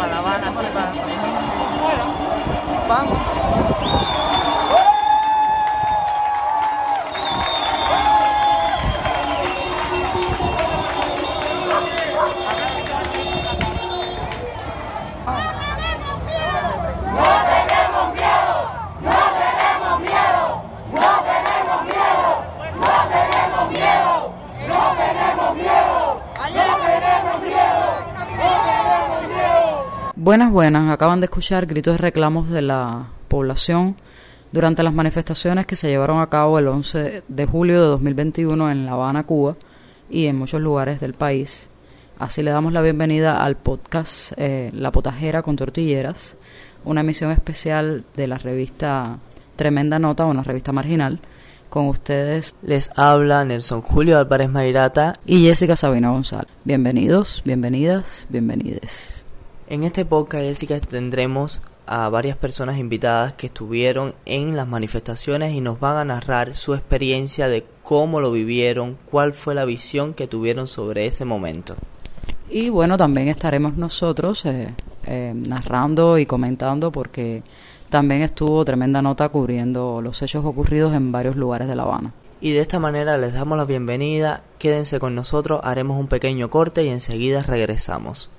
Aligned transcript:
para 0.00 0.12
La 0.12 0.18
Habana, 0.18 0.50
para... 0.50 0.92
Vamos. 2.88 4.09
Buenas, 30.50 30.82
buenas. 30.82 30.94
Acaban 30.94 31.20
de 31.20 31.26
escuchar 31.26 31.66
gritos 31.66 31.94
de 31.94 31.98
reclamos 31.98 32.48
de 32.50 32.60
la 32.60 33.06
población 33.28 33.94
durante 34.50 34.82
las 34.82 34.92
manifestaciones 34.92 35.64
que 35.64 35.76
se 35.76 35.88
llevaron 35.88 36.20
a 36.20 36.28
cabo 36.28 36.58
el 36.58 36.66
11 36.66 37.22
de 37.28 37.46
julio 37.46 37.80
de 37.80 37.86
2021 37.86 38.68
en 38.68 38.84
La 38.84 38.92
Habana, 38.92 39.24
Cuba, 39.24 39.54
y 40.10 40.26
en 40.26 40.36
muchos 40.36 40.60
lugares 40.60 40.98
del 40.98 41.14
país. 41.14 41.68
Así 42.18 42.42
le 42.42 42.50
damos 42.50 42.72
la 42.72 42.82
bienvenida 42.82 43.44
al 43.44 43.56
podcast 43.56 44.32
eh, 44.36 44.72
La 44.74 44.90
Potajera 44.90 45.42
con 45.42 45.54
Tortilleras, 45.54 46.36
una 46.84 47.02
emisión 47.02 47.30
especial 47.30 48.04
de 48.16 48.26
la 48.26 48.38
revista 48.38 49.18
Tremenda 49.54 50.00
Nota, 50.00 50.24
una 50.24 50.42
revista 50.42 50.72
marginal. 50.72 51.20
Con 51.68 51.86
ustedes 51.86 52.56
les 52.62 52.90
habla 52.96 53.44
Nelson 53.44 53.82
Julio 53.82 54.18
Álvarez 54.18 54.50
Mayrata 54.50 55.20
y 55.24 55.44
Jessica 55.44 55.76
Sabina 55.76 56.10
González. 56.10 56.50
Bienvenidos, 56.64 57.40
bienvenidas, 57.44 58.26
bienvenides. 58.28 59.19
En 59.70 59.84
este 59.84 60.04
podcast, 60.04 60.42
Jessica, 60.42 60.80
tendremos 60.80 61.62
a 61.86 62.08
varias 62.08 62.36
personas 62.36 62.76
invitadas 62.78 63.34
que 63.34 63.46
estuvieron 63.46 64.14
en 64.26 64.56
las 64.56 64.66
manifestaciones 64.66 65.54
y 65.54 65.60
nos 65.60 65.78
van 65.78 65.96
a 65.96 66.04
narrar 66.04 66.54
su 66.54 66.74
experiencia 66.74 67.46
de 67.46 67.64
cómo 67.84 68.20
lo 68.20 68.32
vivieron, 68.32 68.98
cuál 69.08 69.32
fue 69.32 69.54
la 69.54 69.64
visión 69.64 70.12
que 70.12 70.26
tuvieron 70.26 70.66
sobre 70.66 71.06
ese 71.06 71.24
momento. 71.24 71.76
Y 72.48 72.68
bueno, 72.68 72.96
también 72.96 73.28
estaremos 73.28 73.76
nosotros 73.76 74.44
eh, 74.44 74.74
eh, 75.06 75.34
narrando 75.36 76.18
y 76.18 76.26
comentando 76.26 76.90
porque 76.90 77.44
también 77.90 78.22
estuvo 78.22 78.64
tremenda 78.64 79.00
nota 79.02 79.28
cubriendo 79.28 80.02
los 80.02 80.20
hechos 80.20 80.44
ocurridos 80.44 80.94
en 80.94 81.12
varios 81.12 81.36
lugares 81.36 81.68
de 81.68 81.76
La 81.76 81.84
Habana. 81.84 82.12
Y 82.40 82.50
de 82.50 82.60
esta 82.60 82.80
manera 82.80 83.16
les 83.18 83.34
damos 83.34 83.56
la 83.56 83.66
bienvenida, 83.66 84.42
quédense 84.58 84.98
con 84.98 85.14
nosotros, 85.14 85.60
haremos 85.62 85.96
un 85.96 86.08
pequeño 86.08 86.50
corte 86.50 86.82
y 86.82 86.88
enseguida 86.88 87.44
regresamos. 87.44 88.30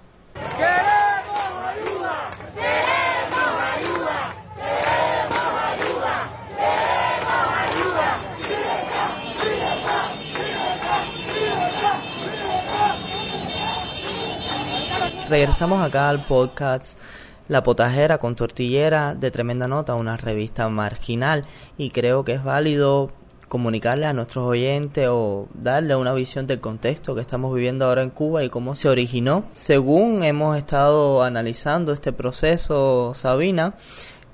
Regresamos 15.31 15.81
acá 15.81 16.09
al 16.09 16.25
podcast 16.25 16.99
La 17.47 17.63
Potajera 17.63 18.17
con 18.17 18.35
Tortillera 18.35 19.15
de 19.15 19.31
Tremenda 19.31 19.65
Nota, 19.65 19.95
una 19.95 20.17
revista 20.17 20.67
marginal 20.67 21.45
y 21.77 21.91
creo 21.91 22.25
que 22.25 22.33
es 22.33 22.43
válido 22.43 23.11
comunicarle 23.47 24.07
a 24.07 24.11
nuestros 24.11 24.45
oyentes 24.45 25.07
o 25.09 25.47
darle 25.53 25.95
una 25.95 26.11
visión 26.13 26.47
del 26.47 26.59
contexto 26.59 27.15
que 27.15 27.21
estamos 27.21 27.55
viviendo 27.55 27.85
ahora 27.85 28.01
en 28.01 28.09
Cuba 28.09 28.43
y 28.43 28.49
cómo 28.49 28.75
se 28.75 28.89
originó. 28.89 29.45
Según 29.53 30.25
hemos 30.25 30.57
estado 30.57 31.23
analizando 31.23 31.93
este 31.93 32.11
proceso, 32.11 33.13
Sabina, 33.13 33.75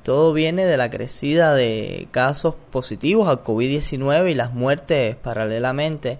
todo 0.01 0.33
viene 0.33 0.65
de 0.65 0.77
la 0.77 0.89
crecida 0.89 1.53
de 1.53 2.07
casos 2.09 2.55
positivos 2.71 3.29
al 3.29 3.43
COVID-19 3.43 4.31
y 4.31 4.33
las 4.33 4.51
muertes 4.51 5.15
paralelamente 5.15 6.17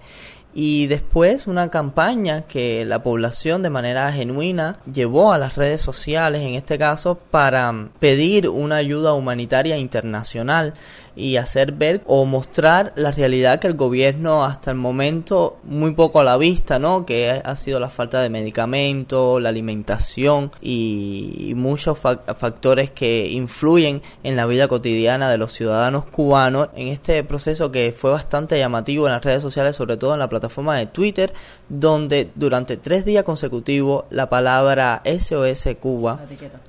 y 0.60 0.88
después 0.88 1.46
una 1.46 1.70
campaña 1.70 2.42
que 2.42 2.84
la 2.84 3.00
población 3.00 3.62
de 3.62 3.70
manera 3.70 4.10
genuina 4.10 4.80
llevó 4.92 5.32
a 5.32 5.38
las 5.38 5.54
redes 5.54 5.80
sociales, 5.80 6.42
en 6.42 6.54
este 6.54 6.76
caso, 6.76 7.16
para 7.30 7.72
pedir 8.00 8.48
una 8.48 8.74
ayuda 8.74 9.12
humanitaria 9.12 9.76
internacional 9.78 10.74
y 11.16 11.36
hacer 11.36 11.72
ver 11.72 12.00
o 12.06 12.24
mostrar 12.24 12.92
la 12.96 13.10
realidad 13.10 13.60
que 13.60 13.66
el 13.66 13.74
gobierno 13.74 14.44
hasta 14.44 14.70
el 14.70 14.76
momento 14.76 15.58
muy 15.64 15.92
poco 15.94 16.20
a 16.20 16.24
la 16.24 16.36
vista, 16.36 16.78
¿no? 16.78 17.04
Que 17.06 17.42
ha 17.44 17.56
sido 17.56 17.80
la 17.80 17.88
falta 17.88 18.20
de 18.20 18.30
medicamentos, 18.30 19.40
la 19.42 19.48
alimentación 19.48 20.50
y, 20.60 21.52
muchos 21.56 21.98
factores 21.98 22.90
que 22.90 23.28
influyen 23.30 24.02
en 24.22 24.36
la 24.36 24.46
vida 24.46 24.68
cotidiana 24.68 25.28
de 25.30 25.38
los 25.38 25.52
ciudadanos 25.52 26.06
cubanos 26.06 26.68
en 26.76 26.88
este 26.88 27.24
proceso 27.24 27.72
que 27.72 27.92
fue 27.96 28.10
bastante 28.10 28.58
llamativo 28.58 29.06
en 29.06 29.12
las 29.12 29.24
redes 29.24 29.42
sociales, 29.42 29.76
sobre 29.76 29.96
todo 29.96 30.12
en 30.12 30.20
la 30.20 30.28
plataforma 30.28 30.76
de 30.76 30.86
Twitter, 30.86 31.32
donde 31.68 32.30
durante 32.34 32.76
tres 32.76 33.04
días 33.04 33.24
consecutivos 33.24 34.04
la 34.10 34.28
palabra 34.28 35.02
SOS 35.04 35.68
Cuba, 35.80 36.20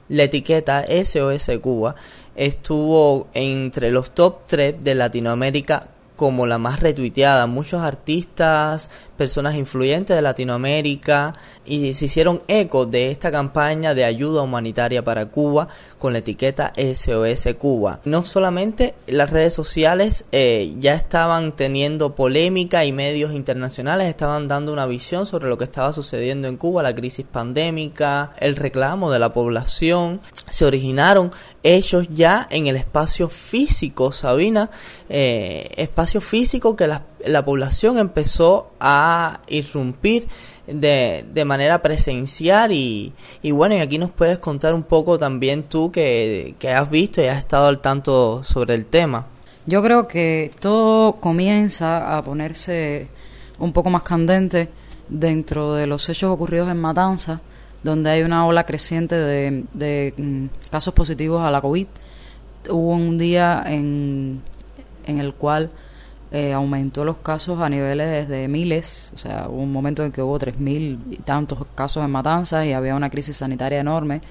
la 0.07 0.23
etiqueta 0.23 0.85
SOS 0.87 1.51
Cuba, 1.61 1.95
estuvo 2.35 3.27
entre 3.33 3.91
los 3.91 4.11
top 4.11 4.45
3 4.47 4.81
de 4.81 4.95
Latinoamérica 4.95 5.89
como 6.19 6.45
la 6.45 6.57
más 6.57 6.81
retuiteada. 6.81 7.47
Muchos 7.47 7.81
artistas, 7.81 8.89
personas 9.15 9.55
influyentes 9.55 10.17
de 10.17 10.21
Latinoamérica 10.21 11.33
y 11.65 11.93
se 11.93 12.05
hicieron 12.05 12.43
eco 12.49 12.85
de 12.85 13.09
esta 13.09 13.31
campaña 13.31 13.93
de 13.93 14.03
ayuda 14.03 14.41
humanitaria 14.41 15.01
para 15.01 15.27
Cuba 15.27 15.69
con 15.99 16.13
la 16.13 16.19
etiqueta 16.19 16.73
SOS 16.75 17.53
Cuba. 17.59 17.99
No 18.05 18.25
solamente 18.25 18.95
las 19.07 19.29
redes 19.29 19.53
sociales 19.53 20.25
eh, 20.31 20.73
ya 20.79 20.95
estaban 20.95 21.55
teniendo 21.55 22.15
polémica 22.15 22.85
y 22.85 22.91
medios 22.91 23.33
internacionales 23.33 24.07
estaban 24.07 24.47
dando 24.47 24.73
una 24.73 24.85
visión 24.85 25.25
sobre 25.25 25.49
lo 25.49 25.57
que 25.57 25.65
estaba 25.65 25.93
sucediendo 25.93 26.47
en 26.47 26.57
Cuba, 26.57 26.81
la 26.81 26.95
crisis 26.95 27.25
pandémica, 27.29 28.31
el 28.39 28.55
reclamo 28.55 29.11
de 29.11 29.19
la 29.19 29.33
población. 29.33 30.21
Se 30.49 30.65
originaron 30.65 31.31
hechos 31.63 32.07
ya 32.11 32.47
en 32.49 32.67
el 32.67 32.77
espacio 32.77 33.29
físico, 33.29 34.11
Sabina, 34.11 34.69
eh, 35.09 35.69
espacio 35.75 36.21
físico 36.21 36.75
que 36.75 36.87
la, 36.87 37.03
la 37.25 37.43
población 37.43 37.97
empezó 37.97 38.71
a 38.79 39.41
irrumpir 39.47 40.27
de, 40.73 41.25
de 41.33 41.45
manera 41.45 41.81
presencial 41.81 42.71
y, 42.71 43.13
y, 43.41 43.51
bueno, 43.51 43.75
y 43.75 43.79
aquí 43.79 43.97
nos 43.97 44.11
puedes 44.11 44.39
contar 44.39 44.73
un 44.73 44.83
poco 44.83 45.17
también 45.19 45.63
tú 45.63 45.91
que, 45.91 46.55
que 46.59 46.71
has 46.71 46.89
visto 46.89 47.21
y 47.21 47.25
has 47.25 47.39
estado 47.39 47.67
al 47.67 47.79
tanto 47.79 48.43
sobre 48.43 48.75
el 48.75 48.85
tema. 48.85 49.27
Yo 49.65 49.83
creo 49.83 50.07
que 50.07 50.51
todo 50.59 51.13
comienza 51.17 52.17
a 52.17 52.23
ponerse 52.23 53.07
un 53.59 53.73
poco 53.73 53.89
más 53.89 54.03
candente 54.03 54.69
dentro 55.09 55.73
de 55.73 55.87
los 55.87 56.07
hechos 56.09 56.31
ocurridos 56.31 56.69
en 56.69 56.79
Matanza, 56.79 57.41
donde 57.83 58.09
hay 58.09 58.21
una 58.23 58.45
ola 58.45 58.65
creciente 58.65 59.15
de, 59.15 59.65
de 59.73 60.13
mm, 60.17 60.69
casos 60.69 60.93
positivos 60.93 61.41
a 61.45 61.51
la 61.51 61.61
COVID. 61.61 61.87
Hubo 62.69 62.91
un 62.91 63.17
día 63.17 63.63
en, 63.65 64.41
en 65.05 65.19
el 65.19 65.33
cual 65.33 65.71
eh, 66.31 66.53
aumentó 66.53 67.03
los 67.03 67.17
casos 67.17 67.59
a 67.61 67.69
niveles 67.69 68.27
de 68.27 68.47
miles, 68.47 69.11
o 69.15 69.17
sea, 69.17 69.47
hubo 69.49 69.61
un 69.61 69.71
momento 69.71 70.03
en 70.03 70.11
que 70.11 70.21
hubo 70.21 70.37
tres 70.37 70.59
mil 70.59 70.99
y 71.09 71.17
tantos 71.17 71.65
casos 71.75 72.05
en 72.05 72.11
matanzas 72.11 72.65
y 72.65 72.73
había 72.73 72.95
una 72.95 73.09
crisis 73.09 73.37
sanitaria 73.37 73.79
enorme 73.79 74.21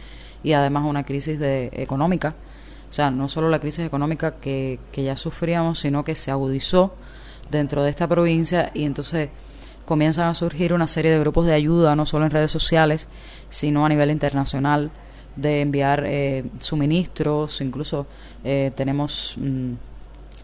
y 0.42 0.52
además 0.52 0.84
una 0.84 1.04
crisis 1.04 1.38
de, 1.38 1.70
económica, 1.72 2.34
o 2.88 2.92
sea, 2.92 3.10
no 3.10 3.28
solo 3.28 3.48
la 3.48 3.58
crisis 3.58 3.84
económica 3.84 4.36
que, 4.36 4.78
que 4.92 5.02
ya 5.02 5.16
sufríamos, 5.16 5.80
sino 5.80 6.04
que 6.04 6.14
se 6.14 6.30
agudizó 6.30 6.94
dentro 7.50 7.82
de 7.82 7.90
esta 7.90 8.06
provincia 8.06 8.70
y 8.74 8.84
entonces 8.84 9.30
comienzan 9.84 10.28
a 10.28 10.34
surgir 10.34 10.72
una 10.74 10.86
serie 10.86 11.10
de 11.10 11.18
grupos 11.18 11.46
de 11.46 11.54
ayuda, 11.54 11.96
no 11.96 12.06
solo 12.06 12.26
en 12.26 12.30
redes 12.30 12.50
sociales, 12.50 13.08
sino 13.48 13.86
a 13.86 13.88
nivel 13.88 14.10
internacional, 14.10 14.90
de 15.34 15.60
enviar 15.60 16.04
eh, 16.06 16.44
suministros, 16.58 17.60
incluso 17.60 18.06
eh, 18.44 18.72
tenemos 18.74 19.34
mm, 19.38 19.74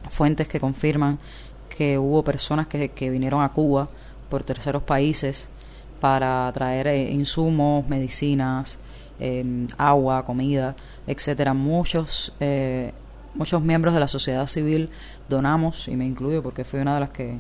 fuentes 0.09 0.49
que 0.49 0.61
confirman 0.61 1.19
que 1.77 1.99
hubo 1.99 2.23
personas 2.23 2.67
que, 2.67 2.91
que 2.91 3.11
vinieron 3.11 3.43
a 3.43 3.51
Cuba 3.51 3.89
por 4.29 4.43
terceros 4.43 4.83
países 4.83 5.49
para 6.01 6.51
traer 6.53 6.87
eh, 6.87 7.11
insumos, 7.11 7.89
medicinas, 7.89 8.79
em, 9.19 9.67
agua, 9.79 10.25
comida, 10.25 10.77
etcétera. 11.07 11.55
Muchos 11.55 12.33
eh, 12.41 12.93
muchos 13.35 13.63
miembros 13.63 13.95
de 13.95 14.01
la 14.01 14.09
sociedad 14.09 14.47
civil 14.47 14.91
donamos 15.29 15.89
y 15.89 15.97
me 15.97 16.07
incluyo 16.07 16.43
porque 16.43 16.65
fui 16.65 16.81
una 16.81 16.95
de 16.95 17.01
las 17.01 17.11
que 17.11 17.39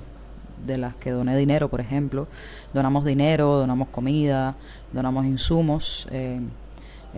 de 0.66 0.78
las 0.78 0.96
que 0.96 1.10
doné 1.10 1.36
dinero, 1.36 1.68
por 1.68 1.80
ejemplo. 1.80 2.26
Donamos 2.72 3.04
dinero, 3.04 3.58
donamos 3.58 3.88
comida, 3.88 4.54
donamos 4.92 5.26
insumos. 5.26 6.08
Eh, 6.10 6.40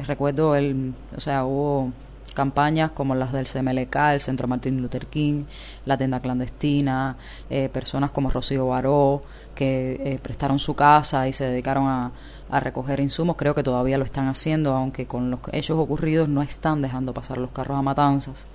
recuerdo 0.06 0.56
el, 0.56 0.94
o 1.16 1.20
sea, 1.20 1.44
hubo 1.44 1.92
campañas 2.36 2.92
como 2.92 3.16
las 3.16 3.32
del 3.32 3.48
CMLK, 3.48 3.96
el 4.12 4.20
Centro 4.20 4.46
Martin 4.46 4.80
Luther 4.80 5.08
King, 5.08 5.46
la 5.84 5.98
tienda 5.98 6.20
clandestina, 6.20 7.16
eh, 7.50 7.68
personas 7.68 8.12
como 8.12 8.30
Rocío 8.30 8.68
Baró, 8.68 9.22
que 9.56 9.94
eh, 10.04 10.20
prestaron 10.22 10.60
su 10.60 10.76
casa 10.76 11.26
y 11.26 11.32
se 11.32 11.46
dedicaron 11.46 11.88
a, 11.88 12.12
a 12.48 12.60
recoger 12.60 13.00
insumos, 13.00 13.36
creo 13.36 13.54
que 13.54 13.64
todavía 13.64 13.98
lo 13.98 14.04
están 14.04 14.28
haciendo, 14.28 14.76
aunque 14.76 15.06
con 15.06 15.30
los 15.30 15.40
hechos 15.52 15.78
ocurridos 15.78 16.28
no 16.28 16.42
están 16.42 16.82
dejando 16.82 17.12
pasar 17.12 17.38
los 17.38 17.50
carros 17.50 17.78
a 17.78 17.82
matanzas. 17.82 18.46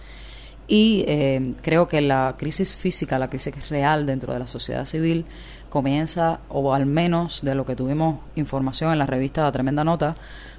Y 0.67 1.03
eh, 1.07 1.53
creo 1.61 1.89
que 1.89 1.99
la 1.99 2.35
crisis 2.37 2.77
física, 2.77 3.19
la 3.19 3.29
crisis 3.29 3.67
real 3.67 4.05
dentro 4.05 4.31
de 4.31 4.39
la 4.39 4.47
sociedad 4.47 4.85
civil, 4.85 5.25
comienza, 5.71 6.41
o 6.49 6.75
al 6.75 6.85
menos 6.85 7.41
de 7.41 7.55
lo 7.55 7.65
que 7.65 7.75
tuvimos 7.75 8.19
información 8.35 8.91
en 8.91 8.99
la 8.99 9.07
revista 9.07 9.41
La 9.41 9.51
Tremenda 9.51 9.83
Nota, 9.83 10.13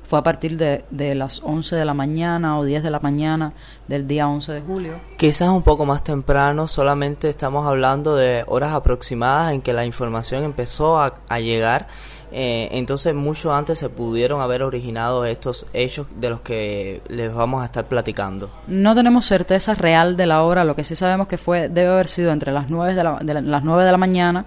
fue 0.04 0.18
a 0.18 0.22
partir 0.22 0.58
de, 0.58 0.84
de, 0.90 1.14
las 1.14 1.40
11 1.44 1.76
de 1.76 1.84
la 1.84 1.94
mañana 1.94 2.58
o 2.58 2.64
10 2.64 2.82
de 2.82 2.90
la 2.90 2.98
mañana 2.98 3.52
del 3.86 4.08
día 4.08 4.28
11 4.28 4.52
de 4.52 4.60
julio. 4.60 5.00
Quizás 5.16 5.48
un 5.48 5.62
poco 5.62 5.86
más 5.86 6.02
temprano, 6.02 6.66
solamente 6.66 7.28
estamos 7.28 7.66
hablando 7.66 8.16
de 8.16 8.44
horas 8.48 8.74
aproximadas 8.74 9.52
en 9.52 9.62
que 9.62 9.72
la 9.72 9.86
información 9.86 10.42
empezó 10.42 11.00
a, 11.00 11.14
a 11.28 11.38
llegar 11.38 11.86
eh, 12.32 12.70
entonces, 12.72 13.14
mucho 13.14 13.54
antes 13.54 13.78
se 13.78 13.90
pudieron 13.90 14.40
haber 14.40 14.62
originado 14.62 15.26
estos 15.26 15.66
hechos 15.74 16.06
de 16.16 16.30
los 16.30 16.40
que 16.40 17.02
les 17.08 17.32
vamos 17.32 17.62
a 17.62 17.66
estar 17.66 17.86
platicando. 17.86 18.50
No 18.66 18.94
tenemos 18.94 19.26
certeza 19.26 19.74
real 19.74 20.16
de 20.16 20.26
la 20.26 20.42
hora, 20.42 20.64
lo 20.64 20.74
que 20.74 20.82
sí 20.82 20.96
sabemos 20.96 21.28
que 21.28 21.36
fue 21.36 21.68
debe 21.68 21.92
haber 21.92 22.08
sido 22.08 22.32
entre 22.32 22.50
las 22.52 22.70
9 22.70 22.94
de 22.94 23.04
la, 23.04 23.18
de 23.20 23.42
las 23.42 23.62
9 23.62 23.84
de 23.84 23.92
la 23.92 23.98
mañana 23.98 24.46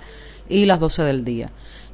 y 0.50 0.66
las 0.66 0.80
12 0.80 1.04
del 1.04 1.26
día, 1.26 1.50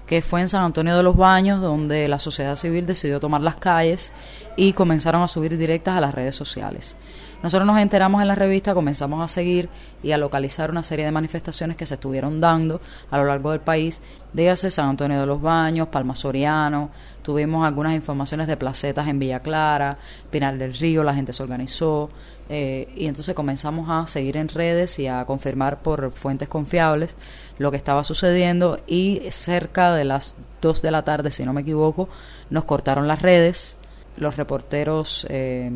que 0.06 0.22
fue 0.22 0.42
en 0.42 0.50
San 0.50 0.64
Antonio 0.64 0.96
de 0.96 1.04
los 1.04 1.16
Baños, 1.16 1.62
donde 1.62 2.08
la 2.08 2.20
sociedad 2.20 2.56
civil 2.56 2.86
decidió 2.86 3.20
tomar 3.20 3.42
las 3.42 3.58
calles 3.58 4.12
y 4.58 4.74
comenzaron 4.74 5.22
a 5.22 5.28
subir 5.28 5.58
directas 5.58 5.98
a 5.98 6.02
las 6.02 6.14
redes 6.14 6.36
sociales. 6.36 6.96
Nosotros 7.44 7.66
nos 7.66 7.80
enteramos 7.80 8.22
en 8.22 8.28
la 8.28 8.36
revista, 8.36 8.76
comenzamos 8.76 9.24
a 9.24 9.28
seguir 9.28 9.68
y 10.04 10.12
a 10.12 10.18
localizar 10.18 10.70
una 10.70 10.84
serie 10.84 11.06
de 11.06 11.12
manifestaciones 11.12 11.76
que 11.76 11.88
se 11.88 11.96
estuvieron 11.96 12.40
dando 12.40 12.80
a 13.10 13.18
lo 13.18 13.26
largo 13.26 13.52
del 13.52 13.62
país, 13.62 14.02
dígase 14.32 14.70
San 14.70 14.90
Antonio 14.90 15.20
de 15.20 15.26
los 15.26 15.42
Baños, 15.42 15.88
Palma 15.88 16.14
Soriano, 16.14 16.92
tuvimos 17.22 17.66
algunas 17.66 17.96
informaciones 17.96 18.48
de 18.48 18.58
placetas 18.58 19.08
en 19.08 19.20
Villa 19.20 19.40
Clara, 19.40 19.98
Pinar 20.30 20.58
del 20.58 20.74
Río, 20.74 21.04
la 21.04 21.14
gente 21.14 21.34
se 21.34 21.44
organizó 21.44 22.10
eh, 22.50 22.92
y 22.96 23.06
entonces 23.06 23.36
comenzamos 23.36 23.90
a 23.90 24.08
seguir 24.08 24.38
en 24.38 24.48
redes 24.48 25.00
y 25.00 25.08
a 25.08 25.26
confirmar 25.26 25.82
por 25.82 26.12
fuentes 26.12 26.50
confiables 26.50 27.16
lo 27.58 27.72
que 27.72 27.78
estaba 27.78 28.04
sucediendo 28.04 28.80
y 28.88 29.22
cerca 29.30 29.94
de 29.94 30.06
las 30.06 30.36
2 30.62 30.82
de 30.82 30.92
la 30.92 31.04
tarde, 31.04 31.32
si 31.32 31.44
no 31.46 31.54
me 31.54 31.62
equivoco, 31.62 32.10
nos 32.50 32.66
cortaron 32.66 33.08
las 33.08 33.22
redes, 33.22 33.78
los 34.18 34.38
reporteros... 34.38 35.26
Eh, 35.30 35.72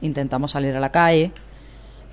intentamos 0.00 0.52
salir 0.52 0.74
a 0.74 0.80
la 0.80 0.92
calle 0.92 1.32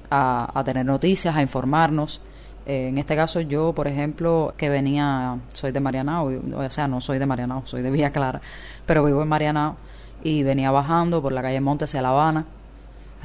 a, 0.10 0.62
tener 0.64 0.86
noticias, 0.86 1.36
a 1.36 1.42
informarnos. 1.42 2.22
Eh, 2.66 2.88
en 2.90 2.98
este 2.98 3.16
caso 3.16 3.42
yo, 3.42 3.74
por 3.74 3.88
ejemplo, 3.88 4.54
que 4.58 4.70
venía, 4.70 5.38
soy 5.52 5.72
de 5.72 5.80
Marianao, 5.80 6.32
o 6.56 6.70
sea, 6.70 6.88
no 6.88 7.02
soy 7.02 7.20
de 7.20 7.26
Marianao, 7.26 7.64
soy 7.66 7.82
de 7.82 7.92
Villa 7.92 8.12
Clara, 8.12 8.42
pero 8.86 9.04
vivo 9.04 9.22
en 9.22 9.28
Marianao 9.28 9.76
y 10.24 10.44
venía 10.44 10.72
bajando 10.72 11.22
por 11.22 11.34
la 11.34 11.42
calle 11.42 11.60
Monte 11.60 11.86
hacia 11.86 12.02
La 12.02 12.10
Habana. 12.10 12.46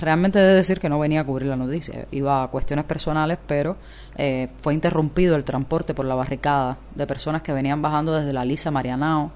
Realmente 0.01 0.39
he 0.39 0.43
de 0.43 0.55
decir 0.55 0.79
que 0.79 0.89
no 0.89 0.99
venía 0.99 1.23
a 1.23 1.25
cubrir 1.25 1.49
la 1.49 1.57
noticia, 1.57 2.07
iba 2.13 2.43
a 2.43 2.49
cuestiones 2.49 2.85
personales, 2.85 3.39
pero 3.47 3.77
eh, 4.17 4.49
fue 4.61 4.75
interrumpido 4.75 5.35
el 5.35 5.45
transporte 5.45 5.93
por 5.95 6.05
la 6.05 6.15
barricada 6.15 6.79
de 6.95 7.07
personas 7.07 7.43
que 7.43 7.53
venían 7.53 7.83
bajando 7.83 8.13
desde 8.13 8.33
la 8.33 8.45
Lisa 8.45 8.71
Marianao 8.71 9.33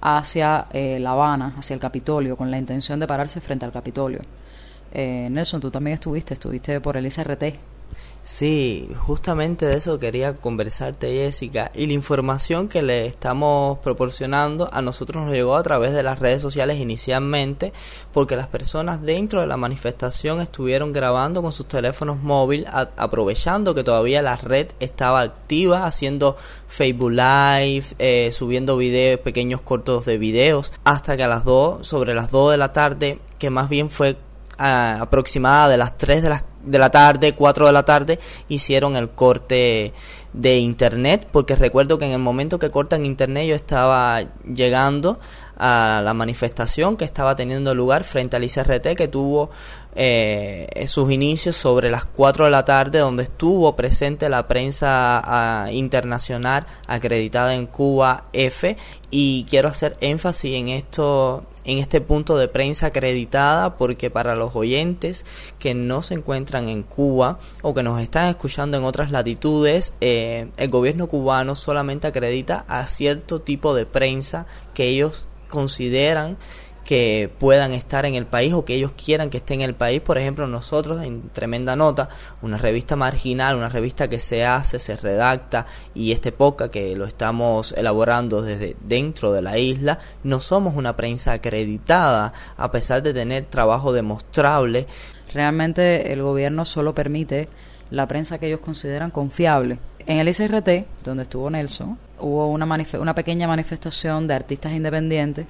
hacia 0.00 0.66
eh, 0.72 0.98
La 0.98 1.10
Habana, 1.10 1.54
hacia 1.58 1.74
el 1.74 1.80
Capitolio, 1.80 2.36
con 2.36 2.50
la 2.50 2.58
intención 2.58 2.98
de 3.00 3.06
pararse 3.06 3.40
frente 3.40 3.64
al 3.66 3.72
Capitolio. 3.72 4.20
Eh, 4.92 5.28
Nelson, 5.30 5.60
tú 5.60 5.70
también 5.70 5.94
estuviste, 5.94 6.34
estuviste 6.34 6.80
por 6.80 6.96
el 6.96 7.06
ICRT. 7.06 7.77
Sí, 8.28 8.90
justamente 9.06 9.64
de 9.64 9.76
eso 9.76 9.98
quería 9.98 10.34
conversarte, 10.34 11.10
Jessica. 11.14 11.72
Y 11.74 11.86
la 11.86 11.94
información 11.94 12.68
que 12.68 12.82
le 12.82 13.06
estamos 13.06 13.78
proporcionando 13.78 14.68
a 14.70 14.82
nosotros 14.82 15.24
nos 15.24 15.32
llegó 15.32 15.56
a 15.56 15.62
través 15.62 15.94
de 15.94 16.02
las 16.02 16.18
redes 16.18 16.42
sociales 16.42 16.78
inicialmente, 16.78 17.72
porque 18.12 18.36
las 18.36 18.46
personas 18.46 19.00
dentro 19.00 19.40
de 19.40 19.46
la 19.46 19.56
manifestación 19.56 20.42
estuvieron 20.42 20.92
grabando 20.92 21.40
con 21.40 21.52
sus 21.52 21.68
teléfonos 21.68 22.22
móviles, 22.22 22.68
aprovechando 22.70 23.74
que 23.74 23.82
todavía 23.82 24.20
la 24.20 24.36
red 24.36 24.72
estaba 24.78 25.22
activa, 25.22 25.86
haciendo 25.86 26.36
Facebook 26.66 27.12
Live, 27.12 27.86
eh, 27.98 28.28
subiendo 28.34 28.76
videos, 28.76 29.20
pequeños 29.20 29.62
cortos 29.62 30.04
de 30.04 30.18
videos, 30.18 30.74
hasta 30.84 31.16
que 31.16 31.24
a 31.24 31.28
las 31.28 31.44
2, 31.44 31.86
sobre 31.86 32.12
las 32.12 32.30
2 32.30 32.50
de 32.50 32.58
la 32.58 32.74
tarde, 32.74 33.20
que 33.38 33.48
más 33.48 33.70
bien 33.70 33.88
fue 33.88 34.18
aproximada 34.58 35.68
de 35.68 35.76
las 35.76 35.96
3 35.96 36.22
de 36.22 36.28
la, 36.28 36.44
de 36.64 36.78
la 36.78 36.90
tarde, 36.90 37.34
4 37.34 37.66
de 37.66 37.72
la 37.72 37.84
tarde, 37.84 38.18
hicieron 38.48 38.96
el 38.96 39.10
corte 39.10 39.92
de 40.32 40.58
internet, 40.58 41.26
porque 41.32 41.56
recuerdo 41.56 41.98
que 41.98 42.04
en 42.04 42.12
el 42.12 42.18
momento 42.18 42.58
que 42.58 42.70
cortan 42.70 43.06
internet 43.06 43.48
yo 43.48 43.54
estaba 43.54 44.20
llegando 44.44 45.18
a 45.56 46.00
la 46.04 46.14
manifestación 46.14 46.96
que 46.96 47.04
estaba 47.04 47.34
teniendo 47.34 47.74
lugar 47.74 48.04
frente 48.04 48.36
al 48.36 48.44
ICRT 48.44 48.94
que 48.96 49.08
tuvo 49.08 49.50
eh, 49.96 50.84
sus 50.86 51.10
inicios 51.10 51.56
sobre 51.56 51.90
las 51.90 52.04
4 52.04 52.44
de 52.44 52.50
la 52.52 52.64
tarde 52.64 53.00
donde 53.00 53.24
estuvo 53.24 53.74
presente 53.74 54.28
la 54.28 54.46
prensa 54.46 55.20
ah, 55.24 55.72
internacional 55.72 56.66
acreditada 56.86 57.54
en 57.54 57.66
Cuba 57.66 58.26
F 58.32 58.76
y 59.10 59.44
quiero 59.50 59.68
hacer 59.68 59.96
énfasis 60.00 60.54
en 60.54 60.68
esto 60.68 61.42
en 61.68 61.78
este 61.78 62.00
punto 62.00 62.38
de 62.38 62.48
prensa 62.48 62.86
acreditada 62.86 63.76
porque 63.76 64.10
para 64.10 64.34
los 64.34 64.56
oyentes 64.56 65.26
que 65.58 65.74
no 65.74 66.02
se 66.02 66.14
encuentran 66.14 66.68
en 66.68 66.82
Cuba 66.82 67.38
o 67.60 67.74
que 67.74 67.82
nos 67.82 68.00
están 68.00 68.30
escuchando 68.30 68.78
en 68.78 68.84
otras 68.84 69.10
latitudes, 69.10 69.92
eh, 70.00 70.48
el 70.56 70.70
gobierno 70.70 71.08
cubano 71.08 71.54
solamente 71.54 72.06
acredita 72.06 72.64
a 72.68 72.86
cierto 72.86 73.40
tipo 73.40 73.74
de 73.74 73.84
prensa 73.84 74.46
que 74.72 74.88
ellos 74.88 75.28
consideran 75.50 76.38
que 76.88 77.30
puedan 77.36 77.74
estar 77.74 78.06
en 78.06 78.14
el 78.14 78.24
país 78.24 78.54
o 78.54 78.64
que 78.64 78.74
ellos 78.74 78.92
quieran 78.92 79.28
que 79.28 79.36
esté 79.36 79.52
en 79.52 79.60
el 79.60 79.74
país. 79.74 80.00
Por 80.00 80.16
ejemplo, 80.16 80.46
nosotros 80.46 81.04
en 81.04 81.28
Tremenda 81.28 81.76
Nota, 81.76 82.08
una 82.40 82.56
revista 82.56 82.96
marginal, 82.96 83.56
una 83.56 83.68
revista 83.68 84.08
que 84.08 84.18
se 84.18 84.46
hace, 84.46 84.78
se 84.78 84.96
redacta 84.96 85.66
y 85.94 86.12
este 86.12 86.32
poca 86.32 86.70
que 86.70 86.96
lo 86.96 87.04
estamos 87.04 87.72
elaborando 87.72 88.40
desde 88.40 88.74
dentro 88.80 89.32
de 89.32 89.42
la 89.42 89.58
isla, 89.58 89.98
no 90.24 90.40
somos 90.40 90.76
una 90.76 90.96
prensa 90.96 91.32
acreditada 91.32 92.32
a 92.56 92.70
pesar 92.70 93.02
de 93.02 93.12
tener 93.12 93.44
trabajo 93.44 93.92
demostrable. 93.92 94.86
Realmente 95.34 96.10
el 96.10 96.22
gobierno 96.22 96.64
solo 96.64 96.94
permite 96.94 97.50
la 97.90 98.08
prensa 98.08 98.38
que 98.38 98.46
ellos 98.46 98.60
consideran 98.60 99.10
confiable. 99.10 99.78
En 100.06 100.20
el 100.20 100.28
ICRT, 100.28 101.04
donde 101.04 101.24
estuvo 101.24 101.50
Nelson, 101.50 101.98
hubo 102.18 102.46
una, 102.46 102.64
una 102.98 103.14
pequeña 103.14 103.46
manifestación 103.46 104.26
de 104.26 104.32
artistas 104.32 104.72
independientes 104.72 105.44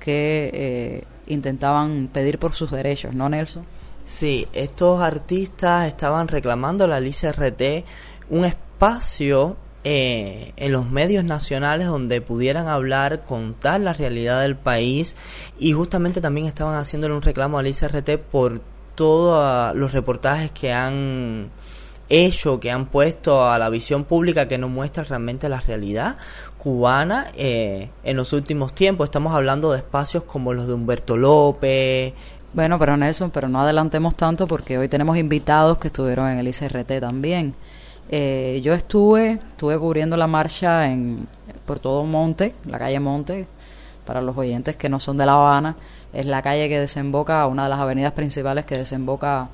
que 0.00 0.50
eh, 0.52 1.04
intentaban 1.26 2.08
pedir 2.12 2.38
por 2.38 2.54
sus 2.54 2.70
derechos, 2.70 3.14
¿no, 3.14 3.28
Nelson? 3.28 3.64
Sí, 4.06 4.48
estos 4.52 5.00
artistas 5.00 5.86
estaban 5.86 6.26
reclamando 6.26 6.84
a 6.84 6.88
la 6.88 6.98
RT 6.98 7.84
un 8.28 8.44
espacio 8.44 9.56
eh, 9.84 10.52
en 10.56 10.72
los 10.72 10.90
medios 10.90 11.24
nacionales 11.24 11.86
donde 11.86 12.20
pudieran 12.20 12.66
hablar, 12.66 13.24
contar 13.24 13.80
la 13.80 13.92
realidad 13.92 14.42
del 14.42 14.56
país 14.56 15.16
y 15.58 15.72
justamente 15.72 16.20
también 16.20 16.46
estaban 16.46 16.76
haciéndole 16.76 17.14
un 17.14 17.22
reclamo 17.22 17.58
a 17.58 17.62
la 17.62 17.68
ICRT 17.68 18.18
por 18.18 18.60
todos 18.94 19.74
los 19.76 19.92
reportajes 19.92 20.50
que 20.50 20.72
han 20.72 21.50
hecho, 22.10 22.60
que 22.60 22.70
han 22.70 22.86
puesto 22.86 23.48
a 23.48 23.58
la 23.58 23.70
visión 23.70 24.04
pública 24.04 24.48
que 24.48 24.58
no 24.58 24.68
muestra 24.68 25.04
realmente 25.04 25.48
la 25.48 25.60
realidad 25.60 26.18
cubana 26.62 27.28
eh, 27.36 27.88
en 28.04 28.16
los 28.16 28.32
últimos 28.32 28.74
tiempos. 28.74 29.06
Estamos 29.06 29.34
hablando 29.34 29.72
de 29.72 29.78
espacios 29.78 30.24
como 30.24 30.52
los 30.52 30.66
de 30.66 30.74
Humberto 30.74 31.16
López. 31.16 32.12
Bueno, 32.52 32.78
pero 32.78 32.96
Nelson, 32.96 33.30
pero 33.30 33.48
no 33.48 33.60
adelantemos 33.60 34.14
tanto 34.14 34.46
porque 34.46 34.76
hoy 34.76 34.88
tenemos 34.88 35.16
invitados 35.16 35.78
que 35.78 35.88
estuvieron 35.88 36.28
en 36.28 36.38
el 36.38 36.48
ICRT 36.48 37.00
también. 37.00 37.54
Eh, 38.10 38.60
yo 38.62 38.74
estuve, 38.74 39.32
estuve 39.34 39.78
cubriendo 39.78 40.16
la 40.16 40.26
marcha 40.26 40.88
en, 40.88 41.26
por 41.64 41.78
todo 41.78 42.04
Monte, 42.04 42.54
la 42.66 42.78
calle 42.78 43.00
Monte, 43.00 43.46
para 44.04 44.20
los 44.20 44.36
oyentes 44.36 44.76
que 44.76 44.88
no 44.88 44.98
son 45.00 45.16
de 45.16 45.26
La 45.26 45.34
Habana, 45.34 45.76
es 46.12 46.26
la 46.26 46.42
calle 46.42 46.68
que 46.68 46.78
desemboca, 46.80 47.46
una 47.46 47.64
de 47.64 47.68
las 47.68 47.78
avenidas 47.78 48.12
principales 48.12 48.66
que 48.66 48.76
desemboca 48.76 49.48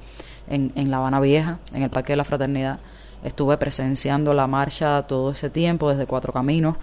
en, 0.49 0.73
en 0.75 0.91
La 0.91 0.97
Habana 0.97 1.21
Vieja, 1.21 1.59
en 1.75 1.83
el 1.83 1.91
Parque 1.91 2.15
de 2.15 2.17
la 2.17 2.25
Fraternidad. 2.25 2.79
Estuve 3.23 3.59
presenciando 3.59 4.33
la 4.33 4.47
marcha 4.47 5.03
todo 5.03 5.33
ese 5.33 5.51
tiempo, 5.51 5.91
desde 5.91 6.07
Cuatro 6.07 6.33
Caminos, 6.33 6.77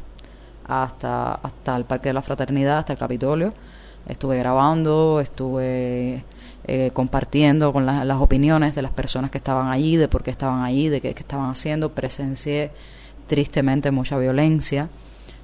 hasta, 0.68 1.36
hasta 1.36 1.76
el 1.76 1.86
Parque 1.86 2.10
de 2.10 2.14
la 2.14 2.22
Fraternidad, 2.22 2.80
hasta 2.80 2.94
el 2.94 3.00
Capitolio. 3.00 3.52
Estuve 4.08 4.38
grabando, 4.38 5.20
estuve 5.22 6.24
eh, 6.66 6.92
compartiendo 6.94 7.74
con 7.74 7.86
las 7.86 8.18
opiniones 8.22 8.76
de 8.76 8.82
las 8.82 8.92
personas 8.92 9.32
que 9.32 9.38
estaban 9.38 9.70
allí, 9.70 9.96
de 9.98 10.08
por 10.08 10.24
qué 10.24 10.32
estaban 10.32 10.64
allí, 10.64 10.90
de 10.90 11.02
qué, 11.02 11.10
estaban 11.10 11.50
haciendo. 11.50 11.90
Presencié 11.94 12.72
tristemente 13.28 13.92
mucha 13.92 14.18
violencia, 14.18 14.90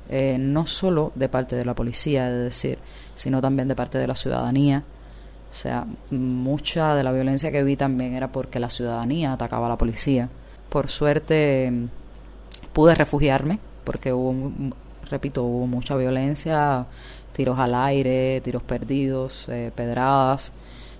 eh, 0.09 0.38
no 0.39 0.67
solo 0.67 1.11
de 1.15 1.29
parte 1.29 1.55
de 1.55 1.65
la 1.65 1.73
policía, 1.73 2.29
es 2.29 2.43
decir, 2.43 2.79
sino 3.15 3.41
también 3.41 3.67
de 3.67 3.75
parte 3.75 3.97
de 3.97 4.07
la 4.07 4.15
ciudadanía. 4.15 4.83
O 5.51 5.53
sea, 5.53 5.85
mucha 6.11 6.95
de 6.95 7.03
la 7.03 7.11
violencia 7.11 7.51
que 7.51 7.63
vi 7.63 7.75
también 7.75 8.13
era 8.13 8.31
porque 8.31 8.59
la 8.59 8.69
ciudadanía 8.69 9.33
atacaba 9.33 9.65
a 9.65 9.69
la 9.69 9.77
policía. 9.77 10.29
Por 10.69 10.88
suerte 10.89 11.71
pude 12.73 12.93
refugiarme 12.95 13.59
porque 13.83 14.13
hubo, 14.13 14.51
repito, 15.09 15.43
hubo 15.43 15.67
mucha 15.67 15.95
violencia, 15.95 16.85
tiros 17.33 17.59
al 17.59 17.75
aire, 17.75 18.41
tiros 18.41 18.63
perdidos, 18.63 19.47
eh, 19.49 19.71
pedradas, 19.75 20.51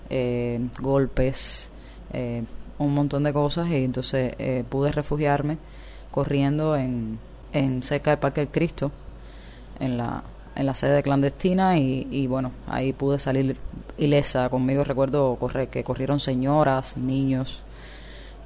eh, 0.08 0.60
golpes, 0.80 1.70
eh, 2.12 2.44
un 2.78 2.94
montón 2.94 3.22
de 3.24 3.32
cosas 3.32 3.68
y 3.68 3.84
entonces 3.84 4.34
pude 4.70 4.90
refugiarme 4.90 5.58
corriendo 6.10 6.76
en, 6.76 7.18
en 7.52 7.82
cerca 7.82 8.10
del 8.10 8.18
Parque 8.18 8.40
del 8.40 8.50
Cristo, 8.50 8.90
en 9.78 9.98
la, 9.98 10.22
en 10.56 10.66
la 10.66 10.74
sede 10.74 11.02
clandestina 11.02 11.78
y, 11.78 12.08
y, 12.10 12.26
bueno, 12.26 12.52
ahí 12.66 12.92
pude 12.92 13.18
salir 13.18 13.56
ilesa. 13.98 14.48
Conmigo 14.48 14.82
recuerdo 14.82 15.36
correr, 15.36 15.68
que 15.68 15.84
corrieron 15.84 16.20
señoras, 16.20 16.96
niños. 16.96 17.62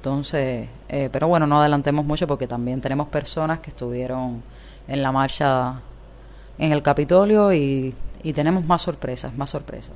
Entonces, 0.05 0.69
eh, 0.87 1.09
pero 1.11 1.27
bueno, 1.27 1.47
no 1.47 1.59
adelantemos 1.59 2.05
mucho 2.05 2.27
porque 2.27 2.45
también 2.45 2.79
tenemos 2.79 3.07
personas 3.07 3.59
que 3.59 3.71
estuvieron 3.71 4.43
en 4.87 5.01
la 5.01 5.11
marcha 5.11 5.81
en 6.57 6.71
el 6.71 6.81
Capitolio 6.81 7.53
y, 7.53 7.93
y 8.23 8.33
tenemos 8.33 8.65
más 8.65 8.81
sorpresas, 8.81 9.35
más 9.35 9.49
sorpresas. 9.49 9.93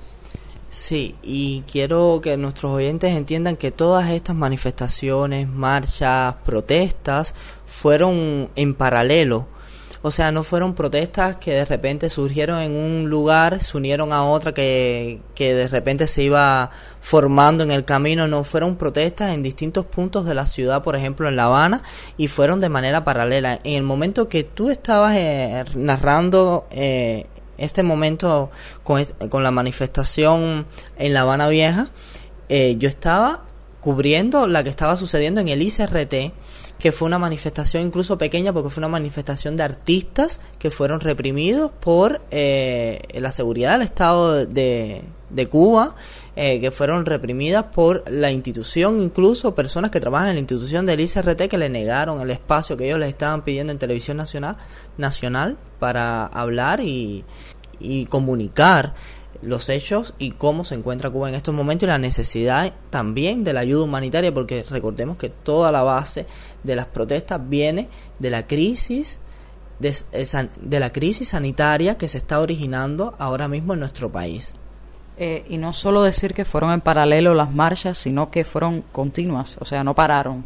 Sí, 0.71 1.15
y 1.23 1.63
quiero 1.71 2.19
que 2.21 2.37
nuestros 2.37 2.71
oyentes 2.73 3.15
entiendan 3.15 3.57
que 3.57 3.71
todas 3.71 4.11
estas 4.11 4.35
manifestaciones, 4.35 5.47
marchas, 5.47 6.35
protestas 6.45 7.33
fueron 7.65 8.49
en 8.55 8.75
paralelo 8.75 9.47
o 10.01 10.11
sea, 10.11 10.31
no 10.31 10.43
fueron 10.43 10.75
protestas 10.75 11.35
que 11.37 11.51
de 11.51 11.65
repente 11.65 12.09
surgieron 12.09 12.59
en 12.61 12.71
un 12.71 13.09
lugar, 13.09 13.61
se 13.61 13.75
unieron 13.75 14.13
a 14.13 14.23
otra 14.23 14.53
que, 14.53 15.19
que 15.35 15.53
de 15.53 15.67
repente 15.67 16.07
se 16.07 16.23
iba 16.23 16.71
formando 17.01 17.63
en 17.63 17.71
el 17.71 17.83
camino, 17.83 18.27
no, 18.27 18.45
fueron 18.45 18.77
protestas 18.77 19.33
en 19.33 19.43
distintos 19.43 19.85
puntos 19.85 20.25
de 20.25 20.33
la 20.33 20.45
ciudad, 20.45 20.83
por 20.83 20.95
ejemplo 20.95 21.27
en 21.27 21.35
La 21.35 21.45
Habana, 21.45 21.83
y 22.15 22.29
fueron 22.29 22.61
de 22.61 22.69
manera 22.69 23.03
paralela. 23.03 23.59
En 23.63 23.73
el 23.73 23.83
momento 23.83 24.29
que 24.29 24.45
tú 24.45 24.69
estabas 24.69 25.15
eh, 25.17 25.65
narrando 25.75 26.65
eh, 26.71 27.25
este 27.57 27.83
momento 27.83 28.51
con, 28.83 29.03
con, 29.29 29.43
la 29.43 29.51
manifestación 29.51 30.65
en 30.97 31.13
La 31.13 31.21
Habana 31.21 31.49
Vieja, 31.49 31.91
eh, 32.47 32.75
yo 32.77 32.87
estaba 32.87 33.43
cubriendo 33.81 34.47
la 34.47 34.63
que 34.63 34.69
estaba 34.69 34.97
sucediendo 34.97 35.41
en 35.41 35.49
el 35.49 35.61
ICRT 35.61 36.33
que 36.79 36.93
fue 36.93 37.07
una 37.07 37.19
manifestación 37.19 37.83
incluso 37.83 38.17
pequeña 38.17 38.53
porque 38.53 38.69
fue 38.69 38.81
una 38.81 38.87
manifestación 38.87 39.57
de 39.57 39.63
artistas 39.63 40.39
que 40.57 40.71
fueron 40.71 41.01
reprimidos 41.01 41.71
por 41.79 42.21
eh, 42.31 43.01
la 43.13 43.31
seguridad 43.33 43.73
del 43.73 43.81
Estado 43.81 44.45
de, 44.45 45.03
de 45.29 45.47
Cuba, 45.47 45.95
eh, 46.37 46.61
que 46.61 46.71
fueron 46.71 47.05
reprimidas 47.05 47.65
por 47.65 48.09
la 48.09 48.31
institución, 48.31 49.01
incluso 49.01 49.53
personas 49.53 49.91
que 49.91 49.99
trabajan 49.99 50.29
en 50.29 50.35
la 50.35 50.39
institución 50.39 50.85
del 50.85 51.01
ICRT 51.01 51.49
que 51.49 51.57
le 51.57 51.69
negaron 51.69 52.21
el 52.21 52.31
espacio 52.31 52.77
que 52.77 52.87
ellos 52.87 52.99
les 52.99 53.09
estaban 53.09 53.43
pidiendo 53.43 53.73
en 53.73 53.77
televisión 53.77 54.15
nacional, 54.15 54.55
nacional 54.97 55.57
para 55.79 56.25
hablar 56.27 56.79
y, 56.79 57.25
y 57.79 58.05
comunicar 58.05 58.93
los 59.41 59.69
hechos 59.69 60.13
y 60.19 60.31
cómo 60.31 60.65
se 60.65 60.75
encuentra 60.75 61.09
Cuba 61.09 61.29
en 61.29 61.35
estos 61.35 61.55
momentos 61.55 61.87
y 61.87 61.89
la 61.89 61.97
necesidad 61.97 62.73
también 62.89 63.43
de 63.43 63.53
la 63.53 63.61
ayuda 63.61 63.83
humanitaria, 63.83 64.33
porque 64.33 64.65
recordemos 64.69 65.17
que 65.17 65.29
toda 65.29 65.71
la 65.71 65.83
base 65.83 66.25
de 66.63 66.75
las 66.75 66.87
protestas 66.87 67.39
viene 67.47 67.89
de 68.19 68.29
la 68.29 68.45
crisis 68.45 69.19
de, 69.79 69.95
de 70.61 70.79
la 70.79 70.91
crisis 70.91 71.29
sanitaria 71.29 71.97
que 71.97 72.07
se 72.07 72.17
está 72.17 72.39
originando 72.39 73.15
ahora 73.17 73.47
mismo 73.47 73.73
en 73.73 73.79
nuestro 73.79 74.11
país. 74.11 74.55
Eh, 75.17 75.45
y 75.49 75.57
no 75.57 75.73
solo 75.73 76.03
decir 76.03 76.33
que 76.33 76.45
fueron 76.45 76.71
en 76.71 76.81
paralelo 76.81 77.33
las 77.33 77.51
marchas, 77.53 77.97
sino 77.97 78.31
que 78.31 78.45
fueron 78.45 78.83
continuas, 78.91 79.57
o 79.59 79.65
sea, 79.65 79.83
no 79.83 79.93
pararon, 79.93 80.45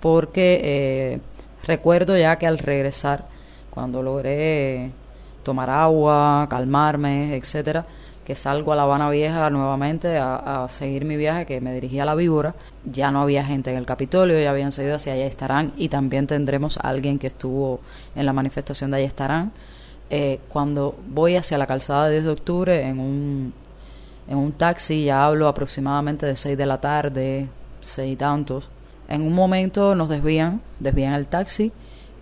porque 0.00 0.60
eh, 0.62 1.20
recuerdo 1.66 2.16
ya 2.16 2.36
que 2.36 2.46
al 2.46 2.58
regresar, 2.58 3.26
cuando 3.70 4.02
logré 4.02 4.90
tomar 5.42 5.68
agua, 5.68 6.46
calmarme, 6.48 7.36
etcétera, 7.36 7.84
que 8.26 8.34
salgo 8.34 8.72
a 8.72 8.76
La 8.76 8.82
Habana 8.82 9.08
Vieja 9.08 9.48
nuevamente 9.50 10.18
a, 10.18 10.66
seguir 10.68 11.04
mi 11.04 11.16
viaje, 11.16 11.46
que 11.46 11.60
me 11.60 11.72
dirigía 11.72 12.02
a 12.02 12.06
la 12.06 12.16
víbora. 12.16 12.56
Ya 12.84 13.12
no 13.12 13.20
había 13.20 13.44
gente 13.44 13.70
en 13.70 13.76
el 13.76 13.86
Capitolio, 13.86 14.38
ya 14.40 14.50
habían 14.50 14.72
seguido 14.72 14.96
hacia 14.96 15.12
allá 15.12 15.26
estarán 15.26 15.72
y 15.76 15.88
también 15.88 16.26
tendremos 16.26 16.76
a 16.76 16.88
alguien 16.88 17.20
que 17.20 17.28
estuvo 17.28 17.78
en 18.16 18.26
la 18.26 18.32
manifestación 18.32 18.90
de 18.90 18.96
allá 18.96 19.06
estarán. 19.06 19.52
Eh, 20.10 20.40
cuando 20.48 20.96
voy 21.08 21.36
hacia 21.36 21.56
la 21.56 21.68
calzada 21.68 22.06
de 22.06 22.14
10 22.14 22.24
de 22.24 22.30
octubre 22.30 22.88
en 22.88 22.98
un, 22.98 23.54
en 24.28 24.38
un 24.38 24.52
taxi, 24.52 25.04
ya 25.04 25.24
hablo 25.24 25.46
aproximadamente 25.46 26.26
de 26.26 26.34
6 26.34 26.58
de 26.58 26.66
la 26.66 26.80
tarde, 26.80 27.48
6 27.80 28.12
y 28.12 28.16
tantos. 28.16 28.68
En 29.08 29.22
un 29.22 29.34
momento 29.34 29.94
nos 29.94 30.08
desvían, 30.08 30.60
desvían 30.80 31.14
el 31.14 31.28
taxi 31.28 31.70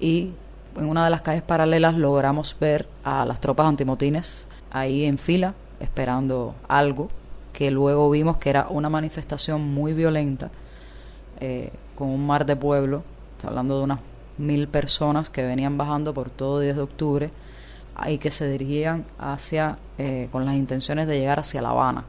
y 0.00 0.32
en 0.76 0.86
una 0.86 1.04
de 1.04 1.10
las 1.10 1.22
calles 1.22 1.42
paralelas 1.42 1.96
logramos 1.96 2.54
ver 2.60 2.86
a 3.04 3.24
las 3.24 3.40
tropas 3.40 3.66
antimotines 3.66 4.44
ahí 4.70 5.04
en 5.06 5.16
fila 5.16 5.54
esperando 5.84 6.54
algo 6.68 7.08
que 7.52 7.70
luego 7.70 8.10
vimos 8.10 8.36
que 8.38 8.50
era 8.50 8.66
una 8.68 8.90
manifestación 8.90 9.62
muy 9.62 9.92
violenta 9.92 10.50
eh, 11.40 11.70
con 11.94 12.08
un 12.08 12.26
mar 12.26 12.44
de 12.44 12.56
pueblo, 12.56 13.04
hablando 13.42 13.78
de 13.78 13.84
unas 13.84 14.00
mil 14.38 14.66
personas 14.68 15.30
que 15.30 15.42
venían 15.42 15.78
bajando 15.78 16.12
por 16.12 16.30
todo 16.30 16.60
10 16.60 16.76
de 16.76 16.82
octubre 16.82 17.30
y 18.08 18.18
que 18.18 18.30
se 18.30 18.50
dirigían 18.50 19.04
hacia, 19.18 19.76
eh, 19.98 20.28
con 20.32 20.44
las 20.44 20.56
intenciones 20.56 21.06
de 21.06 21.18
llegar 21.18 21.38
hacia 21.38 21.62
La 21.62 21.70
Habana. 21.70 22.04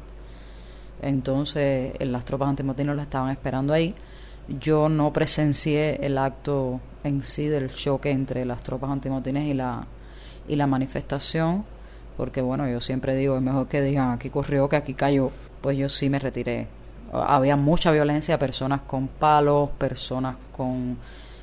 Entonces 1.01 1.93
las 1.99 2.25
tropas 2.25 2.49
antimotinos 2.49 2.95
la 2.95 3.03
estaban 3.03 3.29
esperando 3.29 3.73
ahí. 3.73 3.93
Yo 4.59 4.89
no 4.89 5.13
presencié 5.13 6.05
el 6.05 6.17
acto 6.17 6.79
en 7.03 7.23
sí 7.23 7.47
del 7.47 7.73
choque 7.73 8.11
entre 8.11 8.45
las 8.45 8.63
tropas 8.63 8.89
antimotines 8.89 9.47
y 9.47 9.53
la, 9.53 9.85
y 10.47 10.55
la 10.55 10.65
manifestación, 10.65 11.65
porque 12.17 12.41
bueno, 12.41 12.67
yo 12.67 12.81
siempre 12.81 13.15
digo, 13.15 13.35
es 13.35 13.41
mejor 13.41 13.67
que 13.67 13.81
digan 13.81 14.11
aquí 14.11 14.29
corrió 14.29 14.69
que 14.69 14.75
aquí 14.75 14.93
cayó, 14.93 15.31
pues 15.61 15.77
yo 15.77 15.89
sí 15.89 16.09
me 16.09 16.19
retiré. 16.19 16.67
Había 17.11 17.55
mucha 17.55 17.91
violencia, 17.91 18.39
personas 18.39 18.81
con 18.81 19.07
palos, 19.07 19.69
personas 19.77 20.35
con 20.51 20.97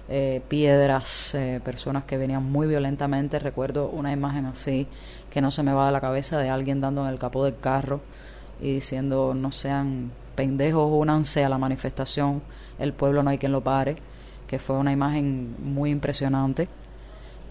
eh, 0.09 0.43
piedras, 0.49 1.35
eh, 1.35 1.61
personas 1.64 2.05
que 2.05 2.17
venían 2.17 2.45
muy 2.45 2.67
violentamente. 2.67 3.38
Recuerdo 3.38 3.88
una 3.88 4.12
imagen 4.12 4.47
así 4.47 4.87
que 5.31 5.41
no 5.41 5.50
se 5.50 5.62
me 5.62 5.73
va 5.73 5.87
de 5.87 5.93
la 5.93 6.00
cabeza 6.00 6.38
de 6.38 6.50
alguien 6.50 6.81
dando 6.81 7.02
en 7.02 7.09
el 7.09 7.19
capó 7.19 7.45
del 7.45 7.59
carro 7.59 8.00
y 8.61 8.75
diciendo 8.75 9.33
no 9.35 9.52
sean 9.52 10.11
pendejos, 10.35 10.91
únanse 10.93 11.45
a 11.45 11.49
la 11.49 11.59
manifestación, 11.59 12.43
el 12.79 12.93
pueblo 12.93 13.23
no 13.23 13.31
hay 13.31 13.38
quien 13.38 13.52
lo 13.52 13.61
pare, 13.62 13.97
que 14.47 14.59
fue 14.59 14.76
una 14.76 14.93
imagen 14.93 15.55
muy 15.59 15.91
impresionante. 15.91 16.69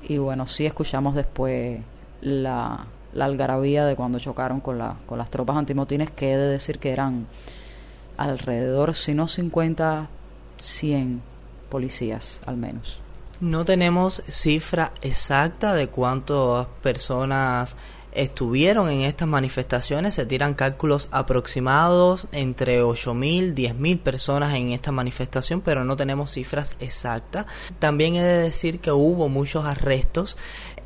Y 0.08 0.18
bueno, 0.18 0.48
sí 0.48 0.66
escuchamos 0.66 1.16
después 1.16 1.80
la, 2.22 2.86
la 3.14 3.26
algarabía 3.26 3.86
de 3.86 3.96
cuando 3.96 4.20
chocaron 4.20 4.60
con, 4.60 4.78
la, 4.78 4.98
con 5.06 5.18
las 5.18 5.30
tropas 5.30 5.58
antimotines, 5.58 6.12
que 6.12 6.34
he 6.34 6.38
de 6.38 6.48
decir 6.48 6.80
que 6.80 6.92
eran 6.92 7.28
alrededor, 8.18 8.96
si 8.96 9.14
no 9.14 9.28
50, 9.28 10.08
100 10.58 11.22
policías 11.70 12.42
al 12.46 12.58
menos. 12.58 13.00
No 13.40 13.66
tenemos 13.66 14.22
cifra 14.28 14.92
exacta 15.02 15.74
de 15.74 15.88
cuántas 15.88 16.68
personas 16.84 17.76
estuvieron 18.12 18.90
en 18.90 19.02
estas 19.02 19.28
manifestaciones. 19.28 20.16
Se 20.16 20.26
tiran 20.26 20.54
cálculos 20.54 21.10
aproximados 21.12 22.28
entre 22.32 22.84
8.000, 22.84 23.54
10.000 23.54 24.00
personas 24.00 24.54
en 24.54 24.72
esta 24.72 24.92
manifestación, 24.92 25.62
pero 25.62 25.84
no 25.84 25.96
tenemos 25.96 26.32
cifras 26.32 26.76
exactas. 26.80 27.46
También 27.80 28.16
he 28.16 28.24
de 28.24 28.44
decir 28.44 28.80
que 28.80 28.92
hubo 28.92 29.30
muchos 29.30 29.66
arrestos. 29.66 30.38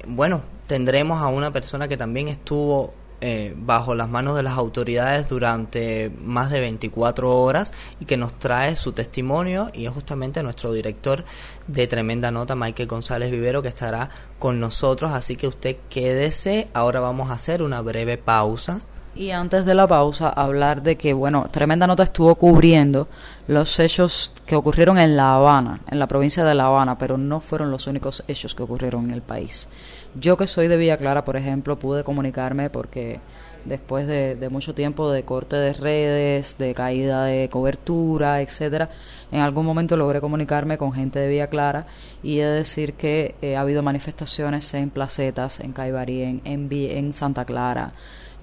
Bueno, 0.07 0.41
tendremos 0.67 1.21
a 1.21 1.27
una 1.27 1.51
persona 1.51 1.87
que 1.87 1.97
también 1.97 2.27
estuvo 2.27 2.93
eh, 3.21 3.55
bajo 3.57 3.95
las 3.95 4.09
manos 4.09 4.35
de 4.35 4.43
las 4.43 4.57
autoridades 4.57 5.29
durante 5.29 6.11
más 6.21 6.51
de 6.51 6.59
24 6.59 7.41
horas 7.41 7.73
y 7.99 8.05
que 8.05 8.17
nos 8.17 8.37
trae 8.37 8.75
su 8.75 8.91
testimonio 8.91 9.71
y 9.73 9.85
es 9.85 9.91
justamente 9.93 10.43
nuestro 10.43 10.73
director 10.73 11.23
de 11.65 11.87
Tremenda 11.87 12.29
Nota, 12.29 12.55
Michael 12.55 12.89
González 12.89 13.31
Vivero, 13.31 13.61
que 13.61 13.69
estará 13.69 14.09
con 14.37 14.59
nosotros. 14.59 15.13
Así 15.13 15.37
que 15.37 15.47
usted 15.47 15.77
quédese. 15.89 16.67
Ahora 16.73 16.99
vamos 16.99 17.31
a 17.31 17.33
hacer 17.33 17.63
una 17.63 17.81
breve 17.81 18.17
pausa. 18.17 18.81
Y 19.15 19.31
antes 19.31 19.65
de 19.65 19.73
la 19.73 19.87
pausa, 19.87 20.29
hablar 20.29 20.83
de 20.83 20.97
que, 20.97 21.13
bueno, 21.13 21.47
Tremenda 21.49 21.87
Nota 21.87 22.03
estuvo 22.03 22.35
cubriendo 22.35 23.07
los 23.47 23.79
hechos 23.79 24.33
que 24.45 24.57
ocurrieron 24.57 24.97
en 24.97 25.15
La 25.15 25.35
Habana, 25.35 25.79
en 25.89 25.99
la 25.99 26.07
provincia 26.07 26.43
de 26.43 26.53
La 26.53 26.65
Habana, 26.65 26.97
pero 26.97 27.17
no 27.17 27.39
fueron 27.39 27.71
los 27.71 27.87
únicos 27.87 28.25
hechos 28.27 28.53
que 28.53 28.63
ocurrieron 28.63 29.05
en 29.05 29.11
el 29.11 29.21
país. 29.21 29.69
Yo 30.17 30.37
que 30.37 30.47
soy 30.47 30.69
de 30.69 30.77
Villa 30.77 30.95
Clara, 30.95 31.25
por 31.25 31.35
ejemplo, 31.35 31.77
pude 31.77 32.05
comunicarme 32.05 32.69
porque 32.69 33.19
después 33.65 34.07
de, 34.07 34.47
mucho 34.49 34.73
tiempo 34.73 35.11
de 35.11 35.23
corte 35.23 35.57
de 35.57 35.73
redes, 35.73 36.57
de 36.57 36.73
caída 36.73 37.25
de 37.25 37.49
cobertura, 37.49 38.41
etcétera, 38.41 38.89
en 39.31 39.41
algún 39.41 39.65
momento 39.65 39.97
logré 39.97 40.21
comunicarme 40.21 40.77
con 40.77 40.93
gente 40.93 41.19
de 41.19 41.27
Villa 41.27 41.47
Clara 41.47 41.87
y 42.23 42.39
he 42.39 42.45
de 42.45 42.51
decir 42.51 42.93
que 42.93 43.35
eh, 43.41 43.57
ha 43.57 43.61
habido 43.61 43.83
manifestaciones 43.83 44.73
en 44.73 44.89
placetas, 44.89 45.59
en 45.59 45.73
Caibarí, 45.73 46.21
en, 46.21 46.41
en, 46.45 47.13
Santa 47.13 47.43
Clara, 47.43 47.93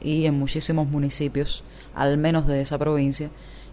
y 0.03 0.27
en 0.27 0.39
muchísimos 0.39 0.89
municipios, 0.89 1.65
al 1.95 2.19
menos 2.19 2.47
de 2.47 2.61
esa 2.61 2.77
provincia, 2.77 3.31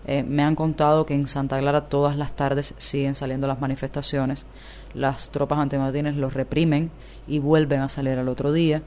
eh, 0.07 0.23
me 0.23 0.43
han 0.43 0.55
contado 0.55 1.05
que 1.05 1.15
en 1.15 1.27
Santa 1.27 1.59
Clara 1.59 1.89
todas 1.89 2.15
las 2.15 2.35
tardes 2.35 2.73
siguen 2.77 3.15
saliendo 3.15 3.47
las 3.47 3.59
manifestaciones. 3.59 4.45
Las 4.93 5.29
tropas 5.29 5.59
antimatines 5.59 6.15
los 6.15 6.33
reprimen 6.33 6.91
y 7.29 7.39
vuelven 7.39 7.81
a 7.81 7.89
salir 7.89 8.17
al 8.17 8.27
otro 8.27 8.51
día. 8.51 8.81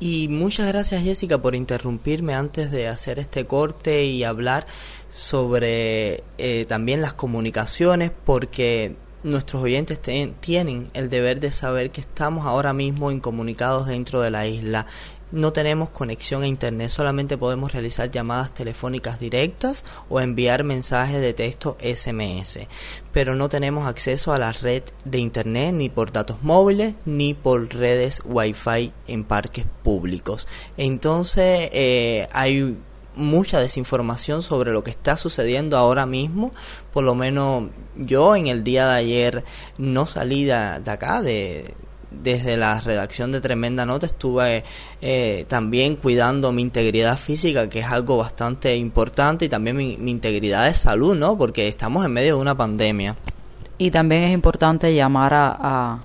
Y 0.00 0.26
muchas 0.26 0.66
gracias 0.66 1.04
Jessica 1.04 1.38
por 1.38 1.54
interrumpirme 1.54 2.34
antes 2.34 2.72
de 2.72 2.88
hacer 2.88 3.20
este 3.20 3.46
corte 3.46 4.04
y 4.04 4.24
hablar 4.24 4.66
sobre 5.10 6.24
eh, 6.38 6.64
también 6.68 7.00
las 7.00 7.12
comunicaciones 7.12 8.10
porque 8.24 8.96
nuestros 9.22 9.62
oyentes 9.62 10.00
tienen 10.40 10.90
el 10.94 11.08
deber 11.08 11.38
de 11.38 11.52
saber 11.52 11.90
que 11.92 12.00
estamos 12.00 12.46
ahora 12.46 12.72
mismo 12.72 13.12
incomunicados 13.12 13.86
dentro 13.86 14.20
de 14.20 14.30
la 14.32 14.46
isla 14.46 14.86
no 15.32 15.52
tenemos 15.52 15.88
conexión 15.88 16.42
a 16.42 16.46
internet, 16.46 16.90
solamente 16.90 17.36
podemos 17.36 17.72
realizar 17.72 18.10
llamadas 18.10 18.52
telefónicas 18.52 19.18
directas 19.18 19.84
o 20.08 20.20
enviar 20.20 20.62
mensajes 20.62 21.20
de 21.20 21.32
texto 21.32 21.76
SMS, 21.82 22.60
pero 23.12 23.34
no 23.34 23.48
tenemos 23.48 23.88
acceso 23.88 24.32
a 24.32 24.38
la 24.38 24.52
red 24.52 24.82
de 25.04 25.18
internet 25.18 25.74
ni 25.74 25.88
por 25.88 26.12
datos 26.12 26.42
móviles 26.42 26.94
ni 27.04 27.34
por 27.34 27.74
redes 27.74 28.22
wifi 28.24 28.92
en 29.08 29.24
parques 29.24 29.64
públicos. 29.82 30.46
Entonces 30.76 31.70
eh, 31.72 32.28
hay 32.32 32.76
mucha 33.14 33.60
desinformación 33.60 34.42
sobre 34.42 34.72
lo 34.72 34.82
que 34.84 34.90
está 34.90 35.16
sucediendo 35.16 35.76
ahora 35.76 36.06
mismo. 36.06 36.50
Por 36.92 37.04
lo 37.04 37.14
menos 37.14 37.70
yo 37.96 38.36
en 38.36 38.46
el 38.46 38.64
día 38.64 38.88
de 38.88 38.94
ayer 38.94 39.44
no 39.78 40.06
salí 40.06 40.44
de 40.44 40.54
acá, 40.54 41.22
de, 41.22 41.74
desde 42.22 42.56
la 42.56 42.80
redacción 42.80 43.32
de 43.32 43.40
Tremenda 43.40 43.86
Nota 43.86 44.06
estuve 44.06 44.64
eh, 45.00 45.44
también 45.48 45.96
cuidando 45.96 46.52
mi 46.52 46.62
integridad 46.62 47.16
física, 47.16 47.68
que 47.68 47.80
es 47.80 47.86
algo 47.86 48.18
bastante 48.18 48.76
importante, 48.76 49.46
y 49.46 49.48
también 49.48 49.76
mi, 49.76 49.92
integridad 50.10 50.66
de 50.66 50.74
salud, 50.74 51.16
¿no? 51.16 51.36
Porque 51.38 51.68
estamos 51.68 52.04
en 52.04 52.12
medio 52.12 52.36
de 52.36 52.40
una 52.40 52.56
pandemia. 52.56 53.16
Y 53.78 53.90
también 53.90 54.22
es 54.22 54.32
importante 54.32 54.94
llamar 54.94 55.34
a, 55.34 56.00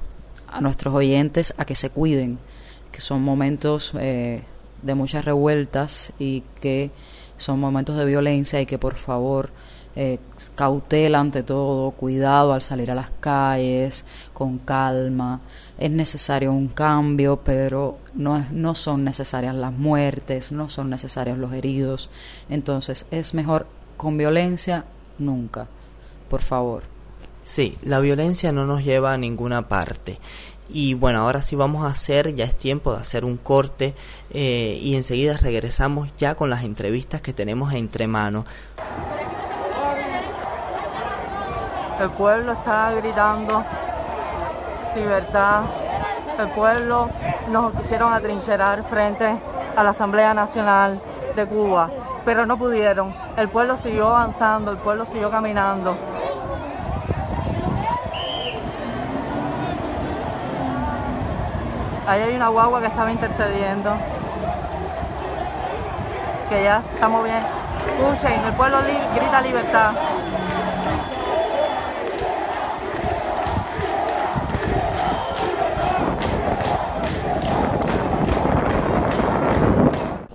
a, 0.48 0.62
nuestros 0.62 0.94
oyentes 0.94 1.54
a 1.58 1.66
que 1.66 1.76
se 1.76 1.90
cuiden, 1.90 2.40
que 2.92 3.02
son 3.02 3.22
momentos 3.22 3.92
eh, 4.00 4.42
de 4.82 4.96
muchas 4.96 5.26
revueltas 5.26 6.14
y 6.18 6.44
que 6.62 6.92
son 7.38 7.60
momentos 7.60 7.98
de 7.98 8.06
violencia 8.06 8.60
y 8.62 8.66
que 8.66 8.78
por 8.78 8.96
favor 8.96 9.52
eh, 10.00 10.20
cautela 10.54 11.20
ante 11.20 11.42
todo, 11.42 11.90
cuidado 11.90 12.54
al 12.54 12.62
salir 12.62 12.92
a 12.92 12.96
las 12.96 13.10
calles, 13.20 14.06
con 14.32 14.60
calma. 14.60 15.42
Es 15.80 15.90
necesario 15.90 16.52
un 16.52 16.68
cambio, 16.68 17.42
pero 17.44 17.98
no, 18.14 18.46
no 18.52 18.76
son 18.76 19.04
necesarias 19.04 19.56
las 19.56 19.74
muertes, 19.74 20.52
no 20.52 20.70
son 20.70 20.92
necesarios 20.92 21.40
los 21.40 21.52
heridos. 21.52 22.12
Entonces 22.48 23.08
es 23.10 23.34
mejor 23.34 23.66
con 23.98 24.20
violencia 24.20 24.86
nunca, 25.18 25.68
por 26.30 26.44
favor. 26.44 26.84
Sí, 27.42 27.76
la 27.82 28.00
violencia 28.00 28.52
no 28.52 28.68
nos 28.68 28.84
lleva 28.84 29.14
a 29.14 29.18
ninguna 29.18 29.68
parte. 29.68 30.20
Y 30.70 30.94
bueno, 30.94 31.22
ahora 31.22 31.42
sí 31.42 31.56
vamos 31.56 31.86
a 31.86 31.90
hacer, 31.90 32.36
ya 32.36 32.46
es 32.46 32.56
tiempo 32.56 32.94
de 32.94 33.00
hacer 33.00 33.26
un 33.26 33.38
corte 33.38 33.96
eh, 34.30 34.80
y 34.80 34.96
enseguida 34.96 35.38
regresamos 35.38 36.10
ya 36.20 36.36
con 36.36 36.52
las 36.52 36.64
entrevistas 36.64 37.22
que 37.22 37.34
tenemos 37.34 37.74
entre 37.74 38.06
manos. 38.06 38.46
El 42.00 42.12
pueblo 42.12 42.52
está 42.52 42.92
gritando 42.92 43.64
libertad. 44.96 45.62
El 46.38 46.48
pueblo 46.50 47.10
nos 47.50 47.74
quisieron 47.74 48.14
atrincherar 48.14 48.84
frente 48.84 49.36
a 49.76 49.84
la 49.84 49.90
Asamblea 49.90 50.36
Nacional 50.36 51.00
de 51.36 51.46
Cuba, 51.48 51.90
pero 52.24 52.46
no 52.46 52.58
pudieron. 52.58 53.14
El 53.36 53.50
pueblo 53.50 53.78
siguió 53.78 54.10
avanzando, 54.10 54.72
el 54.72 54.78
pueblo 54.78 55.08
siguió 55.08 55.32
caminando. 55.32 55.98
Ahí 62.08 62.22
hay 62.22 62.36
una 62.36 62.50
guagua 62.50 62.80
que 62.80 62.88
estaba 62.88 63.12
intercediendo. 63.12 63.92
Que 66.50 66.64
ya 66.64 66.82
estamos 66.94 67.24
bien. 67.24 67.44
Escuchen, 67.88 68.46
el 68.46 68.54
pueblo 68.54 68.78
grita 69.16 69.42
libertad. 69.42 69.92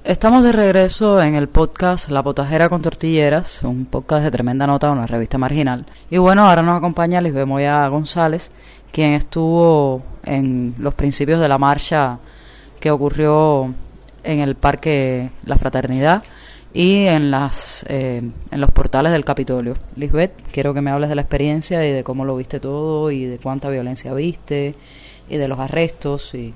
Estamos 0.05 0.43
de 0.43 0.51
regreso 0.51 1.23
en 1.23 1.37
el 1.37 1.49
podcast 1.49 2.11
La 2.11 2.25
Potajera 2.25 2.69
con 2.69 2.83
Tortilleras, 2.83 3.63
un 3.63 3.87
podcast 3.87 4.25
de 4.25 4.33
tremenda 4.33 4.67
nota, 4.67 4.91
una 4.91 5.07
revista 5.07 5.39
marginal. 5.39 5.87
Y 6.11 6.19
bueno, 6.19 6.43
ahora 6.43 6.61
nos 6.61 6.77
acompaña 6.77 7.21
Lisbeth 7.21 7.47
Moya 7.47 7.87
González, 7.87 8.51
quien 8.91 9.13
estuvo 9.13 10.03
en 10.25 10.75
los 10.79 10.95
principios 10.95 11.39
de 11.39 11.49
la 11.49 11.57
marcha 11.57 12.19
que 12.81 12.91
ocurrió 12.91 13.73
en 14.25 14.41
el 14.41 14.57
Parque 14.57 15.31
La 15.45 15.57
Fraternidad 15.57 16.25
y 16.75 17.07
en, 17.07 17.31
las, 17.31 17.85
eh, 17.89 18.29
en 18.51 18.61
los 18.61 18.73
portales 18.73 19.13
del 19.13 19.25
Capitolio. 19.25 19.75
Lisbeth, 19.95 20.33
quiero 20.51 20.75
que 20.75 20.81
me 20.81 20.91
hables 20.91 21.11
de 21.11 21.15
la 21.15 21.23
experiencia 21.23 21.87
y 21.87 21.93
de 21.93 22.03
cómo 22.03 22.25
lo 22.25 22.35
viste 22.35 22.59
todo 22.59 23.13
y 23.13 23.27
de 23.27 23.39
cuánta 23.39 23.71
violencia 23.71 24.13
viste 24.15 24.75
y 25.29 25.37
de 25.37 25.47
los 25.47 25.61
arrestos 25.61 26.35
y 26.35 26.55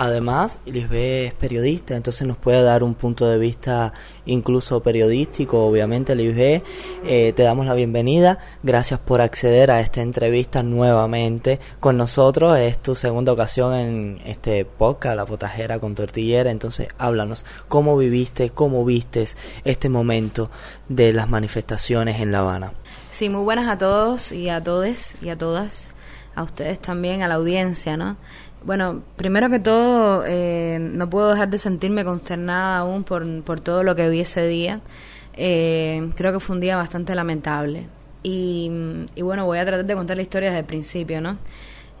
Además, 0.00 0.60
Lisbeth 0.64 1.26
es 1.26 1.34
periodista, 1.34 1.96
entonces 1.96 2.24
nos 2.24 2.36
puede 2.36 2.62
dar 2.62 2.84
un 2.84 2.94
punto 2.94 3.26
de 3.26 3.36
vista 3.36 3.92
incluso 4.26 4.80
periodístico, 4.80 5.66
obviamente, 5.66 6.14
Lisbeth. 6.14 6.62
Eh, 7.04 7.32
te 7.34 7.42
damos 7.42 7.66
la 7.66 7.74
bienvenida. 7.74 8.38
Gracias 8.62 9.00
por 9.00 9.20
acceder 9.20 9.72
a 9.72 9.80
esta 9.80 10.00
entrevista 10.00 10.62
nuevamente 10.62 11.58
con 11.80 11.96
nosotros. 11.96 12.56
Es 12.58 12.80
tu 12.80 12.94
segunda 12.94 13.32
ocasión 13.32 13.74
en 13.74 14.20
este 14.24 14.64
podcast, 14.64 15.16
La 15.16 15.26
Potajera 15.26 15.80
con 15.80 15.96
Tortillera. 15.96 16.52
Entonces, 16.52 16.86
háblanos, 16.96 17.44
¿cómo 17.66 17.96
viviste, 17.96 18.50
cómo 18.50 18.84
vistes 18.84 19.36
este 19.64 19.88
momento 19.88 20.48
de 20.88 21.12
las 21.12 21.28
manifestaciones 21.28 22.20
en 22.20 22.30
La 22.30 22.38
Habana? 22.38 22.72
Sí, 23.10 23.30
muy 23.30 23.42
buenas 23.42 23.66
a 23.66 23.78
todos 23.78 24.30
y 24.30 24.48
a 24.48 24.62
todes 24.62 25.16
y 25.20 25.30
a 25.30 25.36
todas, 25.36 25.90
a 26.36 26.44
ustedes 26.44 26.78
también, 26.78 27.24
a 27.24 27.26
la 27.26 27.34
audiencia, 27.34 27.96
¿no? 27.96 28.16
Bueno, 28.64 29.02
primero 29.16 29.48
que 29.50 29.60
todo, 29.60 30.24
eh, 30.26 30.78
no 30.80 31.08
puedo 31.08 31.30
dejar 31.30 31.48
de 31.48 31.58
sentirme 31.58 32.04
consternada 32.04 32.78
aún 32.78 33.04
por, 33.04 33.42
por 33.42 33.60
todo 33.60 33.82
lo 33.82 33.94
que 33.96 34.08
vi 34.08 34.20
ese 34.20 34.46
día. 34.46 34.80
Eh, 35.34 36.10
creo 36.16 36.32
que 36.32 36.40
fue 36.40 36.56
un 36.56 36.60
día 36.60 36.76
bastante 36.76 37.14
lamentable. 37.14 37.88
Y, 38.22 38.70
y, 39.14 39.22
bueno, 39.22 39.46
voy 39.46 39.58
a 39.58 39.64
tratar 39.64 39.86
de 39.86 39.94
contar 39.94 40.16
la 40.16 40.22
historia 40.22 40.48
desde 40.48 40.60
el 40.60 40.66
principio, 40.66 41.20
¿no? 41.20 41.38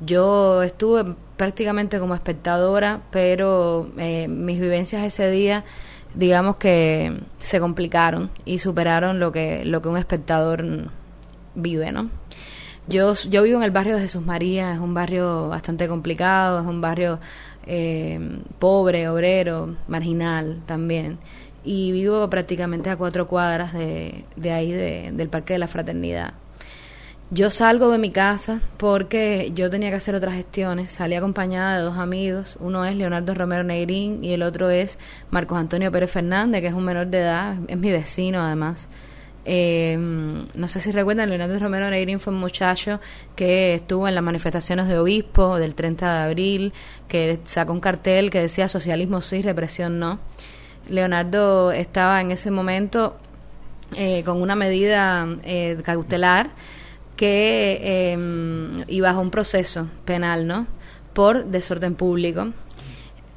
Yo 0.00 0.62
estuve 0.62 1.14
prácticamente 1.36 1.98
como 1.98 2.14
espectadora, 2.14 3.02
pero 3.10 3.90
eh, 3.96 4.28
mis 4.28 4.60
vivencias 4.60 5.04
ese 5.04 5.30
día, 5.30 5.64
digamos 6.14 6.56
que 6.56 7.20
se 7.38 7.60
complicaron 7.60 8.30
y 8.44 8.58
superaron 8.58 9.20
lo 9.20 9.32
que, 9.32 9.64
lo 9.64 9.80
que 9.82 9.88
un 9.88 9.96
espectador 9.96 10.64
vive, 11.54 11.92
¿no? 11.92 12.10
Yo, 12.88 13.12
yo 13.12 13.42
vivo 13.42 13.58
en 13.58 13.64
el 13.64 13.70
barrio 13.70 13.96
de 13.96 14.02
Jesús 14.02 14.24
María, 14.24 14.72
es 14.72 14.78
un 14.78 14.94
barrio 14.94 15.48
bastante 15.48 15.86
complicado, 15.88 16.60
es 16.60 16.66
un 16.66 16.80
barrio 16.80 17.20
eh, 17.66 18.40
pobre, 18.58 19.10
obrero, 19.10 19.76
marginal 19.88 20.62
también. 20.64 21.18
Y 21.64 21.92
vivo 21.92 22.30
prácticamente 22.30 22.88
a 22.88 22.96
cuatro 22.96 23.28
cuadras 23.28 23.74
de, 23.74 24.24
de 24.36 24.52
ahí, 24.52 24.72
de, 24.72 25.12
del 25.12 25.28
Parque 25.28 25.52
de 25.52 25.58
la 25.58 25.68
Fraternidad. 25.68 26.32
Yo 27.30 27.50
salgo 27.50 27.90
de 27.90 27.98
mi 27.98 28.10
casa 28.10 28.62
porque 28.78 29.52
yo 29.54 29.68
tenía 29.68 29.90
que 29.90 29.96
hacer 29.96 30.14
otras 30.14 30.34
gestiones. 30.34 30.94
Salí 30.94 31.14
acompañada 31.14 31.76
de 31.76 31.82
dos 31.82 31.98
amigos. 31.98 32.56
Uno 32.58 32.86
es 32.86 32.96
Leonardo 32.96 33.34
Romero 33.34 33.64
Negrín 33.64 34.24
y 34.24 34.32
el 34.32 34.42
otro 34.42 34.70
es 34.70 34.98
Marcos 35.30 35.58
Antonio 35.58 35.92
Pérez 35.92 36.10
Fernández, 36.10 36.62
que 36.62 36.68
es 36.68 36.74
un 36.74 36.84
menor 36.84 37.08
de 37.08 37.18
edad, 37.18 37.56
es 37.68 37.76
mi 37.76 37.90
vecino 37.90 38.40
además. 38.40 38.88
Eh, 39.50 39.96
no 39.96 40.68
sé 40.68 40.78
si 40.78 40.92
recuerdan, 40.92 41.30
Leonardo 41.30 41.58
Romero 41.58 41.88
Negrín 41.88 42.20
fue 42.20 42.34
un 42.34 42.38
muchacho 42.38 43.00
que 43.34 43.72
estuvo 43.72 44.06
en 44.06 44.14
las 44.14 44.22
manifestaciones 44.22 44.88
de 44.88 44.98
obispo 44.98 45.56
del 45.56 45.74
30 45.74 46.12
de 46.12 46.24
abril, 46.24 46.72
que 47.08 47.40
sacó 47.44 47.72
un 47.72 47.80
cartel 47.80 48.30
que 48.30 48.42
decía 48.42 48.68
socialismo 48.68 49.22
sí, 49.22 49.40
represión 49.40 49.98
no. 49.98 50.18
Leonardo 50.90 51.72
estaba 51.72 52.20
en 52.20 52.30
ese 52.30 52.50
momento 52.50 53.16
eh, 53.96 54.22
con 54.22 54.42
una 54.42 54.54
medida 54.54 55.26
eh, 55.44 55.78
cautelar 55.82 56.50
que 57.16 57.80
eh, 57.82 58.84
iba 58.88 59.10
a 59.10 59.18
un 59.18 59.30
proceso 59.30 59.88
penal, 60.04 60.46
¿no? 60.46 60.66
Por 61.14 61.46
desorden 61.46 61.94
público. 61.94 62.48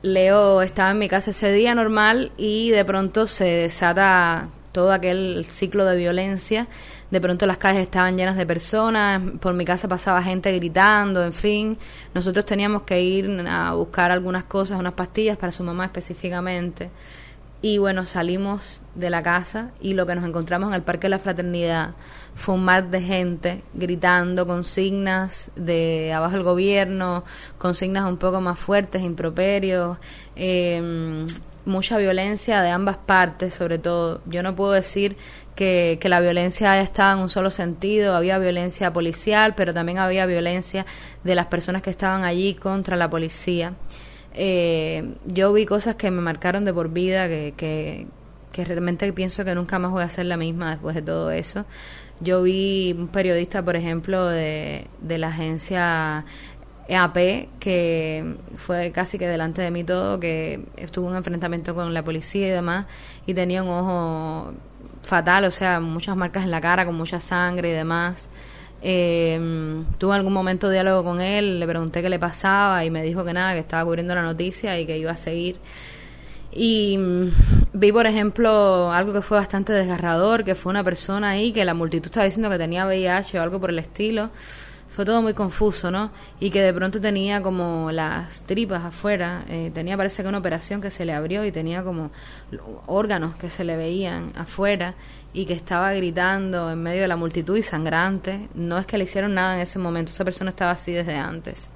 Leo 0.01 0.61
estaba 0.61 0.91
en 0.91 0.99
mi 0.99 1.07
casa 1.07 1.31
ese 1.31 1.53
día 1.53 1.73
normal 1.73 2.33
y 2.35 2.71
de 2.71 2.83
pronto 2.83 3.27
se 3.27 3.45
desata 3.45 4.49
todo 4.71 4.91
aquel 4.91 5.45
ciclo 5.49 5.85
de 5.85 5.97
violencia. 5.97 6.67
De 7.09 7.19
pronto 7.19 7.45
las 7.45 7.57
calles 7.57 7.81
estaban 7.81 8.17
llenas 8.17 8.37
de 8.37 8.45
personas, 8.45 9.21
por 9.39 9.53
mi 9.53 9.65
casa 9.65 9.87
pasaba 9.87 10.23
gente 10.23 10.51
gritando, 10.51 11.23
en 11.23 11.33
fin. 11.33 11.77
Nosotros 12.13 12.45
teníamos 12.45 12.83
que 12.83 13.01
ir 13.01 13.29
a 13.47 13.73
buscar 13.73 14.11
algunas 14.11 14.45
cosas, 14.45 14.79
unas 14.79 14.93
pastillas 14.93 15.37
para 15.37 15.51
su 15.51 15.63
mamá 15.63 15.85
específicamente. 15.85 16.89
Y 17.63 17.77
bueno, 17.77 18.07
salimos 18.07 18.81
de 18.95 19.11
la 19.11 19.21
casa 19.21 19.69
y 19.79 19.93
lo 19.93 20.07
que 20.07 20.15
nos 20.15 20.25
encontramos 20.25 20.69
en 20.69 20.73
el 20.73 20.81
Parque 20.81 21.05
de 21.05 21.09
la 21.09 21.19
Fraternidad 21.19 21.91
fue 22.33 22.55
un 22.55 22.65
mar 22.65 22.89
de 22.89 23.01
gente 23.01 23.63
gritando 23.75 24.47
consignas 24.47 25.51
de 25.55 26.11
abajo 26.11 26.37
el 26.37 26.43
gobierno, 26.43 27.23
consignas 27.59 28.05
un 28.05 28.17
poco 28.17 28.41
más 28.41 28.57
fuertes, 28.57 29.03
improperios, 29.03 29.99
eh, 30.35 31.27
mucha 31.65 31.97
violencia 31.97 32.61
de 32.61 32.69
ambas 32.69 32.97
partes, 32.97 33.53
sobre 33.53 33.77
todo. 33.77 34.21
Yo 34.25 34.43
no 34.43 34.55
puedo 34.55 34.71
decir 34.71 35.17
que, 35.55 35.97
que, 36.01 36.09
la 36.09 36.19
violencia 36.19 36.79
estado 36.81 37.17
en 37.17 37.23
un 37.23 37.29
solo 37.29 37.51
sentido, 37.51 38.15
había 38.15 38.37
violencia 38.39 38.91
policial, 38.93 39.53
pero 39.55 39.73
también 39.73 39.99
había 39.99 40.25
violencia 40.25 40.85
de 41.23 41.35
las 41.35 41.47
personas 41.47 41.81
que 41.81 41.89
estaban 41.89 42.23
allí 42.23 42.55
contra 42.55 42.97
la 42.97 43.09
policía. 43.09 43.73
Eh, 44.33 45.13
yo 45.25 45.51
vi 45.53 45.65
cosas 45.65 45.95
que 45.95 46.09
me 46.09 46.21
marcaron 46.21 46.65
de 46.65 46.73
por 46.73 46.89
vida, 46.89 47.27
que, 47.27 47.53
que, 47.55 48.07
que 48.51 48.65
realmente 48.65 49.11
pienso 49.13 49.43
que 49.45 49.55
nunca 49.55 49.79
más 49.79 49.91
voy 49.91 50.03
a 50.03 50.09
ser 50.09 50.25
la 50.25 50.37
misma 50.37 50.71
después 50.71 50.95
de 50.95 51.01
todo 51.01 51.31
eso. 51.31 51.65
Yo 52.21 52.43
vi 52.43 52.93
un 52.97 53.07
periodista, 53.07 53.63
por 53.63 53.75
ejemplo, 53.75 54.27
de, 54.27 54.87
de 55.01 55.17
la 55.17 55.29
agencia 55.29 56.23
EAP, 56.87 57.47
que 57.59 58.35
fue 58.57 58.91
casi 58.91 59.17
que 59.17 59.27
delante 59.27 59.61
de 59.61 59.71
mí 59.71 59.83
todo, 59.83 60.19
que 60.19 60.65
estuvo 60.77 61.07
un 61.07 61.15
enfrentamiento 61.15 61.75
con 61.75 61.93
la 61.93 62.03
policía 62.03 62.47
y 62.47 62.51
demás, 62.51 62.85
y 63.25 63.33
tenía 63.33 63.63
un 63.63 63.69
ojo 63.69 64.53
fatal, 65.03 65.45
o 65.45 65.51
sea, 65.51 65.79
muchas 65.79 66.15
marcas 66.15 66.43
en 66.43 66.51
la 66.51 66.61
cara, 66.61 66.85
con 66.85 66.95
mucha 66.95 67.19
sangre 67.19 67.69
y 67.69 67.73
demás. 67.73 68.29
Eh, 68.83 69.83
tuve 69.99 70.15
algún 70.15 70.33
momento 70.33 70.67
de 70.67 70.73
diálogo 70.73 71.03
con 71.03 71.21
él, 71.21 71.59
le 71.59 71.67
pregunté 71.67 72.01
qué 72.01 72.09
le 72.09 72.19
pasaba 72.19 72.83
y 72.83 72.89
me 72.89 73.03
dijo 73.03 73.23
que 73.23 73.33
nada, 73.33 73.53
que 73.53 73.59
estaba 73.59 73.85
cubriendo 73.85 74.15
la 74.15 74.23
noticia 74.23 74.79
y 74.79 74.85
que 74.85 74.97
iba 74.97 75.11
a 75.11 75.17
seguir. 75.17 75.57
Y 76.51 76.97
mm, 76.97 77.31
vi, 77.73 77.91
por 77.91 78.07
ejemplo, 78.07 78.91
algo 78.91 79.13
que 79.13 79.21
fue 79.21 79.37
bastante 79.37 79.71
desgarrador, 79.73 80.43
que 80.43 80.55
fue 80.55 80.71
una 80.71 80.83
persona 80.83 81.29
ahí 81.29 81.51
que 81.51 81.63
la 81.63 81.73
multitud 81.73 82.07
estaba 82.07 82.25
diciendo 82.25 82.49
que 82.49 82.57
tenía 82.57 82.85
VIH 82.85 83.39
o 83.39 83.41
algo 83.41 83.59
por 83.59 83.69
el 83.69 83.79
estilo 83.79 84.31
fue 84.91 85.05
todo 85.05 85.21
muy 85.21 85.33
confuso, 85.33 85.89
¿no? 85.89 86.11
Y 86.41 86.49
que 86.49 86.61
de 86.61 86.73
pronto 86.73 86.99
tenía 86.99 87.41
como 87.41 87.91
las 87.93 88.43
tripas 88.43 88.83
afuera, 88.83 89.45
eh, 89.47 89.71
tenía 89.73 89.95
parece 89.95 90.21
que 90.21 90.27
una 90.27 90.39
operación 90.39 90.81
que 90.81 90.91
se 90.91 91.05
le 91.05 91.13
abrió 91.13 91.45
y 91.45 91.51
tenía 91.51 91.81
como 91.81 92.11
órganos 92.87 93.35
que 93.37 93.49
se 93.49 93.63
le 93.63 93.77
veían 93.77 94.33
afuera 94.35 94.95
y 95.31 95.45
que 95.45 95.53
estaba 95.53 95.93
gritando 95.93 96.69
en 96.69 96.83
medio 96.83 97.03
de 97.03 97.07
la 97.07 97.15
multitud 97.15 97.55
y 97.55 97.63
sangrante. 97.63 98.49
No 98.53 98.77
es 98.77 98.85
que 98.85 98.97
le 98.97 99.05
hicieron 99.05 99.33
nada 99.33 99.55
en 99.55 99.61
ese 99.61 99.79
momento, 99.79 100.11
esa 100.11 100.25
persona 100.25 100.49
estaba 100.49 100.71
así 100.71 100.91
desde 100.91 101.15
antes. 101.15 101.69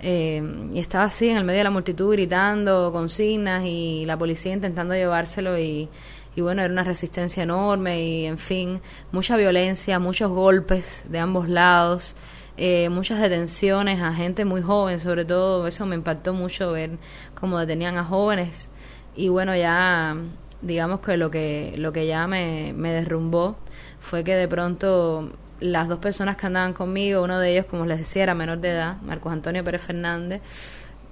Eh, 0.00 0.42
y 0.72 0.80
estaba 0.80 1.04
así 1.04 1.28
en 1.28 1.36
el 1.36 1.44
medio 1.44 1.58
de 1.58 1.64
la 1.64 1.70
multitud 1.70 2.12
gritando 2.12 2.90
consignas 2.92 3.64
y 3.64 4.04
la 4.04 4.16
policía 4.16 4.52
intentando 4.52 4.94
llevárselo 4.94 5.58
y, 5.58 5.88
y 6.34 6.40
bueno, 6.40 6.62
era 6.62 6.72
una 6.72 6.84
resistencia 6.84 7.44
enorme 7.44 8.02
y 8.02 8.26
en 8.26 8.38
fin, 8.38 8.80
mucha 9.12 9.36
violencia, 9.36 10.00
muchos 10.00 10.30
golpes 10.30 11.04
de 11.08 11.20
ambos 11.20 11.48
lados 11.48 12.16
eh, 12.58 12.88
muchas 12.90 13.20
detenciones 13.20 14.00
a 14.02 14.12
gente 14.12 14.44
muy 14.44 14.62
joven, 14.62 15.00
sobre 15.00 15.24
todo 15.24 15.66
eso 15.66 15.86
me 15.86 15.94
impactó 15.94 16.34
mucho 16.34 16.72
ver 16.72 16.98
cómo 17.34 17.58
detenían 17.58 17.96
a 17.96 18.04
jóvenes. 18.04 18.68
Y 19.16 19.28
bueno 19.28 19.56
ya 19.56 20.16
digamos 20.60 21.00
que 21.00 21.16
lo 21.16 21.30
que 21.30 21.74
lo 21.76 21.92
que 21.92 22.06
ya 22.06 22.26
me, 22.26 22.72
me 22.76 22.92
derrumbó 22.92 23.56
fue 24.00 24.24
que 24.24 24.34
de 24.34 24.48
pronto 24.48 25.30
las 25.60 25.88
dos 25.88 25.98
personas 25.98 26.36
que 26.36 26.46
andaban 26.46 26.72
conmigo, 26.72 27.22
uno 27.22 27.38
de 27.38 27.52
ellos 27.52 27.66
como 27.66 27.86
les 27.86 27.98
decía 27.98 28.24
era 28.24 28.34
menor 28.34 28.58
de 28.58 28.70
edad, 28.70 29.00
Marcos 29.02 29.32
Antonio 29.32 29.64
Pérez 29.64 29.82
Fernández, 29.82 30.40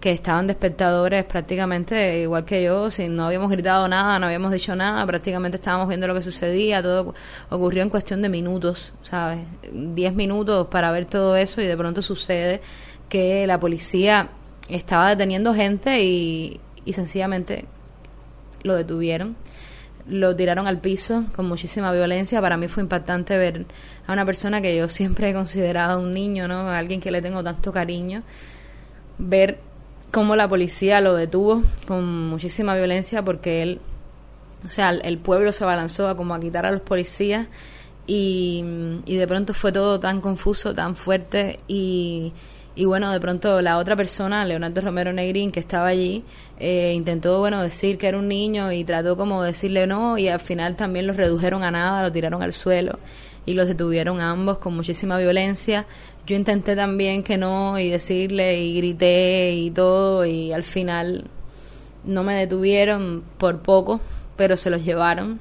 que 0.00 0.12
estaban 0.12 0.48
espectadores 0.50 1.24
prácticamente 1.24 2.20
igual 2.20 2.44
que 2.44 2.62
yo, 2.62 2.90
si 2.90 3.08
no 3.08 3.26
habíamos 3.26 3.50
gritado 3.50 3.88
nada, 3.88 4.18
no 4.18 4.26
habíamos 4.26 4.52
dicho 4.52 4.76
nada, 4.76 5.04
prácticamente 5.06 5.56
estábamos 5.56 5.88
viendo 5.88 6.06
lo 6.06 6.14
que 6.14 6.22
sucedía, 6.22 6.82
todo 6.82 7.14
ocurrió 7.50 7.82
en 7.82 7.88
cuestión 7.88 8.22
de 8.22 8.28
minutos, 8.28 8.92
¿sabes? 9.02 9.40
Diez 9.72 10.14
minutos 10.14 10.68
para 10.68 10.90
ver 10.90 11.06
todo 11.06 11.36
eso 11.36 11.60
y 11.60 11.66
de 11.66 11.76
pronto 11.76 12.02
sucede 12.02 12.60
que 13.08 13.46
la 13.46 13.58
policía 13.58 14.30
estaba 14.68 15.08
deteniendo 15.08 15.54
gente 15.54 16.02
y, 16.02 16.60
y 16.84 16.92
sencillamente 16.92 17.64
lo 18.62 18.74
detuvieron 18.74 19.36
lo 20.08 20.36
tiraron 20.36 20.66
al 20.66 20.78
piso 20.78 21.24
con 21.34 21.46
muchísima 21.46 21.92
violencia. 21.92 22.40
Para 22.40 22.56
mí 22.56 22.68
fue 22.68 22.82
impactante 22.82 23.36
ver 23.36 23.66
a 24.06 24.12
una 24.12 24.24
persona 24.24 24.60
que 24.60 24.76
yo 24.76 24.88
siempre 24.88 25.30
he 25.30 25.34
considerado 25.34 25.98
un 25.98 26.14
niño, 26.14 26.46
¿no? 26.46 26.60
A 26.60 26.78
alguien 26.78 27.00
que 27.00 27.10
le 27.10 27.22
tengo 27.22 27.42
tanto 27.42 27.72
cariño, 27.72 28.22
ver 29.18 29.58
cómo 30.16 30.34
la 30.34 30.48
policía 30.48 31.02
lo 31.02 31.14
detuvo 31.14 31.62
con 31.86 32.30
muchísima 32.30 32.74
violencia 32.74 33.22
porque 33.22 33.62
él, 33.62 33.80
o 34.66 34.70
sea, 34.70 34.88
el 34.88 35.18
pueblo 35.18 35.52
se 35.52 35.62
abalanzó 35.62 36.08
a 36.08 36.16
como 36.16 36.32
a 36.32 36.40
quitar 36.40 36.64
a 36.64 36.72
los 36.72 36.80
policías 36.80 37.48
y, 38.06 38.64
de 39.04 39.26
pronto 39.28 39.52
fue 39.52 39.72
todo 39.72 40.00
tan 40.00 40.22
confuso, 40.22 40.74
tan 40.74 40.96
fuerte 40.96 41.60
y, 41.68 42.32
y 42.74 42.86
bueno, 42.86 43.12
de 43.12 43.20
pronto 43.20 43.60
la 43.60 43.76
otra 43.76 43.94
persona, 43.94 44.46
Leonardo 44.46 44.80
Romero 44.80 45.12
Negrín, 45.12 45.52
que 45.52 45.60
estaba 45.60 45.88
allí, 45.88 46.24
eh, 46.58 46.94
intentó, 46.94 47.40
bueno, 47.40 47.62
decir 47.62 47.98
que 47.98 48.08
era 48.08 48.16
un 48.16 48.28
niño 48.28 48.72
y 48.72 48.84
trató 48.84 49.18
como 49.18 49.42
decirle 49.42 49.86
no 49.86 50.16
y 50.16 50.28
al 50.28 50.40
final 50.40 50.76
también 50.76 51.06
los 51.06 51.18
redujeron 51.18 51.62
a 51.62 51.70
nada, 51.70 52.02
lo 52.02 52.10
tiraron 52.10 52.42
al 52.42 52.54
suelo 52.54 52.98
y 53.46 53.54
los 53.54 53.68
detuvieron 53.68 54.20
ambos 54.20 54.58
con 54.58 54.74
muchísima 54.74 55.16
violencia. 55.16 55.86
Yo 56.26 56.34
intenté 56.34 56.74
también 56.74 57.22
que 57.22 57.38
no 57.38 57.78
y 57.78 57.88
decirle 57.88 58.58
y 58.58 58.76
grité 58.76 59.52
y 59.52 59.70
todo 59.70 60.26
y 60.26 60.52
al 60.52 60.64
final 60.64 61.24
no 62.04 62.24
me 62.24 62.34
detuvieron 62.34 63.22
por 63.38 63.60
poco, 63.60 64.00
pero 64.36 64.56
se 64.56 64.68
los 64.68 64.84
llevaron. 64.84 65.40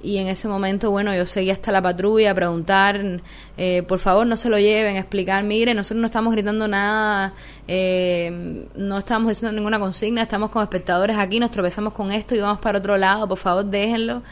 Y 0.00 0.18
en 0.18 0.28
ese 0.28 0.46
momento, 0.46 0.92
bueno, 0.92 1.12
yo 1.12 1.26
seguí 1.26 1.50
hasta 1.50 1.72
la 1.72 1.82
patrulla 1.82 2.30
a 2.30 2.34
preguntar, 2.34 3.20
eh, 3.56 3.82
por 3.82 3.98
favor 3.98 4.28
no 4.28 4.36
se 4.36 4.48
lo 4.48 4.56
lleven, 4.56 4.94
a 4.94 5.00
explicar, 5.00 5.42
mire, 5.42 5.74
nosotros 5.74 6.00
no 6.00 6.06
estamos 6.06 6.32
gritando 6.32 6.68
nada, 6.68 7.34
eh, 7.66 8.64
no 8.76 8.98
estamos 8.98 9.28
diciendo 9.28 9.56
ninguna 9.56 9.80
consigna, 9.80 10.22
estamos 10.22 10.50
como 10.50 10.62
espectadores 10.62 11.16
aquí, 11.18 11.40
nos 11.40 11.50
tropezamos 11.50 11.94
con 11.94 12.12
esto 12.12 12.36
y 12.36 12.38
vamos 12.38 12.60
para 12.60 12.78
otro 12.78 12.96
lado, 12.96 13.26
por 13.28 13.38
favor 13.38 13.64
déjenlo. 13.64 14.22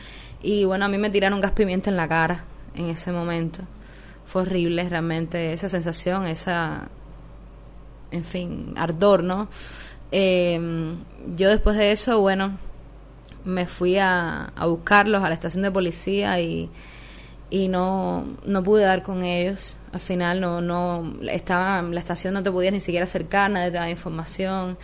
Y 0.40 0.64
bueno, 0.64 0.84
a 0.84 0.88
mí 0.88 0.98
me 0.98 1.10
tiraron 1.10 1.40
gas 1.40 1.50
pimienta 1.50 1.90
en 1.90 1.96
la 1.96 2.06
cara 2.06 2.44
en 2.76 2.86
ese 2.86 3.12
momento. 3.12 3.62
Fue 4.24 4.42
horrible 4.42 4.88
realmente 4.88 5.52
esa 5.52 5.68
sensación, 5.68 6.26
esa, 6.26 6.88
en 8.10 8.24
fin, 8.24 8.74
ardor, 8.76 9.22
¿no? 9.22 9.48
Eh, 10.12 10.94
yo 11.28 11.48
después 11.48 11.76
de 11.76 11.92
eso, 11.92 12.20
bueno, 12.20 12.58
me 13.44 13.66
fui 13.66 13.98
a, 13.98 14.52
a 14.56 14.66
buscarlos 14.66 15.22
a 15.22 15.28
la 15.28 15.34
estación 15.34 15.62
de 15.62 15.70
policía 15.70 16.40
y, 16.40 16.70
y 17.48 17.68
no, 17.68 18.26
no 18.44 18.62
pude 18.62 18.84
dar 18.84 19.02
con 19.02 19.22
ellos. 19.22 19.76
Al 19.92 20.00
final 20.00 20.40
no, 20.40 20.60
no 20.60 21.14
estaba 21.30 21.80
la 21.80 22.00
estación 22.00 22.34
no 22.34 22.42
te 22.42 22.50
podías 22.50 22.72
ni 22.72 22.80
siquiera 22.80 23.04
acercar, 23.04 23.50
nadie 23.50 23.70
te 23.70 23.78
daba 23.78 23.90
información. 23.90 24.76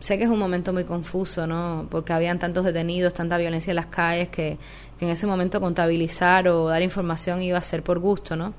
Sé 0.00 0.18
que 0.18 0.24
es 0.24 0.30
un 0.30 0.38
momento 0.38 0.72
muy 0.72 0.84
confuso, 0.84 1.46
¿no? 1.46 1.86
Porque 1.90 2.12
habían 2.12 2.38
tantos 2.38 2.64
detenidos, 2.64 3.14
tanta 3.14 3.38
violencia 3.38 3.70
en 3.70 3.76
las 3.76 3.86
calles 3.86 4.28
que 4.28 4.58
que 4.98 5.04
en 5.04 5.10
ese 5.12 5.26
momento 5.26 5.60
contabilizar 5.60 6.48
o 6.48 6.68
dar 6.68 6.82
información 6.82 7.42
iba 7.42 7.58
a 7.58 7.62
ser 7.62 7.82
por 7.82 7.98
gusto, 7.98 8.36
¿no? 8.36 8.54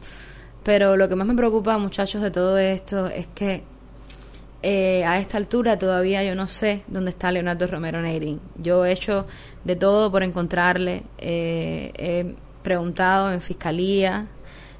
Pero 0.63 0.97
lo 0.97 1.09
que 1.09 1.15
más 1.15 1.27
me 1.27 1.35
preocupa, 1.35 1.77
muchachos, 1.77 2.21
de 2.21 2.31
todo 2.31 2.57
esto 2.57 3.07
es 3.07 3.27
que 3.27 3.63
eh, 4.61 5.05
a 5.05 5.19
esta 5.19 5.37
altura 5.37 5.79
todavía 5.79 6.21
yo 6.23 6.35
no 6.35 6.47
sé 6.47 6.83
dónde 6.87 7.11
está 7.11 7.31
Leonardo 7.31 7.65
Romero 7.67 8.01
Neirín. 8.01 8.41
Yo 8.57 8.85
he 8.85 8.91
hecho 8.91 9.25
de 9.63 9.75
todo 9.75 10.11
por 10.11 10.23
encontrarle. 10.23 11.03
Eh, 11.17 11.91
he 11.97 12.35
preguntado 12.61 13.31
en 13.31 13.41
fiscalía, 13.41 14.27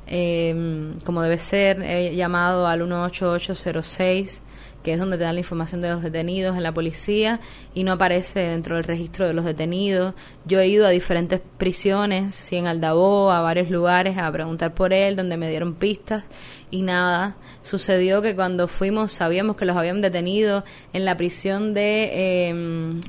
eh, 0.10 0.94
como 1.06 1.22
debe 1.22 1.38
ser, 1.38 1.82
he 1.82 2.16
llamado 2.16 2.68
al 2.68 2.82
18806 2.82 4.42
que 4.84 4.94
es 4.94 5.00
donde 5.00 5.18
te 5.18 5.24
dan 5.24 5.36
la 5.36 5.42
información 5.42 5.82
de 5.82 5.90
los 5.90 6.02
detenidos 6.02 6.56
en 6.56 6.64
la 6.64 6.74
policía 6.74 7.40
y 7.74 7.84
no 7.84 7.94
aparece 7.94 8.40
dentro 8.40 8.76
del 8.76 8.86
registro 8.86 9.28
de 9.28 9.34
los 9.34 9.44
detenidos. 9.44 10.14
Yo 10.46 10.60
he 10.60 10.68
ido 10.68 10.86
a 10.86 10.90
diferentes 10.90 11.42
prisiones, 11.58 12.36
sí, 12.36 12.56
en 12.56 12.68
Aldabó, 12.68 13.32
a 13.32 13.42
varios 13.42 13.70
lugares 13.70 14.18
a 14.18 14.32
preguntar 14.32 14.74
por 14.74 14.94
él, 14.94 15.16
donde 15.16 15.38
me 15.38 15.50
dieron 15.50 15.74
pistas 15.74 16.24
y 16.72 16.82
nada. 16.82 17.36
Sucedió 17.62 18.22
que 18.22 18.36
cuando 18.36 18.68
fuimos 18.68 19.12
sabíamos 19.12 19.58
que 19.58 19.66
los 19.66 19.76
habían 19.76 20.02
detenido 20.02 20.64
en 20.94 21.06
la 21.06 21.18
prisión 21.18 21.74
de... 21.74 22.48
Em, 22.48 23.02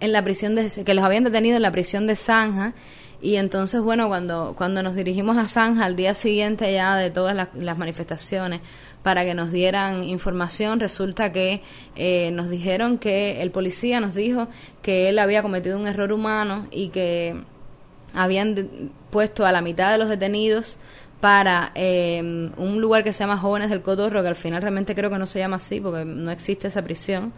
en 0.00 0.12
la 0.12 0.22
prisión 0.22 0.54
de... 0.54 0.70
que 0.84 0.94
los 0.94 1.04
habían 1.04 1.24
detenido 1.24 1.56
en 1.56 1.62
la 1.62 1.72
prisión 1.72 2.06
de 2.06 2.16
Zanja 2.16 2.72
y 3.20 3.36
entonces, 3.36 3.80
bueno, 3.80 4.08
cuando, 4.08 4.54
cuando 4.56 4.82
nos 4.82 4.94
dirigimos 4.94 5.36
a 5.36 5.48
Zanja 5.48 5.84
al 5.84 5.96
día 5.96 6.14
siguiente 6.14 6.72
ya 6.72 6.96
de 6.96 7.10
todas 7.10 7.48
las 7.54 7.78
manifestaciones, 7.78 8.60
para 9.02 9.24
que 9.24 9.34
nos 9.34 9.50
dieran 9.50 10.02
información. 10.02 10.80
Resulta 10.80 11.32
que 11.32 11.62
eh, 11.96 12.30
nos 12.32 12.50
dijeron 12.50 12.98
que 12.98 13.42
el 13.42 13.50
policía 13.50 14.00
nos 14.00 14.14
dijo 14.14 14.48
que 14.82 15.08
él 15.08 15.18
había 15.18 15.42
cometido 15.42 15.78
un 15.78 15.86
error 15.86 16.12
humano 16.12 16.66
y 16.70 16.88
que 16.88 17.40
habían 18.14 18.90
puesto 19.10 19.46
a 19.46 19.52
la 19.52 19.62
mitad 19.62 19.92
de 19.92 19.98
los 19.98 20.08
detenidos 20.08 20.78
para 21.20 21.72
eh, 21.74 22.50
un 22.56 22.80
lugar 22.80 23.02
que 23.02 23.12
se 23.12 23.20
llama 23.20 23.38
Jóvenes 23.38 23.70
del 23.70 23.82
Cotorro, 23.82 24.22
que 24.22 24.28
al 24.28 24.36
final 24.36 24.62
realmente 24.62 24.94
creo 24.94 25.10
que 25.10 25.18
no 25.18 25.26
se 25.26 25.38
llama 25.38 25.56
así 25.56 25.80
porque 25.80 26.04
no 26.04 26.30
existe 26.30 26.68
esa 26.68 26.82
prisión, 26.82 27.32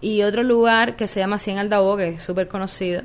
y 0.00 0.22
otro 0.22 0.42
lugar 0.42 0.96
que 0.96 1.08
se 1.08 1.20
llama 1.20 1.38
Cien 1.38 1.58
Aldabó, 1.58 1.96
que 1.96 2.08
es 2.08 2.22
súper 2.22 2.48
conocido. 2.48 3.02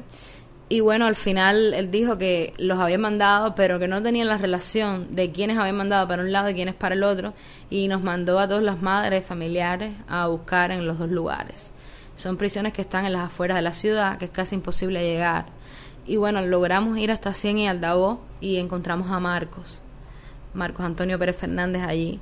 Y 0.72 0.80
bueno, 0.80 1.06
al 1.06 1.18
final 1.18 1.74
él 1.74 1.92
dijo 1.92 2.18
que 2.18 2.54
los 2.58 2.80
había 2.80 2.98
mandado, 2.98 3.56
pero 3.56 3.78
que 3.78 3.90
no 3.90 4.02
tenían 4.02 4.30
la 4.30 4.38
relación 4.38 5.14
de 5.14 5.30
quiénes 5.30 5.58
habían 5.58 5.76
mandado 5.76 6.08
para 6.08 6.24
un 6.24 6.32
lado 6.32 6.50
y 6.50 6.54
quiénes 6.54 6.76
para 6.76 6.96
el 6.96 7.04
otro, 7.04 7.34
y 7.70 7.90
nos 7.90 8.02
mandó 8.02 8.40
a 8.40 8.48
todas 8.48 8.64
las 8.64 8.82
madres 8.82 9.26
familiares 9.26 9.92
a 10.08 10.28
buscar 10.28 10.72
en 10.72 10.88
los 10.88 10.98
dos 10.98 11.10
lugares. 11.10 11.74
Son 12.16 12.38
prisiones 12.38 12.72
que 12.72 12.84
están 12.84 13.06
en 13.06 13.12
las 13.12 13.24
afueras 13.24 13.58
de 13.58 13.64
la 13.64 13.74
ciudad, 13.74 14.18
que 14.18 14.24
es 14.24 14.32
casi 14.32 14.56
imposible 14.56 15.04
llegar. 15.04 15.48
Y 16.08 16.16
bueno, 16.16 16.40
logramos 16.40 16.98
ir 16.98 17.12
hasta 17.12 17.34
Cien 17.34 17.58
y 17.58 17.68
Aldabó 17.68 18.22
y 18.40 18.56
encontramos 18.56 19.12
a 19.12 19.20
Marcos, 19.20 19.82
Marcos 20.54 20.86
Antonio 20.86 21.20
Pérez 21.20 21.36
Fernández 21.36 21.82
allí. 21.82 22.22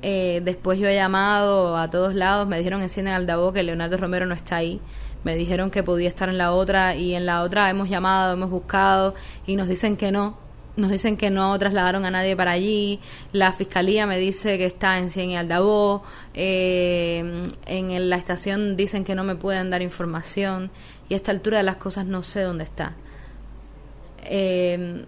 Eh, 0.00 0.40
después 0.42 0.78
yo 0.78 0.88
he 0.88 0.94
llamado 0.94 1.76
a 1.76 1.90
todos 1.90 2.14
lados, 2.14 2.48
me 2.48 2.56
dijeron 2.56 2.80
en 2.80 2.88
Cien 2.88 3.08
y 3.08 3.10
Aldabó 3.10 3.52
que 3.52 3.62
Leonardo 3.62 3.98
Romero 3.98 4.24
no 4.24 4.34
está 4.34 4.56
ahí. 4.56 4.80
Me 5.24 5.34
dijeron 5.34 5.70
que 5.70 5.82
podía 5.82 6.08
estar 6.08 6.28
en 6.28 6.38
la 6.38 6.52
otra 6.52 6.94
y 6.94 7.14
en 7.14 7.26
la 7.26 7.42
otra 7.42 7.70
hemos 7.70 7.88
llamado, 7.88 8.34
hemos 8.34 8.50
buscado 8.50 9.14
y 9.46 9.56
nos 9.56 9.68
dicen 9.68 9.96
que 9.96 10.12
no, 10.12 10.36
nos 10.76 10.90
dicen 10.90 11.16
que 11.16 11.30
no 11.30 11.58
trasladaron 11.58 12.04
a 12.04 12.10
nadie 12.10 12.36
para 12.36 12.52
allí, 12.52 13.00
la 13.32 13.52
fiscalía 13.52 14.06
me 14.06 14.18
dice 14.18 14.58
que 14.58 14.66
está 14.66 14.98
en 14.98 15.10
Cien 15.10 15.30
y 15.30 15.36
Aldabó, 15.36 16.02
eh, 16.34 17.42
en 17.66 18.10
la 18.10 18.16
estación 18.16 18.76
dicen 18.76 19.04
que 19.04 19.14
no 19.14 19.24
me 19.24 19.34
pueden 19.34 19.70
dar 19.70 19.82
información 19.82 20.70
y 21.08 21.14
a 21.14 21.16
esta 21.16 21.32
altura 21.32 21.58
de 21.58 21.64
las 21.64 21.76
cosas 21.76 22.06
no 22.06 22.22
sé 22.22 22.42
dónde 22.42 22.64
está. 22.64 22.94
Eh, 24.24 25.04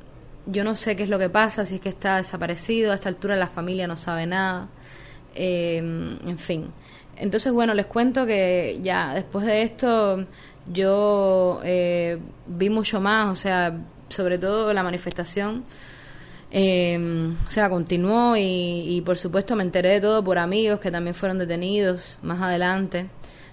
yo 0.46 0.62
no 0.62 0.76
sé 0.76 0.94
qué 0.94 1.02
es 1.02 1.08
lo 1.08 1.18
que 1.18 1.28
pasa, 1.28 1.66
si 1.66 1.76
es 1.76 1.80
que 1.80 1.88
está 1.88 2.16
desaparecido, 2.18 2.92
a 2.92 2.94
esta 2.94 3.08
altura 3.08 3.34
la 3.36 3.48
familia 3.48 3.88
no 3.88 3.96
sabe 3.96 4.26
nada, 4.26 4.68
eh, 5.34 5.78
en 5.78 6.38
fin. 6.38 6.72
Entonces, 7.16 7.52
bueno, 7.52 7.74
les 7.74 7.86
cuento 7.86 8.26
que 8.26 8.78
ya 8.82 9.14
después 9.14 9.46
de 9.46 9.62
esto 9.62 10.26
yo 10.72 11.60
vi 12.46 12.70
mucho 12.70 13.00
más, 13.00 13.32
o 13.32 13.36
sea, 13.36 13.78
sobre 14.08 14.38
todo 14.38 14.72
la 14.72 14.82
manifestación, 14.82 15.64
eh, 16.50 17.34
o 17.46 17.50
sea, 17.50 17.68
continuó 17.68 18.36
y, 18.38 19.02
por 19.04 19.18
supuesto 19.18 19.56
me 19.56 19.62
enteré 19.62 19.90
de 19.90 20.00
todo 20.00 20.22
por 20.22 20.38
amigos 20.38 20.80
que 20.80 20.90
también 20.90 21.14
fueron 21.14 21.38
detenidos 21.38 22.18
más 22.22 22.40
adelante. 22.40 23.08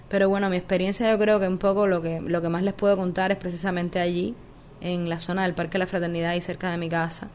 Pero 0.08 0.28
bueno, 0.28 0.48
mi 0.50 0.56
experiencia 0.56 1.10
yo 1.10 1.18
creo 1.18 1.40
que 1.40 1.48
un 1.48 1.58
poco 1.58 1.86
lo 1.86 2.00
que, 2.02 2.20
lo 2.20 2.40
que 2.40 2.48
más 2.48 2.62
les 2.62 2.74
puedo 2.74 2.96
contar 2.96 3.32
es 3.32 3.38
precisamente 3.38 4.00
allí, 4.00 4.34
en 4.80 5.08
la 5.08 5.18
zona 5.18 5.44
del 5.44 5.54
Parque 5.54 5.72
de 5.72 5.78
la 5.80 5.86
Fraternidad 5.86 6.34
y 6.34 6.40
cerca 6.40 6.70
de 6.70 6.76
mi 6.76 6.88
casa. 6.88 7.28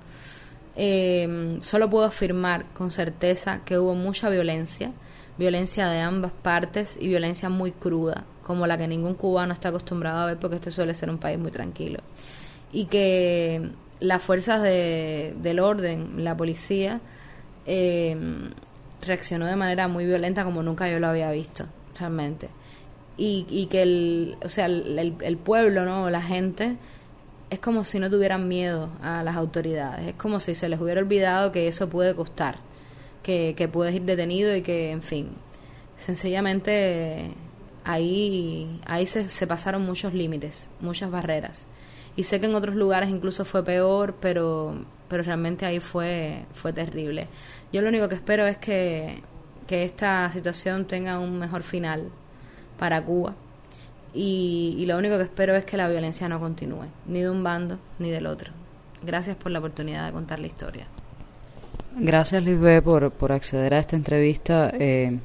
Eh, 0.76 1.58
solo 1.62 1.90
puedo 1.90 2.06
afirmar 2.06 2.66
con 2.74 2.92
certeza 2.92 3.62
que 3.66 3.80
hubo 3.80 3.96
mucha 3.96 4.30
violencia, 4.30 4.92
violencia 5.40 5.88
de 5.88 6.02
ambas 6.02 6.32
partes 6.32 6.98
y 7.02 7.08
violencia 7.08 7.50
muy 7.50 7.72
cruda, 7.72 8.26
como 8.44 8.68
la 8.68 8.78
que 8.78 8.88
ningún 8.88 9.16
cubano 9.16 9.54
está 9.54 9.70
acostumbrado 9.70 10.20
a 10.20 10.26
ver 10.28 10.38
porque 10.38 10.58
este 10.58 10.70
suele 10.70 10.94
ser 10.94 11.10
un 11.10 11.18
país 11.18 11.40
muy 11.40 11.50
tranquilo 11.50 12.00
y 12.72 12.86
que 12.86 13.72
las 14.00 14.22
fuerzas 14.22 14.62
de, 14.62 15.36
del 15.42 15.60
orden, 15.60 16.24
la 16.24 16.38
policía, 16.38 17.02
eh, 17.66 18.16
reaccionó 19.02 19.46
de 19.46 19.56
manera 19.56 19.88
muy 19.88 20.06
violenta 20.06 20.44
como 20.44 20.64
nunca 20.64 20.90
yo 20.90 21.00
lo 21.00 21.08
había 21.08 21.32
visto, 21.32 21.66
realmente. 22.00 22.50
Y, 23.18 23.46
y 23.50 23.66
que 23.66 23.82
el, 23.82 24.38
o 24.44 24.50
sea, 24.50 24.68
el, 24.68 25.16
el, 25.20 25.38
pueblo, 25.38 25.84
¿no? 25.84 26.10
La 26.10 26.22
gente 26.22 26.78
es 27.50 27.60
como 27.60 27.84
si 27.84 28.00
no 28.00 28.10
tuvieran 28.10 28.48
miedo 28.48 28.90
a 29.02 29.24
las 29.24 29.36
autoridades. 29.36 30.08
Es 30.08 30.14
como 30.14 30.40
si 30.40 30.56
se 30.56 30.70
les 30.70 30.80
hubiera 30.80 31.02
olvidado 31.02 31.52
que 31.52 31.68
eso 31.68 31.90
puede 31.90 32.16
costar, 32.16 32.60
que, 33.24 33.54
que 33.58 33.68
puedes 33.68 33.96
ir 33.96 34.04
detenido 34.04 34.56
y 34.56 34.62
que, 34.62 34.92
en 34.92 35.02
fin, 35.02 35.30
sencillamente 35.98 37.32
ahí, 37.84 38.80
ahí 38.86 39.06
se, 39.06 39.30
se 39.30 39.48
pasaron 39.48 39.86
muchos 39.86 40.14
límites, 40.14 40.70
muchas 40.82 41.12
barreras 41.12 41.68
y 42.20 42.24
sé 42.24 42.42
que 42.42 42.48
en 42.48 42.56
otros 42.56 42.76
lugares 42.76 43.10
incluso 43.10 43.46
fue 43.46 43.64
peor, 43.64 44.14
pero, 44.20 44.76
pero 45.08 45.24
realmente 45.24 45.66
ahí 45.66 45.80
fue, 45.80 46.46
fue 46.52 46.74
terrible. 46.74 47.30
Yo 47.72 47.82
lo 47.82 47.88
único 47.88 48.10
que 48.10 48.16
espero 48.16 48.46
es 48.46 48.58
que, 48.58 49.24
que 49.68 49.84
esta 49.84 50.30
situación 50.34 50.84
tenga 50.84 51.18
un 51.18 51.40
mejor 51.40 51.64
final 51.64 52.10
para 52.78 53.06
Cuba 53.06 53.36
y, 54.14 54.76
y, 54.78 54.86
lo 54.86 54.98
único 54.98 55.16
que 55.16 55.24
espero 55.24 55.56
es 55.56 55.64
que 55.64 55.78
la 55.78 55.88
violencia 55.88 56.28
no 56.28 56.42
continúe, 56.42 56.88
ni 57.06 57.22
de 57.22 57.30
un 57.30 57.42
bando 57.42 57.80
ni 58.00 58.10
del 58.10 58.26
otro. 58.26 58.52
Gracias 59.02 59.38
por 59.38 59.54
la 59.54 59.60
oportunidad 59.60 60.06
de 60.06 60.12
contar 60.12 60.40
la 60.40 60.48
historia. 60.48 60.88
Gracias, 61.98 62.44
Lisbeth, 62.44 62.84
por, 62.84 63.12
por 63.12 63.32
acceder 63.32 63.74
a 63.74 63.80
esta 63.80 63.96
entrevista. 63.96 64.72
Eh, 64.80 65.18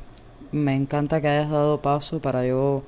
me 0.52 0.74
encanta 0.74 1.20
que 1.20 1.28
hayas 1.28 1.50
dado 1.50 1.80
paso 1.80 2.20
para 2.20 2.46
yo 2.46 2.82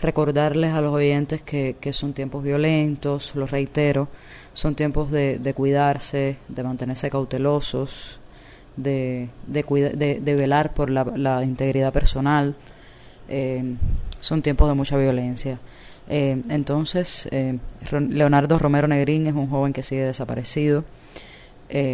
recordarles 0.00 0.72
a 0.72 0.80
los 0.80 0.92
oyentes 0.92 1.42
que, 1.42 1.76
que 1.80 1.92
son 1.92 2.12
tiempos 2.12 2.42
violentos, 2.44 3.34
lo 3.34 3.46
reitero, 3.46 4.08
son 4.52 4.74
tiempos 4.74 5.10
de, 5.10 5.38
de 5.38 5.54
cuidarse, 5.54 6.36
de 6.48 6.62
mantenerse 6.62 7.10
cautelosos, 7.10 8.20
de, 8.76 9.28
de, 9.46 10.20
de, 10.20 10.34
velar 10.36 10.72
por 10.74 10.90
la, 10.90 11.04
la 11.04 11.44
integridad 11.44 11.92
personal. 11.92 12.54
Eh, 13.28 13.74
son 14.20 14.42
tiempos 14.42 14.68
de 14.68 14.74
mucha 14.74 14.96
violencia. 14.96 15.58
Eh, 16.08 16.42
entonces, 16.48 17.28
eh, 17.30 17.58
Leonardo 17.90 18.58
Romero 18.58 18.88
Negrín 18.88 19.26
es 19.26 19.34
un 19.34 19.48
joven 19.48 19.72
que 19.72 19.82
sigue 19.82 20.02
desaparecido. 20.02 20.84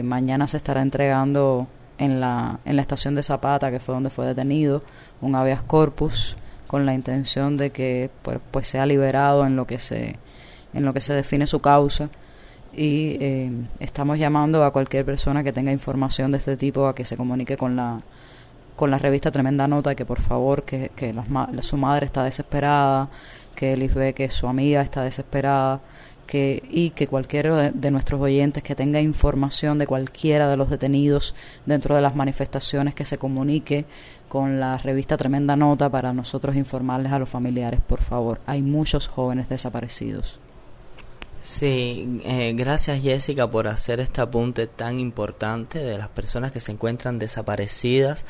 Mañana 0.04 0.46
se 0.46 0.56
estará 0.56 0.82
entregando 0.82 1.66
en 1.98 2.20
la, 2.20 2.60
en 2.64 2.76
la 2.76 2.82
estación 2.82 3.14
de 3.14 3.22
Zapata, 3.22 3.70
que 3.70 3.80
fue 3.80 3.94
donde 3.94 4.10
fue 4.10 4.26
detenido, 4.26 4.82
un 5.20 5.34
habeas 5.34 5.62
corpus 5.62 6.37
con 6.66 6.87
la 6.87 6.94
intención 6.94 7.56
de 7.56 7.70
que 7.70 8.10
pues, 8.22 8.38
pues, 8.50 8.68
sea 8.68 8.87
liberado 8.87 9.46
en 9.46 9.56
lo 9.56 9.66
que 9.66 9.78
se 9.78 10.16
en 10.72 10.84
lo 10.84 10.92
que 10.92 11.00
se 11.00 11.14
define 11.14 11.46
su 11.46 11.60
causa. 11.60 12.08
Y 12.76 13.16
eh, 13.20 13.52
estamos 13.78 14.18
llamando 14.18 14.64
a 14.64 14.72
cualquier 14.72 15.04
persona 15.04 15.44
que 15.44 15.52
tenga 15.52 15.70
información 15.70 16.32
de 16.32 16.38
este 16.38 16.56
tipo 16.56 16.88
a 16.88 16.94
que 16.94 17.04
se 17.04 17.16
comunique 17.16 17.56
con 17.56 17.76
la 17.76 18.00
con 18.74 18.90
la 18.90 18.98
revista 18.98 19.30
Tremenda 19.30 19.68
Nota 19.68 19.94
que 19.94 20.04
por 20.04 20.20
favor 20.20 20.64
que, 20.64 20.90
que 20.96 21.14
su 21.60 21.76
madre 21.76 22.06
está 22.06 22.24
desesperada 22.24 23.08
que 23.54 23.76
Lisbeth 23.76 24.16
que 24.16 24.30
su 24.30 24.48
amiga 24.48 24.82
está 24.82 25.02
desesperada 25.02 25.80
que, 26.24 26.62
y 26.70 26.90
que 26.90 27.06
cualquiera 27.06 27.70
de, 27.70 27.90
nuestros 27.90 28.20
oyentes 28.20 28.62
que 28.62 28.74
tenga 28.74 29.00
información 29.00 29.78
de 29.78 29.87
cualquiera 29.87 30.48
de 30.48 30.56
los 30.56 30.70
detenidos 30.70 31.34
dentro 31.66 31.94
de 31.94 32.02
las 32.02 32.16
manifestaciones 32.16 32.94
que 32.94 33.04
se 33.04 33.18
comunique 33.18 33.84
con 34.28 34.60
la 34.60 34.78
revista 34.78 35.16
Tremenda 35.16 35.56
Nota 35.56 35.88
para 35.90 36.12
nosotros 36.12 36.56
informarles 36.56 37.12
a 37.12 37.18
los 37.18 37.28
familiares, 37.28 37.80
por 37.80 38.00
favor. 38.00 38.40
Hay 38.46 38.62
muchos 38.62 39.06
jóvenes 39.06 39.48
desaparecidos. 39.48 40.38
Sí, 41.44 42.20
eh, 42.24 42.54
gracias 42.56 43.02
Jessica 43.02 43.48
por 43.48 43.68
hacer 43.68 44.00
este 44.00 44.22
apunte 44.22 44.66
tan 44.66 44.98
importante 44.98 45.78
de 45.78 45.98
las 45.98 46.08
personas 46.08 46.52
que 46.52 46.60
se 46.60 46.72
encuentran 46.72 47.18
desaparecidas. 47.18 48.24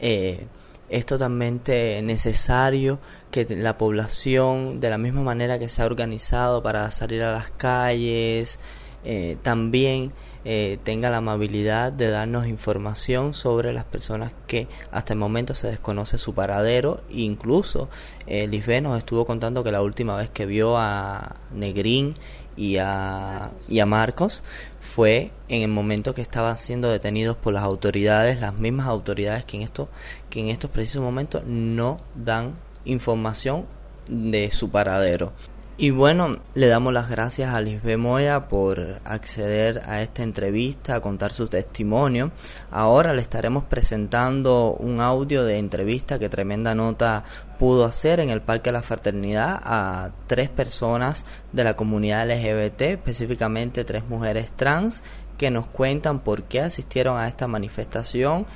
Eh, 0.00 0.46
es 0.88 1.06
totalmente 1.06 2.00
necesario 2.02 2.98
que 3.30 3.44
la 3.56 3.76
población, 3.78 4.80
de 4.80 4.90
la 4.90 4.98
misma 4.98 5.22
manera 5.22 5.58
que 5.58 5.68
se 5.68 5.82
ha 5.82 5.86
organizado 5.86 6.62
para 6.62 6.90
salir 6.90 7.22
a 7.22 7.32
las 7.32 7.50
calles, 7.50 8.58
eh, 9.04 9.36
también 9.42 10.12
eh, 10.44 10.78
tenga 10.82 11.10
la 11.10 11.18
amabilidad 11.18 11.92
de 11.92 12.08
darnos 12.08 12.46
información 12.46 13.34
sobre 13.34 13.72
las 13.72 13.84
personas 13.84 14.32
que 14.46 14.66
hasta 14.90 15.12
el 15.12 15.18
momento 15.18 15.54
se 15.54 15.68
desconoce 15.68 16.16
su 16.16 16.32
paradero. 16.32 17.02
Incluso 17.10 17.88
eh, 18.26 18.46
Lisbeth 18.46 18.82
nos 18.82 18.98
estuvo 18.98 19.26
contando 19.26 19.62
que 19.62 19.72
la 19.72 19.82
última 19.82 20.16
vez 20.16 20.30
que 20.30 20.46
vio 20.46 20.78
a 20.78 21.36
Negrín 21.52 22.14
y 22.56 22.78
a, 22.78 23.50
y 23.68 23.80
a 23.80 23.86
Marcos 23.86 24.42
fue 24.98 25.30
en 25.48 25.62
el 25.62 25.68
momento 25.68 26.12
que 26.12 26.22
estaban 26.22 26.58
siendo 26.58 26.90
detenidos 26.90 27.36
por 27.36 27.54
las 27.54 27.62
autoridades, 27.62 28.40
las 28.40 28.54
mismas 28.54 28.88
autoridades 28.88 29.44
que 29.44 29.56
en, 29.56 29.62
esto, 29.62 29.88
que 30.28 30.40
en 30.40 30.48
estos 30.48 30.72
precisos 30.72 31.00
momentos 31.00 31.44
no 31.46 32.00
dan 32.16 32.56
información 32.84 33.64
de 34.08 34.50
su 34.50 34.70
paradero. 34.70 35.32
Y 35.80 35.90
bueno, 35.90 36.38
le 36.54 36.66
damos 36.66 36.92
las 36.92 37.08
gracias 37.08 37.54
a 37.54 37.60
Lisbeth 37.60 37.98
Moya 37.98 38.48
por 38.48 38.80
acceder 39.04 39.80
a 39.86 40.02
esta 40.02 40.24
entrevista, 40.24 40.96
a 40.96 41.00
contar 41.00 41.32
su 41.32 41.46
testimonio. 41.46 42.32
Ahora 42.72 43.14
le 43.14 43.22
estaremos 43.22 43.62
presentando 43.62 44.72
un 44.72 45.00
audio 45.00 45.44
de 45.44 45.58
entrevista 45.58 46.18
que 46.18 46.28
tremenda 46.28 46.74
nota 46.74 47.22
pudo 47.60 47.84
hacer 47.84 48.18
en 48.18 48.30
el 48.30 48.42
Parque 48.42 48.70
de 48.70 48.72
la 48.72 48.82
Fraternidad 48.82 49.60
a 49.62 50.10
tres 50.26 50.48
personas 50.48 51.24
de 51.52 51.62
la 51.62 51.76
comunidad 51.76 52.28
LGBT, 52.28 52.82
específicamente 52.82 53.84
tres 53.84 54.02
mujeres 54.08 54.50
trans, 54.50 55.04
que 55.36 55.52
nos 55.52 55.68
cuentan 55.68 56.18
por 56.18 56.42
qué 56.42 56.60
asistieron 56.60 57.20
a 57.20 57.28
esta 57.28 57.46
manifestación, 57.46 58.46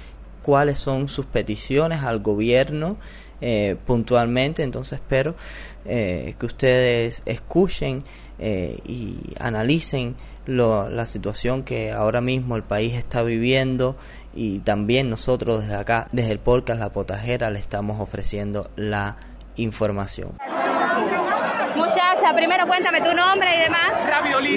cuáles 0.43 0.79
son 0.79 1.07
sus 1.07 1.27
peticiones 1.27 2.03
al 2.03 2.19
gobierno 2.19 2.97
eh, 3.45 3.77
puntualmente. 3.87 4.63
Entonces 4.63 5.01
espero 5.01 5.35
eh, 5.85 6.35
que 6.39 6.47
ustedes 6.47 7.23
escuchen 7.27 8.05
eh, 8.39 8.79
y 8.87 9.17
analicen 9.39 10.17
la 10.47 11.07
situación 11.07 11.63
que 11.63 11.93
ahora 11.93 12.21
mismo 12.21 12.57
el 12.57 12.65
país 12.65 12.95
está 12.95 13.23
viviendo 13.23 13.97
y 14.35 14.59
también 14.61 15.11
nosotros 15.11 15.63
desde 15.63 15.77
acá, 15.77 16.09
desde 16.13 16.33
el 16.33 16.39
podcast 16.41 16.81
La 16.81 16.91
Potajera, 16.91 17.51
le 17.51 17.61
estamos 17.61 18.01
ofreciendo 18.01 18.71
la 18.77 19.17
información. 19.57 20.33
Muchacha, 22.13 22.35
primero 22.35 22.67
cuéntame 22.67 23.01
tu 23.01 23.15
nombre 23.15 23.57
y 23.57 23.61
demás. 23.61 23.91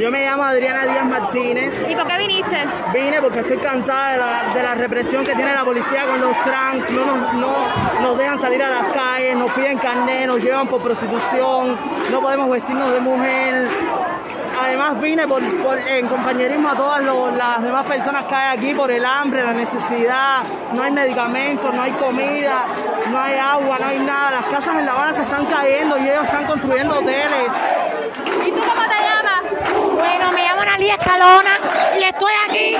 Yo 0.01 0.11
me 0.11 0.25
llamo 0.25 0.43
Adriana 0.43 0.83
Díaz 0.83 1.05
Martínez. 1.05 1.73
¿Y 1.89 1.95
por 1.95 2.05
qué 2.05 2.17
viniste? 2.17 2.57
Vine 2.93 3.21
porque 3.21 3.39
estoy 3.39 3.57
cansada 3.57 4.11
de 4.11 4.17
la, 4.17 4.53
de 4.53 4.63
la 4.63 4.75
represión 4.75 5.23
que 5.23 5.33
tiene 5.35 5.53
la 5.53 5.63
policía 5.63 6.05
con 6.05 6.19
los 6.19 6.35
trans. 6.43 6.89
No 6.91 7.05
nos, 7.05 7.33
no 7.35 7.53
nos 8.01 8.17
dejan 8.17 8.41
salir 8.41 8.61
a 8.61 8.69
las 8.69 8.91
calles, 8.91 9.37
nos 9.37 9.51
piden 9.53 9.77
carnet, 9.77 10.27
nos 10.27 10.43
llevan 10.43 10.67
por 10.67 10.81
prostitución, 10.81 11.77
no 12.11 12.21
podemos 12.21 12.49
vestirnos 12.49 12.91
de 12.91 12.99
mujer 12.99 13.67
además 14.59 15.01
vine 15.01 15.27
por, 15.27 15.41
en 15.43 16.07
compañerismo 16.07 16.69
a 16.69 16.75
todas 16.75 17.03
las 17.03 17.61
demás 17.61 17.85
personas 17.85 18.25
que 18.25 18.35
hay 18.35 18.57
aquí 18.57 18.73
por 18.73 18.91
el 18.91 19.03
hambre, 19.03 19.43
la 19.43 19.53
necesidad, 19.53 20.43
no 20.73 20.83
hay 20.83 20.91
medicamentos, 20.91 21.73
no 21.73 21.81
hay 21.81 21.91
comida, 21.93 22.65
no 23.11 23.19
hay 23.19 23.37
agua, 23.37 23.79
no 23.79 23.85
hay 23.87 23.99
nada. 23.99 24.31
Las 24.31 24.45
casas 24.45 24.77
en 24.79 24.85
La 24.85 24.93
Habana 24.93 25.13
se 25.13 25.21
están 25.21 25.45
cayendo 25.45 25.97
y 25.97 26.07
ellos 26.07 26.23
están 26.23 26.45
construyendo 26.45 26.95
hoteles. 26.95 27.51
¿Y 28.45 28.51
tú 28.51 28.59
cómo 28.59 28.83
te? 28.83 29.14
Bueno, 29.41 30.31
me 30.31 30.43
llamo 30.43 30.61
Analí 30.61 30.89
Escalona 30.89 31.59
y 31.99 32.03
estoy 32.03 32.33
aquí, 32.47 32.77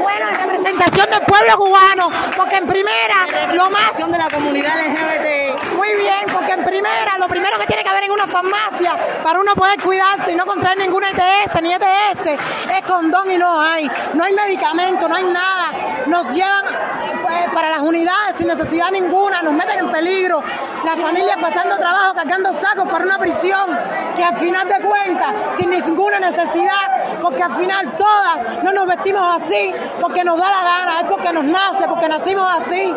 bueno, 0.00 0.28
en 0.28 0.34
representación 0.36 1.08
del 1.10 1.20
pueblo 1.22 1.56
cubano, 1.56 2.10
porque 2.36 2.56
en 2.56 2.66
primera, 2.66 3.52
lo 3.52 3.70
más... 3.70 3.96
de 3.96 4.18
la 4.18 4.28
comunidad 4.28 4.74
LGBT. 4.76 5.74
Muy 5.76 5.94
bien, 5.94 6.26
porque 6.32 6.52
en 6.52 6.64
primera, 6.64 7.18
lo 7.18 7.26
primero 7.28 7.58
que 7.58 7.66
tiene 7.66 7.82
que 7.82 7.88
haber 7.88 8.04
en 8.04 8.10
una 8.10 8.26
farmacia 8.26 8.96
para 9.22 9.40
uno 9.40 9.54
poder 9.54 9.80
cuidarse 9.82 10.32
y 10.32 10.36
no 10.36 10.44
contraer 10.44 10.78
ninguna 10.78 11.08
ETS 11.10 11.62
ni 11.62 11.72
ETS 11.72 12.38
es 12.76 12.82
condón 12.86 13.30
y 13.30 13.38
no 13.38 13.60
hay. 13.60 13.90
No 14.14 14.24
hay 14.24 14.32
medicamento, 14.32 15.08
no 15.08 15.14
hay 15.14 15.24
nada. 15.24 15.72
Nos 16.06 16.28
llevan 16.30 16.64
eh, 16.66 17.18
pues, 17.22 17.50
para 17.52 17.70
las 17.70 17.80
unidades 17.80 18.36
sin 18.36 18.48
necesidad 18.48 18.90
ninguna, 18.90 19.42
nos 19.42 19.54
meten 19.54 19.78
en 19.78 19.90
peligro. 19.90 20.42
Las 20.84 20.98
familias 21.00 21.36
pasando 21.40 21.76
trabajo, 21.76 22.14
cargando 22.14 22.52
sacos 22.52 22.88
para 22.88 23.04
una 23.04 23.18
prisión 23.18 23.78
que 24.14 24.24
al 24.24 24.36
final 24.36 24.68
de 24.68 24.80
cuentas, 24.80 25.34
sin 25.58 25.70
ninguna 25.86 26.18
necesidad, 26.18 27.20
porque 27.20 27.42
al 27.42 27.54
final 27.56 27.92
todas 27.96 28.62
no 28.62 28.72
nos 28.72 28.86
vestimos 28.86 29.42
así 29.42 29.72
porque 30.00 30.24
nos 30.24 30.38
da 30.38 30.50
la 30.50 30.62
gana, 30.62 31.00
es 31.00 31.06
porque 31.08 31.32
nos 31.32 31.44
nace, 31.44 31.88
porque 31.88 32.08
nacimos 32.08 32.46
así, 32.60 32.92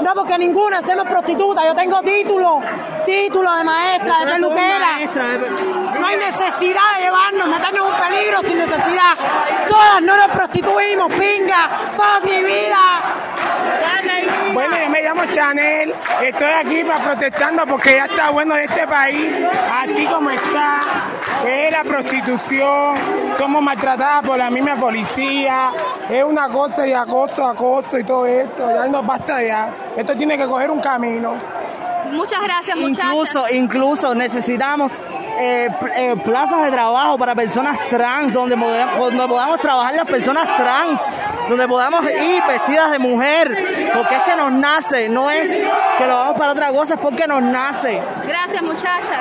no 0.00 0.14
porque 0.14 0.38
ninguna 0.38 0.78
hacemos 0.78 1.06
prostituta. 1.06 1.64
Yo 1.66 1.74
tengo 1.74 2.00
título, 2.02 2.60
título 3.04 3.52
de 3.56 3.64
maestra, 3.64 4.20
de 4.20 4.32
peluquera. 4.32 4.86
No 5.98 6.06
hay 6.06 6.16
necesidad 6.16 6.82
de 6.96 7.04
llevarnos, 7.04 7.48
meternos 7.48 7.88
un 7.88 7.94
peligro 7.94 8.42
sin 8.42 8.58
necesidad. 8.58 9.14
Todas 9.68 10.02
no 10.02 10.16
nos 10.16 10.28
prostituimos, 10.28 11.12
pinga, 11.12 11.68
mi 12.24 12.42
vida. 12.42 12.78
Bueno, 14.52 14.76
yo 14.76 14.90
me 14.90 15.02
llamo 15.02 15.24
Chanel, 15.32 15.94
estoy 16.22 16.50
aquí 16.50 16.84
para 16.84 17.00
protestando 17.00 17.66
porque 17.66 17.94
ya 17.96 18.04
está 18.04 18.30
bueno 18.30 18.54
de 18.54 18.64
este 18.64 18.86
país, 18.86 19.32
así 19.72 20.06
como 20.06 20.30
está, 20.30 20.80
que 21.42 21.66
es 21.66 21.72
la 21.72 21.84
prostitución, 21.84 22.31
somos 23.38 23.62
maltratadas 23.62 24.26
por 24.26 24.38
la 24.38 24.50
misma 24.50 24.76
policía, 24.76 25.70
es 26.08 26.24
una 26.24 26.48
cosa 26.48 26.86
y 26.86 26.92
acoso, 26.92 27.46
acoso 27.46 27.98
y 27.98 28.04
todo 28.04 28.26
eso, 28.26 28.70
ya 28.74 28.86
no 28.86 29.02
basta 29.02 29.42
ya, 29.42 29.70
esto 29.96 30.14
tiene 30.16 30.36
que 30.36 30.46
coger 30.46 30.70
un 30.70 30.80
camino. 30.80 31.34
Muchas 32.10 32.42
gracias, 32.42 32.76
muchachos. 32.78 33.12
Incluso, 33.12 33.48
incluso 33.54 34.14
necesitamos 34.14 34.92
eh, 35.38 35.68
eh, 35.96 36.14
plazas 36.24 36.64
de 36.64 36.70
trabajo 36.70 37.16
para 37.16 37.34
personas 37.34 37.78
trans, 37.88 38.32
donde, 38.32 38.54
donde 38.54 39.28
podamos 39.28 39.60
trabajar 39.60 39.94
las 39.94 40.06
personas 40.06 40.56
trans, 40.56 41.00
donde 41.48 41.66
podamos 41.66 42.04
ir 42.04 42.42
vestidas 42.46 42.90
de 42.90 42.98
mujer, 42.98 43.48
porque 43.94 44.14
es 44.16 44.22
que 44.22 44.36
nos 44.36 44.52
nace, 44.52 45.08
no 45.08 45.30
es 45.30 45.48
que 45.48 46.06
lo 46.06 46.14
vamos 46.14 46.38
para 46.38 46.52
otra 46.52 46.70
cosa, 46.70 46.94
es 46.94 47.00
porque 47.00 47.26
nos 47.26 47.42
nace. 47.42 48.00
Gracias, 48.26 48.62
muchachas. 48.62 49.20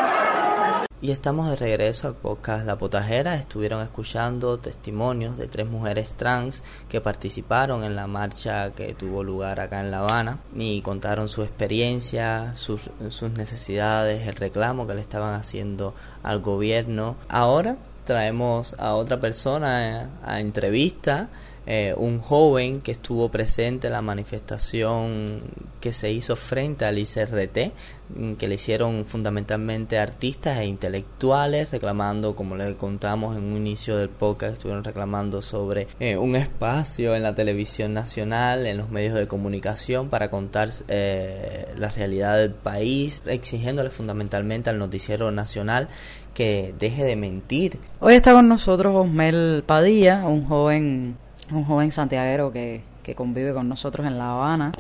Y 1.04 1.10
estamos 1.10 1.50
de 1.50 1.56
regreso 1.56 2.08
al 2.08 2.14
podcast 2.14 2.64
La 2.68 2.78
Potajera. 2.78 3.34
Estuvieron 3.34 3.82
escuchando 3.82 4.60
testimonios 4.60 5.36
de 5.36 5.48
tres 5.48 5.68
mujeres 5.68 6.14
trans 6.14 6.62
que 6.90 7.02
participaron 7.02 7.84
en 7.84 7.96
la 7.96 8.06
marcha 8.06 8.70
que 8.74 8.94
tuvo 8.94 9.24
lugar 9.24 9.60
acá 9.60 9.82
en 9.82 9.90
La 9.90 10.02
Habana 10.02 10.42
y 10.56 10.84
contaron 10.84 11.28
su 11.28 11.42
experiencia, 11.42 12.54
sus, 12.56 12.92
sus 13.10 13.32
necesidades, 13.32 14.28
el 14.28 14.36
reclamo 14.36 14.86
que 14.86 14.94
le 14.94 15.02
estaban 15.02 15.34
haciendo 15.34 15.96
al 16.22 16.40
gobierno. 16.40 17.16
Ahora 17.30 17.78
traemos 18.06 18.76
a 18.78 18.94
otra 18.94 19.20
persona 19.20 20.08
a 20.24 20.40
entrevista 20.40 21.30
eh, 21.68 21.94
un 21.96 22.20
joven 22.20 22.82
que 22.82 22.92
estuvo 22.92 23.30
presente 23.30 23.88
en 23.88 23.94
la 23.94 24.02
manifestación 24.02 25.42
que 25.80 25.94
se 25.94 26.12
hizo 26.12 26.36
frente 26.36 26.86
al 26.86 26.98
ICRT, 26.98 27.72
mm, 28.16 28.34
que 28.34 28.48
le 28.48 28.56
hicieron 28.56 29.06
fundamentalmente 29.06 30.00
artistas 30.00 30.58
e 30.58 30.66
intelectuales, 30.66 31.70
reclamando, 31.72 32.36
como 32.36 32.56
les 32.56 32.76
contamos 32.76 33.38
en 33.38 33.44
un 33.44 33.58
inicio 33.58 33.96
del 33.98 34.10
podcast, 34.10 34.54
estuvieron 34.54 34.84
reclamando 34.84 35.42
sobre 35.44 35.88
eh, 36.00 36.18
un 36.18 36.36
espacio 36.36 37.16
en 37.16 37.24
la 37.24 37.36
televisión 37.36 37.94
nacional, 37.94 38.66
en 38.66 38.78
los 38.78 38.90
medios 38.90 39.14
de 39.14 39.28
comunicación, 39.28 40.10
para 40.10 40.32
contar 40.32 40.70
eh, 40.88 41.68
la 41.78 41.90
realidad 41.90 42.38
del 42.38 42.52
país, 42.52 43.22
exigiéndole 43.26 43.92
fundamentalmente 43.92 44.72
al 44.72 44.80
noticiero 44.80 45.32
nacional 45.32 45.90
que 46.34 46.74
deje 46.80 47.04
de 47.04 47.16
mentir. 47.16 47.78
Hoy 48.00 48.16
está 48.16 48.34
con 48.34 48.48
nosotros 48.48 48.96
Osmel 48.96 49.64
Padilla, 49.66 50.28
un 50.28 50.46
joven 50.46 51.18
un 51.52 51.66
joven 51.66 51.92
santiaguero 51.92 52.52
que, 52.52 52.84
que 53.04 53.16
convive 53.16 53.54
con 53.54 53.68
nosotros 53.68 54.06
en 54.08 54.18
La 54.18 54.34
Habana 54.34 54.72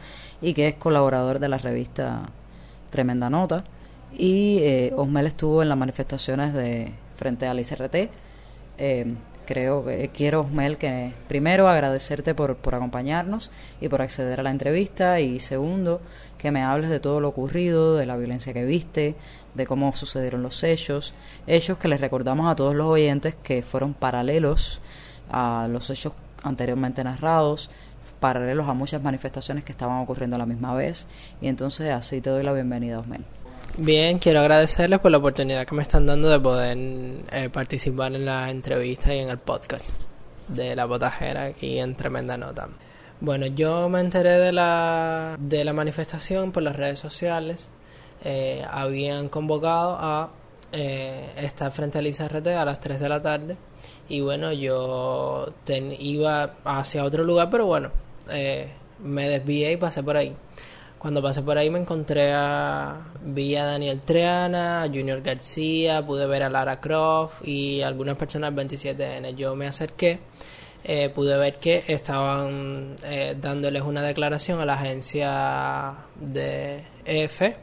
y 0.42 0.54
que 0.54 0.68
es 0.68 0.76
colaborador 0.76 1.40
de 1.40 1.50
la 1.50 1.58
revista 1.58 2.30
Tremenda 2.90 3.30
Nota. 3.30 3.64
Y 4.18 4.60
eh, 4.62 4.94
Osmel 4.96 5.28
estuvo 5.28 5.62
en 5.62 5.70
las 5.70 5.78
manifestaciones 5.78 6.54
de 6.54 6.92
frente 7.16 7.48
al 7.48 7.60
ICRT. 7.60 8.10
Eh, 8.78 9.14
creo 9.46 9.86
que 9.86 10.10
quiero, 10.10 10.42
Osmel, 10.42 10.78
que 10.78 11.14
primero 11.28 11.68
agradecerte 11.68 12.36
por, 12.36 12.56
por 12.58 12.76
acompañarnos 12.76 13.52
y 13.80 13.88
por 13.88 14.02
acceder 14.02 14.40
a 14.40 14.44
la 14.44 14.52
entrevista. 14.52 15.20
Y 15.20 15.40
segundo, 15.40 16.02
que 16.38 16.52
me 16.52 16.62
hables 16.62 16.90
de 16.90 17.00
todo 17.00 17.22
lo 17.22 17.30
ocurrido, 17.30 17.96
de 17.96 18.06
la 18.06 18.18
violencia 18.18 18.54
que 18.54 18.66
viste, 18.66 19.16
de 19.54 19.66
cómo 19.66 19.94
sucedieron 19.94 20.44
los 20.44 20.64
hechos. 20.64 21.14
Hechos 21.48 21.78
que 21.78 21.88
les 21.88 22.02
recordamos 22.02 22.52
a 22.52 22.56
todos 22.56 22.76
los 22.76 22.88
oyentes 22.88 23.36
que 23.36 23.64
fueron 23.64 23.94
paralelos 23.94 24.82
a 25.32 25.68
los 25.70 25.90
hechos 25.90 26.14
anteriormente 26.44 27.04
narrados, 27.04 27.70
paralelos 28.20 28.70
a 28.70 28.74
muchas 28.74 29.02
manifestaciones 29.02 29.64
que 29.64 29.72
estaban 29.74 30.02
ocurriendo 30.02 30.38
a 30.38 30.40
la 30.40 30.46
misma 30.46 30.74
vez. 30.74 31.08
Y 31.42 31.48
entonces 31.48 31.92
así 31.92 32.22
te 32.22 32.30
doy 32.30 32.44
la 32.44 32.54
bienvenida, 32.54 33.00
Osmel. 33.00 33.26
Bien, 33.78 34.20
quiero 34.20 34.42
agradecerles 34.42 35.00
por 35.00 35.12
la 35.12 35.18
oportunidad 35.18 35.66
que 35.66 35.76
me 35.76 35.82
están 35.82 36.06
dando 36.06 36.30
de 36.30 36.40
poder 36.40 36.78
eh, 37.32 37.50
participar 37.50 38.14
en 38.14 38.26
la 38.26 38.50
entrevista 38.50 39.14
y 39.14 39.20
en 39.20 39.30
el 39.30 39.38
podcast 39.38 39.96
de 40.50 40.76
la 40.76 40.86
botajera 40.86 41.46
aquí 41.46 41.80
en 41.80 41.96
Tremenda 41.96 42.38
Nota. 42.38 42.68
Bueno, 43.22 43.46
yo 43.46 43.88
me 43.88 44.02
enteré 44.02 44.32
de 44.32 44.52
la, 44.52 45.38
de 45.40 45.64
la 45.64 45.74
manifestación 45.74 46.52
por 46.52 46.64
las 46.64 46.76
redes 46.76 47.00
sociales. 47.00 47.70
Eh, 48.24 48.66
habían 48.70 49.30
convocado 49.30 49.98
a 50.00 50.32
eh, 50.72 51.30
estar 51.38 51.72
frente 51.72 51.98
al 51.98 52.08
ICRT 52.08 52.48
a 52.48 52.66
las 52.66 52.80
3 52.80 53.00
de 53.00 53.10
la 53.10 53.20
tarde 53.20 53.58
y 54.12 54.20
bueno, 54.20 54.52
yo 54.52 55.54
iba 56.00 56.56
hacia 56.66 57.06
otro 57.06 57.24
lugar, 57.24 57.50
pero 57.50 57.66
bueno, 57.66 57.92
eh, 58.30 58.70
me 59.00 59.30
desvié 59.30 59.72
y 59.72 59.78
pasé 59.78 60.04
por 60.04 60.18
ahí. 60.18 60.36
Cuando 60.98 61.22
pasé 61.22 61.42
por 61.42 61.58
ahí 61.58 61.70
me 61.70 61.80
encontré 61.80 62.34
a... 62.34 63.08
Vi 63.24 63.56
a 63.56 63.64
Daniel 63.64 64.02
Triana, 64.02 64.84
a 64.84 64.88
Junior 64.88 65.22
García, 65.22 66.06
pude 66.06 66.28
ver 66.28 66.44
a 66.44 66.50
Lara 66.50 66.82
Croft 66.82 67.48
y 67.48 67.82
algunas 67.84 68.18
personas 68.18 68.54
27N. 68.54 69.34
Yo 69.36 69.56
me 69.56 69.68
acerqué, 69.68 70.20
eh, 70.84 71.08
pude 71.08 71.38
ver 71.38 71.56
que 71.56 71.86
estaban 71.88 72.98
eh, 73.06 73.38
dándoles 73.40 73.84
una 73.84 74.02
declaración 74.02 74.60
a 74.60 74.66
la 74.66 74.74
agencia 74.74 75.96
de 76.20 76.84
EFE 77.06 77.56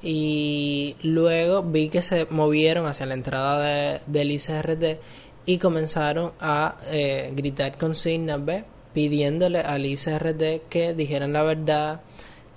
y 0.00 0.94
luego 1.02 1.64
vi 1.64 1.88
que 1.88 2.02
se 2.02 2.26
movieron 2.30 2.86
hacia 2.86 3.06
la 3.06 3.14
entrada 3.14 3.60
de, 3.60 4.00
del 4.06 4.30
ICRT 4.30 5.00
y 5.48 5.56
comenzaron 5.56 6.32
a 6.40 6.76
eh, 6.90 7.32
gritar 7.34 7.78
consignas, 7.78 8.44
¿ves? 8.44 8.64
pidiéndole 8.92 9.60
al 9.60 9.86
ICRT 9.86 10.68
que 10.68 10.92
dijeran 10.92 11.32
la 11.32 11.42
verdad, 11.42 12.02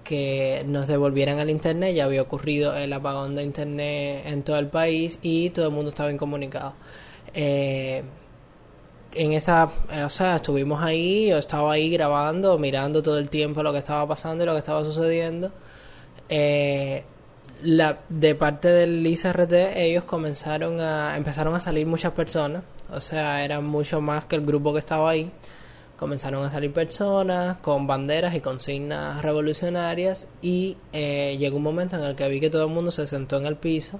que 0.03 0.65
nos 0.67 0.89
devolvieran 0.89 1.39
al 1.39 1.49
Internet. 1.49 1.95
Ya 1.95 2.03
había 2.03 2.21
ocurrido 2.21 2.75
el 2.75 2.91
apagón 2.91 3.33
de 3.33 3.43
Internet 3.43 4.23
en 4.25 4.43
todo 4.43 4.57
el 4.57 4.67
país 4.67 5.19
y 5.21 5.51
todo 5.51 5.67
el 5.67 5.71
mundo 5.71 5.87
estaba 5.87 6.11
incomunicado. 6.11 6.73
Eh, 7.33 8.03
en 9.13 9.31
esa, 9.31 9.71
o 10.05 10.09
sea, 10.09 10.35
estuvimos 10.35 10.83
ahí, 10.83 11.29
yo 11.29 11.37
estaba 11.37 11.71
ahí 11.71 11.89
grabando, 11.91 12.57
mirando 12.57 13.01
todo 13.01 13.19
el 13.19 13.29
tiempo 13.29 13.63
lo 13.63 13.71
que 13.71 13.79
estaba 13.79 14.05
pasando 14.05 14.43
y 14.43 14.47
lo 14.47 14.51
que 14.51 14.59
estaba 14.59 14.83
sucediendo. 14.83 15.49
Eh, 16.27 17.05
la, 17.63 17.99
de 18.09 18.35
parte 18.35 18.69
del 18.69 19.05
ICRT 19.05 19.53
ellos 19.75 20.03
comenzaron 20.03 20.79
a 20.79 21.15
empezaron 21.15 21.55
a 21.55 21.59
salir 21.59 21.85
muchas 21.85 22.13
personas, 22.13 22.63
o 22.91 23.01
sea, 23.01 23.43
eran 23.43 23.65
mucho 23.65 24.01
más 24.01 24.25
que 24.25 24.35
el 24.35 24.45
grupo 24.45 24.73
que 24.73 24.79
estaba 24.79 25.09
ahí. 25.11 25.31
Comenzaron 25.97 26.43
a 26.43 26.49
salir 26.49 26.73
personas 26.73 27.57
con 27.57 27.85
banderas 27.85 28.33
y 28.33 28.41
consignas 28.41 29.21
revolucionarias 29.21 30.27
y 30.41 30.77
eh, 30.93 31.37
llegó 31.37 31.57
un 31.57 31.63
momento 31.63 31.95
en 31.95 32.03
el 32.03 32.15
que 32.15 32.27
vi 32.27 32.39
que 32.39 32.49
todo 32.49 32.65
el 32.65 32.73
mundo 32.73 32.89
se 32.89 33.05
sentó 33.05 33.37
en 33.37 33.45
el 33.45 33.55
piso. 33.55 33.99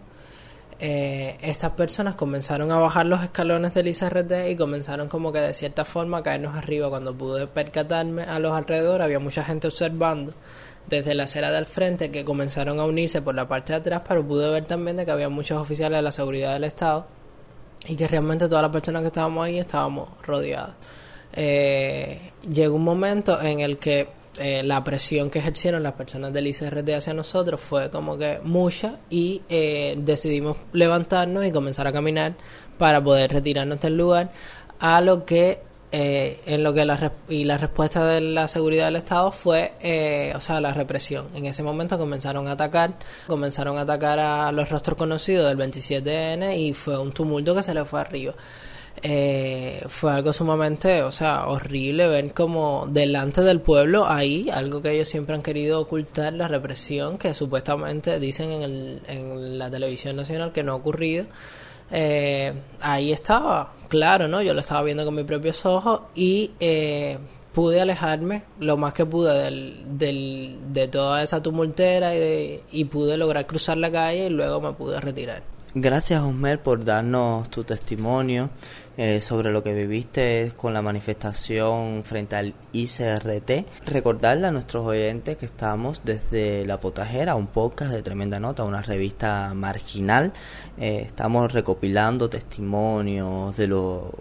Eh, 0.79 1.37
estas 1.41 1.73
personas 1.73 2.15
comenzaron 2.15 2.71
a 2.71 2.79
bajar 2.79 3.05
los 3.05 3.23
escalones 3.23 3.75
del 3.75 3.87
ICRT 3.89 4.49
y 4.49 4.55
comenzaron 4.55 5.07
como 5.09 5.31
que 5.31 5.39
de 5.39 5.53
cierta 5.53 5.85
forma 5.85 6.17
a 6.17 6.23
caernos 6.23 6.55
arriba. 6.55 6.89
Cuando 6.89 7.15
pude 7.15 7.45
percatarme 7.45 8.23
a 8.23 8.39
los 8.39 8.51
alrededores 8.51 9.05
había 9.05 9.19
mucha 9.19 9.43
gente 9.43 9.67
observando 9.67 10.33
desde 10.88 11.15
la 11.15 11.23
acera 11.23 11.51
del 11.51 11.65
frente 11.65 12.11
que 12.11 12.25
comenzaron 12.25 12.79
a 12.79 12.86
unirse 12.86 13.21
por 13.21 13.36
la 13.36 13.47
parte 13.47 13.73
de 13.73 13.79
atrás, 13.79 14.01
pero 14.07 14.25
pude 14.25 14.49
ver 14.49 14.65
también 14.65 14.97
de 14.97 15.05
que 15.05 15.11
había 15.11 15.29
muchos 15.29 15.61
oficiales 15.61 15.97
de 15.97 16.01
la 16.01 16.11
seguridad 16.11 16.53
del 16.53 16.65
Estado 16.65 17.07
y 17.88 17.95
que 17.95 18.07
realmente 18.07 18.47
todas 18.47 18.61
las 18.61 18.71
personas 18.71 19.01
que 19.01 19.07
estábamos 19.07 19.45
ahí 19.45 19.59
estábamos 19.59 20.09
rodeadas. 20.23 20.75
Eh, 21.34 22.32
llegó 22.51 22.75
un 22.75 22.84
momento 22.84 23.41
en 23.41 23.61
el 23.61 23.77
que 23.77 24.09
eh, 24.38 24.63
la 24.63 24.84
presión 24.84 25.29
que 25.29 25.39
ejercieron 25.39 25.84
las 25.84 25.93
personas 25.93 26.32
del 26.32 26.47
ICRT 26.47 26.89
hacia 26.89 27.13
nosotros 27.13 27.59
fue 27.59 27.89
como 27.89 28.17
que 28.17 28.39
mucha 28.43 28.99
y 29.09 29.41
eh, 29.49 29.95
decidimos 29.97 30.57
levantarnos 30.71 31.45
y 31.45 31.51
comenzar 31.51 31.88
a 31.88 31.91
caminar 31.91 32.36
para 32.77 33.03
poder 33.03 33.34
retirarnos 33.34 33.82
del 33.82 33.97
lugar 33.97 34.32
a 34.79 35.01
lo 35.01 35.25
que 35.25 35.61
eh, 35.93 36.39
en 36.45 36.63
lo 36.63 36.73
que 36.73 36.85
la 36.85 37.11
y 37.27 37.43
la 37.43 37.57
respuesta 37.57 38.05
de 38.05 38.21
la 38.21 38.47
seguridad 38.47 38.85
del 38.85 38.95
Estado 38.95 39.29
fue, 39.29 39.73
eh, 39.81 40.31
o 40.35 40.39
sea, 40.39 40.61
la 40.61 40.73
represión. 40.73 41.27
En 41.35 41.45
ese 41.45 41.63
momento 41.63 41.97
comenzaron 41.97 42.47
a 42.47 42.53
atacar, 42.53 42.93
comenzaron 43.27 43.77
a 43.77 43.81
atacar 43.81 44.17
a 44.19 44.51
los 44.53 44.69
rostros 44.69 44.97
conocidos 44.97 45.49
del 45.49 45.57
27N 45.57 46.57
y 46.57 46.73
fue 46.73 46.97
un 46.97 47.11
tumulto 47.11 47.53
que 47.53 47.61
se 47.61 47.73
le 47.73 47.83
fue 47.83 47.99
arriba. 47.99 48.33
Eh, 49.03 49.83
fue 49.87 50.13
algo 50.13 50.31
sumamente, 50.31 51.03
o 51.03 51.11
sea, 51.11 51.47
horrible 51.47 52.07
ver 52.07 52.33
como 52.33 52.87
delante 52.89 53.41
del 53.41 53.59
pueblo 53.59 54.07
ahí, 54.07 54.49
algo 54.49 54.81
que 54.81 54.91
ellos 54.91 55.09
siempre 55.09 55.35
han 55.35 55.41
querido 55.41 55.81
ocultar, 55.81 56.31
la 56.33 56.47
represión 56.47 57.17
que 57.17 57.33
supuestamente 57.33 58.19
dicen 58.19 58.51
en, 58.51 58.61
el, 58.61 59.01
en 59.07 59.59
la 59.59 59.69
televisión 59.69 60.15
nacional 60.15 60.53
que 60.53 60.63
no 60.63 60.73
ha 60.73 60.75
ocurrido. 60.75 61.25
ahí 62.81 63.11
estaba, 63.11 63.73
claro, 63.91 64.29
¿no? 64.29 64.41
Yo 64.41 64.53
lo 64.53 64.61
estaba 64.61 64.81
viendo 64.83 65.03
con 65.03 65.13
mis 65.13 65.25
propios 65.25 65.65
ojos 65.65 66.03
y 66.15 66.51
eh, 66.61 67.17
pude 67.51 67.81
alejarme 67.81 68.43
lo 68.57 68.77
más 68.77 68.93
que 68.93 69.05
pude 69.05 69.33
del, 69.33 69.83
del, 69.97 70.57
de 70.69 70.87
toda 70.87 71.21
esa 71.21 71.43
tumultera 71.43 72.15
y, 72.15 72.61
y 72.71 72.85
pude 72.85 73.17
lograr 73.17 73.45
cruzar 73.45 73.75
la 73.75 73.91
calle 73.91 74.27
y 74.27 74.29
luego 74.29 74.61
me 74.61 74.71
pude 74.71 75.01
retirar. 75.01 75.43
Gracias, 75.73 76.21
Osmer, 76.21 76.61
por 76.61 76.85
darnos 76.85 77.49
tu 77.49 77.65
testimonio 77.65 78.49
eh, 79.04 79.20
sobre 79.20 79.52
lo 79.52 79.64
que 79.64 79.74
viviste 79.74 80.54
con 80.56 80.76
la 80.76 80.84
manifestación 80.84 82.04
frente 82.04 82.36
al 82.36 82.54
ICRT. 82.72 83.66
Recordarle 83.88 84.45
a 84.45 84.52
nuestros 84.52 84.86
oyentes 84.86 85.38
que 85.38 85.47
estamos 85.47 86.04
desde 86.06 86.68
La 86.68 86.80
Potajera, 86.80 87.34
un 87.34 87.47
podcast 87.47 87.93
de 87.93 88.04
Tremenda 88.04 88.39
Nota, 88.39 88.64
una 88.64 88.84
revista 88.84 89.56
marginal. 89.56 90.34
Eh, 90.78 91.02
estamos 91.04 91.52
recopilando 91.52 92.30
testimonios 92.30 93.58
de 93.58 93.66
lo, 93.66 94.12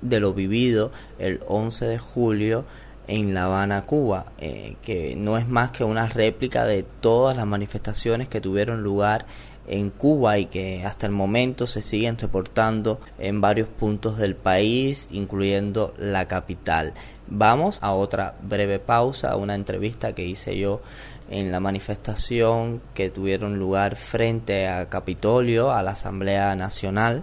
de 0.00 0.18
lo 0.18 0.32
vivido 0.32 0.92
el 1.18 1.40
11 1.46 1.84
de 1.84 1.98
julio 1.98 2.64
en 3.08 3.34
La 3.34 3.44
Habana, 3.44 3.84
Cuba, 3.84 4.32
eh, 4.38 4.76
que 4.80 5.14
no 5.14 5.36
es 5.36 5.46
más 5.46 5.72
que 5.72 5.84
una 5.84 6.08
réplica 6.08 6.64
de 6.64 6.84
todas 7.02 7.36
las 7.36 7.44
manifestaciones 7.44 8.28
que 8.28 8.40
tuvieron 8.40 8.82
lugar 8.82 9.26
en 9.66 9.90
Cuba 9.90 10.38
y 10.38 10.46
que 10.46 10.84
hasta 10.84 11.06
el 11.06 11.12
momento 11.12 11.66
se 11.66 11.82
siguen 11.82 12.18
reportando 12.18 13.00
en 13.18 13.40
varios 13.40 13.68
puntos 13.68 14.18
del 14.18 14.34
país, 14.34 15.08
incluyendo 15.10 15.94
la 15.98 16.26
capital. 16.26 16.94
Vamos 17.28 17.78
a 17.82 17.92
otra 17.92 18.34
breve 18.42 18.78
pausa, 18.78 19.30
a 19.30 19.36
una 19.36 19.54
entrevista 19.54 20.14
que 20.14 20.24
hice 20.24 20.58
yo 20.58 20.82
en 21.30 21.50
la 21.52 21.60
manifestación 21.60 22.82
que 22.94 23.08
tuvieron 23.08 23.58
lugar 23.58 23.96
frente 23.96 24.68
a 24.68 24.88
Capitolio, 24.88 25.70
a 25.70 25.82
la 25.82 25.92
Asamblea 25.92 26.54
Nacional 26.56 27.22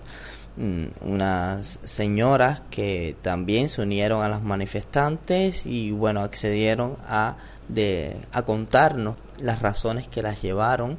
mm, 0.57 0.85
unas 1.01 1.79
señoras 1.83 2.61
que 2.71 3.15
también 3.21 3.69
se 3.69 3.83
unieron 3.83 4.23
a 4.23 4.29
los 4.29 4.41
manifestantes 4.41 5.65
y 5.67 5.91
bueno 5.91 6.21
accedieron 6.21 6.97
a 7.07 7.35
de 7.67 8.17
a 8.31 8.41
contarnos 8.41 9.15
las 9.39 9.61
razones 9.61 10.07
que 10.07 10.23
las 10.23 10.41
llevaron 10.41 10.97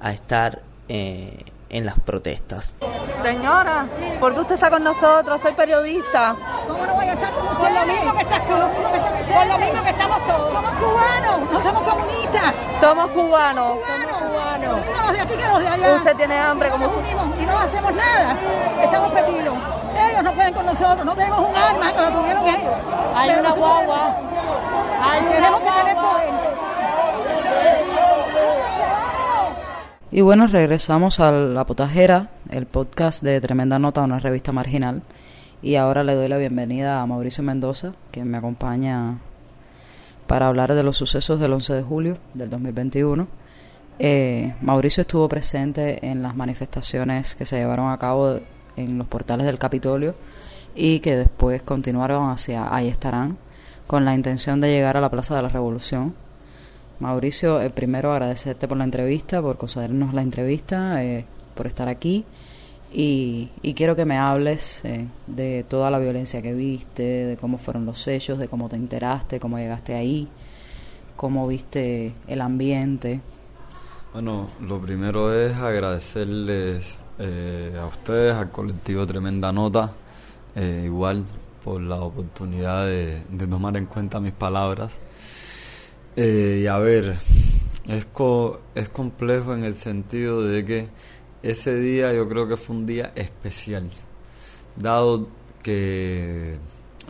a 0.00 0.12
estar 0.12 0.62
eh, 0.88 1.44
en 1.70 1.86
las 1.86 1.98
protestas. 2.00 2.74
Señora, 3.22 3.86
¿por 4.20 4.34
qué 4.34 4.40
usted 4.40 4.54
está 4.54 4.70
con 4.70 4.82
nosotros? 4.82 5.40
Soy 5.40 5.52
periodista. 5.52 6.34
¿Cómo 6.66 6.86
no 6.86 6.94
voy 6.94 7.06
a 7.06 7.12
estar 7.12 7.30
Por 7.32 7.70
lo 7.70 7.86
mismo 7.86 8.14
que 8.14 8.22
estás 8.22 8.46
tú, 8.46 8.54
por 9.34 9.46
lo 9.46 9.58
mismo 9.58 9.82
que 9.82 9.90
estamos 9.90 10.26
todos. 10.26 10.52
Somos 10.52 10.70
cubanos, 10.72 11.52
no 11.52 11.62
somos 11.62 11.82
comunistas. 11.82 12.54
Somos 12.80 13.10
cubanos. 13.10 13.78
Somos 13.86 14.18
cubanos. 14.18 14.80
Los 14.86 15.12
de 15.12 15.20
aquí 15.20 15.36
que 15.36 15.46
los 15.46 15.60
de 15.60 15.68
allá. 15.68 15.96
Usted 15.96 16.16
tiene 16.16 16.38
hambre 16.38 16.70
como 16.70 16.86
usted. 16.86 17.16
Y 17.40 17.46
no 17.46 17.58
hacemos 17.58 17.92
nada. 17.92 18.36
Estamos 18.82 19.12
perdidos. 19.12 19.54
Ellos 20.10 20.22
no 20.22 20.32
pueden 20.32 20.54
con 20.54 20.66
nosotros. 20.66 21.04
No 21.04 21.14
tenemos 21.14 21.40
un 21.40 21.56
arma 21.56 21.92
que 21.92 22.00
lo 22.00 22.10
tuvieron 22.12 22.46
ellos. 22.46 22.74
Hay 23.14 23.30
una 23.30 23.50
guagua. 23.50 24.16
Hay 25.02 25.20
tenemos 25.22 25.60
que 25.60 25.70
tener 25.70 25.94
poder. 25.96 26.47
Y 30.10 30.22
bueno, 30.22 30.46
regresamos 30.46 31.20
a 31.20 31.30
La 31.30 31.66
Potajera, 31.66 32.30
el 32.48 32.64
podcast 32.64 33.22
de 33.22 33.42
Tremenda 33.42 33.78
Nota, 33.78 34.00
una 34.00 34.18
revista 34.18 34.52
marginal. 34.52 35.02
Y 35.60 35.74
ahora 35.74 36.02
le 36.02 36.14
doy 36.14 36.28
la 36.28 36.38
bienvenida 36.38 37.02
a 37.02 37.06
Mauricio 37.06 37.44
Mendoza, 37.44 37.92
que 38.10 38.24
me 38.24 38.38
acompaña 38.38 39.18
para 40.26 40.46
hablar 40.46 40.74
de 40.74 40.82
los 40.82 40.96
sucesos 40.96 41.38
del 41.40 41.52
11 41.52 41.74
de 41.74 41.82
julio 41.82 42.18
del 42.32 42.48
2021. 42.48 43.28
Eh, 43.98 44.54
Mauricio 44.62 45.02
estuvo 45.02 45.28
presente 45.28 46.06
en 46.06 46.22
las 46.22 46.34
manifestaciones 46.34 47.34
que 47.34 47.44
se 47.44 47.58
llevaron 47.58 47.90
a 47.90 47.98
cabo 47.98 48.40
en 48.76 48.96
los 48.96 49.08
portales 49.08 49.44
del 49.44 49.58
Capitolio 49.58 50.14
y 50.74 51.00
que 51.00 51.16
después 51.16 51.60
continuaron 51.60 52.30
hacia 52.30 52.74
Ahí 52.74 52.88
estarán, 52.88 53.36
con 53.86 54.06
la 54.06 54.14
intención 54.14 54.58
de 54.58 54.70
llegar 54.70 54.96
a 54.96 55.02
la 55.02 55.10
Plaza 55.10 55.36
de 55.36 55.42
la 55.42 55.50
Revolución 55.50 56.14
Mauricio, 57.00 57.60
eh, 57.60 57.70
primero 57.70 58.12
agradecerte 58.12 58.66
por 58.66 58.76
la 58.76 58.84
entrevista, 58.84 59.40
por 59.40 59.56
concedernos 59.56 60.14
la 60.14 60.22
entrevista, 60.22 61.04
eh, 61.04 61.24
por 61.54 61.66
estar 61.66 61.88
aquí. 61.88 62.24
Y, 62.92 63.50
quiero 63.76 63.94
que 63.94 64.04
me 64.04 64.18
hables 64.18 64.84
eh, 64.84 65.06
de 65.26 65.64
toda 65.68 65.90
la 65.90 65.98
violencia 65.98 66.42
que 66.42 66.54
viste, 66.54 67.02
de 67.02 67.36
cómo 67.36 67.58
fueron 67.58 67.86
los 67.86 68.08
hechos, 68.08 68.38
de 68.38 68.48
cómo 68.48 68.68
te 68.68 68.76
enteraste, 68.76 69.38
cómo 69.38 69.58
llegaste 69.58 69.94
ahí, 69.94 70.26
cómo 71.14 71.46
viste 71.46 72.14
el 72.26 72.40
ambiente. 72.40 73.20
Bueno, 74.12 74.48
lo 74.60 74.80
primero 74.80 75.32
es 75.34 75.54
agradecerles 75.54 76.98
a 77.18 77.86
ustedes, 77.86 78.34
al 78.34 78.50
colectivo 78.50 79.06
Tremenda 79.06 79.52
Nota, 79.52 79.92
igual 80.84 81.24
por 81.64 81.82
la 81.82 81.96
oportunidad 81.96 82.86
de 82.86 83.46
tomar 83.50 83.76
en 83.76 83.86
cuenta 83.86 84.18
mis 84.18 84.32
palabras 84.32 84.92
eh, 86.20 86.68
a 86.68 86.78
ver, 86.78 87.16
es, 87.86 88.06
es 88.74 88.88
complejo 88.88 89.54
en 89.54 89.62
el 89.62 89.76
sentido 89.76 90.42
de 90.42 90.64
que 90.64 90.88
ese 91.44 91.78
día 91.78 92.12
yo 92.12 92.28
creo 92.28 92.48
que 92.48 92.56
fue 92.56 92.74
un 92.74 92.86
día 92.86 93.12
especial, 93.14 93.88
dado 94.74 95.28
que 95.62 96.56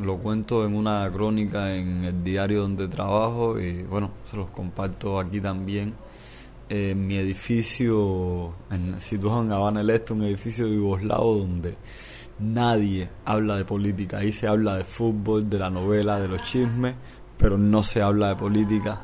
lo 0.02 0.18
cuento 0.18 0.66
en 0.66 0.76
una 0.76 1.10
crónica 1.10 1.74
en 1.74 2.04
el 2.04 2.22
diario 2.22 2.60
donde 2.60 2.86
trabajo 2.86 3.58
y 3.58 3.82
bueno, 3.84 4.10
se 4.24 4.36
los 4.36 4.50
comparto 4.50 5.18
aquí 5.18 5.40
también. 5.40 5.94
En 6.68 7.06
mi 7.06 7.16
edificio, 7.16 8.52
en, 8.70 9.00
situado 9.00 9.42
en 9.42 9.52
Habana 9.52 9.80
el 9.80 9.88
Este, 9.88 10.12
un 10.12 10.22
edificio 10.22 10.66
de 10.66 10.74
yugoslavo 10.74 11.38
donde 11.38 11.76
nadie 12.38 13.08
habla 13.24 13.56
de 13.56 13.64
política. 13.64 14.18
Ahí 14.18 14.32
se 14.32 14.46
habla 14.46 14.76
de 14.76 14.84
fútbol, 14.84 15.48
de 15.48 15.58
la 15.58 15.70
novela, 15.70 16.20
de 16.20 16.28
los 16.28 16.42
chismes, 16.42 16.94
pero 17.38 17.56
no 17.56 17.82
se 17.82 18.02
habla 18.02 18.28
de 18.28 18.36
política. 18.36 19.02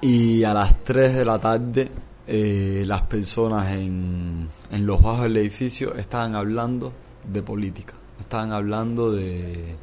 Y 0.00 0.44
a 0.44 0.52
las 0.52 0.82
3 0.84 1.14
de 1.14 1.24
la 1.24 1.38
tarde 1.38 1.90
eh, 2.26 2.84
las 2.86 3.02
personas 3.02 3.72
en, 3.72 4.48
en 4.70 4.86
los 4.86 5.00
bajos 5.00 5.24
del 5.24 5.36
edificio 5.36 5.94
estaban 5.94 6.34
hablando 6.34 6.92
de 7.30 7.42
política, 7.42 7.94
estaban 8.18 8.52
hablando 8.52 9.12
de, 9.12 9.76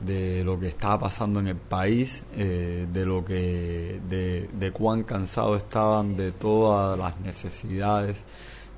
de 0.00 0.44
lo 0.44 0.58
que 0.58 0.68
estaba 0.68 1.00
pasando 1.00 1.40
en 1.40 1.48
el 1.48 1.56
país, 1.56 2.24
eh, 2.36 2.86
de 2.90 3.06
lo 3.06 3.24
que, 3.24 4.00
de, 4.08 4.48
de 4.52 4.70
cuán 4.72 5.02
cansados 5.02 5.58
estaban 5.58 6.16
de 6.16 6.32
todas 6.32 6.98
las 6.98 7.20
necesidades 7.20 8.16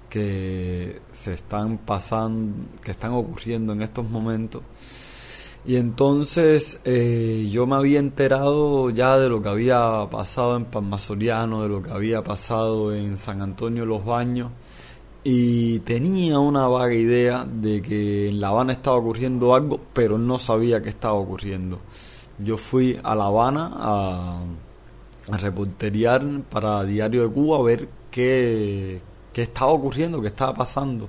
que 0.09 1.01
se 1.13 1.35
están 1.35 1.79
pasando, 1.79 2.69
que 2.83 2.91
están 2.91 3.13
ocurriendo 3.13 3.73
en 3.73 3.83
estos 3.83 4.09
momentos 4.09 4.63
Y 5.67 5.79
entonces 5.79 6.81
eh, 6.85 7.49
yo 7.51 7.67
me 7.67 7.75
había 7.75 7.99
enterado 7.99 8.89
ya 8.91 9.19
de 9.19 9.29
lo 9.29 9.43
que 9.43 9.49
había 9.49 10.07
pasado 10.13 10.57
en 10.57 10.65
Palma 10.67 10.97
Soriano, 10.97 11.65
de 11.65 11.69
lo 11.69 11.83
que 11.83 11.91
había 11.91 12.23
pasado 12.23 12.95
en 12.95 13.19
San 13.19 13.43
Antonio 13.43 13.83
de 13.83 13.89
los 13.89 14.05
Baños, 14.05 14.53
y 15.25 15.81
tenía 15.81 16.39
una 16.39 16.69
vaga 16.69 16.95
idea 16.95 17.45
de 17.45 17.83
que 17.83 18.29
en 18.29 18.41
La 18.41 18.49
Habana 18.51 18.75
estaba 18.75 18.97
ocurriendo 18.97 19.57
algo, 19.57 19.81
pero 19.93 20.19
no 20.19 20.39
sabía 20.39 20.81
qué 20.83 20.91
estaba 20.91 21.15
ocurriendo. 21.15 21.81
Yo 22.39 22.59
fui 22.59 23.01
a 23.03 23.17
La 23.17 23.25
Habana 23.25 23.73
a, 23.75 24.43
a 25.33 26.45
para 26.49 26.85
Diario 26.85 27.23
de 27.23 27.35
Cuba 27.35 27.59
a 27.59 27.63
ver 27.63 27.89
qué, 28.13 29.01
qué 29.33 29.43
estaba 29.43 29.73
ocurriendo, 29.73 30.21
qué 30.23 30.29
estaba 30.29 30.55
pasando 30.55 31.09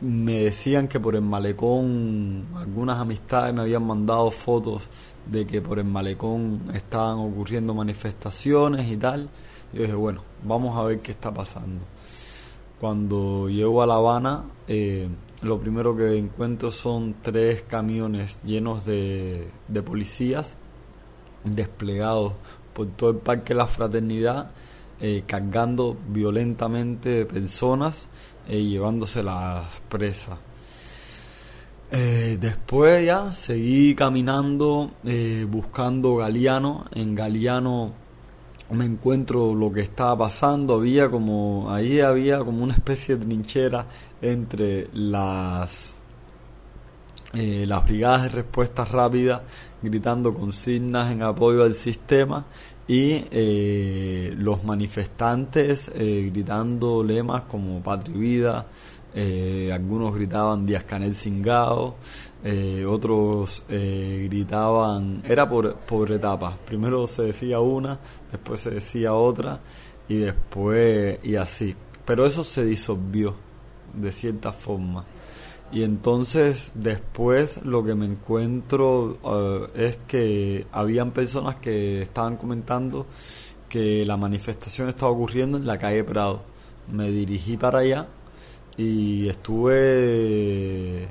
me 0.00 0.44
decían 0.44 0.86
que 0.86 1.00
por 1.00 1.16
el 1.16 1.22
malecón, 1.22 2.46
algunas 2.56 2.98
amistades 2.98 3.54
me 3.54 3.62
habían 3.62 3.86
mandado 3.86 4.30
fotos 4.30 4.88
de 5.26 5.46
que 5.46 5.60
por 5.60 5.78
el 5.78 5.86
malecón 5.86 6.62
estaban 6.74 7.18
ocurriendo 7.18 7.74
manifestaciones 7.74 8.90
y 8.90 8.96
tal. 8.96 9.28
Yo 9.72 9.82
dije, 9.82 9.94
bueno, 9.94 10.22
vamos 10.44 10.76
a 10.76 10.84
ver 10.84 11.00
qué 11.00 11.12
está 11.12 11.32
pasando. 11.34 11.84
Cuando 12.80 13.48
llego 13.48 13.82
a 13.82 13.86
La 13.86 13.96
Habana, 13.96 14.44
eh, 14.68 15.08
lo 15.42 15.58
primero 15.58 15.96
que 15.96 16.16
encuentro 16.16 16.70
son 16.70 17.16
tres 17.22 17.62
camiones 17.62 18.38
llenos 18.44 18.84
de, 18.84 19.48
de 19.66 19.82
policías 19.82 20.56
desplegados 21.42 22.34
por 22.72 22.86
todo 22.88 23.10
el 23.10 23.16
Parque 23.16 23.54
La 23.54 23.66
Fraternidad, 23.66 24.52
eh, 25.00 25.24
cargando 25.26 25.96
violentamente 26.08 27.26
personas 27.26 28.06
eh, 28.48 28.64
llevándose 28.64 29.22
las 29.22 29.66
presas. 29.88 30.38
Eh, 31.90 32.38
después 32.40 33.04
ya 33.04 33.32
seguí 33.32 33.94
caminando 33.94 34.90
eh, 35.04 35.46
buscando 35.48 36.16
Galeano. 36.16 36.86
En 36.94 37.14
Galeano 37.14 37.92
me 38.70 38.86
encuentro 38.86 39.54
lo 39.54 39.70
que 39.70 39.80
estaba 39.80 40.16
pasando. 40.16 40.74
Había 40.74 41.10
como, 41.10 41.70
ahí 41.70 42.00
había 42.00 42.38
como 42.38 42.64
una 42.64 42.74
especie 42.74 43.16
de 43.16 43.26
trinchera 43.26 43.86
entre 44.22 44.88
las, 44.94 45.92
las 47.32 47.84
brigadas 47.84 48.24
de 48.24 48.28
respuesta 48.30 48.84
rápida 48.86 49.44
gritando 49.82 50.34
consignas 50.34 51.12
en 51.12 51.22
apoyo 51.22 51.62
al 51.62 51.74
sistema 51.74 52.46
y 52.88 53.26
eh, 53.30 54.34
los 54.38 54.64
manifestantes 54.64 55.90
eh, 55.94 56.30
gritando 56.32 57.04
lemas 57.04 57.42
como 57.42 57.82
Patria 57.82 58.16
y 58.16 58.18
Vida, 58.18 58.66
eh, 59.14 59.70
algunos 59.72 60.14
gritaban 60.14 60.64
Díaz 60.64 60.84
Canel 60.84 61.14
Cingado, 61.14 61.96
otros 62.88 63.64
gritaban, 63.68 65.22
era 65.26 65.48
por, 65.48 65.74
por 65.74 66.10
etapas, 66.10 66.56
primero 66.66 67.06
se 67.06 67.24
decía 67.24 67.60
una, 67.60 67.98
después 68.30 68.60
se 68.60 68.70
decía 68.70 69.12
otra 69.12 69.60
y 70.08 70.18
después 70.18 71.18
y 71.22 71.36
así, 71.36 71.74
pero 72.06 72.24
eso 72.24 72.42
se 72.42 72.64
disolvió 72.64 73.34
de 73.92 74.12
cierta 74.12 74.52
forma. 74.52 75.04
Y 75.70 75.82
entonces 75.82 76.72
después 76.74 77.60
lo 77.64 77.84
que 77.84 77.94
me 77.94 78.06
encuentro 78.06 79.18
uh, 79.22 79.68
es 79.78 79.98
que 80.06 80.66
habían 80.72 81.10
personas 81.10 81.56
que 81.56 82.02
estaban 82.02 82.36
comentando 82.36 83.06
que 83.68 84.06
la 84.06 84.16
manifestación 84.16 84.88
estaba 84.88 85.12
ocurriendo 85.12 85.58
en 85.58 85.66
la 85.66 85.78
calle 85.78 86.04
Prado. 86.04 86.40
Me 86.90 87.10
dirigí 87.10 87.58
para 87.58 87.80
allá 87.80 88.08
y 88.78 89.28
estuve 89.28 91.08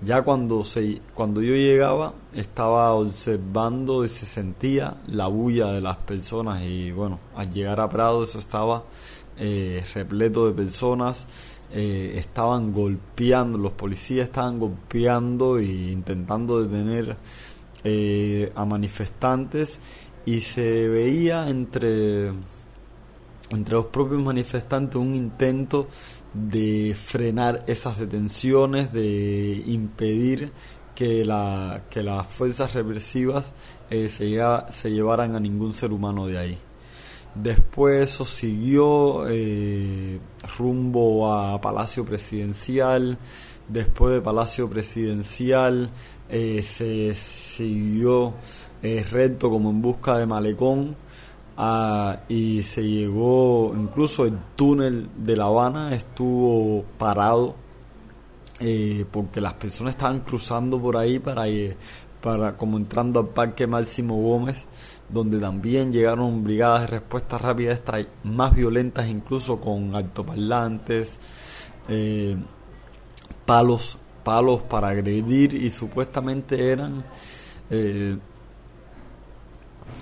ya 0.00 0.22
cuando 0.22 0.64
se 0.64 1.00
cuando 1.14 1.42
yo 1.42 1.54
llegaba 1.54 2.14
estaba 2.32 2.92
observando 2.92 4.04
y 4.04 4.08
se 4.08 4.24
sentía 4.24 4.96
la 5.06 5.26
bulla 5.26 5.72
de 5.72 5.80
las 5.80 5.96
personas 5.98 6.62
y 6.62 6.92
bueno 6.92 7.20
al 7.36 7.52
llegar 7.52 7.80
a 7.80 7.88
Prado 7.88 8.24
eso 8.24 8.38
estaba 8.38 8.84
eh, 9.36 9.84
repleto 9.94 10.46
de 10.46 10.52
personas 10.52 11.26
eh, 11.72 12.14
estaban 12.18 12.72
golpeando, 12.72 13.56
los 13.56 13.72
policías 13.72 14.26
estaban 14.28 14.58
golpeando 14.58 15.58
e 15.58 15.64
intentando 15.64 16.62
detener 16.62 17.16
eh, 17.84 18.52
a 18.54 18.64
manifestantes 18.64 19.78
y 20.26 20.42
se 20.42 20.88
veía 20.88 21.48
entre, 21.48 22.28
entre 23.50 23.74
los 23.74 23.86
propios 23.86 24.20
manifestantes 24.20 24.96
un 24.96 25.16
intento 25.16 25.88
de 26.34 26.94
frenar 26.94 27.64
esas 27.66 27.98
detenciones, 27.98 28.92
de 28.92 29.62
impedir 29.66 30.52
que, 30.94 31.24
la, 31.24 31.84
que 31.90 32.02
las 32.02 32.26
fuerzas 32.26 32.74
represivas 32.74 33.50
eh, 33.90 34.08
se, 34.08 34.38
se 34.72 34.90
llevaran 34.90 35.34
a 35.36 35.40
ningún 35.40 35.72
ser 35.72 35.92
humano 35.92 36.26
de 36.26 36.38
ahí. 36.38 36.58
Después 37.34 38.10
eso 38.10 38.24
siguió 38.26 39.26
eh, 39.28 40.20
rumbo 40.58 41.32
a 41.32 41.60
Palacio 41.60 42.04
Presidencial. 42.04 43.16
Después 43.68 44.14
de 44.14 44.20
Palacio 44.20 44.68
Presidencial 44.68 45.90
eh, 46.28 46.62
se 46.62 47.14
siguió 47.14 48.34
eh, 48.82 49.04
recto 49.10 49.48
como 49.48 49.70
en 49.70 49.80
busca 49.80 50.18
de 50.18 50.26
Malecón 50.26 50.94
ah, 51.56 52.20
y 52.28 52.62
se 52.64 52.82
llegó, 52.82 53.72
incluso 53.74 54.26
el 54.26 54.38
túnel 54.54 55.08
de 55.16 55.36
La 55.36 55.44
Habana 55.44 55.94
estuvo 55.94 56.84
parado 56.98 57.56
porque 59.10 59.40
las 59.40 59.54
personas 59.54 59.94
estaban 59.94 60.20
cruzando 60.20 60.80
por 60.80 60.96
ahí 60.96 61.18
para, 61.18 61.46
para 62.22 62.56
como 62.56 62.76
entrando 62.78 63.20
al 63.20 63.28
Parque 63.28 63.66
Máximo 63.66 64.16
Gómez 64.16 64.64
donde 65.12 65.38
también 65.38 65.92
llegaron 65.92 66.42
brigadas 66.42 66.82
de 66.82 66.86
respuesta 66.86 67.36
rápida, 67.38 67.72
estas 67.72 68.06
más 68.24 68.54
violentas 68.54 69.06
incluso 69.08 69.60
con 69.60 69.94
altoparlantes, 69.94 71.18
eh, 71.88 72.36
palos, 73.44 73.98
palos 74.24 74.62
para 74.62 74.88
agredir 74.88 75.54
y 75.54 75.70
supuestamente 75.70 76.72
eran 76.72 77.04
eh, 77.70 78.16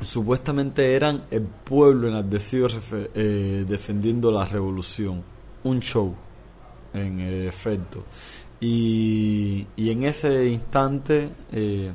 supuestamente 0.01 0.95
eran 0.95 1.25
el 1.31 1.43
pueblo 1.43 2.09
enardecido 2.09 2.69
eh, 3.15 3.65
defendiendo 3.69 4.31
la 4.31 4.47
revolución, 4.47 5.23
un 5.65 5.81
show 5.81 6.15
en 6.95 7.21
efecto. 7.21 8.05
Y, 8.61 9.67
y 9.77 9.91
en 9.91 10.05
ese 10.05 10.49
instante 10.49 11.31
eh, 11.53 11.91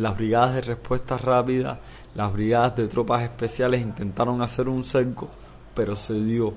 las 0.00 0.16
brigadas 0.16 0.54
de 0.54 0.60
respuesta 0.62 1.16
rápida 1.18 1.80
las 2.14 2.32
brigadas 2.32 2.76
de 2.76 2.88
tropas 2.88 3.22
especiales 3.22 3.80
intentaron 3.82 4.42
hacer 4.42 4.68
un 4.68 4.82
cerco, 4.82 5.28
pero 5.74 5.94
se 5.94 6.14
dio 6.22 6.54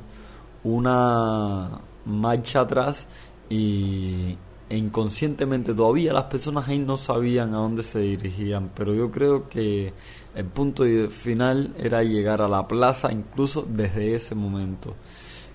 una 0.63 1.79
marcha 2.05 2.61
atrás 2.61 3.05
y 3.49 4.37
e 4.69 4.77
inconscientemente 4.77 5.75
todavía 5.75 6.13
las 6.13 6.23
personas 6.23 6.67
ahí 6.67 6.79
no 6.79 6.97
sabían 6.97 7.53
a 7.53 7.57
dónde 7.57 7.83
se 7.83 7.99
dirigían, 7.99 8.71
pero 8.73 8.95
yo 8.95 9.11
creo 9.11 9.47
que 9.47 9.93
el 10.33 10.45
punto 10.45 10.85
final 11.11 11.75
era 11.77 12.01
llegar 12.01 12.41
a 12.41 12.47
la 12.47 12.67
plaza 12.67 13.11
incluso 13.11 13.67
desde 13.69 14.15
ese 14.15 14.33
momento. 14.33 14.95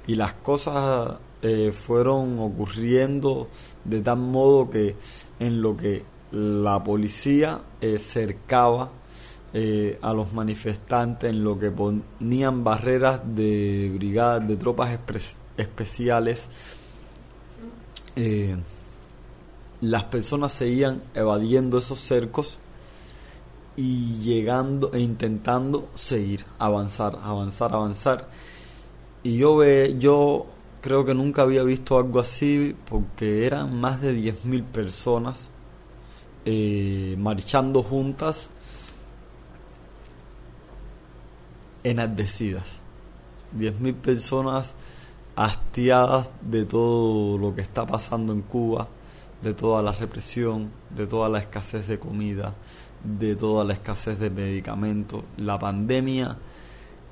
Y 0.07 0.15
las 0.15 0.35
cosas 0.35 1.17
eh, 1.43 1.73
fueron 1.73 2.39
ocurriendo 2.39 3.49
de 3.85 4.01
tal 4.03 4.19
modo 4.19 4.71
que 4.71 4.95
en 5.41 5.63
lo 5.63 5.77
que 5.77 6.05
la 6.31 6.83
policía 6.83 7.61
eh, 7.81 7.99
cercaba 7.99 8.91
eh, 9.55 9.99
a 10.03 10.13
los 10.13 10.33
manifestantes 10.35 11.31
en 11.31 11.43
lo 11.43 11.59
que 11.59 11.71
ponían 11.71 12.65
barreras 12.65 13.23
de 13.25 13.91
brigadas 13.95 14.47
de 14.47 14.57
tropas 14.57 14.99
especiales. 15.57 16.43
Eh, 18.15 18.57
las 19.81 20.05
personas 20.05 20.53
seguían 20.53 21.01
evadiendo 21.15 21.79
esos 21.79 22.01
cercos 22.01 22.59
y 23.77 24.17
llegando 24.23 24.91
e 24.93 25.01
intentando 25.01 25.89
seguir, 25.95 26.45
avanzar, 26.59 27.19
avanzar, 27.23 27.73
avanzar. 27.73 28.29
Y 29.23 29.39
yo 29.39 29.57
ve, 29.57 29.97
yo 29.99 30.47
creo 30.83 31.05
que 31.05 31.15
nunca 31.15 31.43
había 31.43 31.63
visto 31.63 31.97
algo 31.97 32.21
así 32.21 32.77
porque 32.89 33.47
eran 33.47 33.81
más 33.81 34.01
de 34.01 34.15
10.000 34.15 34.65
personas 34.65 35.49
eh, 36.51 37.15
marchando 37.19 37.83
juntas 37.83 38.49
enardecidas. 41.85 42.65
10.000 43.55 43.95
personas 43.97 44.73
hastiadas 45.37 46.31
de 46.41 46.65
todo 46.65 47.37
lo 47.37 47.55
que 47.55 47.61
está 47.61 47.87
pasando 47.87 48.33
en 48.33 48.41
Cuba, 48.41 48.89
de 49.43 49.53
toda 49.53 49.83
la 49.83 49.93
represión, 49.93 50.71
de 50.89 51.07
toda 51.07 51.29
la 51.29 51.41
escasez 51.41 51.87
de 51.87 51.99
comida, 51.99 52.55
de 53.05 53.37
toda 53.37 53.63
la 53.63 53.75
escasez 53.75 54.19
de 54.19 54.31
medicamentos, 54.31 55.25
la 55.37 55.59
pandemia 55.59 56.39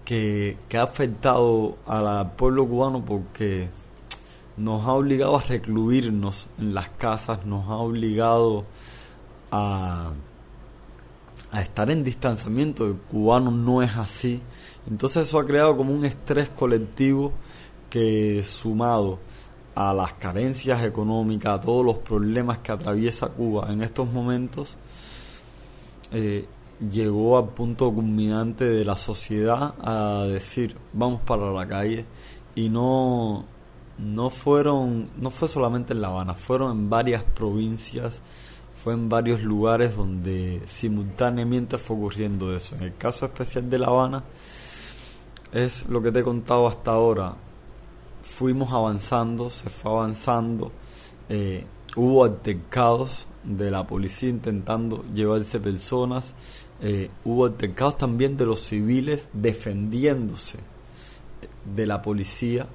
que, 0.06 0.56
que 0.70 0.78
ha 0.78 0.84
afectado 0.84 1.76
al 1.86 2.32
pueblo 2.36 2.66
cubano 2.66 3.04
porque 3.04 3.68
nos 4.56 4.86
ha 4.86 4.92
obligado 4.92 5.36
a 5.36 5.42
recluirnos 5.42 6.48
en 6.58 6.72
las 6.72 6.88
casas, 6.88 7.44
nos 7.44 7.68
ha 7.68 7.74
obligado 7.74 8.64
a, 11.52 11.60
estar 11.60 11.90
en 11.90 12.04
distanciamiento. 12.04 12.86
El 12.86 12.94
cubano 12.94 13.50
no 13.50 13.82
es 13.82 13.96
así. 13.96 14.40
Entonces 14.88 15.26
eso 15.26 15.38
ha 15.38 15.46
creado 15.46 15.76
como 15.76 15.92
un 15.92 16.04
estrés 16.04 16.48
colectivo 16.50 17.32
que 17.90 18.42
sumado 18.42 19.18
a 19.74 19.92
las 19.92 20.14
carencias 20.14 20.82
económicas, 20.84 21.58
a 21.58 21.60
todos 21.60 21.84
los 21.84 21.96
problemas 21.98 22.58
que 22.58 22.72
atraviesa 22.72 23.28
Cuba 23.28 23.70
en 23.70 23.82
estos 23.82 24.10
momentos, 24.10 24.76
eh, 26.12 26.46
llegó 26.90 27.38
al 27.38 27.48
punto 27.50 27.92
culminante 27.92 28.64
de 28.64 28.84
la 28.84 28.96
sociedad 28.96 29.74
a 29.80 30.24
decir 30.26 30.76
vamos 30.92 31.22
para 31.22 31.50
la 31.50 31.66
calle 31.66 32.04
y 32.54 32.68
no 32.68 33.44
no 33.98 34.28
fueron 34.28 35.08
no 35.16 35.30
fue 35.30 35.48
solamente 35.48 35.94
en 35.94 36.02
La 36.02 36.08
Habana 36.08 36.34
fueron 36.34 36.72
en 36.72 36.90
varias 36.90 37.22
provincias 37.22 38.20
fue 38.86 38.94
en 38.94 39.08
varios 39.08 39.42
lugares 39.42 39.96
donde 39.96 40.62
simultáneamente 40.68 41.76
fue 41.76 41.96
ocurriendo 41.96 42.54
eso 42.54 42.76
en 42.76 42.84
el 42.84 42.96
caso 42.96 43.26
especial 43.26 43.68
de 43.68 43.80
La 43.80 43.88
Habana 43.88 44.22
es 45.52 45.88
lo 45.88 46.00
que 46.00 46.12
te 46.12 46.20
he 46.20 46.22
contado 46.22 46.68
hasta 46.68 46.92
ahora 46.92 47.34
fuimos 48.22 48.72
avanzando 48.72 49.50
se 49.50 49.70
fue 49.70 49.90
avanzando 49.90 50.70
eh, 51.28 51.66
hubo 51.96 52.22
altercados 52.22 53.26
de 53.42 53.72
la 53.72 53.84
policía 53.88 54.28
intentando 54.28 55.04
llevarse 55.12 55.58
personas 55.58 56.34
eh, 56.80 57.10
hubo 57.24 57.46
altercados 57.46 57.98
también 57.98 58.36
de 58.36 58.46
los 58.46 58.60
civiles 58.60 59.28
defendiéndose 59.32 60.60
de 61.74 61.86
la 61.88 62.02
policía 62.02 62.68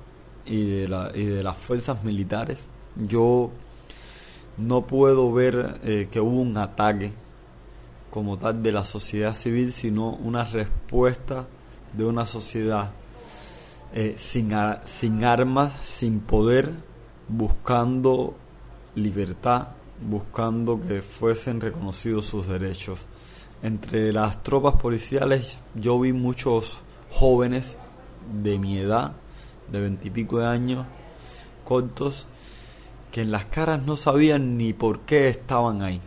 y 0.46 0.66
de, 0.66 0.90
la, 0.90 1.10
y 1.16 1.24
de 1.24 1.42
las 1.42 1.58
fuerzas 1.58 2.04
militares. 2.04 2.60
Yo 2.98 3.52
no 4.62 4.86
puedo 4.86 5.32
ver 5.32 5.80
eh, 5.84 6.08
que 6.12 6.20
hubo 6.20 6.40
un 6.40 6.58
ataque 6.58 7.14
como 8.12 8.38
tal 8.38 8.62
de 8.62 8.72
la 8.72 8.84
sociedad 8.84 9.34
civil, 9.34 9.72
sino 9.72 10.10
una 10.10 10.44
respuesta 10.44 11.48
de 11.94 12.06
una 12.06 12.26
sociedad 12.26 12.92
eh, 13.94 14.16
sin, 14.20 14.54
sin 14.86 15.24
armas, 15.24 15.74
sin 15.84 16.20
poder, 16.20 16.72
buscando 17.28 18.36
libertad, 18.96 19.70
buscando 20.08 20.80
que 20.80 21.02
fuesen 21.02 21.62
reconocidos 21.62 22.26
sus 22.26 22.48
derechos. 22.48 23.00
Entre 23.64 24.12
las 24.12 24.44
tropas 24.44 24.76
policiales 24.76 25.60
yo 25.76 26.00
vi 26.00 26.14
muchos 26.14 26.80
jóvenes 27.10 27.78
de 28.44 28.60
mi 28.60 28.78
edad, 28.78 29.14
de 29.72 29.82
veintipico 29.82 30.40
de 30.40 30.48
años, 30.48 30.86
cortos, 31.64 32.28
que 33.12 33.22
en 33.22 33.32
las 33.32 33.46
caras 33.46 33.84
no 33.86 33.96
sabían 33.96 34.58
ni 34.58 34.74
por 34.74 35.02
qué 35.02 35.28
estaban 35.28 35.82
ahí. 35.82 36.02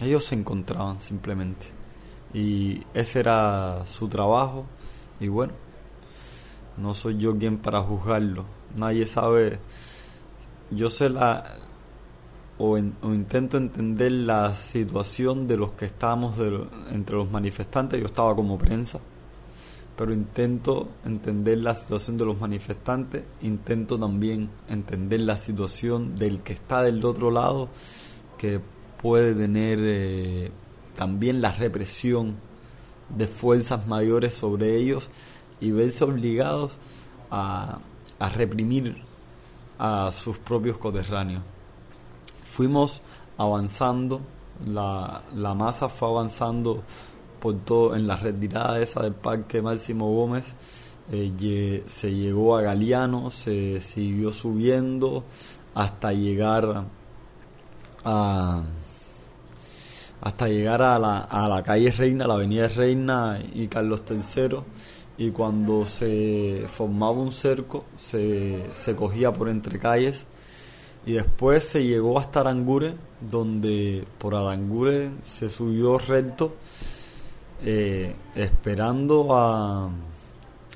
Ellos 0.00 0.24
se 0.24 0.34
encontraban 0.34 0.98
simplemente. 0.98 1.66
Y 2.32 2.80
ese 2.94 3.20
era 3.20 3.84
su 3.86 4.08
trabajo. 4.08 4.64
Y 5.20 5.28
bueno, 5.28 5.52
no 6.76 6.94
soy 6.94 7.18
yo 7.18 7.36
quien 7.36 7.58
para 7.58 7.82
juzgarlo. 7.82 8.46
Nadie 8.76 9.06
sabe. 9.06 9.58
Yo 10.70 10.88
sé 10.88 11.10
la, 11.10 11.56
o, 12.56 12.78
intento 12.78 13.56
entender 13.56 14.12
la 14.12 14.54
situación 14.54 15.48
de 15.48 15.56
los 15.56 15.72
que 15.72 15.86
estábamos 15.86 16.36
entre 16.92 17.16
los 17.16 17.30
manifestantes. 17.30 18.00
Yo 18.00 18.06
estaba 18.06 18.34
como 18.36 18.58
prensa, 18.58 19.00
pero 20.00 20.14
intento 20.14 20.88
entender 21.04 21.58
la 21.58 21.74
situación 21.74 22.16
de 22.16 22.24
los 22.24 22.40
manifestantes, 22.40 23.22
intento 23.42 23.98
también 23.98 24.48
entender 24.66 25.20
la 25.20 25.36
situación 25.36 26.16
del 26.16 26.40
que 26.40 26.54
está 26.54 26.82
del 26.82 27.04
otro 27.04 27.30
lado, 27.30 27.68
que 28.38 28.62
puede 29.02 29.34
tener 29.34 29.78
eh, 29.82 30.52
también 30.96 31.42
la 31.42 31.52
represión 31.52 32.36
de 33.10 33.28
fuerzas 33.28 33.86
mayores 33.86 34.32
sobre 34.32 34.74
ellos 34.78 35.10
y 35.60 35.70
verse 35.70 36.02
obligados 36.04 36.78
a, 37.30 37.80
a 38.18 38.28
reprimir 38.30 39.02
a 39.78 40.12
sus 40.14 40.38
propios 40.38 40.78
coterráneos. 40.78 41.42
Fuimos 42.42 43.02
avanzando, 43.36 44.22
la, 44.66 45.24
la 45.34 45.54
masa 45.54 45.90
fue 45.90 46.08
avanzando 46.08 46.84
por 47.40 47.56
todo, 47.64 47.96
en 47.96 48.06
la 48.06 48.16
retirada 48.16 48.80
esa 48.80 49.02
del 49.02 49.14
Parque 49.14 49.62
Máximo 49.62 50.12
Gómez, 50.14 50.54
eh, 51.12 51.84
se 51.88 52.14
llegó 52.14 52.56
a 52.56 52.62
Galeano, 52.62 53.30
se 53.30 53.80
siguió 53.80 54.32
subiendo 54.32 55.24
hasta 55.74 56.12
llegar 56.12 56.84
a 58.04 58.62
hasta 60.20 60.48
llegar 60.48 60.82
a 60.82 60.98
la, 60.98 61.18
a 61.20 61.48
la 61.48 61.62
calle 61.62 61.90
Reina, 61.90 62.26
la 62.26 62.34
avenida 62.34 62.68
Reina 62.68 63.40
y 63.54 63.68
Carlos 63.68 64.02
III 64.08 64.58
y 65.20 65.32
cuando 65.32 65.84
se 65.84 66.64
formaba 66.66 67.12
un 67.12 67.30
cerco 67.30 67.84
se, 67.94 68.64
se 68.72 68.96
cogía 68.96 69.30
por 69.30 69.50
entre 69.50 69.78
calles. 69.78 70.24
Y 71.04 71.12
después 71.12 71.64
se 71.64 71.84
llegó 71.84 72.18
hasta 72.18 72.40
Arangure, 72.40 72.94
donde 73.20 74.06
por 74.18 74.34
Arangure 74.34 75.10
se 75.20 75.50
subió 75.50 75.98
recto, 75.98 76.54
eh, 77.64 78.14
esperando 78.34 79.28
a 79.30 79.90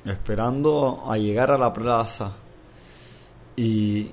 esperando 0.05 1.03
a 1.07 1.17
llegar 1.17 1.51
a 1.51 1.59
la 1.59 1.73
plaza. 1.73 2.33
Y, 3.57 4.11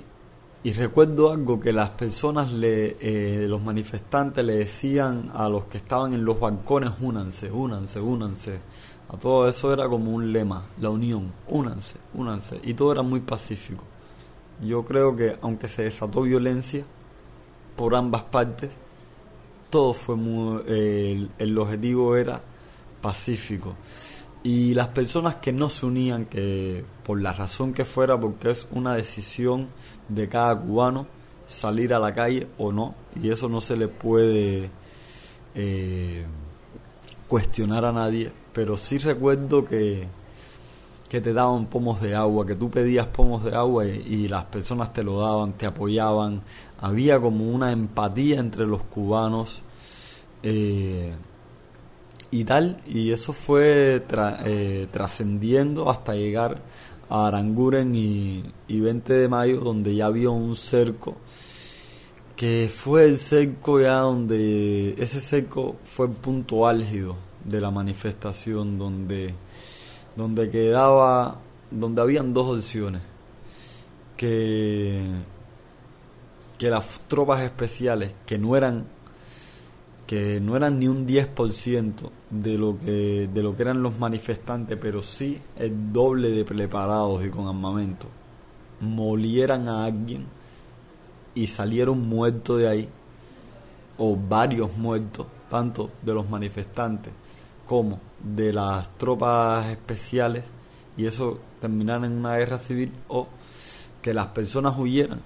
y 0.64 0.74
recuerdo 0.74 1.32
algo 1.32 1.60
que 1.60 1.74
las 1.74 1.90
personas, 1.90 2.54
le, 2.54 2.98
eh, 3.02 3.48
los 3.48 3.62
manifestantes 3.62 4.46
le 4.46 4.54
decían 4.54 5.32
a 5.34 5.50
los 5.50 5.66
que 5.66 5.78
estaban 5.78 6.14
en 6.14 6.24
los 6.24 6.40
balcones, 6.40 6.92
únanse, 7.02 7.52
únanse, 7.52 8.00
únanse. 8.00 8.60
A 9.10 9.18
todo 9.18 9.50
eso 9.50 9.74
era 9.74 9.90
como 9.90 10.12
un 10.12 10.32
lema, 10.32 10.66
la 10.80 10.90
unión, 10.90 11.34
únanse, 11.50 11.98
únanse. 12.14 12.60
Y 12.64 12.74
todo 12.74 12.94
era 12.94 13.02
muy 13.02 13.20
pacífico 13.20 13.84
yo 14.62 14.86
creo 14.86 15.16
que 15.16 15.38
aunque 15.42 15.68
se 15.68 15.84
desató 15.84 16.22
violencia 16.22 16.86
por 17.76 17.96
ambas 17.96 18.24
partes, 18.24 18.70
todo 19.70 19.94
fue 19.94 20.16
muy, 20.16 20.62
el, 20.68 21.58
objetivo 21.58 22.16
era 22.16 22.42
pacífico. 23.02 23.76
Y 24.43 24.74
las 24.74 24.88
personas 24.89 25.36
que 25.36 25.54
no 25.54 25.70
se 25.70 25.86
unían, 25.86 26.26
que 26.26 26.84
por 27.04 27.22
la 27.22 27.34
razón 27.34 27.74
que 27.74 27.86
fuera, 27.86 28.20
porque 28.20 28.52
es 28.52 28.68
una 28.72 28.95
decisión 28.95 29.68
de 30.10 30.28
cada 30.30 30.60
cubano 30.60 31.08
salir 31.45 31.93
a 31.93 31.99
la 31.99 32.14
calle 32.14 32.47
o 32.58 32.72
no, 32.72 32.95
y 33.22 33.30
eso 33.30 33.49
no 33.49 33.62
se 33.62 33.78
le 33.78 33.88
puede 33.88 34.72
eh, 35.54 36.26
cuestionar 37.28 37.86
a 37.86 37.91
nadie, 37.91 38.32
pero 38.54 38.78
sí 38.78 38.97
recuerdo 38.97 39.66
que 39.66 40.08
que 41.12 41.20
te 41.20 41.34
daban 41.34 41.66
pomos 41.66 41.99
de 41.99 42.16
agua, 42.16 42.45
que 42.45 42.56
tú 42.56 42.70
pedías 42.72 43.06
pomos 43.08 43.43
de 43.43 43.54
agua 43.54 43.86
y, 43.86 44.30
las 44.30 44.45
personas 44.45 44.93
te 44.93 45.04
lo 45.04 45.20
daban, 45.20 45.52
te 45.52 45.66
apoyaban. 45.66 46.41
Había 46.80 47.20
como 47.20 47.49
una 47.49 47.74
empatía 47.74 48.39
entre 48.39 48.66
los 48.66 48.82
cubanos 48.84 49.62
eh, 50.41 51.14
y 52.32 52.46
tal, 52.46 52.82
y 52.88 53.12
eso 53.12 53.34
fue 53.34 54.04
eh, 54.46 54.88
trascendiendo 54.92 55.90
hasta 55.90 56.16
llegar 56.16 56.62
a 57.10 57.28
Aranguren 57.28 57.94
y, 57.96 58.44
y 58.68 58.80
20 58.80 59.14
de 59.14 59.28
mayo, 59.28 59.60
donde 59.60 59.94
ya 59.96 60.06
había 60.06 60.30
un 60.30 60.56
cerco 60.56 61.18
que 62.36 62.72
fue 62.74 63.06
el 63.06 63.20
cerco 63.20 63.80
ya 63.80 64.00
donde 64.00 64.96
ese 64.98 65.20
cerco 65.20 65.76
fue 65.84 66.08
el 66.08 66.14
punto 66.14 66.66
álgido 66.66 67.16
de 67.46 67.62
la 67.62 67.70
manifestación 67.70 68.80
donde 68.80 69.36
donde 70.16 70.50
quedaba, 70.50 71.40
donde 71.70 72.02
habían 72.02 72.34
dos 72.34 72.58
opciones, 72.58 73.02
que, 74.18 75.02
que 76.58 76.70
las 76.70 77.00
tropas 77.08 77.42
especiales, 77.42 78.14
que 78.26 78.38
no 78.38 78.56
eran 78.56 78.86
que 80.12 80.41
no 80.41 80.57
eran 80.57 80.78
ni 80.78 80.89
un 80.89 81.07
10% 81.07 82.09
de 82.30 82.57
lo 82.57 82.78
que 82.78 83.30
de 83.34 83.41
lo 83.41 83.55
que 83.55 83.62
eran 83.62 83.82
los 83.82 83.97
manifestantes, 83.97 84.78
pero 84.78 85.01
sí 85.01 85.41
el 85.57 85.93
doble 85.93 86.32
de 86.32 86.43
preparados 86.43 87.26
y 87.26 87.30
con 87.30 87.47
armamento, 87.47 88.07
molieran 88.82 89.70
a 89.70 89.86
alguien 89.86 90.26
y 91.34 91.47
salieron 91.47 92.09
muertos 92.09 92.59
de 92.59 92.68
ahí, 92.68 92.89
o 93.97 94.18
varios 94.18 94.76
muertos, 94.76 95.28
tanto 95.49 95.89
de 96.01 96.14
los 96.14 96.30
manifestantes 96.30 97.14
como 97.66 98.01
de 98.22 98.51
las 98.51 98.89
tropas 98.97 99.68
especiales 99.68 100.43
y 100.97 101.05
eso 101.05 101.39
terminara 101.62 102.05
en 102.05 102.18
una 102.18 102.36
guerra 102.36 102.59
civil 102.59 102.91
o 103.07 103.30
que 104.01 104.14
las 104.14 104.28
personas 104.28 104.78
huyeran 104.78 105.22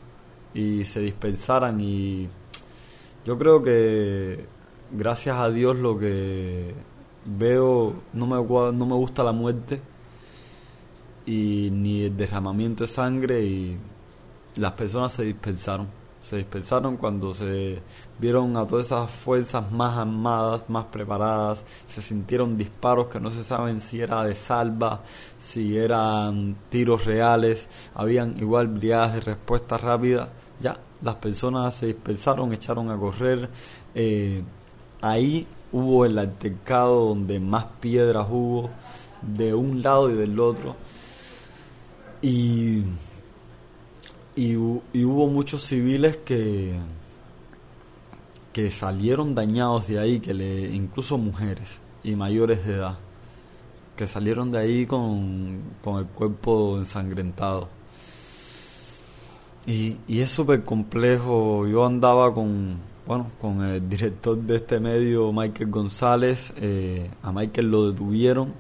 y 0.53 0.86
se 0.86 0.99
dispersaran. 0.99 1.81
Y 1.81 2.29
yo 3.25 3.36
creo 3.39 3.63
que 3.63 4.53
gracias 4.91 5.38
a 5.38 5.49
Dios 5.49 5.75
lo 5.75 5.97
que 5.97 6.73
veo 7.25 7.95
no 8.13 8.27
me 8.27 8.36
no 8.73 8.86
me 8.86 8.95
gusta 8.95 9.23
la 9.23 9.31
muerte 9.31 9.81
y 11.25 11.69
ni 11.71 12.03
el 12.03 12.15
derramamiento 12.17 12.83
de 12.83 12.88
sangre 12.88 13.43
y 13.43 13.77
las 14.57 14.71
personas 14.73 15.13
se 15.13 15.23
dispersaron. 15.23 15.88
Se 16.21 16.38
dispersaron 16.38 16.97
cuando 16.97 17.36
se 17.36 17.83
vieron 18.17 18.57
a 18.57 18.65
todas 18.65 18.88
esas 18.88 19.11
fuerzas 19.11 19.71
más 19.71 19.95
armadas, 19.95 20.63
más 20.69 20.86
preparadas, 20.86 21.63
se 21.88 22.01
sintieron 22.01 22.57
disparos 22.57 23.07
que 23.07 23.19
no 23.19 23.29
se 23.29 23.43
saben 23.43 23.79
si 23.79 24.01
era 24.01 24.23
de 24.23 24.33
salva, 24.33 25.03
si 25.38 25.77
eran 25.77 26.55
tiros 26.69 27.05
reales, 27.05 27.67
habían 27.93 28.39
igual 28.39 28.69
brigadas 28.69 29.13
de 29.13 29.21
respuesta 29.21 29.77
rápida, 29.77 30.29
ya 30.59 30.79
las 31.03 31.15
personas 31.15 31.75
se 31.75 31.88
dispersaron, 31.88 32.53
echaron 32.53 32.89
a 32.89 32.97
correr, 32.97 33.47
eh, 33.93 34.41
ahí 35.10 35.47
hubo 35.72 36.06
el 36.06 36.18
altercado 36.18 37.06
donde 37.06 37.39
más 37.39 37.66
piedras 37.80 38.28
hubo 38.30 38.70
de 39.22 39.53
un 39.53 39.82
lado 39.82 40.10
y 40.10 40.14
del 40.14 40.39
otro 40.39 40.76
y, 42.22 42.84
y, 44.36 44.56
hubo 44.56 45.28
muchos 45.28 45.64
civiles 45.64 46.18
que 46.18 46.80
que 48.51 48.72
salieron 48.72 49.36
dañados 49.36 49.88
de 49.88 49.99
ahí, 49.99 50.22
que 50.22 50.34
le, 50.34 50.74
incluso 50.74 51.18
mujeres 51.18 51.68
y 52.06 52.16
mayores 52.16 52.66
de 52.66 52.76
edad, 52.76 52.97
que 53.97 54.08
salieron 54.08 54.49
de 54.49 54.60
ahí 54.60 54.86
con, 54.86 55.60
con 55.84 55.99
el 55.99 56.06
cuerpo 56.06 56.78
ensangrentado. 56.78 57.68
Y, 59.68 59.97
y 60.08 60.22
es 60.22 60.32
súper 60.32 60.64
complejo. 60.64 61.68
Yo 61.68 61.86
andaba 61.86 62.34
con, 62.34 62.78
bueno, 63.06 63.32
con 63.39 63.64
el 63.64 63.88
director 63.88 64.36
de 64.36 64.56
este 64.56 64.80
medio, 64.80 65.32
Michael 65.32 65.70
González. 65.70 66.53
Eh, 66.58 67.10
a 67.22 67.32
Michael 67.32 67.70
lo 67.70 67.91
detuvieron 67.91 68.53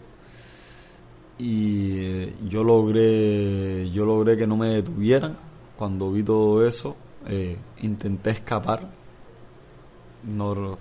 y 1.39 1.99
eh, 1.99 2.35
yo 2.47 2.63
logré, 2.63 3.89
yo 3.91 4.05
logré 4.05 4.37
que 4.37 4.45
no 4.45 4.55
me 4.55 4.69
detuvieran. 4.69 5.37
Cuando 5.75 6.11
vi 6.11 6.23
todo 6.23 6.65
eso, 6.65 6.95
eh, 7.27 7.57
intenté 7.81 8.29
escapar, 8.29 8.91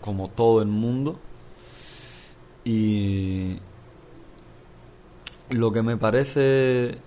como 0.01 0.29
todo 0.29 0.61
el 0.61 0.69
mundo. 0.69 1.19
Y 2.65 3.57
lo 5.49 5.73
que 5.73 5.83
me 5.83 5.97
parece 5.97 6.99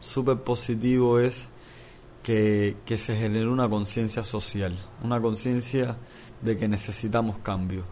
súper 0.00 0.38
positivo 0.38 1.20
es 1.20 1.46
que, 2.22 2.76
se 2.86 3.16
genere 3.16 3.48
una 3.48 3.68
conciencia 3.68 4.24
social, 4.24 4.76
una 5.02 5.20
conciencia 5.20 5.96
de 6.42 6.56
que 6.56 6.68
necesitamos 6.68 7.38
cambio, 7.38 7.84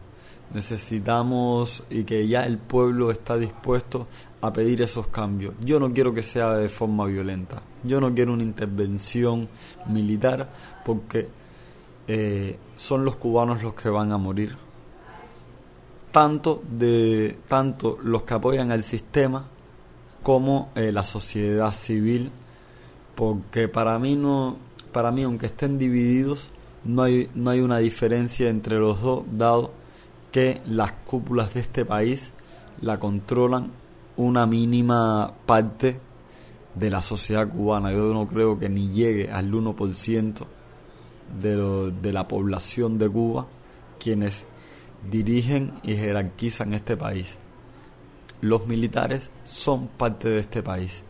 necesitamos 0.52 1.82
y 1.90 2.04
que 2.04 2.26
ya 2.28 2.44
el 2.46 2.58
pueblo 2.58 3.10
está 3.10 3.36
dispuesto 3.36 4.06
a 4.40 4.52
pedir 4.52 4.82
esos 4.82 5.08
cambios. 5.08 5.54
Yo 5.60 5.80
no 5.80 5.92
quiero 5.92 6.14
que 6.14 6.22
sea 6.22 6.54
de 6.54 6.68
forma 6.68 7.06
violenta, 7.06 7.62
yo 7.84 8.00
no 8.00 8.14
quiero 8.14 8.32
una 8.32 8.44
intervención 8.44 9.48
militar 9.86 10.50
porque 10.84 11.28
eh, 12.06 12.58
son 12.76 13.04
los 13.04 13.16
cubanos 13.16 13.62
los 13.62 13.74
que 13.74 13.88
van 13.88 14.12
a 14.12 14.18
morir. 14.18 14.56
Tanto, 16.12 16.62
de, 16.70 17.38
tanto 17.48 17.98
los 18.02 18.22
que 18.22 18.34
apoyan 18.34 18.72
al 18.72 18.82
sistema 18.82 19.46
como 20.22 20.70
eh, 20.74 20.90
la 20.90 21.04
sociedad 21.04 21.72
civil 21.72 22.32
porque 23.18 23.66
para 23.66 23.98
mí 23.98 24.14
no 24.14 24.56
para 24.92 25.10
mí 25.10 25.24
aunque 25.24 25.46
estén 25.46 25.76
divididos 25.76 26.50
no 26.84 27.02
hay 27.02 27.28
no 27.34 27.50
hay 27.50 27.58
una 27.58 27.78
diferencia 27.78 28.48
entre 28.48 28.78
los 28.78 29.02
dos 29.02 29.24
dado 29.32 29.72
que 30.30 30.62
las 30.66 30.92
cúpulas 30.92 31.52
de 31.52 31.60
este 31.60 31.84
país 31.84 32.30
la 32.80 33.00
controlan 33.00 33.72
una 34.16 34.46
mínima 34.46 35.34
parte 35.46 36.00
de 36.74 36.90
la 36.90 37.02
sociedad 37.02 37.48
cubana. 37.48 37.92
Yo 37.92 38.12
no 38.14 38.28
creo 38.28 38.58
que 38.58 38.68
ni 38.68 38.88
llegue 38.88 39.32
al 39.32 39.50
1% 39.50 40.46
de, 41.40 41.92
de 41.92 42.12
la 42.12 42.28
población 42.28 42.98
de 42.98 43.08
Cuba 43.08 43.48
quienes 43.98 44.44
dirigen 45.10 45.72
y 45.82 45.96
jerarquizan 45.96 46.72
este 46.72 46.96
país. 46.96 47.36
Los 48.40 48.68
militares 48.68 49.30
son 49.44 49.88
parte 49.88 50.28
de 50.28 50.38
este 50.38 50.62
país 50.62 51.02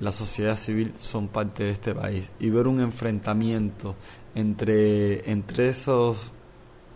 la 0.00 0.12
sociedad 0.12 0.56
civil 0.56 0.92
son 0.96 1.28
parte 1.28 1.64
de 1.64 1.70
este 1.70 1.94
país 1.94 2.30
y 2.38 2.50
ver 2.50 2.66
un 2.66 2.80
enfrentamiento 2.80 3.96
entre, 4.34 5.30
entre 5.30 5.68
esos 5.68 6.32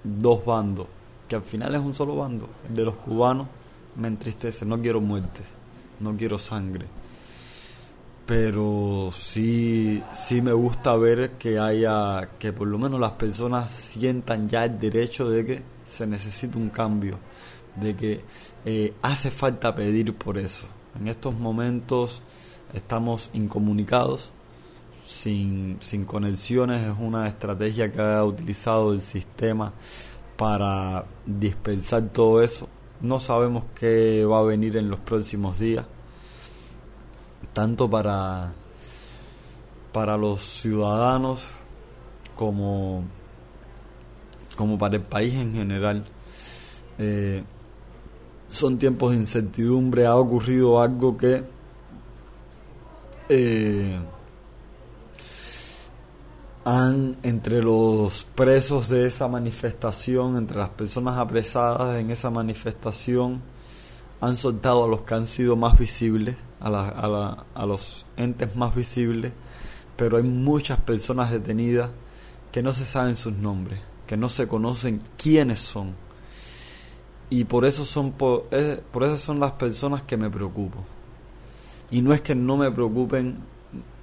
dos 0.05 0.44
bandos, 0.44 0.86
que 1.28 1.36
al 1.36 1.42
final 1.42 1.74
es 1.74 1.80
un 1.80 1.94
solo 1.94 2.16
bando, 2.16 2.48
el 2.68 2.74
de 2.74 2.84
los 2.84 2.94
cubanos, 2.96 3.48
me 3.96 4.09
entristece. 4.09 4.64
No 4.64 4.80
quiero 4.80 5.00
muertes, 5.00 5.44
no 6.00 6.16
quiero 6.16 6.38
sangre, 6.38 6.86
pero 8.26 9.11
sí, 9.12 10.03
sí 10.12 10.40
me 10.40 10.53
gusta 10.53 10.94
ver 10.96 11.32
que 11.32 11.59
haya, 11.59 12.30
que 12.38 12.53
por 12.53 12.68
lo 12.68 12.78
menos 12.78 13.00
las 13.00 13.12
personas 13.12 13.70
sientan 13.70 14.48
ya 14.48 14.64
el 14.64 14.78
derecho 14.78 15.28
de 15.28 15.44
que 15.44 15.62
se 15.84 16.07
necesita 16.07 16.57
un 16.57 16.70
cambio, 16.70 17.18
de 17.76 17.96
que 17.96 18.20
eh, 18.64 18.94
hace 19.03 19.30
falta 19.30 19.74
pedir 19.74 20.14
por 20.14 20.38
eso. 20.38 20.66
En 20.98 21.09
estos 21.09 21.34
momentos 21.34 22.22
estamos 22.72 23.30
incomunicados, 23.32 24.30
sin, 25.06 25.78
sin 25.80 26.04
conexiones, 26.04 26.88
es 26.88 26.96
una 26.98 27.28
estrategia 27.28 27.92
que 27.92 28.00
ha 28.00 28.24
utilizado 28.24 28.92
el 28.92 29.00
sistema 29.00 29.72
para 30.36 31.04
dispensar 31.26 32.08
todo 32.08 32.42
eso. 32.42 32.68
No 33.00 33.18
sabemos 33.18 33.64
qué 33.74 34.24
va 34.24 34.38
a 34.38 34.42
venir 34.42 34.76
en 34.76 34.88
los 34.88 35.00
próximos 35.00 35.58
días, 35.58 35.84
tanto 37.52 37.90
para, 37.90 38.52
para 39.92 40.16
los 40.16 40.40
ciudadanos 40.40 41.48
como, 42.36 43.04
como 44.56 44.78
para 44.78 44.96
el 44.96 45.02
país 45.02 45.34
en 45.34 45.52
general. 45.52 46.04
Eh, 46.98 47.42
son 48.48 48.78
tiempos 48.78 49.12
de 49.12 49.18
incertidumbre, 49.18 50.06
ha 50.06 50.16
ocurrido 50.16 50.80
algo 50.80 51.16
que 51.16 51.42
eh, 53.34 53.98
han 56.66 57.16
entre 57.22 57.62
los 57.62 58.24
presos 58.34 58.90
de 58.90 59.06
esa 59.06 59.26
manifestación, 59.26 60.36
entre 60.36 60.58
las 60.58 60.68
personas 60.68 61.16
apresadas 61.16 61.98
en 61.98 62.10
esa 62.10 62.28
manifestación, 62.28 63.40
han 64.20 64.36
soltado 64.36 64.84
a 64.84 64.88
los 64.88 65.02
que 65.02 65.14
han 65.14 65.26
sido 65.26 65.56
más 65.56 65.78
visibles, 65.78 66.36
a, 66.60 67.64
los 67.66 68.04
entes 68.18 68.54
más 68.54 68.74
visibles, 68.74 69.32
pero 69.96 70.18
hay 70.18 70.24
muchas 70.24 70.78
personas 70.78 71.30
detenidas 71.30 71.88
que 72.52 72.62
no 72.62 72.74
se 72.74 72.84
saben 72.84 73.16
sus 73.16 73.32
nombres, 73.32 73.80
que 74.06 74.18
no 74.18 74.28
se 74.28 74.46
conocen 74.46 75.00
quiénes 75.16 75.58
son. 75.58 75.94
Y 77.30 77.44
por 77.44 77.64
eso 77.64 77.86
son 77.86 78.12
por, 78.12 78.46
eh, 78.50 78.78
por 78.92 79.04
eso 79.04 79.16
son 79.16 79.40
las 79.40 79.52
personas 79.52 80.02
que 80.02 80.18
me 80.18 80.28
preocupo. 80.28 80.84
Y 81.93 82.03
no 82.03 82.12
es 82.14 82.22
que 82.22 82.34
no 82.34 82.57
me 82.57 82.70
preocupen 82.72 83.36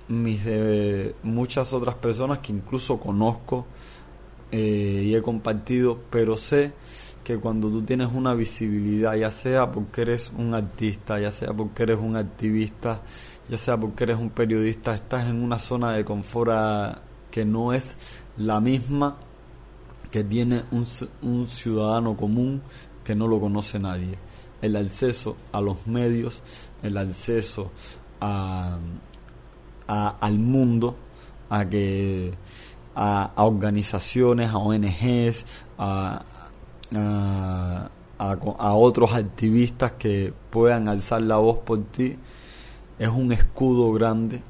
mis 0.08 0.42
muchas 1.24 1.74
otras 1.74 1.96
personas 1.96 2.40
que 2.40 2.52
incluso 2.52 3.00
conozco 3.00 3.66
eh, 4.52 5.04
y 5.06 5.16
he 5.16 5.22
compartido, 5.22 6.00
pero 6.10 6.38
sé 6.38 6.74
que 7.24 7.38
cuando 7.38 7.70
tú 7.70 7.82
tienes 7.82 8.10
una 8.14 8.34
visibilidad, 8.36 9.16
ya 9.16 9.32
sea 9.32 9.72
porque 9.72 10.02
eres 10.02 10.32
un 10.38 10.54
artista, 10.54 11.20
ya 11.20 11.32
sea 11.32 11.52
porque 11.52 11.84
eres 11.84 11.98
un 11.98 12.16
activista, 12.16 13.02
ya 13.48 13.58
sea 13.58 13.80
porque 13.80 14.06
eres 14.06 14.18
un 14.18 14.30
periodista, 14.30 14.96
estás 14.96 15.28
en 15.28 15.44
una 15.44 15.60
zona 15.60 15.94
de 15.94 16.06
confort 16.06 17.00
que 17.32 17.46
no 17.46 17.74
es 17.74 17.98
la 18.38 18.62
misma 18.62 19.18
que 20.12 20.24
tiene 20.24 20.64
un, 20.72 20.86
un 21.22 21.48
ciudadano 21.48 22.16
común 22.16 22.62
que 23.04 23.16
no 23.16 23.28
lo 23.28 23.40
conoce 23.40 23.80
nadie. 23.80 24.18
El 24.62 24.76
acceso 24.76 25.38
a 25.52 25.62
los 25.62 25.88
medios 25.88 26.42
el 26.84 26.98
acceso 26.98 27.72
a, 28.22 28.80
al 29.88 30.40
mundo, 30.40 30.96
a 31.50 31.68
que 31.68 32.34
a, 32.96 33.32
organizaciones, 33.38 34.50
a 34.50 34.58
ONGs, 34.58 35.46
a, 35.78 36.24
a, 38.18 38.74
otros 38.74 39.14
activistas 39.14 39.94
que 39.94 40.34
puedan 40.50 40.88
alzar 40.88 41.22
la 41.22 41.38
voz 41.38 41.60
por 41.60 41.84
ti, 41.84 42.18
es 42.98 43.10
un 43.10 43.32
escudo 43.32 43.92
grande 43.94 44.42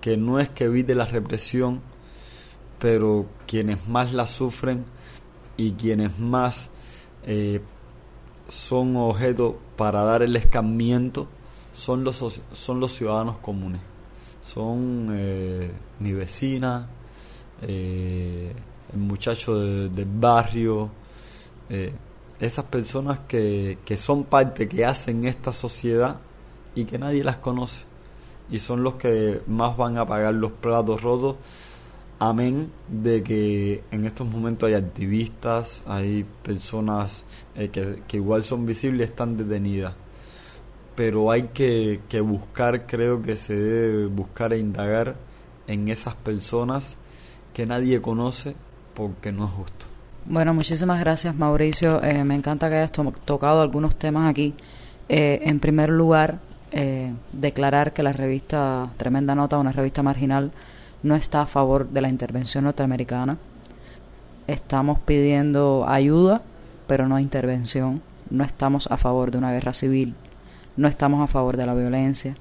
que 0.00 0.16
no 0.16 0.38
es 0.38 0.48
que 0.48 0.64
evite 0.64 0.94
la 0.94 1.06
represión, 1.06 1.80
pero 2.78 3.26
quienes 3.46 3.88
más 3.88 4.12
la 4.12 4.26
sufren 4.26 4.84
y 5.56 5.72
quienes 5.72 6.18
más 6.18 6.68
eh, 7.26 7.60
son 8.46 8.94
objeto 8.96 9.58
para 9.76 10.04
dar 10.04 10.22
el 10.22 10.36
escarmiento 10.36 11.26
son 11.76 12.02
los, 12.04 12.42
son 12.52 12.80
los 12.80 12.92
ciudadanos 12.92 13.38
comunes. 13.38 13.80
Son 14.40 15.08
eh, 15.12 15.70
mi 16.00 16.12
vecina, 16.12 16.88
eh, 17.62 18.52
el 18.92 18.98
muchacho 18.98 19.58
del 19.58 20.08
barrio, 20.08 20.90
eh, 21.68 21.92
esas 22.40 22.64
personas 22.64 23.20
que, 23.28 23.78
que 23.84 23.96
son 23.96 24.24
parte, 24.24 24.68
que 24.68 24.86
hacen 24.86 25.26
esta 25.26 25.52
sociedad 25.52 26.20
y 26.74 26.86
que 26.86 26.98
nadie 26.98 27.22
las 27.22 27.36
conoce. 27.36 27.84
Y 28.50 28.60
son 28.60 28.82
los 28.82 28.94
que 28.94 29.42
más 29.46 29.76
van 29.76 29.98
a 29.98 30.06
pagar 30.06 30.34
los 30.34 30.52
platos 30.52 31.02
rotos 31.02 31.36
amén 32.18 32.72
de 32.88 33.22
que 33.22 33.84
en 33.90 34.06
estos 34.06 34.26
momentos 34.26 34.68
hay 34.68 34.74
activistas, 34.74 35.82
hay 35.86 36.24
personas 36.42 37.24
eh, 37.54 37.68
que, 37.68 38.02
que, 38.08 38.16
igual 38.16 38.42
son 38.42 38.64
visibles 38.64 39.10
están 39.10 39.36
detenidas. 39.36 39.94
Pero 40.96 41.30
hay 41.30 41.44
que, 41.54 42.00
que 42.08 42.20
buscar, 42.20 42.86
creo 42.86 43.22
que 43.22 43.36
se 43.36 43.54
debe 43.54 44.06
buscar 44.06 44.52
e 44.52 44.58
indagar 44.58 45.16
en 45.68 45.88
esas 45.88 46.14
personas 46.14 46.96
que 47.52 47.66
nadie 47.66 48.00
conoce 48.02 48.54
porque 48.94 49.30
no 49.30 49.44
es 49.44 49.50
justo. 49.52 49.86
Bueno, 50.28 50.52
muchísimas 50.54 50.98
gracias 50.98 51.36
Mauricio. 51.36 52.02
Eh, 52.02 52.24
me 52.24 52.34
encanta 52.34 52.68
que 52.68 52.76
hayas 52.76 52.90
tocado 52.90 53.60
algunos 53.60 53.94
temas 53.94 54.28
aquí. 54.28 54.54
Eh, 55.08 55.40
en 55.44 55.60
primer 55.60 55.88
lugar, 55.90 56.40
eh, 56.72 57.12
declarar 57.32 57.92
que 57.92 58.02
la 58.02 58.12
revista 58.12 58.90
Tremenda 58.96 59.36
Nota, 59.36 59.56
una 59.58 59.70
revista 59.70 60.02
marginal, 60.02 60.50
no 61.02 61.14
está 61.14 61.42
a 61.42 61.46
favor 61.46 61.88
de 61.88 62.00
la 62.00 62.08
intervención 62.08 62.64
norteamericana. 62.64 63.38
Estamos 64.48 64.98
pidiendo 64.98 65.84
ayuda, 65.88 66.42
pero 66.88 67.06
no 67.06 67.20
intervención. 67.20 68.02
No 68.28 68.42
estamos 68.42 68.88
a 68.90 68.96
favor 68.96 69.30
de 69.30 69.38
una 69.38 69.52
guerra 69.52 69.72
civil. 69.72 70.16
No 70.76 70.88
estamos 70.88 71.22
a 71.22 71.26
favor 71.26 71.56
de 71.56 71.66
la 71.66 71.74
violencia. 71.74 72.34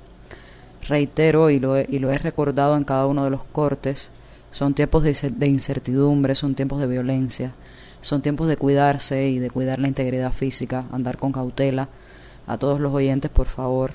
Reitero 0.87 1.49
y 1.49 1.59
lo 1.59 1.79
y 1.79 1.99
lo 1.99 2.11
he 2.11 2.17
recordado 2.17 2.77
en 2.77 2.83
cada 2.83 3.07
uno 3.07 3.23
de 3.23 3.29
los 3.29 3.43
cortes, 3.45 4.11
son 4.51 4.73
tiempos 4.73 5.03
de 5.03 5.47
incertidumbre, 5.47 6.35
son 6.35 6.55
tiempos 6.55 6.79
de 6.79 6.87
violencia, 6.87 7.53
son 8.01 8.21
tiempos 8.21 8.47
de 8.47 8.55
cuidarse 8.55 9.27
y 9.27 9.39
de 9.39 9.49
cuidar 9.49 9.79
la 9.79 9.87
integridad 9.87 10.31
física, 10.31 10.85
andar 10.91 11.17
con 11.17 11.31
cautela. 11.31 11.89
A 12.47 12.57
todos 12.57 12.79
los 12.79 12.93
oyentes, 12.93 13.31
por 13.31 13.47
favor, 13.47 13.91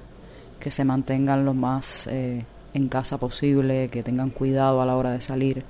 que 0.58 0.70
se 0.70 0.84
mantengan 0.84 1.44
lo 1.44 1.54
más 1.54 2.06
eh, 2.08 2.44
en 2.74 2.88
casa 2.88 3.18
posible, 3.18 3.88
que 3.88 4.02
tengan 4.02 4.30
cuidado 4.30 4.82
a 4.82 4.86
la 4.86 4.96
hora 4.96 5.12
de 5.12 5.20
salir. 5.20 5.64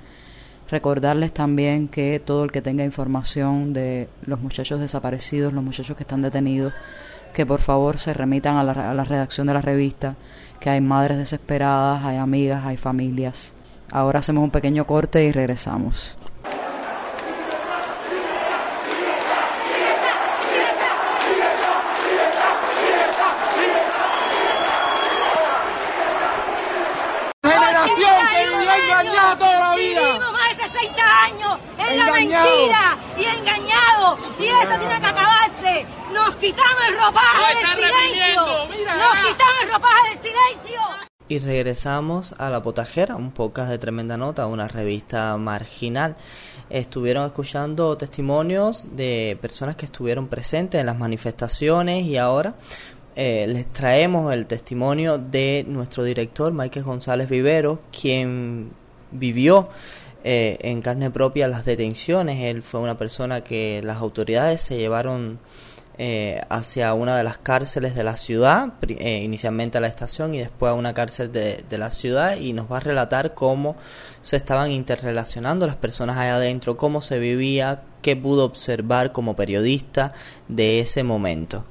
Recordarles 0.70 1.32
también 1.32 1.86
que 1.86 2.18
todo 2.18 2.44
el 2.44 2.50
que 2.50 2.62
tenga 2.62 2.84
información 2.84 3.72
de 3.72 4.08
los 4.26 4.40
muchachos 4.40 4.80
desaparecidos, 4.80 5.52
los 5.52 5.62
muchachos 5.62 5.96
que 5.96 6.02
están 6.02 6.22
detenidos, 6.22 6.72
que 7.32 7.46
por 7.46 7.60
favor 7.60 7.98
se 7.98 8.12
remitan 8.12 8.56
a 8.56 8.64
la, 8.64 8.90
a 8.90 8.94
la 8.94 9.04
redacción 9.04 9.46
de 9.46 9.54
la 9.54 9.60
revista, 9.60 10.16
que 10.58 10.70
hay 10.70 10.80
madres 10.80 11.18
desesperadas, 11.18 12.04
hay 12.04 12.16
amigas, 12.16 12.64
hay 12.64 12.76
familias 12.76 13.52
Ahora 13.92 14.20
hacemos 14.20 14.44
un 14.44 14.50
pequeño 14.50 14.86
corte 14.86 15.24
y 15.24 15.32
regresamos. 15.32 16.16
generación 27.42 28.26
que 28.28 28.48
vivió 28.48 28.72
engañada 28.74 29.38
toda 29.38 29.60
la 29.60 29.74
vida. 29.74 30.00
Vivimos 30.00 30.32
más 30.32 30.56
de 30.56 30.62
60 30.62 31.22
años 31.24 31.58
en 31.78 31.98
la 31.98 32.12
mentira 32.12 32.98
y 33.18 33.24
engañado. 33.24 34.18
Y 34.38 34.46
esto 34.46 34.78
tiene 34.78 35.00
que 35.00 35.06
acabarse. 35.06 35.86
Nos 36.12 36.36
quitamos 36.36 36.82
el 36.88 36.94
ropaje 36.98 37.56
del 37.56 37.76
silencio. 37.76 38.42
Nos 38.96 39.14
quitamos 39.28 39.62
el 39.62 39.72
ropaje 39.72 40.08
del 40.10 40.18
silencio 40.18 40.80
y 41.30 41.38
regresamos 41.38 42.34
a 42.38 42.50
La 42.50 42.60
Potajera, 42.60 43.14
un 43.14 43.30
podcast 43.30 43.70
de 43.70 43.78
tremenda 43.78 44.16
nota, 44.16 44.48
una 44.48 44.66
revista 44.66 45.36
marginal. 45.36 46.16
Estuvieron 46.70 47.24
escuchando 47.24 47.96
testimonios 47.96 48.96
de 48.96 49.38
personas 49.40 49.76
que 49.76 49.84
estuvieron 49.86 50.26
presentes 50.26 50.80
en 50.80 50.86
las 50.86 50.98
manifestaciones 50.98 52.04
y 52.04 52.16
ahora 52.16 52.56
eh, 53.14 53.46
les 53.46 53.72
traemos 53.72 54.34
el 54.34 54.46
testimonio 54.46 55.18
de 55.18 55.64
nuestro 55.68 56.02
director, 56.02 56.52
Michael 56.52 56.84
González 56.84 57.28
Vivero, 57.28 57.78
quien 57.92 58.72
vivió 59.12 59.68
eh, 60.24 60.58
en 60.62 60.82
carne 60.82 61.12
propia 61.12 61.46
las 61.46 61.64
detenciones. 61.64 62.42
Él 62.42 62.64
fue 62.64 62.80
una 62.80 62.98
persona 62.98 63.42
que 63.42 63.82
las 63.84 63.98
autoridades 63.98 64.62
se 64.62 64.78
llevaron 64.78 65.38
eh, 65.98 66.40
hacia 66.48 66.94
una 66.94 67.14
de 67.16 67.24
las 67.24 67.36
cárceles 67.36 67.94
de 67.94 68.04
la 68.04 68.16
ciudad, 68.16 68.72
eh, 68.88 69.20
inicialmente 69.22 69.76
a 69.76 69.82
la 69.82 69.86
estación 69.86 70.34
y 70.34 70.38
después 70.38 70.70
a 70.70 70.74
una 70.74 70.94
cárcel 70.94 71.30
de, 71.30 71.62
la 71.76 71.90
ciudad 71.90 72.38
y 72.38 72.54
nos 72.54 72.72
va 72.72 72.78
a 72.78 72.80
relatar 72.80 73.34
cómo 73.34 73.76
se 74.22 74.36
estaban 74.36 74.70
interrelacionando 74.70 75.66
las 75.66 75.76
personas 75.76 76.16
allá 76.16 76.36
adentro, 76.36 76.78
cómo 76.78 77.02
se 77.02 77.18
vivía, 77.18 77.82
qué 78.00 78.16
pudo 78.16 78.46
observar 78.46 79.12
como 79.12 79.36
periodista 79.36 80.14
de 80.48 80.80
ese 80.80 81.02
momento. 81.02 81.64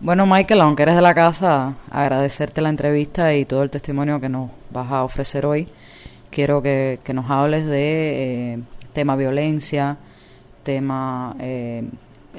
Bueno, 0.00 0.26
Michael, 0.26 0.60
aunque 0.60 0.82
eres 0.82 0.96
de 0.96 1.02
la 1.02 1.14
casa, 1.14 1.76
agradecerte 1.90 2.60
la 2.60 2.68
entrevista 2.68 3.32
y 3.34 3.46
todo 3.46 3.62
el 3.62 3.70
testimonio 3.70 4.20
que 4.20 4.28
nos 4.28 4.50
vas 4.70 4.92
a 4.92 5.02
ofrecer 5.04 5.46
hoy. 5.46 5.68
Quiero 6.30 6.60
que, 6.60 7.00
nos 7.14 7.30
hables 7.30 7.64
de 7.64 8.52
eh, 8.54 8.58
tema 8.92 9.16
violencia, 9.16 9.96
tema 10.64 11.34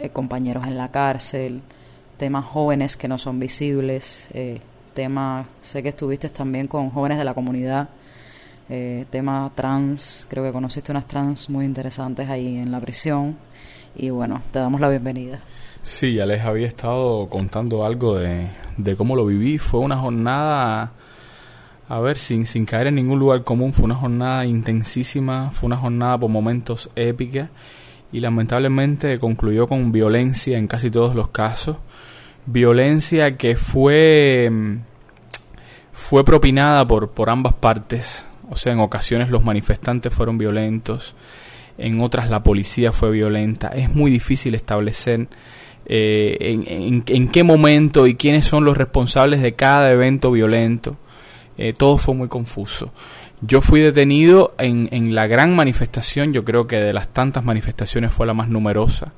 eh, 0.02 0.10
compañeros 0.10 0.66
en 0.68 0.78
la 0.78 0.92
cárcel, 0.92 1.62
temas 2.18 2.46
jóvenes 2.46 2.98
que 2.98 3.08
no 3.08 3.18
son 3.18 3.40
visibles, 3.40 4.28
eh, 4.34 4.60
temas, 4.94 5.48
sé 5.62 5.84
que 5.84 5.90
estuviste 5.90 6.30
también 6.30 6.68
con 6.68 6.90
jóvenes 6.90 7.18
de 7.18 7.24
la 7.24 7.34
comunidad, 7.34 7.90
eh, 8.70 9.06
tema 9.10 9.52
trans, 9.56 10.28
creo 10.30 10.44
que 10.44 10.52
conociste 10.52 10.92
unas 10.92 11.08
trans 11.08 11.50
muy 11.50 11.66
interesantes 11.66 12.30
ahí 12.30 12.58
en 12.58 12.72
la 12.72 12.80
prisión. 12.80 13.38
Y 13.96 14.10
bueno, 14.10 14.42
te 14.52 14.60
damos 14.60 14.80
la 14.80 14.90
bienvenida. 14.90 15.40
Sí, 15.82 16.16
ya 16.16 16.26
les 16.26 16.42
había 16.42 16.68
estado 16.68 17.28
contando 17.30 17.86
algo 17.86 18.16
de, 18.16 18.48
de 18.78 18.96
cómo 18.96 19.16
lo 19.16 19.26
viví, 19.26 19.58
fue 19.58 19.80
una 19.80 19.98
jornada... 19.98 20.92
A 21.90 22.02
ver, 22.02 22.18
sin, 22.18 22.46
sin 22.46 22.66
caer 22.66 22.88
en 22.88 22.96
ningún 22.96 23.18
lugar 23.18 23.46
común, 23.46 23.72
fue 23.72 23.86
una 23.86 23.96
jornada 23.96 24.46
intensísima, 24.46 25.52
fue 25.52 25.68
una 25.68 25.78
jornada 25.78 26.18
por 26.18 26.30
momentos 26.30 26.90
épica 26.98 27.50
y 28.12 28.20
lamentablemente 28.20 29.20
concluyó 29.20 29.68
con 29.68 29.92
violencia 29.92 30.58
en 30.58 30.68
casi 30.68 30.90
todos 30.90 31.16
los 31.16 31.30
casos. 31.30 31.78
Violencia 32.46 33.38
que 33.38 33.56
fue, 33.56 34.50
fue 35.92 36.24
propinada 36.24 36.86
por, 36.86 37.12
por 37.12 37.30
ambas 37.30 37.54
partes. 37.54 38.26
O 38.50 38.56
sea, 38.56 38.74
en 38.74 38.80
ocasiones 38.80 39.30
los 39.30 39.44
manifestantes 39.44 40.14
fueron 40.14 40.38
violentos, 40.38 41.16
en 41.78 42.00
otras 42.00 42.30
la 42.30 42.44
policía 42.44 42.92
fue 42.92 43.12
violenta. 43.12 43.68
Es 43.70 43.94
muy 43.94 44.10
difícil 44.10 44.56
establecer 44.56 45.28
eh, 45.86 46.38
en, 46.40 47.04
en, 47.06 47.28
qué 47.30 47.44
momento 47.44 48.08
y 48.08 48.16
quiénes 48.16 48.46
son 48.46 48.64
los 48.66 48.78
responsables 48.78 49.42
de 49.42 49.54
cada 49.56 49.92
evento 49.92 50.32
violento. 50.32 50.98
Eh, 51.58 51.74
todo 51.74 51.98
fue 51.98 52.14
muy 52.14 52.28
confuso. 52.28 52.94
Yo 53.42 53.62
fui 53.62 53.82
detenido 53.82 54.56
en, 54.58 54.90
en 54.92 55.14
la 55.14 55.28
gran 55.28 55.56
manifestación, 55.56 56.34
yo 56.34 56.44
creo 56.44 56.66
que 56.66 56.78
de 56.78 56.94
las 56.94 57.08
tantas 57.10 57.44
manifestaciones 57.44 58.12
fue 58.12 58.26
la 58.26 58.34
más 58.34 58.50
numerosa. 58.50 59.14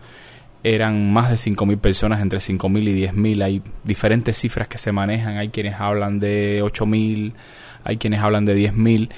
Eran 0.62 1.14
más 1.14 1.30
de 1.30 1.36
5.000 1.36 1.80
personas, 1.80 2.22
entre 2.22 2.40
5.000 2.40 2.84
y 2.84 3.08
10.000. 3.08 3.44
Hay 3.44 3.62
diferentes 3.86 4.38
cifras 4.38 4.68
que 4.68 4.78
se 4.78 4.92
manejan. 4.92 5.38
Hay 5.38 5.50
quienes 5.50 5.76
hablan 5.76 6.20
de 6.20 6.62
8.000, 6.62 7.32
hay 7.86 7.98
quienes 7.98 8.20
hablan 8.20 8.44
de 8.44 8.58
10.000. 8.58 9.10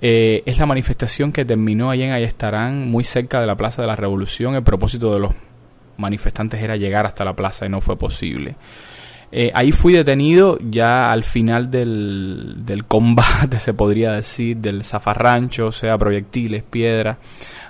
Eh, 0.00 0.42
es 0.44 0.58
la 0.58 0.66
manifestación 0.66 1.30
que 1.30 1.44
terminó 1.44 1.90
allí 1.90 2.02
en 2.02 2.10
Ayestarán, 2.10 2.88
muy 2.90 3.04
cerca 3.04 3.40
de 3.40 3.46
la 3.46 3.56
Plaza 3.56 3.82
de 3.82 3.88
la 3.88 3.94
Revolución. 3.94 4.56
El 4.56 4.64
propósito 4.64 5.14
de 5.14 5.20
los 5.20 5.32
manifestantes 5.98 6.60
era 6.62 6.76
llegar 6.76 7.06
hasta 7.06 7.24
la 7.24 7.34
plaza 7.34 7.66
y 7.66 7.68
no 7.68 7.80
fue 7.80 7.96
posible. 7.96 8.56
Eh, 9.30 9.50
ahí 9.54 9.72
fui 9.72 9.92
detenido 9.92 10.58
ya 10.60 11.10
al 11.10 11.22
final 11.22 11.70
del, 11.70 12.64
del, 12.64 12.86
combate, 12.86 13.58
se 13.60 13.74
podría 13.74 14.12
decir, 14.12 14.56
del 14.56 14.84
zafarrancho, 14.84 15.66
o 15.66 15.72
sea, 15.72 15.98
proyectiles, 15.98 16.62
piedras, 16.62 17.18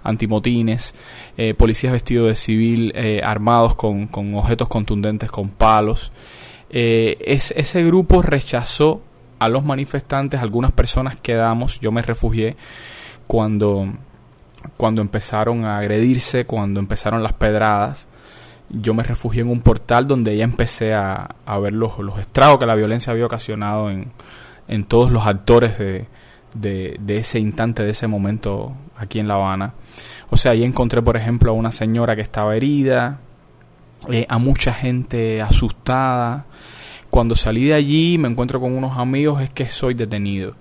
antimotines, 0.04 0.94
eh, 1.36 1.54
policías 1.54 1.92
vestidos 1.92 2.28
de 2.28 2.34
civil, 2.36 2.92
eh, 2.94 3.20
armados 3.24 3.74
con, 3.74 4.06
con, 4.06 4.34
objetos 4.34 4.68
contundentes, 4.68 5.30
con 5.30 5.48
palos. 5.48 6.12
Es, 6.70 7.52
ese 7.56 7.82
grupo 7.82 8.20
rechazó 8.20 9.00
a 9.38 9.48
los 9.48 9.64
manifestantes, 9.64 10.40
algunas 10.40 10.70
personas 10.72 11.16
quedamos, 11.16 11.80
yo 11.80 11.90
me 11.90 12.02
refugié 12.02 12.56
cuando, 13.26 13.86
cuando 14.76 15.00
empezaron 15.00 15.64
a 15.64 15.78
agredirse, 15.78 16.44
cuando 16.44 16.78
empezaron 16.78 17.22
las 17.22 17.32
pedradas 17.32 18.06
yo 18.70 18.94
me 18.94 19.02
refugié 19.02 19.42
en 19.42 19.48
un 19.48 19.60
portal 19.60 20.06
donde 20.06 20.36
ya 20.36 20.44
empecé 20.44 20.94
a, 20.94 21.34
a 21.46 21.58
ver 21.58 21.72
los, 21.72 21.98
los, 21.98 22.18
estragos 22.18 22.58
que 22.58 22.66
la 22.66 22.74
violencia 22.74 23.12
había 23.12 23.26
ocasionado 23.26 23.90
en, 23.90 24.12
en 24.68 24.84
todos 24.84 25.10
los 25.10 25.26
actores 25.26 25.78
de, 25.78 26.06
de, 26.54 27.16
ese 27.16 27.38
instante, 27.38 27.82
de 27.82 27.90
ese 27.90 28.06
momento 28.06 28.74
aquí 28.96 29.20
en 29.20 29.28
La 29.28 29.34
Habana. 29.34 29.74
O 30.30 30.36
sea, 30.36 30.52
ahí 30.52 30.64
encontré, 30.64 31.02
por 31.02 31.16
ejemplo, 31.16 31.50
a 31.50 31.54
una 31.54 31.72
señora 31.72 32.14
que 32.14 32.22
estaba 32.22 32.56
herida, 32.56 33.20
eh, 34.10 34.26
a 34.28 34.38
mucha 34.38 34.72
gente 34.72 35.40
asustada. 35.40 36.46
Cuando 37.10 37.34
salí 37.34 37.66
de 37.66 37.74
allí 37.74 38.18
me 38.18 38.28
encuentro 38.28 38.60
con 38.60 38.76
unos 38.76 38.98
amigos, 38.98 39.42
es 39.42 39.50
que 39.50 39.66
soy 39.66 39.94
detenido. 39.94 40.54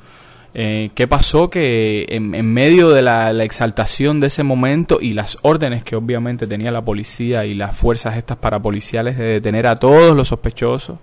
Eh, 0.53 0.89
¿Qué 0.95 1.07
pasó? 1.07 1.49
Que 1.49 2.05
en, 2.09 2.31
medio 2.53 2.89
de 2.89 3.01
la, 3.01 3.31
exaltación 3.43 4.19
de 4.19 4.27
ese 4.27 4.43
momento 4.43 4.99
y 5.01 5.13
las 5.13 5.37
órdenes 5.41 5.83
que 5.83 5.95
obviamente 5.95 6.47
tenía 6.47 6.71
la 6.71 6.83
policía 6.83 7.45
y 7.45 7.53
las 7.53 7.75
fuerzas 7.75 8.17
estas 8.17 8.37
parapoliciales 8.37 9.17
de 9.17 9.25
detener 9.25 9.67
a 9.67 9.75
todos 9.75 10.15
los 10.15 10.29
sospechosos, 10.29 10.97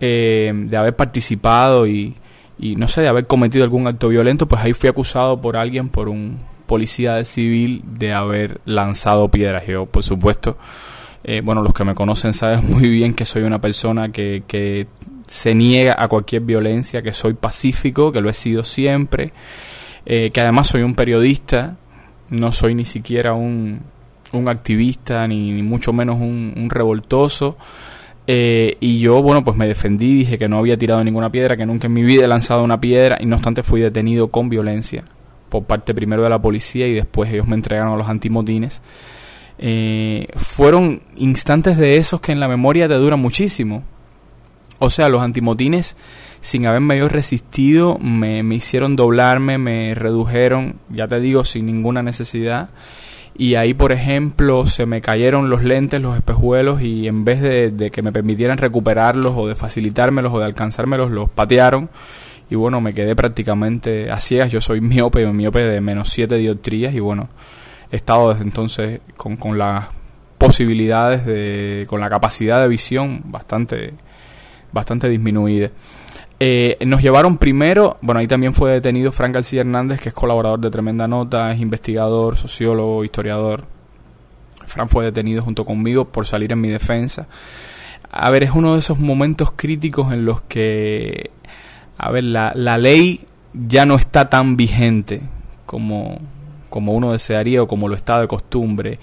eh, 0.00 0.52
de 0.54 0.76
haber 0.76 0.94
participado 0.94 1.86
y, 1.86 2.14
no 2.58 2.88
sé, 2.88 3.02
de 3.02 3.08
haber 3.08 3.26
cometido 3.26 3.64
algún 3.64 3.86
acto 3.86 4.08
violento, 4.08 4.46
pues 4.46 4.62
ahí 4.62 4.74
fui 4.74 4.88
acusado 4.88 5.40
por 5.40 5.56
alguien, 5.56 5.88
por 5.88 6.08
un 6.08 6.38
policía 6.66 7.24
civil, 7.24 7.82
de 7.84 8.12
haber 8.12 8.60
lanzado 8.64 9.28
piedras. 9.28 9.66
Yo, 9.66 9.86
por 9.86 10.04
supuesto, 10.04 10.56
eh, 11.24 11.40
bueno, 11.42 11.62
los 11.62 11.72
que 11.72 11.84
me 11.84 11.94
conocen 11.94 12.32
saben 12.32 12.60
muy 12.70 12.88
bien 12.88 13.14
que 13.14 13.24
soy 13.24 13.42
una 13.42 13.60
persona 13.60 14.10
que, 14.10 14.44
que 14.46 14.86
se 15.32 15.54
niega 15.54 15.96
a 15.98 16.08
cualquier 16.08 16.42
violencia, 16.42 17.00
que 17.00 17.14
soy 17.14 17.32
pacífico, 17.32 18.12
que 18.12 18.20
lo 18.20 18.28
he 18.28 18.34
sido 18.34 18.64
siempre, 18.64 19.32
eh, 20.04 20.30
que 20.30 20.40
además 20.42 20.68
soy 20.68 20.82
un 20.82 20.94
periodista, 20.94 21.78
no 22.28 22.52
soy 22.52 22.74
ni 22.74 22.84
siquiera 22.84 23.32
un, 23.32 23.80
un 24.34 24.48
activista, 24.50 25.26
ni, 25.26 25.62
mucho 25.62 25.94
menos 25.94 26.20
un, 26.20 26.68
revoltoso. 26.68 27.56
Eh, 28.26 28.76
y 28.78 29.00
yo, 29.00 29.22
bueno, 29.22 29.42
pues 29.42 29.56
me 29.56 29.66
defendí, 29.66 30.18
dije 30.18 30.36
que 30.36 30.50
no 30.50 30.58
había 30.58 30.76
tirado 30.76 31.02
ninguna 31.02 31.32
piedra, 31.32 31.56
que 31.56 31.64
nunca 31.64 31.86
en 31.86 31.94
mi 31.94 32.02
vida 32.02 32.26
he 32.26 32.28
lanzado 32.28 32.62
una 32.62 32.78
piedra, 32.78 33.16
y 33.18 33.24
no 33.24 33.36
obstante 33.36 33.62
fui 33.62 33.80
detenido 33.80 34.28
con 34.28 34.50
violencia 34.50 35.02
por 35.48 35.64
parte 35.64 35.94
primero 35.94 36.22
de 36.22 36.28
la 36.28 36.42
policía 36.42 36.86
y 36.86 36.92
después 36.92 37.32
ellos 37.32 37.48
me 37.48 37.54
entregaron 37.54 37.94
a 37.94 37.96
los 37.96 38.08
antimotines. 38.08 38.82
Eh, 39.58 40.26
fueron 40.36 41.00
instantes 41.16 41.78
de 41.78 41.96
esos 41.96 42.20
que 42.20 42.32
en 42.32 42.40
la 42.40 42.48
memoria 42.48 42.86
te 42.86 42.94
duran 42.94 43.18
muchísimo. 43.18 43.82
O 44.84 44.90
sea, 44.90 45.08
los 45.08 45.22
antimotines, 45.22 45.96
sin 46.40 46.66
haberme 46.66 46.98
yo 46.98 47.08
resistido, 47.08 47.98
me, 48.00 48.42
me 48.42 48.56
hicieron 48.56 48.96
doblarme, 48.96 49.56
me 49.56 49.94
redujeron, 49.94 50.80
ya 50.88 51.06
te 51.06 51.20
digo, 51.20 51.44
sin 51.44 51.66
ninguna 51.66 52.02
necesidad. 52.02 52.70
Y 53.36 53.54
ahí 53.54 53.74
por 53.74 53.92
ejemplo 53.92 54.66
se 54.66 54.84
me 54.84 55.00
cayeron 55.00 55.50
los 55.50 55.62
lentes, 55.62 56.02
los 56.02 56.16
espejuelos 56.16 56.82
y 56.82 57.06
en 57.06 57.24
vez 57.24 57.40
de, 57.40 57.90
que 57.92 58.02
me 58.02 58.10
permitieran 58.10 58.58
recuperarlos 58.58 59.34
o 59.36 59.46
de 59.46 59.54
facilitármelos 59.54 60.34
o 60.34 60.40
de 60.40 60.46
alcanzármelos 60.46 61.12
los 61.12 61.30
patearon. 61.30 61.88
Y 62.50 62.56
bueno 62.56 62.80
me 62.80 62.92
quedé 62.92 63.14
prácticamente 63.14 64.10
a 64.10 64.18
ciegas, 64.18 64.50
yo 64.50 64.60
soy 64.60 64.80
miope, 64.80 65.24
miope 65.28 65.60
de 65.60 65.80
menos 65.80 66.08
7 66.08 66.38
dioptrías 66.38 66.92
y 66.92 66.98
bueno 66.98 67.28
he 67.92 67.96
estado 67.96 68.30
desde 68.30 68.42
entonces 68.42 69.00
con, 69.16 69.36
con 69.36 69.58
las 69.58 69.86
posibilidades 70.38 71.24
de, 71.24 71.86
con 71.88 72.00
la 72.00 72.10
capacidad 72.10 72.60
de 72.60 72.66
visión 72.66 73.22
bastante, 73.26 73.94
bastante 74.72 75.08
disminuida. 75.08 75.70
Eh, 76.40 76.76
nos 76.86 77.00
llevaron 77.02 77.38
primero, 77.38 77.98
bueno, 78.00 78.18
ahí 78.18 78.26
también 78.26 78.52
fue 78.52 78.72
detenido 78.72 79.12
Frank 79.12 79.34
García 79.34 79.60
Hernández, 79.60 80.00
que 80.00 80.08
es 80.08 80.14
colaborador 80.14 80.58
de 80.58 80.70
Tremenda 80.70 81.06
Nota, 81.06 81.52
es 81.52 81.60
investigador, 81.60 82.36
sociólogo, 82.36 83.04
historiador. 83.04 83.64
Frank 84.66 84.88
fue 84.88 85.04
detenido 85.04 85.42
junto 85.42 85.64
conmigo 85.64 86.06
por 86.06 86.26
salir 86.26 86.52
en 86.52 86.60
mi 86.60 86.68
defensa. 86.68 87.28
A 88.10 88.30
ver, 88.30 88.42
es 88.42 88.50
uno 88.50 88.72
de 88.74 88.80
esos 88.80 88.98
momentos 88.98 89.52
críticos 89.54 90.12
en 90.12 90.24
los 90.24 90.42
que, 90.42 91.30
a 91.96 92.10
ver, 92.10 92.24
la, 92.24 92.52
la 92.54 92.76
ley 92.76 93.24
ya 93.52 93.86
no 93.86 93.94
está 93.94 94.28
tan 94.28 94.56
vigente 94.56 95.20
como, 95.66 96.18
como 96.68 96.92
uno 96.92 97.12
desearía 97.12 97.62
o 97.62 97.68
como 97.68 97.88
lo 97.88 97.94
está 97.94 98.20
de 98.20 98.28
costumbre. 98.28 98.98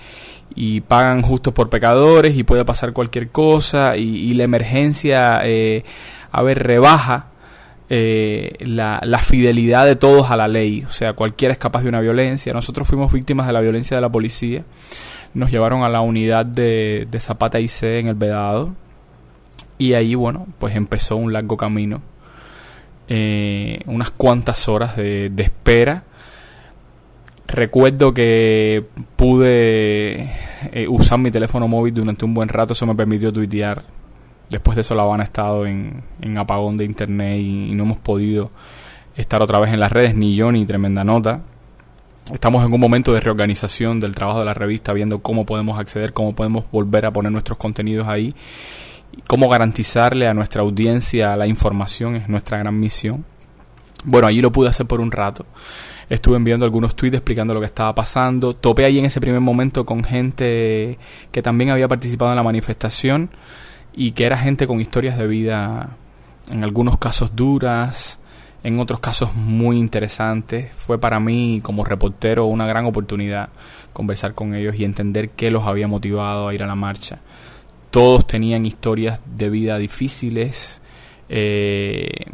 Y 0.55 0.81
pagan 0.81 1.21
justos 1.21 1.53
por 1.53 1.69
pecadores 1.69 2.35
y 2.35 2.43
puede 2.43 2.65
pasar 2.65 2.91
cualquier 2.93 3.29
cosa 3.29 3.97
y, 3.97 4.33
la 4.33 4.43
emergencia, 4.43 5.41
eh, 5.43 5.83
a 6.31 6.41
ver, 6.41 6.63
rebaja 6.63 7.27
eh, 7.91 8.53
la, 8.59 8.99
la, 9.03 9.17
fidelidad 9.17 9.85
de 9.85 9.95
todos 9.95 10.29
a 10.29 10.37
la 10.37 10.47
ley. 10.47 10.83
O 10.87 10.91
sea, 10.91 11.13
cualquiera 11.13 11.51
es 11.53 11.57
capaz 11.57 11.81
de 11.83 11.89
una 11.89 12.01
violencia. 12.01 12.53
Nosotros 12.53 12.87
fuimos 12.87 13.11
víctimas 13.11 13.47
de 13.47 13.53
la 13.53 13.61
violencia 13.61 13.97
de 13.97 14.01
la 14.01 14.09
policía. 14.09 14.63
Nos 15.33 15.51
llevaron 15.51 15.83
a 15.83 15.89
la 15.89 16.01
unidad 16.01 16.45
de, 16.45 17.07
de 17.09 17.19
Zapata 17.19 17.59
y 17.59 17.67
C 17.67 17.99
en 17.99 18.07
el 18.07 18.15
Vedado. 18.15 18.75
Y 19.79 19.93
ahí, 19.93 20.13
bueno, 20.13 20.47
pues 20.59 20.75
empezó 20.75 21.15
un 21.15 21.33
largo 21.33 21.57
camino. 21.57 22.01
Eh, 23.07 23.79
unas 23.87 24.11
cuantas 24.11 24.67
horas 24.67 24.95
de, 24.95 25.29
de 25.29 25.43
espera. 25.43 26.03
Recuerdo 27.49 28.13
que 28.13 28.85
pude 29.15 30.31
eh, 30.71 30.87
usar 30.87 31.19
mi 31.19 31.31
teléfono 31.31 31.67
móvil 31.67 31.93
durante 31.93 32.25
un 32.25 32.33
buen 32.33 32.49
rato. 32.49 32.73
Eso 32.73 32.85
me 32.85 32.95
permitió 32.95 33.33
tuitear 33.33 33.83
Después 34.49 34.75
de 34.75 34.81
eso 34.81 34.95
La 34.95 35.03
Habana 35.03 35.23
ha 35.23 35.25
estado 35.25 35.65
en, 35.67 36.03
apagón 36.37 36.75
de 36.75 36.85
internet 36.85 37.39
y, 37.39 37.73
no 37.75 37.83
hemos 37.83 37.99
podido 37.99 38.51
estar 39.15 39.41
otra 39.41 39.59
vez 39.59 39.71
en 39.73 39.79
las 39.79 39.91
redes, 39.91 40.15
ni 40.15 40.35
yo 40.35 40.51
ni 40.51 40.65
tremenda 40.65 41.03
nota. 41.03 41.41
Estamos 42.33 42.65
en 42.65 42.73
un 42.73 42.79
momento 42.79 43.13
de 43.13 43.19
reorganización 43.19 43.99
del 43.99 44.15
trabajo 44.15 44.39
de 44.39 44.45
la 44.45 44.53
revista, 44.53 44.93
viendo 44.93 45.19
cómo 45.19 45.45
podemos 45.45 45.79
acceder, 45.79 46.13
cómo 46.13 46.35
podemos 46.35 46.65
volver 46.71 47.05
a 47.05 47.11
poner 47.11 47.31
nuestros 47.31 47.57
contenidos 47.57 48.07
ahí, 48.07 48.33
cómo 49.27 49.49
garantizarle 49.49 50.27
a 50.27 50.33
nuestra 50.33 50.61
audiencia 50.61 51.35
la 51.35 51.45
información, 51.45 52.15
es 52.15 52.27
nuestra 52.27 52.57
gran 52.57 52.79
misión. 52.79 53.25
Bueno, 54.05 54.27
allí 54.27 54.41
lo 54.41 54.51
pude 54.51 54.69
hacer 54.69 54.87
por 54.87 54.99
un 54.99 55.11
rato. 55.11 55.45
Estuve 56.09 56.37
enviando 56.37 56.65
algunos 56.65 56.95
tweets 56.95 57.15
explicando 57.15 57.53
lo 57.53 57.59
que 57.59 57.67
estaba 57.67 57.93
pasando. 57.93 58.55
Topé 58.55 58.85
ahí 58.85 58.97
en 58.97 59.05
ese 59.05 59.21
primer 59.21 59.41
momento 59.41 59.85
con 59.85 60.03
gente 60.03 60.97
que 61.31 61.41
también 61.43 61.69
había 61.69 61.87
participado 61.87 62.31
en 62.31 62.37
la 62.37 62.43
manifestación 62.43 63.29
y 63.93 64.11
que 64.11 64.25
era 64.25 64.37
gente 64.37 64.65
con 64.65 64.81
historias 64.81 65.17
de 65.17 65.27
vida, 65.27 65.97
en 66.49 66.63
algunos 66.63 66.97
casos 66.97 67.35
duras, 67.35 68.17
en 68.63 68.79
otros 68.79 68.99
casos 68.99 69.35
muy 69.35 69.77
interesantes. 69.77 70.71
Fue 70.73 70.99
para 70.99 71.19
mí 71.19 71.59
como 71.61 71.85
reportero 71.85 72.45
una 72.45 72.65
gran 72.65 72.85
oportunidad 72.85 73.49
conversar 73.93 74.33
con 74.33 74.55
ellos 74.55 74.75
y 74.75 74.85
entender 74.85 75.29
qué 75.29 75.51
los 75.51 75.65
había 75.65 75.87
motivado 75.87 76.47
a 76.47 76.53
ir 76.55 76.63
a 76.63 76.67
la 76.67 76.75
marcha. 76.75 77.19
Todos 77.91 78.25
tenían 78.25 78.65
historias 78.65 79.21
de 79.25 79.49
vida 79.49 79.77
difíciles, 79.77 80.81
eh, 81.27 82.25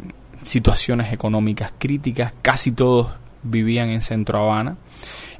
situaciones 0.42 1.12
económicas 1.12 1.72
críticas, 1.78 2.32
casi 2.42 2.72
todos 2.72 3.16
vivían 3.50 3.88
en 3.90 4.02
Centro 4.02 4.38
Habana 4.38 4.76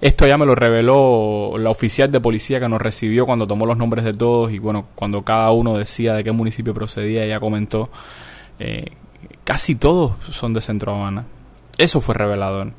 esto 0.00 0.26
ya 0.26 0.36
me 0.36 0.44
lo 0.44 0.54
reveló 0.54 1.56
la 1.58 1.70
oficial 1.70 2.10
de 2.10 2.20
policía 2.20 2.60
que 2.60 2.68
nos 2.68 2.80
recibió 2.80 3.24
cuando 3.24 3.46
tomó 3.46 3.64
los 3.64 3.78
nombres 3.78 4.04
de 4.04 4.12
todos 4.12 4.52
y 4.52 4.58
bueno, 4.58 4.86
cuando 4.94 5.22
cada 5.22 5.50
uno 5.52 5.76
decía 5.76 6.14
de 6.14 6.22
qué 6.22 6.32
municipio 6.32 6.74
procedía, 6.74 7.24
ella 7.24 7.40
comentó, 7.40 7.88
eh, 8.58 8.92
casi 9.44 9.76
todos 9.76 10.12
son 10.30 10.52
de 10.52 10.60
Centro 10.60 10.94
Habana. 10.94 11.24
Eso 11.78 12.00
fue 12.00 12.14
revelador. 12.14 12.72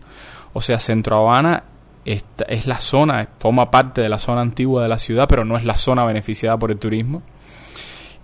O 0.54 0.62
sea, 0.62 0.80
Centro 0.80 1.18
Habana 1.18 1.64
es 2.06 2.68
la 2.68 2.80
zona, 2.80 3.28
forma 3.40 3.70
parte 3.70 4.02
de 4.02 4.10
la 4.10 4.20
zona 4.20 4.42
antigua 4.42 4.84
de 4.84 4.90
la 4.90 5.00
ciudad, 5.00 5.28
pero 5.28 5.44
no 5.44 5.58
es 5.58 5.66
la 5.66 5.76
zona 5.76 6.06
beneficiada 6.06 6.58
por 6.58 6.72
el 6.72 6.78
turismo 6.78 7.22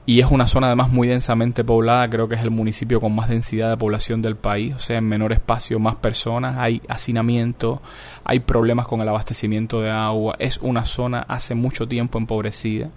y 0.06 0.20
es 0.20 0.30
una 0.30 0.48
zona 0.48 0.68
además 0.68 0.90
muy 0.90 1.08
densamente 1.08 1.64
poblada, 1.64 2.10
creo 2.10 2.28
que 2.28 2.36
es 2.36 2.42
el 2.42 2.52
municipio 2.52 3.00
con 3.00 3.16
más 3.16 3.30
densidad 3.30 3.70
de 3.70 3.78
población 3.78 4.22
del 4.22 4.36
país, 4.36 4.76
o 4.76 4.80
sea, 4.80 4.98
en 4.98 5.08
menor 5.08 5.32
espacio 5.32 5.80
más 5.80 5.96
personas, 5.96 6.58
hay 6.58 6.82
hacinamiento, 6.90 7.82
hay 8.26 8.40
problemas 8.42 8.88
con 8.88 9.00
el 9.00 9.08
abastecimiento 9.08 9.82
de 9.82 9.92
agua, 9.92 10.36
es 10.40 10.58
una 10.58 10.86
zona 10.86 11.26
hace 11.28 11.56
mucho 11.56 11.88
tiempo 11.88 12.18
empobrecida 12.18 12.90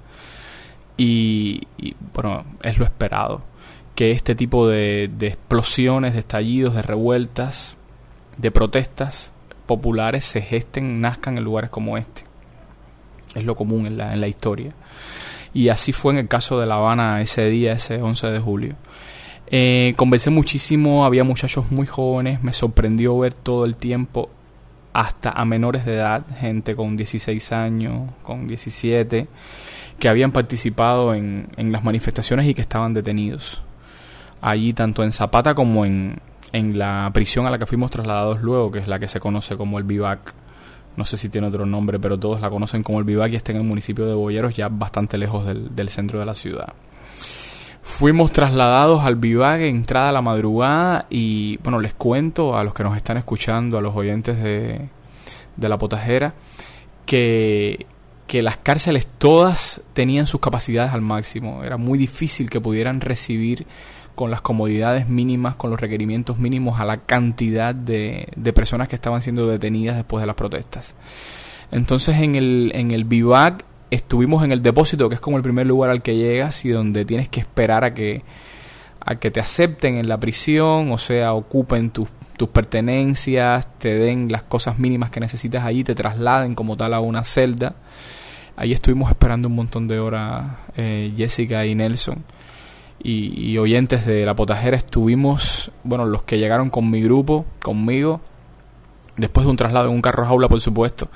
y, 0.97 1.61
bueno, 2.15 2.45
es 2.63 2.79
lo 2.79 2.85
esperado, 2.85 3.43
que 3.95 4.11
este 4.11 4.35
tipo 4.35 4.67
de, 4.67 5.09
de, 5.17 5.29
explosiones, 5.29 6.15
de 6.15 6.21
estallidos, 6.21 6.75
de 6.75 6.83
revueltas, 6.83 7.77
de 8.37 8.51
protestas 8.51 9.33
populares 9.67 10.25
se 10.25 10.41
gesten, 10.41 11.01
nazcan 11.01 11.39
en 11.39 11.45
lugares 11.45 11.71
como 11.71 11.97
este. 11.99 12.23
Es 13.35 13.45
lo 13.45 13.55
común 13.55 13.87
en 13.87 13.99
la, 13.99 14.13
en 14.13 14.21
la 14.21 14.29
historia. 14.29 14.73
Y 15.57 15.71
así 15.71 15.95
fue 15.95 16.13
en 16.13 16.19
el 16.19 16.29
caso 16.29 16.61
de 16.61 16.67
La 16.67 16.75
Habana 16.75 17.23
ese 17.23 17.49
día, 17.49 17.73
ese 17.73 18.03
11 18.03 18.27
de 18.27 18.41
julio. 18.41 18.75
Eh, 19.47 19.95
conversé 19.97 20.29
muchísimo, 20.29 21.07
había 21.07 21.25
muchachos 21.25 21.71
muy 21.71 21.87
jóvenes, 21.87 22.43
me 22.43 22.53
sorprendió 22.53 23.19
ver 23.19 23.33
todo 23.33 23.65
el 23.65 23.75
tiempo 23.75 24.29
hasta 24.93 25.31
a 25.31 25.47
menores 25.47 25.87
de 25.87 25.95
edad, 25.95 26.27
gente 26.39 26.77
con 26.77 26.99
16 26.99 27.53
años, 27.53 28.11
con 28.23 28.47
17, 28.47 29.29
que 29.99 30.09
habían 30.11 30.31
participado 30.31 31.15
en, 31.15 31.49
en 31.57 31.73
las 31.73 31.83
manifestaciones 31.83 32.47
y 32.47 32.53
que 32.53 32.61
estaban 32.61 32.93
detenidos. 32.93 33.63
Allí, 34.43 34.75
tanto 34.75 35.05
en 35.05 35.11
Zapata 35.11 35.55
como 35.55 35.87
en, 35.87 36.21
en 36.53 36.79
la 36.79 37.11
prisión 37.15 37.47
a 37.47 37.51
la 37.51 37.59
que 37.59 37.65
fuimos 37.65 37.91
trasladados 37.91 38.43
luego, 38.43 38.71
que 38.73 38.81
es 38.81 38.89
la 38.89 38.99
que 38.99 39.09
se 39.09 39.21
conoce 39.21 39.57
como 39.57 39.79
el 39.79 39.85
Vivac 39.85 40.35
no 40.97 41.05
sé 41.05 41.17
si 41.17 41.29
tiene 41.29 41.47
otro 41.47 41.67
nombre, 41.67 41.99
pero 41.99 42.19
todos 42.19 42.41
la 42.41 42.51
conocen 42.51 42.83
como 42.83 42.99
el 42.99 43.05
Vivac 43.05 43.33
y 43.33 43.37
está 43.37 43.53
en 43.53 43.59
el 43.59 43.65
municipio 43.65 44.07
de 44.07 44.15
Boyeros, 44.15 44.55
ya 44.55 44.69
bastante 44.69 45.19
lejos 45.19 45.47
del, 45.47 45.89
centro 45.89 46.19
de 46.19 46.27
la 46.27 46.35
ciudad. 46.35 46.73
Fuimos 47.83 48.33
trasladados 48.33 49.05
al 49.05 49.17
Vivac, 49.17 49.61
entrada 49.61 50.09
a 50.09 50.13
la 50.13 50.23
madrugada 50.23 51.07
y 51.09 51.59
bueno, 51.59 51.79
les 51.79 51.95
cuento 51.95 52.57
a 52.57 52.65
los 52.65 52.75
que 52.75 52.83
nos 52.83 52.97
están 52.97 53.17
escuchando, 53.17 53.79
a 53.79 53.81
los 53.81 53.95
oyentes 53.95 54.43
de, 54.43 54.89
de 55.57 55.69
la 55.69 55.79
potajera, 55.79 56.35
que, 57.05 57.87
que 58.27 58.43
las 58.43 58.57
cárceles 58.57 59.07
todas 59.07 59.83
tenían 59.93 60.27
sus 60.27 60.41
capacidades 60.41 60.93
al 60.93 61.03
máximo. 61.03 61.63
Era 61.63 61.77
muy 61.77 61.99
difícil 61.99 62.51
que 62.51 62.61
pudieran 62.61 63.01
recibir 63.01 63.67
con 64.17 64.33
las 64.33 64.41
comodidades 64.41 65.09
mínimas, 65.09 65.55
con 65.55 65.71
los 65.71 65.81
requerimientos 65.81 66.39
mínimos 66.39 66.81
a 66.81 66.85
la 66.85 66.97
cantidad 66.97 67.73
de, 67.73 68.27
de 68.35 68.53
personas 68.53 68.89
que 68.89 68.97
estaban 68.97 69.23
siendo 69.23 69.47
detenidas 69.47 69.95
después 69.95 70.21
de 70.23 70.27
las 70.27 70.35
protestas. 70.35 70.97
Entonces 71.71 72.17
en 72.17 72.35
el, 72.35 72.73
en 72.75 72.91
el 72.91 73.05
vivac 73.05 73.65
estuvimos 73.91 74.45
en 74.45 74.53
el 74.53 74.63
depósito, 74.63 75.09
que 75.09 75.17
es 75.17 75.21
como 75.21 75.37
el 75.37 75.43
primer 75.43 75.67
lugar 75.67 75.91
al 75.91 76.03
que 76.03 76.17
llegas 76.17 76.65
y 76.65 76.71
donde 76.71 77.05
tienes 77.05 77.29
que 77.29 77.41
esperar 77.41 77.85
a 77.85 77.95
que, 77.95 78.23
a 79.01 79.15
que 79.17 79.31
te 79.31 79.41
acepten 79.41 79.97
en 79.97 80.09
la 80.09 80.19
prisión, 80.19 80.91
o 80.91 80.99
sea, 80.99 81.35
ocupen 81.35 81.91
tus, 81.91 82.09
tus 82.37 82.49
pertenencias, 82.49 83.67
te 83.79 83.95
den 83.95 84.31
las 84.31 84.43
cosas 84.43 84.79
mínimas 84.79 85.11
que 85.11 85.21
necesitas 85.21 85.65
allí, 85.65 85.85
te 85.85 85.95
trasladen 85.95 86.55
como 86.55 86.77
tal 86.77 86.95
a 86.95 87.01
una 87.01 87.25
celda. 87.25 87.75
Ahí 88.57 88.73
estuvimos 88.73 89.11
esperando 89.11 89.49
un 89.49 89.55
montón 89.55 89.87
de 89.87 89.99
horas, 89.99 90.47
eh, 90.77 91.13
Jessica 91.17 91.67
y 91.67 91.75
Nelson. 91.75 92.25
Y, 93.03 93.53
y, 93.53 93.59
oyentes 93.59 94.07
de 94.07 94.25
la 94.25 94.35
potajera 94.35 94.77
estuvimos, 94.77 95.71
bueno, 95.85 96.07
los 96.07 96.23
que 96.25 96.39
llegaron 96.39 96.71
con 96.71 96.91
mi 96.91 97.03
grupo, 97.03 97.45
conmigo, 97.63 98.21
después 99.17 99.45
de 99.45 99.51
un 99.51 99.57
traslado 99.57 99.89
en 99.89 99.95
un 99.95 100.03
carro 100.03 100.27
jaula, 100.27 100.49
por 100.49 100.61
supuesto. 100.61 101.09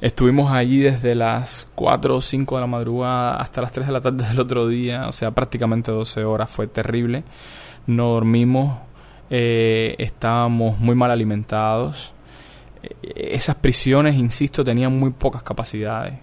Estuvimos 0.00 0.52
allí 0.52 0.80
desde 0.80 1.14
las 1.14 1.68
4 1.76 2.16
o 2.16 2.20
5 2.20 2.56
de 2.56 2.60
la 2.60 2.66
madrugada 2.66 3.36
hasta 3.36 3.60
las 3.60 3.70
3 3.70 3.86
de 3.86 3.92
la 3.92 4.00
tarde 4.00 4.26
del 4.26 4.40
otro 4.40 4.66
día, 4.66 5.06
o 5.06 5.12
sea, 5.12 5.30
prácticamente 5.30 5.92
12 5.92 6.24
horas, 6.24 6.50
fue 6.50 6.66
terrible. 6.66 7.22
No 7.86 8.08
dormimos, 8.08 8.78
eh, 9.30 9.94
estábamos 9.98 10.78
muy 10.80 10.96
mal 10.96 11.12
alimentados. 11.12 12.12
Eh, 12.82 13.30
esas 13.32 13.54
prisiones, 13.56 14.16
insisto, 14.16 14.64
tenían 14.64 14.98
muy 14.98 15.12
pocas 15.12 15.44
capacidades. 15.44 16.14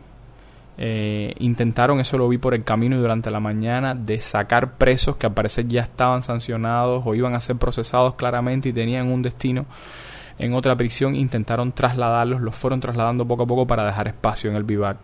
Eh, 0.81 1.33
intentaron, 1.39 1.99
eso 1.99 2.17
lo 2.17 2.29
vi 2.29 2.37
por 2.37 2.53
el 2.53 2.63
camino 2.63 2.95
y 2.95 2.99
durante 2.99 3.29
la 3.29 3.41
mañana, 3.41 3.95
de 3.95 4.17
sacar 4.17 4.77
presos 4.77 5.17
que 5.17 5.25
al 5.25 5.33
parecer 5.33 5.67
ya 5.67 5.81
estaban 5.81 6.23
sancionados 6.23 7.03
o 7.05 7.15
iban 7.15 7.35
a 7.35 7.41
ser 7.41 7.57
procesados 7.57 8.15
claramente 8.15 8.69
y 8.69 8.73
tenían 8.73 9.07
un 9.07 9.21
destino 9.21 9.65
en 10.37 10.53
otra 10.53 10.77
prisión, 10.77 11.17
intentaron 11.17 11.73
trasladarlos, 11.73 12.39
los 12.39 12.55
fueron 12.55 12.79
trasladando 12.79 13.27
poco 13.27 13.43
a 13.43 13.45
poco 13.45 13.67
para 13.67 13.85
dejar 13.85 14.07
espacio 14.07 14.49
en 14.49 14.55
el 14.55 14.63
vivac 14.63 14.95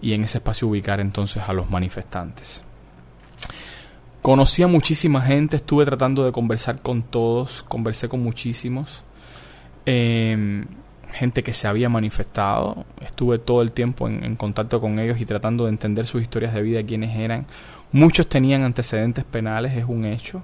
y 0.00 0.12
en 0.12 0.22
ese 0.22 0.38
espacio 0.38 0.68
ubicar 0.68 1.00
entonces 1.00 1.42
a 1.48 1.52
los 1.52 1.68
manifestantes. 1.68 2.64
Conocí 4.22 4.62
a 4.62 4.68
muchísima 4.68 5.20
gente, 5.22 5.56
estuve 5.56 5.86
tratando 5.86 6.24
de 6.24 6.30
conversar 6.30 6.82
con 6.82 7.02
todos, 7.02 7.64
conversé 7.64 8.08
con 8.08 8.22
muchísimos. 8.22 9.02
Eh, 9.86 10.64
gente 11.12 11.42
que 11.42 11.52
se 11.52 11.68
había 11.68 11.88
manifestado, 11.88 12.84
estuve 13.00 13.38
todo 13.38 13.62
el 13.62 13.72
tiempo 13.72 14.08
en, 14.08 14.36
contacto 14.36 14.80
con 14.80 14.98
ellos 14.98 15.20
y 15.20 15.26
tratando 15.26 15.64
de 15.64 15.70
entender 15.70 16.06
sus 16.06 16.22
historias 16.22 16.54
de 16.54 16.62
vida, 16.62 16.82
quiénes 16.82 17.16
eran. 17.16 17.46
Muchos 17.92 18.28
tenían 18.28 18.62
antecedentes 18.62 19.24
penales, 19.24 19.76
es 19.76 19.84
un 19.86 20.04
hecho 20.04 20.42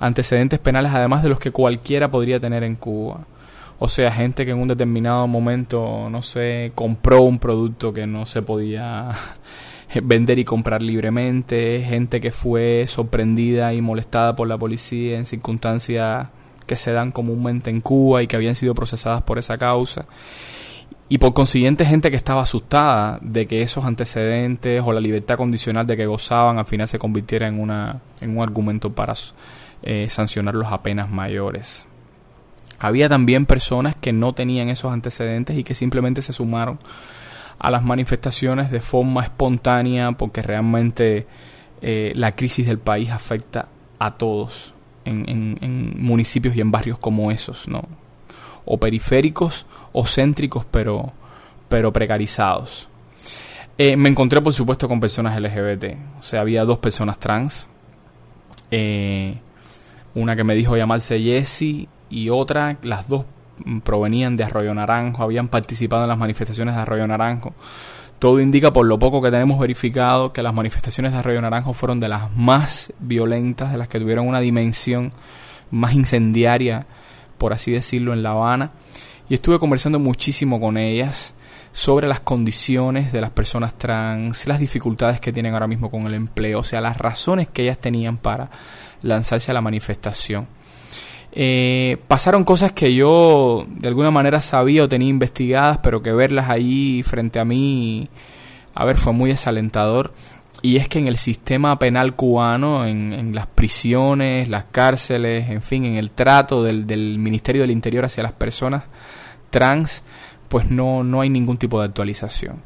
antecedentes 0.00 0.58
penales 0.58 0.92
además 0.92 1.22
de 1.22 1.28
los 1.28 1.38
que 1.38 1.52
cualquiera 1.52 2.10
podría 2.10 2.40
tener 2.40 2.64
en 2.64 2.74
Cuba. 2.74 3.26
O 3.78 3.88
sea, 3.88 4.10
gente 4.10 4.44
que 4.44 4.50
en 4.50 4.58
un 4.58 4.68
determinado 4.68 5.26
momento, 5.26 6.08
no 6.10 6.22
sé, 6.22 6.72
compró 6.74 7.22
un 7.22 7.38
producto 7.38 7.92
que 7.92 8.06
no 8.06 8.26
se 8.26 8.42
podía 8.42 9.10
vender 10.02 10.38
y 10.38 10.44
comprar 10.44 10.82
libremente, 10.82 11.82
gente 11.86 12.20
que 12.20 12.30
fue 12.30 12.86
sorprendida 12.88 13.72
y 13.72 13.80
molestada 13.80 14.36
por 14.36 14.48
la 14.48 14.58
policía 14.58 15.16
en 15.16 15.24
circunstancias 15.24 16.28
que 16.70 16.76
se 16.76 16.92
dan 16.92 17.10
comúnmente 17.10 17.68
en 17.68 17.80
Cuba 17.80 18.22
y 18.22 18.28
que 18.28 18.36
habían 18.36 18.54
sido 18.54 18.76
procesadas 18.76 19.22
por 19.22 19.40
esa 19.40 19.58
causa. 19.58 20.06
Y 21.08 21.18
por 21.18 21.34
consiguiente 21.34 21.84
gente 21.84 22.12
que 22.12 22.16
estaba 22.16 22.42
asustada 22.42 23.18
de 23.22 23.48
que 23.48 23.62
esos 23.62 23.84
antecedentes 23.84 24.80
o 24.86 24.92
la 24.92 25.00
libertad 25.00 25.36
condicional 25.36 25.84
de 25.84 25.96
que 25.96 26.06
gozaban 26.06 26.58
al 26.58 26.66
final 26.66 26.86
se 26.86 27.00
convirtiera 27.00 27.48
en, 27.48 27.58
una, 27.58 28.02
en 28.20 28.36
un 28.36 28.44
argumento 28.44 28.92
para 28.92 29.14
eh, 29.82 30.08
sancionarlos 30.08 30.68
a 30.70 30.80
penas 30.84 31.10
mayores. 31.10 31.88
Había 32.78 33.08
también 33.08 33.46
personas 33.46 33.96
que 33.96 34.12
no 34.12 34.32
tenían 34.32 34.68
esos 34.68 34.92
antecedentes 34.92 35.58
y 35.58 35.64
que 35.64 35.74
simplemente 35.74 36.22
se 36.22 36.32
sumaron 36.32 36.78
a 37.58 37.72
las 37.72 37.82
manifestaciones 37.82 38.70
de 38.70 38.80
forma 38.80 39.24
espontánea 39.24 40.12
porque 40.12 40.40
realmente 40.40 41.26
eh, 41.82 42.12
la 42.14 42.36
crisis 42.36 42.68
del 42.68 42.78
país 42.78 43.10
afecta 43.10 43.66
a 43.98 44.14
todos 44.14 44.74
en, 45.04 45.79
municipios 46.00 46.56
y 46.56 46.60
en 46.60 46.70
barrios 46.70 46.98
como 46.98 47.30
esos, 47.30 47.68
¿no? 47.68 47.82
O 48.64 48.78
periféricos 48.78 49.66
o 49.92 50.04
céntricos 50.06 50.64
pero, 50.64 51.12
pero 51.68 51.92
precarizados. 51.92 52.88
Eh, 53.78 53.96
me 53.96 54.08
encontré 54.08 54.40
por 54.40 54.52
supuesto 54.52 54.88
con 54.88 55.00
personas 55.00 55.40
LGBT, 55.40 55.96
o 56.18 56.22
sea, 56.22 56.40
había 56.42 56.64
dos 56.64 56.78
personas 56.78 57.18
trans. 57.18 57.68
Eh, 58.70 59.38
una 60.14 60.36
que 60.36 60.44
me 60.44 60.54
dijo 60.54 60.76
llamarse 60.76 61.18
Jessie 61.20 61.88
y 62.10 62.28
otra, 62.28 62.76
las 62.82 63.08
dos 63.08 63.24
provenían 63.84 64.36
de 64.36 64.44
Arroyo 64.44 64.74
Naranjo, 64.74 65.22
habían 65.22 65.48
participado 65.48 66.02
en 66.02 66.08
las 66.08 66.18
manifestaciones 66.18 66.74
de 66.74 66.80
Arroyo 66.80 67.06
Naranjo. 67.06 67.54
Todo 68.18 68.38
indica, 68.40 68.72
por 68.72 68.84
lo 68.84 68.98
poco 68.98 69.22
que 69.22 69.30
tenemos 69.30 69.58
verificado, 69.58 70.32
que 70.32 70.42
las 70.42 70.52
manifestaciones 70.52 71.12
de 71.12 71.18
Arroyo 71.18 71.40
Naranjo 71.40 71.72
fueron 71.72 72.00
de 72.00 72.08
las 72.08 72.30
más 72.36 72.92
violentas, 72.98 73.72
de 73.72 73.78
las 73.78 73.88
que 73.88 73.98
tuvieron 73.98 74.28
una 74.28 74.40
dimensión 74.40 75.10
más 75.70 75.94
incendiaria, 75.94 76.86
por 77.38 77.52
así 77.52 77.72
decirlo, 77.72 78.12
en 78.12 78.22
La 78.22 78.30
Habana. 78.30 78.72
Y 79.28 79.34
estuve 79.34 79.58
conversando 79.58 79.98
muchísimo 79.98 80.60
con 80.60 80.76
ellas 80.76 81.34
sobre 81.72 82.08
las 82.08 82.20
condiciones 82.20 83.12
de 83.12 83.20
las 83.20 83.30
personas 83.30 83.78
trans, 83.78 84.46
las 84.46 84.58
dificultades 84.58 85.20
que 85.20 85.32
tienen 85.32 85.54
ahora 85.54 85.68
mismo 85.68 85.90
con 85.90 86.06
el 86.06 86.14
empleo, 86.14 86.60
o 86.60 86.64
sea, 86.64 86.80
las 86.80 86.96
razones 86.96 87.48
que 87.48 87.62
ellas 87.62 87.78
tenían 87.78 88.18
para 88.18 88.50
lanzarse 89.02 89.50
a 89.50 89.54
la 89.54 89.60
manifestación. 89.60 90.48
Eh, 91.32 91.98
pasaron 92.08 92.42
cosas 92.42 92.72
que 92.72 92.92
yo 92.92 93.64
de 93.68 93.86
alguna 93.86 94.10
manera 94.10 94.42
sabía 94.42 94.82
o 94.82 94.88
tenía 94.88 95.08
investigadas, 95.08 95.78
pero 95.78 96.02
que 96.02 96.12
verlas 96.12 96.50
ahí 96.50 97.02
frente 97.04 97.38
a 97.38 97.44
mí, 97.44 98.08
a 98.74 98.84
ver, 98.84 98.96
fue 98.96 99.12
muy 99.12 99.30
desalentador. 99.30 100.12
Y 100.62 100.76
es 100.76 100.88
que 100.88 100.98
en 100.98 101.06
el 101.06 101.16
sistema 101.16 101.78
penal 101.78 102.14
cubano, 102.14 102.86
en, 102.86 103.34
las 103.34 103.46
prisiones, 103.46 104.48
las 104.48 104.64
cárceles, 104.64 105.48
en 105.48 105.62
fin, 105.62 105.84
en 105.84 105.94
el 105.94 106.10
trato 106.10 106.62
del, 106.62 106.86
del, 106.86 107.18
Ministerio 107.18 107.62
del 107.62 107.70
Interior 107.70 108.04
hacia 108.04 108.22
las 108.22 108.32
personas 108.32 108.84
trans, 109.48 110.04
pues 110.48 110.70
no, 110.70 111.02
no 111.02 111.22
hay 111.22 111.30
ningún 111.30 111.56
tipo 111.56 111.80
de 111.80 111.86
actualización. 111.86 112.62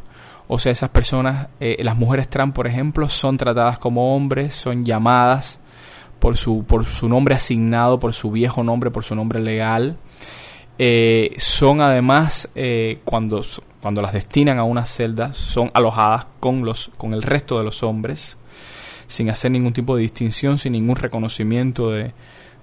O 0.48 0.58
sea, 0.58 0.72
esas 0.72 0.90
personas, 0.90 1.48
eh, 1.60 1.76
las 1.82 1.96
mujeres 1.96 2.28
trans, 2.28 2.52
por 2.52 2.66
ejemplo, 2.66 3.08
son 3.08 3.36
tratadas 3.36 3.78
como 3.78 4.14
hombres, 4.14 4.54
son 4.54 4.84
llamadas 4.84 5.60
por 6.18 6.36
su, 6.36 6.64
por 6.64 6.84
su 6.84 7.08
nombre 7.08 7.34
asignado, 7.34 7.98
por 7.98 8.12
su 8.12 8.30
viejo 8.30 8.62
nombre, 8.62 8.90
por 8.90 9.04
su 9.04 9.14
nombre 9.14 9.40
legal. 9.40 9.96
Eh, 10.78 11.34
son 11.38 11.80
además, 11.80 12.48
eh, 12.54 13.00
cuando, 13.04 13.42
cuando 13.80 14.02
las 14.02 14.12
destinan 14.12 14.58
a 14.58 14.64
una 14.64 14.84
celda, 14.84 15.32
son 15.32 15.70
alojadas 15.74 16.26
con, 16.40 16.64
los, 16.64 16.90
con 16.96 17.14
el 17.14 17.22
resto 17.22 17.58
de 17.58 17.64
los 17.64 17.82
hombres, 17.82 18.38
sin 19.06 19.30
hacer 19.30 19.50
ningún 19.50 19.72
tipo 19.72 19.96
de 19.96 20.02
distinción, 20.02 20.58
sin 20.58 20.72
ningún 20.72 20.96
reconocimiento 20.96 21.90
de, 21.90 22.12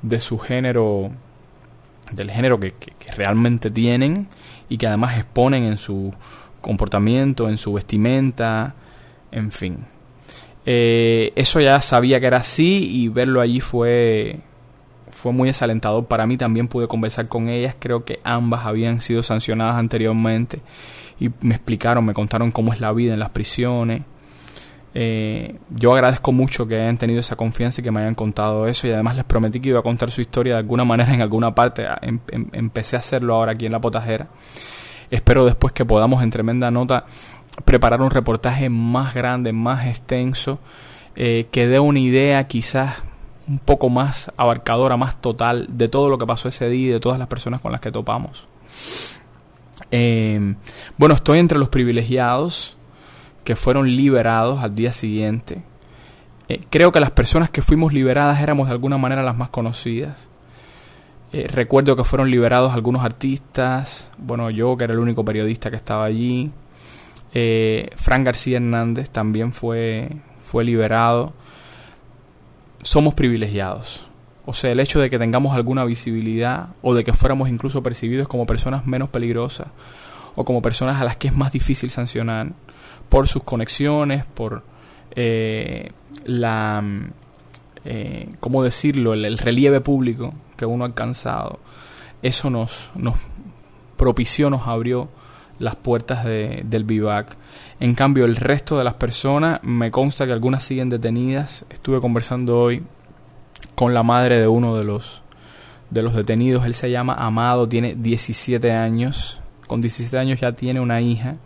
de 0.01 0.19
su 0.19 0.37
género, 0.37 1.11
del 2.11 2.31
género 2.31 2.59
que, 2.59 2.73
que, 2.73 2.91
que 2.99 3.11
realmente 3.11 3.69
tienen 3.69 4.27
y 4.67 4.77
que 4.77 4.87
además 4.87 5.17
exponen 5.17 5.63
en 5.63 5.77
su 5.77 6.13
comportamiento, 6.61 7.49
en 7.49 7.57
su 7.57 7.73
vestimenta, 7.73 8.75
en 9.31 9.51
fin. 9.51 9.85
Eh, 10.65 11.33
eso 11.35 11.59
ya 11.59 11.81
sabía 11.81 12.19
que 12.19 12.27
era 12.27 12.37
así 12.37 12.87
y 12.89 13.07
verlo 13.07 13.41
allí 13.41 13.59
fue, 13.59 14.39
fue 15.11 15.31
muy 15.31 15.49
desalentador 15.49 16.05
para 16.05 16.25
mí. 16.25 16.37
También 16.37 16.67
pude 16.67 16.87
conversar 16.87 17.27
con 17.27 17.49
ellas. 17.49 17.75
Creo 17.77 18.05
que 18.05 18.19
ambas 18.23 18.65
habían 18.65 19.01
sido 19.01 19.23
sancionadas 19.23 19.75
anteriormente 19.75 20.61
y 21.19 21.29
me 21.41 21.55
explicaron, 21.55 22.03
me 22.03 22.13
contaron 22.13 22.51
cómo 22.51 22.73
es 22.73 22.79
la 22.79 22.91
vida 22.91 23.13
en 23.13 23.19
las 23.19 23.29
prisiones. 23.29 24.01
Eh, 24.93 25.55
yo 25.69 25.93
agradezco 25.93 26.31
mucho 26.31 26.67
que 26.67 26.75
hayan 26.75 26.97
tenido 26.97 27.19
esa 27.19 27.35
confianza 27.35 27.79
y 27.79 27.83
que 27.83 27.91
me 27.91 28.01
hayan 28.01 28.15
contado 28.15 28.67
eso 28.67 28.87
y 28.87 28.91
además 28.91 29.15
les 29.15 29.23
prometí 29.23 29.61
que 29.61 29.69
iba 29.69 29.79
a 29.79 29.83
contar 29.83 30.11
su 30.11 30.19
historia 30.19 30.53
de 30.53 30.59
alguna 30.59 30.83
manera 30.85 31.13
en 31.13 31.21
alguna 31.21 31.53
parte. 31.53 31.85
Em, 32.01 32.19
em, 32.29 32.47
empecé 32.53 32.95
a 32.95 32.99
hacerlo 32.99 33.35
ahora 33.35 33.53
aquí 33.53 33.65
en 33.65 33.71
la 33.71 33.79
potajera. 33.79 34.27
Espero 35.11 35.45
después 35.45 35.73
que 35.73 35.85
podamos 35.85 36.23
en 36.23 36.31
tremenda 36.31 36.71
nota 36.71 37.05
preparar 37.65 38.01
un 38.01 38.11
reportaje 38.11 38.69
más 38.69 39.13
grande, 39.13 39.51
más 39.51 39.85
extenso, 39.85 40.59
eh, 41.15 41.47
que 41.51 41.67
dé 41.67 41.79
una 41.79 41.99
idea 41.99 42.47
quizás 42.47 43.03
un 43.51 43.59
poco 43.59 43.89
más 43.89 44.31
abarcadora, 44.37 44.97
más 44.97 45.21
total 45.21 45.67
de 45.69 45.87
todo 45.87 46.09
lo 46.09 46.17
que 46.17 46.25
pasó 46.25 46.49
ese 46.49 46.69
día 46.69 46.89
y 46.89 46.91
de 46.93 46.99
todas 46.99 47.19
las 47.19 47.27
personas 47.27 47.61
con 47.61 47.71
las 47.71 47.81
que 47.81 47.91
topamos. 47.91 48.47
Eh, 49.91 50.55
bueno, 50.97 51.15
estoy 51.15 51.39
entre 51.39 51.59
los 51.59 51.69
privilegiados 51.69 52.77
que 53.43 53.55
fueron 53.55 53.87
liberados 53.87 54.63
al 54.63 54.73
día 54.73 54.93
siguiente. 54.93 55.63
Eh, 56.47 56.61
creo 56.69 56.91
que 56.91 56.99
las 56.99 57.11
personas 57.11 57.49
que 57.49 57.61
fuimos 57.61 57.93
liberadas 57.93 58.41
éramos 58.41 58.67
de 58.67 58.73
alguna 58.73 58.97
manera 58.97 59.23
las 59.23 59.37
más 59.37 59.49
conocidas. 59.49 60.27
recuerdo 61.31 61.95
que 61.95 62.03
fueron 62.03 62.29
liberados 62.29 62.73
algunos 62.73 63.05
artistas, 63.05 64.11
bueno, 64.17 64.49
yo 64.49 64.75
que 64.75 64.83
era 64.83 64.93
el 64.93 64.99
único 64.99 65.23
periodista 65.23 65.69
que 65.69 65.77
estaba 65.77 66.03
allí, 66.03 66.51
eh, 67.33 67.89
Fran 67.95 68.23
García 68.23 68.57
Hernández 68.57 69.09
también 69.09 69.53
fue, 69.53 70.09
fue 70.45 70.63
liberado. 70.63 71.33
Somos 72.81 73.13
privilegiados. 73.13 74.07
O 74.45 74.53
sea, 74.53 74.71
el 74.71 74.79
hecho 74.79 74.99
de 74.99 75.09
que 75.09 75.19
tengamos 75.19 75.55
alguna 75.55 75.85
visibilidad 75.85 76.69
o 76.81 76.93
de 76.93 77.03
que 77.03 77.13
fuéramos 77.13 77.49
incluso 77.49 77.83
percibidos 77.83 78.27
como 78.27 78.45
personas 78.45 78.87
menos 78.87 79.09
peligrosas 79.09 79.67
o 80.35 80.45
como 80.45 80.61
personas 80.61 80.99
a 80.99 81.03
las 81.03 81.17
que 81.17 81.27
es 81.27 81.35
más 81.35 81.51
difícil 81.51 81.89
sancionar 81.89 82.53
por 83.09 83.27
sus 83.27 83.43
conexiones, 83.43 84.25
por 84.25 84.63
eh, 85.15 85.91
la, 86.25 86.83
eh, 87.85 88.29
¿cómo 88.39 88.63
decirlo?, 88.63 89.13
el, 89.13 89.37
relieve 89.37 89.81
público 89.81 90.33
que 90.57 90.65
uno 90.65 90.85
ha 90.85 90.87
alcanzado, 90.87 91.59
eso 92.21 92.49
nos, 92.49 92.91
nos 92.95 93.15
propició, 93.97 94.49
nos 94.49 94.67
abrió 94.67 95.09
las 95.61 95.75
puertas 95.75 96.25
de, 96.25 96.63
del 96.65 96.83
vivac. 96.83 97.37
En 97.79 97.95
cambio, 97.95 98.25
el 98.25 98.35
resto 98.35 98.77
de 98.77 98.83
las 98.83 98.95
personas, 98.95 99.59
me 99.63 99.91
consta 99.91 100.25
que 100.25 100.33
algunas 100.33 100.63
siguen 100.63 100.89
detenidas. 100.89 101.65
Estuve 101.69 102.01
conversando 102.01 102.59
hoy 102.59 102.83
con 103.75 103.93
la 103.93 104.03
madre 104.03 104.39
de 104.39 104.47
uno 104.47 104.75
de 104.75 104.83
los, 104.83 105.21
de 105.89 106.03
los 106.03 106.13
detenidos. 106.13 106.65
Él 106.65 106.73
se 106.73 106.91
llama 106.91 107.13
Amado, 107.13 107.69
tiene 107.69 107.95
17 107.95 108.71
años. 108.71 109.39
Con 109.67 109.81
17 109.81 110.17
años 110.17 110.39
ya 110.41 110.51
tiene 110.51 110.79
una 110.79 111.01
hija. 111.01 111.37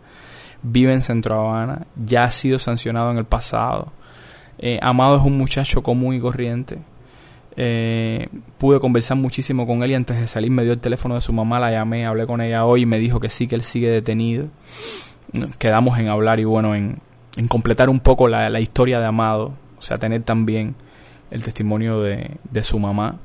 Vive 0.62 0.92
en 0.92 1.00
Centro 1.00 1.40
Habana. 1.40 1.86
Ya 1.94 2.24
ha 2.24 2.30
sido 2.30 2.58
sancionado 2.58 3.10
en 3.10 3.18
el 3.18 3.24
pasado. 3.24 3.92
Eh, 4.58 4.78
Amado 4.82 5.16
es 5.16 5.22
un 5.22 5.36
muchacho 5.36 5.82
común 5.82 6.14
y 6.14 6.20
corriente. 6.20 6.78
Eh, 7.58 8.28
pude 8.58 8.80
conversar 8.80 9.16
muchísimo 9.16 9.66
con 9.66 9.82
él 9.82 9.92
y 9.92 9.94
antes 9.94 10.20
de 10.20 10.26
salir 10.26 10.50
me 10.50 10.62
dio 10.62 10.72
el 10.72 10.78
teléfono 10.78 11.14
de 11.14 11.22
su 11.22 11.32
mamá, 11.32 11.58
la 11.58 11.70
llamé, 11.70 12.04
hablé 12.04 12.26
con 12.26 12.42
ella 12.42 12.66
hoy 12.66 12.82
y 12.82 12.86
me 12.86 12.98
dijo 12.98 13.18
que 13.18 13.30
sí, 13.30 13.46
que 13.46 13.54
él 13.54 13.62
sigue 13.62 13.88
detenido. 13.88 14.48
Quedamos 15.58 15.98
en 15.98 16.08
hablar 16.08 16.38
y 16.38 16.44
bueno, 16.44 16.74
en, 16.74 17.00
completar 17.48 17.88
un 17.88 18.00
poco 18.00 18.28
la, 18.28 18.60
historia 18.60 19.00
de 19.00 19.06
Amado, 19.06 19.54
o 19.78 19.82
sea, 19.82 19.96
tener 19.96 20.22
también 20.22 20.74
el 21.30 21.42
testimonio 21.42 22.00
de, 22.02 22.32
de 22.50 22.62
su 22.62 22.78
mamá. 22.78 23.16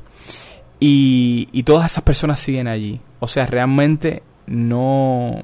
Y, 0.79 1.47
y, 1.51 1.63
todas 1.63 1.91
esas 1.91 2.03
personas 2.03 2.39
siguen 2.39 2.67
allí. 2.67 2.99
O 3.19 3.27
sea, 3.27 3.45
realmente 3.45 4.23
no, 4.47 5.43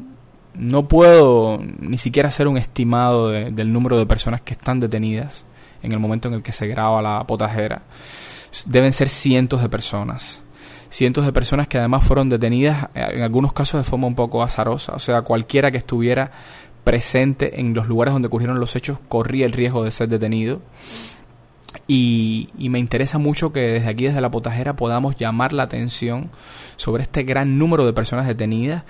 no 0.55 0.87
puedo 0.87 1.61
ni 1.79 1.97
siquiera 1.97 2.29
hacer 2.29 2.47
un 2.47 2.57
estimado 2.57 3.29
del 3.29 3.71
número 3.71 3.97
de 3.97 4.05
personas 4.05 4.41
que 4.41 4.53
están 4.53 4.79
detenidas 4.79 5.45
en 5.83 5.91
el 5.91 5.99
momento 5.99 6.27
en 6.27 6.33
el 6.33 6.41
que 6.41 6.51
se 6.51 6.67
graba 6.67 7.01
la 7.01 7.25
potajera. 7.27 7.83
Deben 8.65 8.93
ser 8.93 9.09
cientos 9.09 9.61
de 9.61 9.69
personas. 9.69 10.43
Cientos 10.89 11.25
de 11.25 11.33
personas 11.33 11.67
que 11.67 11.77
además 11.77 12.05
fueron 12.05 12.29
detenidas 12.29 12.87
eh, 12.95 13.05
en 13.13 13.21
algunos 13.21 13.53
casos 13.53 13.79
de 13.79 13.89
forma 13.89 14.07
un 14.07 14.15
poco 14.15 14.43
azarosa. 14.43 14.93
O 14.93 14.99
sea, 14.99 15.21
cualquiera 15.21 15.71
que 15.71 15.77
estuviera 15.77 16.31
presente 16.83 17.59
en 17.59 17.73
los 17.73 17.87
lugares 17.87 18.13
donde 18.13 18.29
ocurrieron 18.29 18.61
los 18.61 18.77
hechos 18.77 18.97
corría 19.09 19.45
el 19.45 19.51
riesgo 19.51 19.83
de 19.83 19.91
ser 19.91 20.07
detenido. 20.07 20.61
Y, 21.87 22.49
me 22.57 22.79
interesa 22.79 23.17
mucho 23.17 23.51
que 23.51 23.59
desde 23.59 23.89
aquí, 23.89 24.05
desde 24.05 24.21
la 24.21 24.31
potajera, 24.31 24.75
podamos 24.75 25.17
llamar 25.17 25.53
la 25.53 25.63
atención 25.63 26.29
sobre 26.75 27.03
este 27.03 27.23
gran 27.23 27.57
número 27.57 27.85
de 27.85 27.93
personas 27.93 28.27
detenidas. 28.27 28.83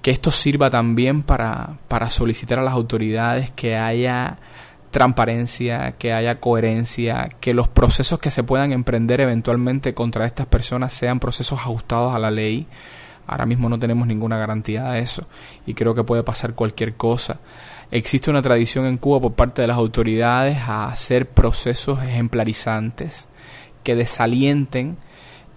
Que 0.00 0.10
esto 0.10 0.30
sirva 0.32 0.70
también 0.70 1.22
para, 1.22 1.78
para 1.88 2.10
solicitar 2.10 2.58
a 2.58 2.62
las 2.62 2.74
autoridades 2.74 3.50
que 3.52 3.76
haya 3.76 4.38
transparencia, 4.92 5.92
que 5.98 6.12
haya 6.12 6.38
coherencia, 6.38 7.28
que 7.40 7.54
los 7.54 7.66
procesos 7.66 8.20
que 8.20 8.30
se 8.30 8.44
puedan 8.44 8.72
emprender 8.72 9.20
eventualmente 9.20 9.94
contra 9.94 10.26
estas 10.26 10.46
personas 10.46 10.92
sean 10.92 11.18
procesos 11.18 11.58
ajustados 11.58 12.14
a 12.14 12.20
la 12.20 12.30
ley. 12.30 12.66
Ahora 13.26 13.46
mismo 13.46 13.68
no 13.68 13.78
tenemos 13.78 14.06
ninguna 14.06 14.36
garantía 14.36 14.84
de 14.90 15.00
eso 15.00 15.26
y 15.66 15.74
creo 15.74 15.94
que 15.94 16.04
puede 16.04 16.22
pasar 16.22 16.54
cualquier 16.54 16.94
cosa. 16.94 17.40
Existe 17.90 18.30
una 18.30 18.42
tradición 18.42 18.84
en 18.84 18.98
Cuba 18.98 19.20
por 19.20 19.32
parte 19.32 19.62
de 19.62 19.68
las 19.68 19.78
autoridades 19.78 20.58
a 20.58 20.86
hacer 20.86 21.28
procesos 21.28 22.02
ejemplarizantes 22.02 23.26
que 23.82 23.96
desalienten 23.96 24.98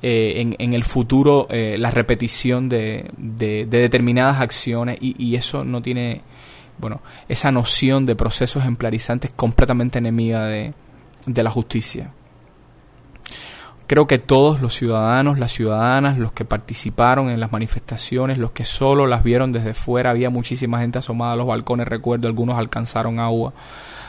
eh, 0.02 0.53
en, 0.57 0.74
el 0.74 0.84
futuro 0.84 1.48
eh, 1.49 1.76
la 1.78 1.91
repetición 1.91 2.70
de, 2.70 3.12
determinadas 3.18 4.40
acciones 4.40 4.98
y 5.02 5.36
eso 5.36 5.66
no 5.66 5.82
tiene 5.82 6.22
bueno, 6.77 7.02
esa 7.30 7.52
noción 7.52 8.06
de 8.06 8.15
procesos 8.15 8.61
ejemplarizantes 8.61 9.31
completamente 9.35 9.99
enemiga 9.99 10.45
de, 10.45 10.73
de 11.26 11.43
la 11.43 11.52
justicia. 11.52 12.11
Creo 13.88 14.07
que 14.07 14.18
todos 14.18 14.61
los 14.61 14.73
ciudadanos, 14.73 15.38
las 15.38 15.52
ciudadanas, 15.52 16.18
los 16.18 16.31
que 16.31 16.43
participaron 16.43 17.30
en 17.30 17.39
las 17.39 17.52
manifestaciones, 17.52 18.39
los 18.39 18.49
que 18.49 18.65
solo 18.65 19.06
las 19.06 19.23
vieron 19.23 19.52
desde 19.52 19.76
fuera, 19.76 20.10
había 20.10 20.31
muchísima 20.31 20.80
gente 20.80 20.97
asomada 20.97 21.34
a 21.34 21.35
los 21.35 21.45
balcones, 21.45 21.88
recuerdo, 21.88 22.27
algunos 22.27 22.57
alcanzaron 22.57 23.19
agua 23.19 23.53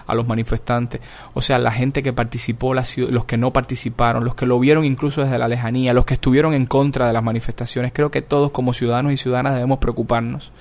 a 0.06 0.14
los 0.14 0.26
manifestantes, 0.26 1.00
o 1.34 1.42
sea, 1.42 1.58
la 1.58 1.72
gente 1.72 2.02
que 2.02 2.12
participó, 2.12 2.72
los 2.74 3.24
que 3.26 3.36
no 3.36 3.52
participaron, 3.52 4.24
los 4.24 4.34
que 4.34 4.46
lo 4.46 4.58
vieron 4.58 4.84
incluso 4.84 5.22
desde 5.22 5.36
la 5.36 5.48
lejanía, 5.48 5.92
los 5.92 6.06
que 6.06 6.14
estuvieron 6.14 6.54
en 6.54 6.64
contra 6.64 7.08
de 7.08 7.12
las 7.12 7.22
manifestaciones, 7.22 7.92
creo 7.92 8.10
que 8.10 8.22
todos 8.22 8.52
como 8.52 8.72
ciudadanos 8.72 9.12
y 9.12 9.16
ciudadanas 9.16 9.54
debemos 9.54 9.78
preocuparnos 9.78 10.52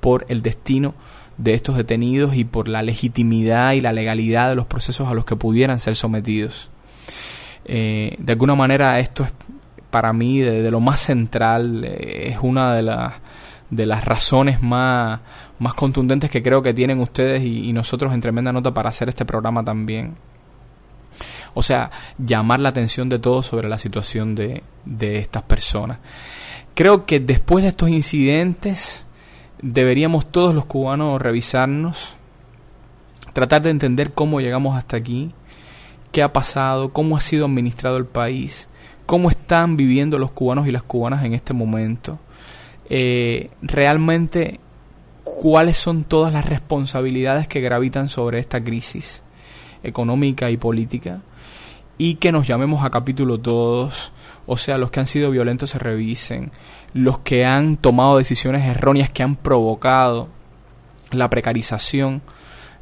por 0.00 0.24
el 0.28 0.40
destino 0.40 0.94
de 1.38 1.54
estos 1.54 1.76
detenidos 1.76 2.34
y 2.34 2.44
por 2.44 2.68
la 2.68 2.82
legitimidad 2.82 3.72
y 3.72 3.80
la 3.80 3.92
legalidad 3.92 4.48
de 4.48 4.56
los 4.56 4.66
procesos 4.66 5.08
a 5.08 5.14
los 5.14 5.24
que 5.24 5.36
pudieran 5.36 5.80
ser 5.80 5.96
sometidos. 5.96 6.70
Eh, 7.64 8.16
de 8.18 8.32
alguna 8.32 8.54
manera 8.54 8.98
esto 9.00 9.24
es 9.24 9.32
para 9.90 10.12
mí 10.12 10.40
de, 10.40 10.70
lo 10.70 10.80
más 10.80 11.00
central, 11.00 11.84
eh, 11.84 12.28
es 12.30 12.38
una 12.40 12.74
de 12.74 12.82
las 12.82 13.14
de 13.70 13.86
las 13.86 14.04
razones 14.04 14.62
más, 14.62 15.20
más 15.58 15.74
contundentes 15.74 16.30
que 16.30 16.42
creo 16.42 16.62
que 16.62 16.74
tienen 16.74 17.00
ustedes 17.00 17.42
y, 17.42 17.72
nosotros 17.72 18.12
en 18.14 18.20
tremenda 18.20 18.52
nota 18.52 18.72
para 18.72 18.90
hacer 18.90 19.08
este 19.08 19.24
programa 19.24 19.64
también. 19.64 20.14
O 21.54 21.62
sea, 21.62 21.90
llamar 22.18 22.60
la 22.60 22.68
atención 22.68 23.08
de 23.08 23.18
todos 23.18 23.46
sobre 23.46 23.68
la 23.68 23.78
situación 23.78 24.34
de, 24.34 24.62
de 24.84 25.18
estas 25.18 25.42
personas. 25.42 25.98
Creo 26.74 27.04
que 27.04 27.18
después 27.18 27.62
de 27.62 27.70
estos 27.70 27.88
incidentes, 27.88 29.05
deberíamos 29.60 30.26
todos 30.26 30.54
los 30.54 30.66
cubanos 30.66 31.20
revisarnos, 31.20 32.14
tratar 33.32 33.62
de 33.62 33.70
entender 33.70 34.12
cómo 34.12 34.40
llegamos 34.40 34.76
hasta 34.76 34.96
aquí, 34.96 35.32
qué 36.12 36.22
ha 36.22 36.32
pasado, 36.32 36.92
cómo 36.92 37.16
ha 37.16 37.20
sido 37.20 37.46
administrado 37.46 37.96
el 37.96 38.06
país, 38.06 38.68
cómo 39.06 39.30
están 39.30 39.76
viviendo 39.76 40.18
los 40.18 40.32
cubanos 40.32 40.66
y 40.66 40.72
las 40.72 40.82
cubanas 40.82 41.24
en 41.24 41.34
este 41.34 41.52
momento, 41.52 42.18
eh, 42.88 43.50
realmente 43.62 44.60
cuáles 45.24 45.76
son 45.76 46.04
todas 46.04 46.32
las 46.32 46.46
responsabilidades 46.46 47.48
que 47.48 47.60
gravitan 47.60 48.08
sobre 48.08 48.38
esta 48.38 48.62
crisis 48.62 49.22
económica 49.82 50.50
y 50.50 50.56
política 50.56 51.20
y 51.98 52.14
que 52.14 52.32
nos 52.32 52.46
llamemos 52.46 52.84
a 52.84 52.90
capítulo 52.90 53.38
todos, 53.38 54.12
o 54.46 54.56
sea, 54.56 54.78
los 54.78 54.90
que 54.90 55.00
han 55.00 55.06
sido 55.06 55.30
violentos 55.30 55.70
se 55.70 55.78
revisen, 55.78 56.50
los 56.92 57.18
que 57.20 57.44
han 57.44 57.76
tomado 57.76 58.18
decisiones 58.18 58.64
erróneas 58.64 59.10
que 59.10 59.22
han 59.22 59.36
provocado 59.36 60.28
la 61.10 61.30
precarización 61.30 62.22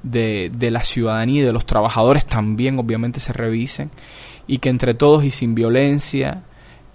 de, 0.02 0.50
de, 0.56 0.70
la 0.70 0.84
ciudadanía 0.84 1.42
y 1.42 1.44
de 1.44 1.52
los 1.52 1.66
trabajadores 1.66 2.26
también 2.26 2.78
obviamente 2.78 3.20
se 3.20 3.32
revisen. 3.32 3.90
Y 4.46 4.58
que 4.58 4.68
entre 4.68 4.94
todos 4.94 5.24
y 5.24 5.30
sin 5.30 5.54
violencia 5.54 6.42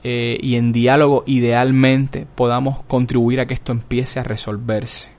eh, 0.03 0.37
y 0.41 0.55
en 0.55 0.71
diálogo 0.71 1.23
idealmente 1.25 2.25
podamos 2.35 2.83
contribuir 2.83 3.41
a 3.41 3.47
que 3.47 3.53
esto 3.53 3.71
empiece 3.71 4.19
a 4.19 4.23
resolverse. 4.23 5.11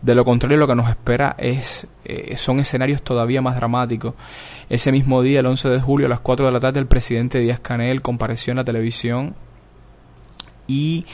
De 0.00 0.14
lo 0.14 0.24
contrario, 0.24 0.56
lo 0.58 0.68
que 0.68 0.76
nos 0.76 0.88
espera 0.88 1.34
es, 1.38 1.88
eh, 2.04 2.36
son 2.36 2.60
escenarios 2.60 3.02
todavía 3.02 3.42
más 3.42 3.56
dramáticos. 3.56 4.14
Ese 4.68 4.92
mismo 4.92 5.22
día, 5.22 5.40
el 5.40 5.46
11 5.46 5.68
de 5.70 5.80
julio, 5.80 6.06
a 6.06 6.10
las 6.10 6.20
4 6.20 6.46
de 6.46 6.52
la 6.52 6.60
tarde, 6.60 6.78
el 6.78 6.86
presidente 6.86 7.40
Díaz 7.40 7.58
Canel 7.58 8.00
compareció 8.00 8.52
en 8.52 8.58
la 8.58 8.64
televisión 8.64 9.34
y 10.68 11.04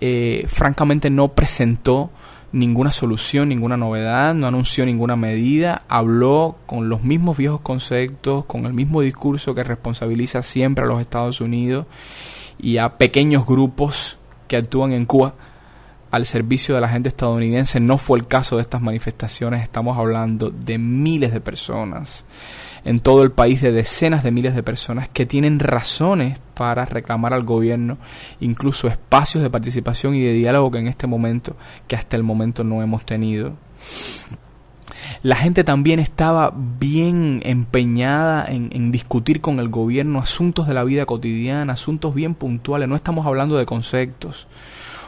eh, 0.00 0.46
francamente 0.48 1.10
no 1.10 1.28
presentó 1.28 2.10
ninguna 2.52 2.90
solución, 2.90 3.50
ninguna 3.50 3.76
novedad, 3.76 4.34
no 4.34 4.46
anunció 4.46 4.86
ninguna 4.86 5.16
medida, 5.16 5.82
habló 5.88 6.56
con 6.66 6.88
los 6.88 7.02
mismos 7.02 7.36
viejos 7.36 7.60
conceptos, 7.60 8.46
con 8.46 8.64
el 8.64 8.72
mismo 8.72 9.02
discurso 9.02 9.54
que 9.54 9.64
responsabiliza 9.64 10.42
siempre 10.42 10.84
a 10.84 10.88
los 10.88 11.00
Estados 11.00 11.40
Unidos 11.40 11.86
y 12.58 12.78
a 12.78 12.96
pequeños 12.96 13.46
grupos 13.46 14.18
que 14.48 14.56
actúan 14.56 14.92
en 14.92 15.06
Cuba 15.06 15.34
al 16.12 16.26
servicio 16.26 16.74
de 16.74 16.80
la 16.80 16.88
gente 16.88 17.08
estadounidense. 17.08 17.80
No 17.80 17.98
fue 17.98 18.18
el 18.18 18.28
caso 18.28 18.56
de 18.56 18.62
estas 18.62 18.82
manifestaciones, 18.82 19.62
estamos 19.62 19.98
hablando 19.98 20.50
de 20.50 20.78
miles 20.78 21.32
de 21.32 21.40
personas 21.40 22.24
en 22.84 22.98
todo 22.98 23.22
el 23.22 23.32
país 23.32 23.60
de 23.62 23.72
decenas 23.72 24.22
de 24.22 24.30
miles 24.30 24.54
de 24.54 24.62
personas 24.62 25.08
que 25.08 25.24
tienen 25.24 25.58
razones 25.58 26.38
para 26.54 26.84
reclamar 26.84 27.32
al 27.32 27.44
gobierno 27.44 27.96
incluso 28.40 28.88
espacios 28.88 29.42
de 29.42 29.50
participación 29.50 30.14
y 30.14 30.20
de 30.20 30.32
diálogo 30.32 30.70
que 30.70 30.78
en 30.78 30.88
este 30.88 31.06
momento, 31.06 31.56
que 31.86 31.96
hasta 31.96 32.16
el 32.16 32.22
momento 32.24 32.62
no 32.62 32.82
hemos 32.82 33.06
tenido. 33.06 33.54
La 35.22 35.36
gente 35.36 35.64
también 35.64 35.98
estaba 35.98 36.52
bien 36.54 37.40
empeñada 37.44 38.44
en, 38.44 38.70
en, 38.72 38.92
discutir 38.92 39.40
con 39.40 39.60
el 39.60 39.68
gobierno 39.68 40.18
asuntos 40.18 40.66
de 40.66 40.74
la 40.74 40.84
vida 40.84 41.06
cotidiana, 41.06 41.72
asuntos 41.72 42.14
bien 42.14 42.34
puntuales, 42.34 42.88
no 42.88 42.96
estamos 42.96 43.24
hablando 43.24 43.56
de 43.56 43.64
conceptos. 43.64 44.48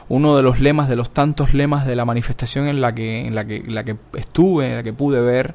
Uno 0.09 0.37
de 0.37 0.43
los 0.43 0.61
lemas, 0.61 0.89
de 0.89 0.97
los 0.97 1.13
tantos 1.13 1.55
lemas 1.55 1.87
de 1.87 1.97
la 1.97 2.05
manifestación 2.05 2.69
en 2.69 2.81
la 2.81 2.95
que, 2.95 3.27
en 3.27 3.35
la 3.35 3.45
que, 3.45 3.57
en 3.57 3.75
la 3.75 3.85
que 3.85 3.97
estuve, 4.17 4.67
en 4.67 4.77
la 4.77 4.83
que 4.83 4.93
pude 4.93 5.21
ver, 5.21 5.55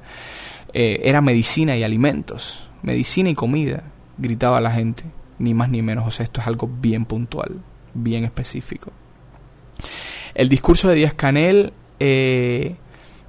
eh, 0.74 1.02
era 1.04 1.22
medicina 1.22 1.76
y 1.78 1.84
alimentos, 1.84 2.68
medicina 2.82 3.30
y 3.30 3.36
comida, 3.36 3.84
gritaba 4.18 4.60
la 4.62 4.72
gente, 4.72 5.04
ni 5.38 5.54
más 5.54 5.70
ni 5.70 5.82
menos. 5.82 6.06
O 6.08 6.12
sea, 6.12 6.24
esto 6.24 6.42
es 6.42 6.48
algo 6.48 6.70
bien 6.82 7.06
puntual, 7.06 7.62
bien 7.94 8.24
específico. 8.24 8.92
El 10.36 10.50
discurso 10.50 10.90
de 10.90 10.96
Díaz 10.96 11.14
Canel 11.14 11.74
eh, 12.00 12.76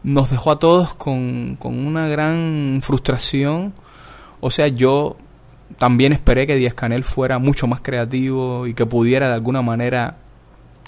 nos 0.03 0.31
dejó 0.31 0.53
a 0.53 0.59
todos 0.59 0.95
con, 0.95 1.57
con 1.59 1.87
una 1.87 2.09
gran 2.09 2.81
frustración. 2.83 3.75
O 4.41 4.51
sea, 4.51 4.69
yo 4.69 5.17
también 5.79 6.13
esperé 6.13 6.47
que 6.47 6.57
Díaz 6.57 6.75
Canel 6.75 7.05
fuera 7.05 7.39
mucho 7.39 7.67
más 7.67 7.81
creativo 7.81 8.67
y 8.67 8.75
que 8.75 8.87
pudiera 8.87 9.29
de 9.29 9.35
alguna 9.35 9.63
manera 9.63 10.19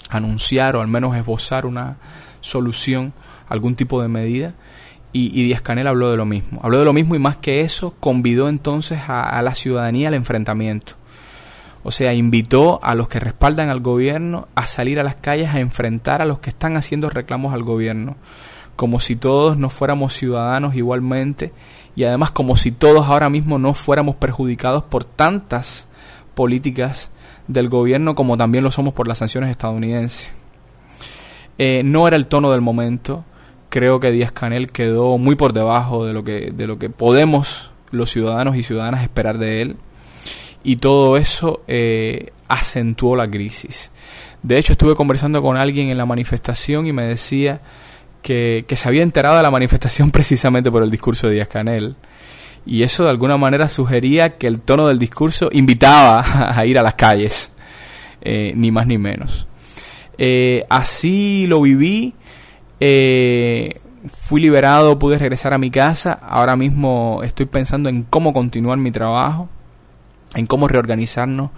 anunciar 0.09 0.75
o 0.75 0.81
al 0.81 0.87
menos 0.87 1.15
esbozar 1.15 1.65
una 1.65 1.97
solución, 2.41 3.13
algún 3.47 3.75
tipo 3.75 4.01
de 4.01 4.07
medida. 4.07 4.53
Y, 5.11 5.27
y 5.39 5.45
Díaz 5.45 5.61
Canel 5.61 5.87
habló 5.87 6.09
de 6.11 6.17
lo 6.17 6.25
mismo. 6.25 6.59
Habló 6.63 6.79
de 6.79 6.85
lo 6.85 6.93
mismo 6.93 7.15
y 7.15 7.19
más 7.19 7.37
que 7.37 7.61
eso, 7.61 7.93
convidó 7.99 8.49
entonces 8.49 8.99
a 9.07 9.41
la 9.41 9.55
ciudadanía 9.55 10.07
al 10.07 10.15
enfrentamiento. 10.15 10.95
O 11.83 11.91
sea, 11.91 12.13
invitó 12.13 12.79
a 12.81 12.95
los 12.95 13.09
que 13.09 13.19
respaldan 13.19 13.69
al 13.69 13.81
gobierno 13.81 14.47
a 14.55 14.65
salir 14.67 14.99
a 14.99 15.03
las 15.03 15.15
calles 15.15 15.49
a 15.53 15.59
enfrentar 15.59 16.21
a 16.21 16.25
los 16.25 16.39
que 16.39 16.49
están 16.49 16.77
haciendo 16.77 17.09
reclamos 17.09 17.53
al 17.53 17.63
gobierno, 17.63 18.15
como 18.77 19.01
si 19.01 19.17
todos 19.17 19.57
no 19.57 19.69
fuéramos 19.69 20.13
ciudadanos 20.13 20.75
igualmente 20.75 21.51
y 21.95 22.05
además 22.05 22.31
como 22.31 22.55
si 22.55 22.71
todos 22.71 23.07
ahora 23.07 23.29
mismo 23.29 23.59
no 23.59 23.73
fuéramos 23.73 24.15
perjudicados 24.15 24.83
por 24.83 25.03
tantas 25.03 25.85
políticas 26.33 27.11
del 27.47 27.69
gobierno 27.69 28.15
como 28.15 28.37
también 28.37 28.63
lo 28.63 28.71
somos 28.71 28.93
por 28.93 29.07
las 29.07 29.19
sanciones 29.19 29.49
estadounidenses. 29.49 30.31
Eh, 31.57 31.81
no 31.83 32.07
era 32.07 32.15
el 32.15 32.27
tono 32.27 32.51
del 32.51 32.61
momento. 32.61 33.25
Creo 33.69 33.99
que 33.99 34.11
Díaz 34.11 34.31
Canel 34.31 34.71
quedó 34.71 35.17
muy 35.17 35.35
por 35.35 35.53
debajo 35.53 36.05
de 36.05 36.13
lo 36.13 36.23
que, 36.23 36.51
de 36.51 36.67
lo 36.67 36.77
que 36.77 36.89
podemos 36.89 37.71
los 37.91 38.09
ciudadanos 38.09 38.55
y 38.55 38.63
ciudadanas 38.63 39.03
esperar 39.03 39.37
de 39.37 39.61
él 39.61 39.77
y 40.63 40.77
todo 40.77 41.17
eso 41.17 41.61
eh, 41.67 42.31
acentuó 42.47 43.15
la 43.15 43.29
crisis. 43.29 43.91
De 44.41 44.57
hecho, 44.57 44.73
estuve 44.73 44.95
conversando 44.95 45.41
con 45.41 45.57
alguien 45.57 45.89
en 45.89 45.97
la 45.97 46.05
manifestación 46.05 46.87
y 46.87 46.93
me 46.93 47.03
decía 47.03 47.61
que, 48.21 48.65
se 48.69 48.87
había 48.87 49.03
enterado 49.03 49.37
de 49.37 49.43
la 49.43 49.51
manifestación 49.51 50.11
precisamente 50.11 50.71
por 50.71 50.83
el 50.83 50.89
discurso 50.89 51.27
de 51.27 51.35
Díaz 51.35 51.49
Canel. 51.49 51.95
Y 52.65 52.83
eso 52.83 53.03
de 53.03 53.09
alguna 53.09 53.37
manera 53.37 53.67
sugería 53.67 54.37
que 54.37 54.47
el 54.47 54.61
tono 54.61 54.87
del 54.87 54.99
discurso 54.99 55.49
invitaba 55.51 56.55
a 56.57 56.65
ir 56.65 56.79
a 56.79 56.83
las 56.83 56.95
calles, 56.95 57.53
eh, 58.21 58.53
ni 58.55 58.71
más 58.71 58.87
ni 58.87 58.97
menos. 58.97 59.47
Eh, 60.17 60.65
así 60.69 61.47
lo 61.47 61.61
viví, 61.61 62.13
fui 62.79 64.41
liberado, 64.41 64.99
pude 64.99 65.17
regresar 65.17 65.53
a 65.53 65.57
mi 65.57 65.71
casa, 65.71 66.13
ahora 66.13 66.55
mismo 66.55 67.21
estoy 67.23 67.45
pensando 67.45 67.89
en 67.89 68.03
cómo 68.03 68.33
continuar 68.33 68.77
mi 68.77 68.91
trabajo 68.91 69.49
en 70.35 70.45
cómo 70.45 70.67
reorganizarnos, 70.67 71.51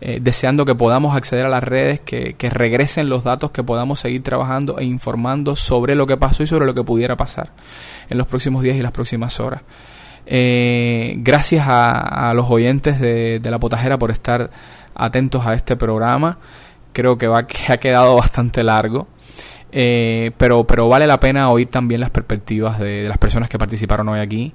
eh, 0.00 0.18
deseando 0.20 0.64
que 0.64 0.74
podamos 0.74 1.16
acceder 1.16 1.46
a 1.46 1.48
las 1.48 1.62
redes, 1.62 2.00
que, 2.00 2.36
regresen 2.50 3.08
los 3.08 3.24
datos, 3.24 3.50
que 3.50 3.64
podamos 3.64 4.00
seguir 4.00 4.22
trabajando 4.22 4.78
e 4.78 4.84
informando 4.84 5.56
sobre 5.56 5.94
lo 5.94 6.06
que 6.06 6.16
pasó 6.16 6.42
y 6.42 6.46
sobre 6.46 6.66
lo 6.66 6.74
que 6.74 6.84
pudiera 6.84 7.16
pasar 7.16 7.50
en 8.08 8.18
los 8.18 8.26
próximos 8.26 8.62
días 8.62 8.76
y 8.76 8.82
las 8.82 8.92
próximas 8.92 9.40
horas. 9.40 9.62
Eh, 10.30 11.14
gracias 11.18 11.64
a, 11.68 12.32
los 12.34 12.50
oyentes 12.50 13.00
de, 13.00 13.40
La 13.44 13.58
Potajera 13.58 13.98
por 13.98 14.10
estar 14.10 14.50
atentos 14.94 15.46
a 15.46 15.54
este 15.54 15.76
programa. 15.76 16.38
Creo 16.92 17.16
que, 17.16 17.28
va, 17.28 17.42
que 17.46 17.72
ha 17.72 17.78
quedado 17.78 18.16
bastante 18.16 18.62
largo. 18.62 19.08
Eh, 19.72 20.32
pero, 20.36 20.66
pero 20.66 20.88
vale 20.88 21.06
la 21.06 21.20
pena 21.20 21.50
oír 21.50 21.68
también 21.68 22.00
las 22.00 22.10
perspectivas 22.10 22.78
de, 22.78 23.02
de 23.02 23.08
las 23.08 23.18
personas 23.18 23.48
que 23.48 23.58
participaron 23.58 24.08
hoy 24.08 24.20
aquí 24.20 24.54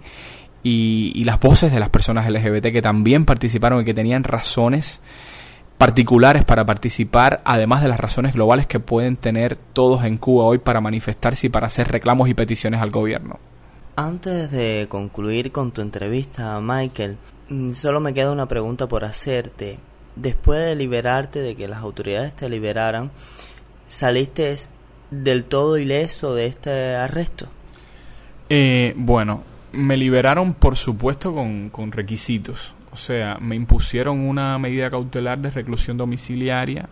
y, 0.63 1.23
las 1.25 1.39
voces 1.39 1.71
de 1.71 1.79
las 1.79 1.89
personas 1.89 2.29
LGBT 2.29 2.71
que 2.71 2.81
también 2.81 3.25
participaron 3.25 3.81
y 3.81 3.85
que 3.85 3.93
tenían 3.93 4.23
razones 4.23 5.01
particulares 5.77 6.45
para 6.45 6.65
participar, 6.65 7.41
además 7.43 7.81
de 7.81 7.89
las 7.89 7.99
razones 7.99 8.33
globales 8.33 8.67
que 8.67 8.79
pueden 8.79 9.17
tener 9.17 9.57
todos 9.57 10.05
en 10.05 10.17
Cuba 10.17 10.45
hoy 10.45 10.59
para 10.59 10.79
manifestarse 10.79 11.47
y 11.47 11.49
para 11.49 11.67
hacer 11.67 11.91
reclamos 11.91 12.29
y 12.29 12.33
peticiones 12.33 12.79
al 12.79 12.91
gobierno. 12.91 13.39
Antes 13.95 14.49
de 14.49 14.87
concluir 14.89 15.51
con 15.51 15.71
tu 15.71 15.81
entrevista, 15.81 16.59
Michael, 16.59 17.17
mm, 17.49 17.73
solo 17.73 17.99
me 17.99 18.13
queda 18.13 18.31
una 18.31 18.47
pregunta 18.47 18.87
por 18.87 19.05
hacerte. 19.05 19.77
Después 20.15 20.61
de 20.61 20.75
liberarte, 20.75 21.39
de 21.39 21.55
que 21.55 21.67
las 21.67 21.79
autoridades 21.79 22.33
te 22.33 22.49
liberaran, 22.49 23.11
¿saliste 23.85 24.55
del 25.11 25.43
todo 25.43 25.77
ileso 25.77 26.33
de 26.33 26.47
este 26.47 26.95
arresto? 26.95 27.45
Eh, 28.49 28.93
bueno, 28.95 29.43
me 29.73 29.95
liberaron, 29.95 30.55
por 30.55 30.75
supuesto, 30.75 31.35
con, 31.35 31.69
con 31.69 31.91
requisitos. 31.91 32.73
O 32.91 32.97
sea, 32.97 33.37
me 33.39 33.55
impusieron 33.55 34.21
una 34.21 34.57
medida 34.57 34.89
cautelar 34.89 35.37
de 35.37 35.51
reclusión 35.51 35.97
domiciliaria. 35.97 36.89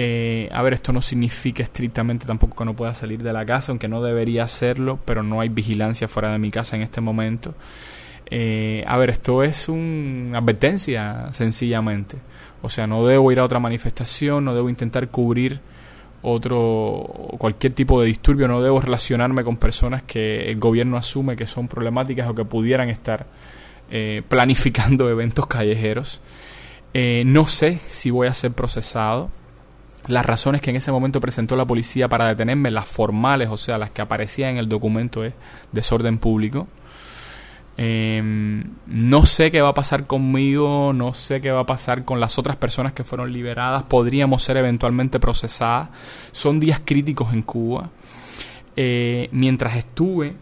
Eh, 0.00 0.48
a 0.52 0.62
ver, 0.62 0.74
esto 0.74 0.92
no 0.92 1.02
significa 1.02 1.64
estrictamente 1.64 2.24
tampoco 2.24 2.56
que 2.56 2.64
no 2.64 2.76
pueda 2.76 2.94
salir 2.94 3.20
de 3.20 3.32
la 3.32 3.44
casa, 3.44 3.72
aunque 3.72 3.88
no 3.88 4.00
debería 4.00 4.44
hacerlo, 4.44 5.00
pero 5.04 5.24
no 5.24 5.40
hay 5.40 5.48
vigilancia 5.48 6.06
fuera 6.06 6.30
de 6.30 6.38
mi 6.38 6.52
casa 6.52 6.76
en 6.76 6.82
este 6.82 7.00
momento. 7.00 7.56
Eh, 8.30 8.84
a 8.86 8.96
ver, 8.96 9.10
esto 9.10 9.42
es 9.42 9.68
una 9.68 10.38
advertencia, 10.38 11.32
sencillamente. 11.32 12.16
O 12.62 12.68
sea, 12.68 12.86
no 12.86 13.04
debo 13.04 13.32
ir 13.32 13.40
a 13.40 13.44
otra 13.44 13.58
manifestación, 13.58 14.44
no 14.44 14.54
debo 14.54 14.68
intentar 14.68 15.08
cubrir 15.08 15.60
otro 16.22 17.34
cualquier 17.36 17.72
tipo 17.72 18.00
de 18.00 18.06
disturbio, 18.06 18.46
no 18.46 18.62
debo 18.62 18.80
relacionarme 18.80 19.42
con 19.42 19.56
personas 19.56 20.04
que 20.04 20.48
el 20.48 20.60
gobierno 20.60 20.96
asume 20.96 21.34
que 21.34 21.48
son 21.48 21.66
problemáticas 21.66 22.28
o 22.28 22.36
que 22.36 22.44
pudieran 22.44 22.88
estar 22.88 23.26
eh, 23.90 24.22
planificando 24.28 25.10
eventos 25.10 25.48
callejeros. 25.48 26.20
Eh, 26.94 27.24
no 27.26 27.46
sé 27.46 27.80
si 27.88 28.10
voy 28.12 28.28
a 28.28 28.34
ser 28.34 28.52
procesado. 28.52 29.28
Las 30.08 30.26
razones 30.26 30.60
que 30.60 30.70
en 30.70 30.76
ese 30.76 30.90
momento 30.90 31.20
presentó 31.20 31.56
la 31.56 31.66
policía 31.66 32.08
para 32.08 32.26
detenerme, 32.26 32.70
las 32.70 32.88
formales, 32.88 33.48
o 33.50 33.56
sea, 33.56 33.78
las 33.78 33.90
que 33.90 34.02
aparecían 34.02 34.52
en 34.52 34.56
el 34.58 34.68
documento, 34.68 35.24
es 35.24 35.34
desorden 35.70 36.18
público. 36.18 36.66
Em, 37.80 38.64
no 38.88 39.24
sé 39.24 39.52
qué 39.52 39.60
va 39.60 39.68
a 39.68 39.74
pasar 39.74 40.08
conmigo, 40.08 40.92
no 40.92 41.14
sé 41.14 41.40
qué 41.40 41.52
va 41.52 41.60
a 41.60 41.66
pasar 41.66 42.04
con 42.04 42.18
las 42.18 42.36
otras 42.36 42.56
personas 42.56 42.92
que 42.92 43.04
fueron 43.04 43.32
liberadas, 43.32 43.84
podríamos 43.84 44.42
ser 44.42 44.56
eventualmente 44.56 45.20
procesadas. 45.20 45.90
Son 46.32 46.58
días 46.58 46.80
críticos 46.84 47.32
en 47.32 47.42
Cuba. 47.42 47.90
Eh, 48.74 49.28
mientras 49.30 49.76
estuve 49.76 50.34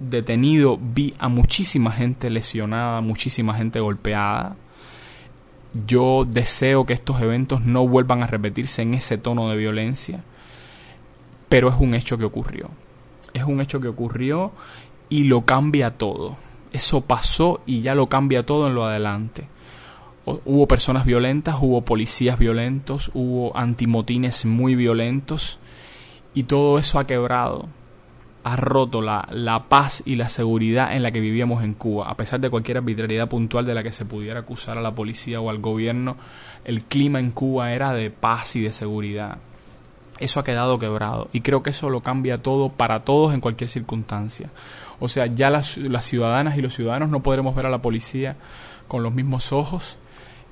detenido 0.00 0.78
vi 0.80 1.14
a 1.18 1.28
muchísima 1.28 1.92
gente 1.92 2.30
lesionada, 2.30 3.00
muchísima 3.00 3.54
gente 3.54 3.78
golpeada. 3.78 4.56
Yo 5.86 6.22
deseo 6.28 6.84
que 6.86 6.92
estos 6.92 7.20
eventos 7.20 7.62
no 7.62 7.86
vuelvan 7.86 8.22
a 8.22 8.26
repetirse 8.26 8.82
en 8.82 8.94
ese 8.94 9.18
tono 9.18 9.48
de 9.48 9.56
violencia, 9.56 10.22
pero 11.48 11.68
es 11.68 11.74
un 11.78 11.94
hecho 11.94 12.18
que 12.18 12.24
ocurrió. 12.24 12.70
Es 13.32 13.44
un 13.44 13.60
hecho 13.60 13.80
que 13.80 13.88
ocurrió 13.88 14.52
y 15.08 15.24
lo 15.24 15.46
cambia 15.46 15.90
todo 15.90 16.36
eso 16.72 17.02
pasó 17.02 17.60
y 17.66 17.82
ya 17.82 17.94
lo 17.94 18.08
cambia 18.08 18.44
todo 18.44 18.66
en 18.66 18.74
lo 18.74 18.84
adelante. 18.84 19.46
Hubo 20.24 20.68
personas 20.68 21.04
violentas, 21.04 21.56
hubo 21.60 21.82
policías 21.82 22.38
violentos, 22.38 23.10
hubo 23.12 23.56
antimotines 23.56 24.46
muy 24.46 24.74
violentos 24.74 25.58
y 26.32 26.44
todo 26.44 26.78
eso 26.78 26.98
ha 26.98 27.06
quebrado, 27.06 27.68
ha 28.44 28.56
roto 28.56 29.02
la, 29.02 29.28
la, 29.30 29.68
paz 29.68 30.02
y 30.04 30.16
la 30.16 30.28
seguridad 30.28 30.94
en 30.94 31.02
la 31.02 31.12
que 31.12 31.20
vivíamos 31.20 31.62
en 31.62 31.74
Cuba. 31.74 32.08
A 32.08 32.16
pesar 32.16 32.40
de 32.40 32.50
cualquier 32.50 32.78
arbitrariedad 32.78 33.28
puntual 33.28 33.64
de 33.64 33.74
la 33.74 33.82
que 33.82 33.92
se 33.92 34.04
pudiera 34.04 34.40
acusar 34.40 34.78
a 34.78 34.82
la 34.82 34.94
policía 34.94 35.40
o 35.40 35.48
al 35.48 35.58
gobierno, 35.58 36.16
el 36.64 36.84
clima 36.84 37.20
en 37.20 37.30
Cuba 37.30 37.72
era 37.72 37.92
de 37.92 38.10
paz 38.10 38.56
y 38.56 38.62
de 38.62 38.72
seguridad. 38.72 39.38
Eso 40.18 40.38
ha 40.38 40.44
quedado 40.44 40.78
quebrado 40.78 41.28
y 41.32 41.40
creo 41.40 41.62
que 41.62 41.70
eso 41.70 41.90
lo 41.90 42.00
cambia 42.00 42.38
todo 42.38 42.68
para 42.68 43.00
todos 43.00 43.34
en 43.34 43.40
cualquier 43.40 43.68
circunstancia. 43.68 44.50
O 45.00 45.08
sea, 45.08 45.26
ya 45.26 45.50
las, 45.50 45.78
ciudadanas 46.02 46.56
y 46.56 46.62
los 46.62 46.74
ciudadanos 46.74 47.08
no 47.08 47.24
podremos 47.24 47.56
ver 47.56 47.66
a 47.66 47.70
la 47.70 47.82
policía 47.82 48.36
con 48.86 49.02
los 49.02 49.12
mismos 49.12 49.52
ojos, 49.52 49.98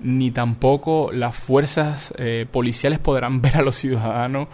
ni 0.00 0.32
tampoco 0.32 1.12
las 1.12 1.36
fuerzas 1.36 2.12
eh, 2.18 2.46
policiales 2.50 2.98
podrán 2.98 3.42
ver 3.42 3.58
a 3.58 3.62
los 3.62 3.76
ciudadanos 3.76 4.48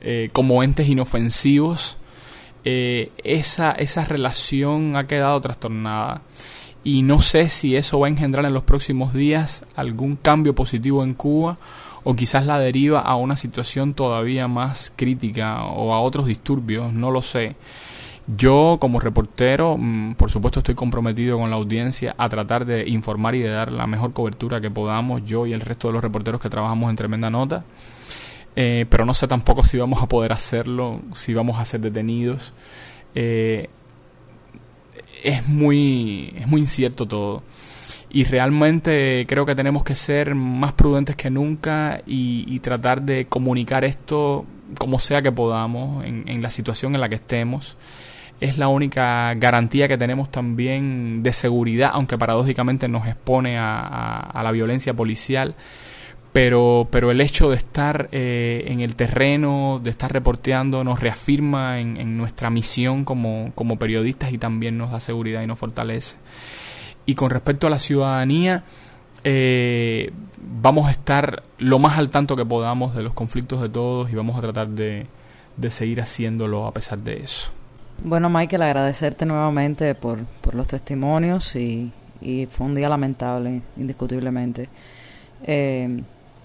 eh, 0.00 0.30
como 0.32 0.62
entes 0.62 0.88
inofensivos. 0.88 1.98
Eh, 2.64 3.10
esa, 3.24 3.72
esa 3.72 4.04
relación 4.04 4.96
ha 4.96 5.06
quedado 5.06 5.40
trastornada 5.40 6.22
y 6.84 7.02
no 7.02 7.18
sé 7.18 7.48
si 7.48 7.76
eso 7.76 7.98
va 7.98 8.06
a 8.06 8.10
engendrar 8.10 8.44
en 8.44 8.54
los 8.54 8.62
próximos 8.62 9.12
días 9.12 9.64
algún 9.76 10.16
cambio 10.16 10.54
positivo 10.54 11.02
en 11.02 11.14
Cuba 11.14 11.58
o 12.04 12.14
quizás 12.14 12.46
la 12.46 12.58
deriva 12.58 13.00
a 13.00 13.16
una 13.16 13.36
situación 13.36 13.94
todavía 13.94 14.48
más 14.48 14.92
crítica 14.94 15.64
o 15.64 15.92
a 15.94 16.00
otros 16.00 16.26
disturbios, 16.26 16.92
no 16.92 17.10
lo 17.10 17.22
sé. 17.22 17.56
Yo 18.36 18.78
como 18.80 19.00
reportero, 19.00 19.76
mm, 19.78 20.14
por 20.14 20.30
supuesto, 20.30 20.60
estoy 20.60 20.74
comprometido 20.74 21.38
con 21.38 21.50
la 21.50 21.56
audiencia 21.56 22.14
a 22.18 22.28
tratar 22.28 22.64
de 22.64 22.88
informar 22.88 23.34
y 23.34 23.40
de 23.40 23.50
dar 23.50 23.72
la 23.72 23.86
mejor 23.86 24.12
cobertura 24.12 24.60
que 24.60 24.70
podamos, 24.70 25.24
yo 25.24 25.46
y 25.46 25.52
el 25.52 25.60
resto 25.60 25.88
de 25.88 25.94
los 25.94 26.02
reporteros 26.02 26.40
que 26.40 26.48
trabajamos 26.48 26.90
en 26.90 26.96
tremenda 26.96 27.30
nota. 27.30 27.64
Eh, 28.54 28.86
pero 28.88 29.04
no 29.04 29.14
sé 29.14 29.28
tampoco 29.28 29.64
si 29.64 29.78
vamos 29.78 30.02
a 30.02 30.08
poder 30.08 30.32
hacerlo, 30.32 31.00
si 31.12 31.34
vamos 31.34 31.58
a 31.58 31.64
ser 31.64 31.80
detenidos. 31.80 32.52
Eh, 33.14 33.68
es 35.22 35.48
muy, 35.48 36.34
es 36.36 36.46
muy 36.46 36.60
incierto 36.60 37.06
todo. 37.06 37.42
Y 38.10 38.24
realmente 38.24 39.24
creo 39.26 39.46
que 39.46 39.54
tenemos 39.54 39.84
que 39.84 39.94
ser 39.94 40.34
más 40.34 40.72
prudentes 40.72 41.16
que 41.16 41.30
nunca 41.30 42.02
y, 42.06 42.58
tratar 42.60 43.02
de 43.02 43.26
comunicar 43.26 43.84
esto 43.84 44.44
como 44.78 44.98
sea 44.98 45.22
que 45.22 45.32
podamos, 45.32 46.04
en, 46.04 46.28
en 46.28 46.42
la 46.42 46.50
situación 46.50 46.94
en 46.94 47.00
la 47.00 47.08
que 47.08 47.14
estemos. 47.16 47.76
es 48.42 48.58
la 48.58 48.66
única 48.66 49.32
garantía 49.34 49.86
que 49.86 49.96
tenemos 49.96 50.28
también 50.30 51.22
de 51.22 51.32
seguridad, 51.32 51.90
aunque 51.94 52.18
paradójicamente 52.18 52.88
nos 52.88 53.06
expone 53.06 53.56
a, 53.56 54.40
la 54.42 54.50
violencia 54.50 54.94
policial. 54.94 55.54
Pero, 56.32 56.88
pero 56.90 57.10
el 57.10 57.20
hecho 57.20 57.50
de 57.50 57.56
estar 57.56 58.08
eh, 58.10 58.64
en 58.68 58.80
el 58.80 58.96
terreno, 58.96 59.80
de 59.82 59.90
estar 59.90 60.10
reporteando, 60.10 60.82
nos 60.82 61.00
reafirma 61.00 61.78
en, 61.78 62.16
nuestra 62.16 62.48
misión 62.48 63.04
como, 63.04 63.52
como 63.54 63.78
periodistas 63.78 64.32
y 64.32 64.38
también 64.38 64.78
nos 64.78 64.92
da 64.92 65.00
seguridad 65.00 65.42
y 65.42 65.46
nos 65.46 65.58
fortalece. 65.58 66.16
Y 67.04 67.14
con 67.16 67.30
respecto 67.30 67.66
a 67.66 67.70
la 67.70 67.78
ciudadanía, 67.78 68.64
eh, 69.24 70.10
vamos 70.38 70.88
a 70.88 70.90
estar 70.92 71.42
lo 71.58 71.78
más 71.78 71.98
al 71.98 72.08
tanto 72.08 72.34
que 72.34 72.46
podamos 72.46 72.94
de 72.94 73.02
los 73.02 73.12
conflictos 73.12 73.60
de 73.60 73.68
todos 73.68 74.10
y 74.10 74.14
vamos 74.14 74.38
a 74.38 74.40
tratar 74.40 74.68
de, 74.68 75.06
de 75.56 75.70
seguir 75.70 76.00
haciéndolo 76.00 76.66
a 76.66 76.72
pesar 76.72 77.02
de 77.02 77.18
eso. 77.18 77.52
Bueno, 78.04 78.28
Michael, 78.30 78.62
agradecerte 78.62 79.26
nuevamente 79.26 79.94
por, 79.94 80.24
por 80.40 80.54
los 80.54 80.66
testimonios 80.66 81.54
y, 81.56 81.92
fue 82.50 82.66
un 82.66 82.74
día 82.74 82.88
lamentable, 82.88 83.62
indiscutiblemente. 83.76 84.68
Eh, 85.44 86.02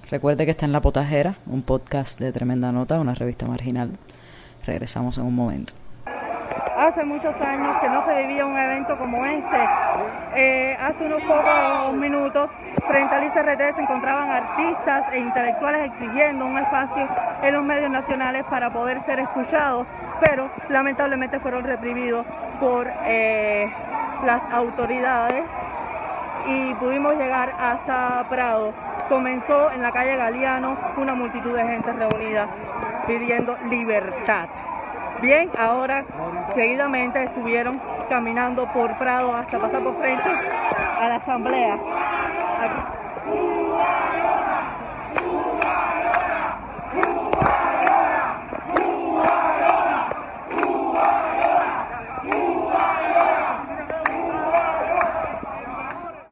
recuerde 0.10 0.46
que 0.46 0.52
está 0.52 0.66
en 0.66 0.72
La 0.72 0.82
Potajera, 0.82 1.38
un 1.46 1.62
podcast 1.62 2.20
de 2.20 2.32
tremenda 2.32 2.72
nota, 2.72 3.00
una 3.00 3.14
revista 3.14 3.46
marginal. 3.46 3.98
Regresamos 4.66 5.18
en 5.18 5.26
un 5.26 5.36
momento 5.36 5.74
hace 6.78 7.04
muchos 7.04 7.36
años 7.42 7.76
que 7.82 7.90
no 7.90 8.06
se 8.06 8.16
vivía 8.22 8.46
un 8.46 8.56
evento 8.56 8.98
como 8.98 9.26
este. 9.26 9.58
Eh, 10.36 10.78
hace 10.80 11.06
unos 11.06 11.22
pocos 11.24 11.94
minutos, 11.96 12.50
frente 12.88 13.16
al 13.16 13.24
ICRT 13.26 13.76
se 13.76 13.82
encontraban 13.82 14.30
artistas 14.30 15.06
e 15.12 15.20
intelectuales 15.20 15.92
exigiendo 15.92 16.46
un 16.46 16.58
espacio 16.60 17.08
en 17.42 17.54
los 17.54 17.64
medios 17.64 17.90
nacionales 17.90 18.46
para 18.46 18.72
poder 18.72 19.02
ser 19.02 19.20
escuchados, 19.20 19.88
pero 20.22 20.52
lamentablemente 20.70 21.40
fueron 21.40 21.64
reprimidos 21.64 22.26
por 22.60 22.88
eh, 23.06 23.72
las 24.24 24.42
autoridades 24.52 25.44
y 26.48 26.74
pudimos 26.76 27.16
llegar 27.16 27.54
hasta 27.60 28.26
Prado. 28.30 28.74
Comenzó 29.10 29.72
en 29.72 29.82
la 29.82 29.92
calle 29.92 30.16
Galeano 30.16 30.78
una 30.98 31.14
multitud 31.14 31.54
de 31.54 31.64
gente 31.64 31.92
reunida 31.92 32.48
pidiendo 33.06 33.58
libertad. 33.70 34.48
Bien, 35.22 35.50
ahora 35.58 36.06
seguidamente 36.56 37.24
estuvieron 37.24 37.82
caminando 38.10 38.66
por 38.74 38.98
Prado 38.98 39.36
hasta 39.36 39.60
pasar 39.60 39.84
por 39.84 39.98
frente 40.00 40.30
a 41.00 41.08
la 41.10 41.16
asamblea. 41.16 41.78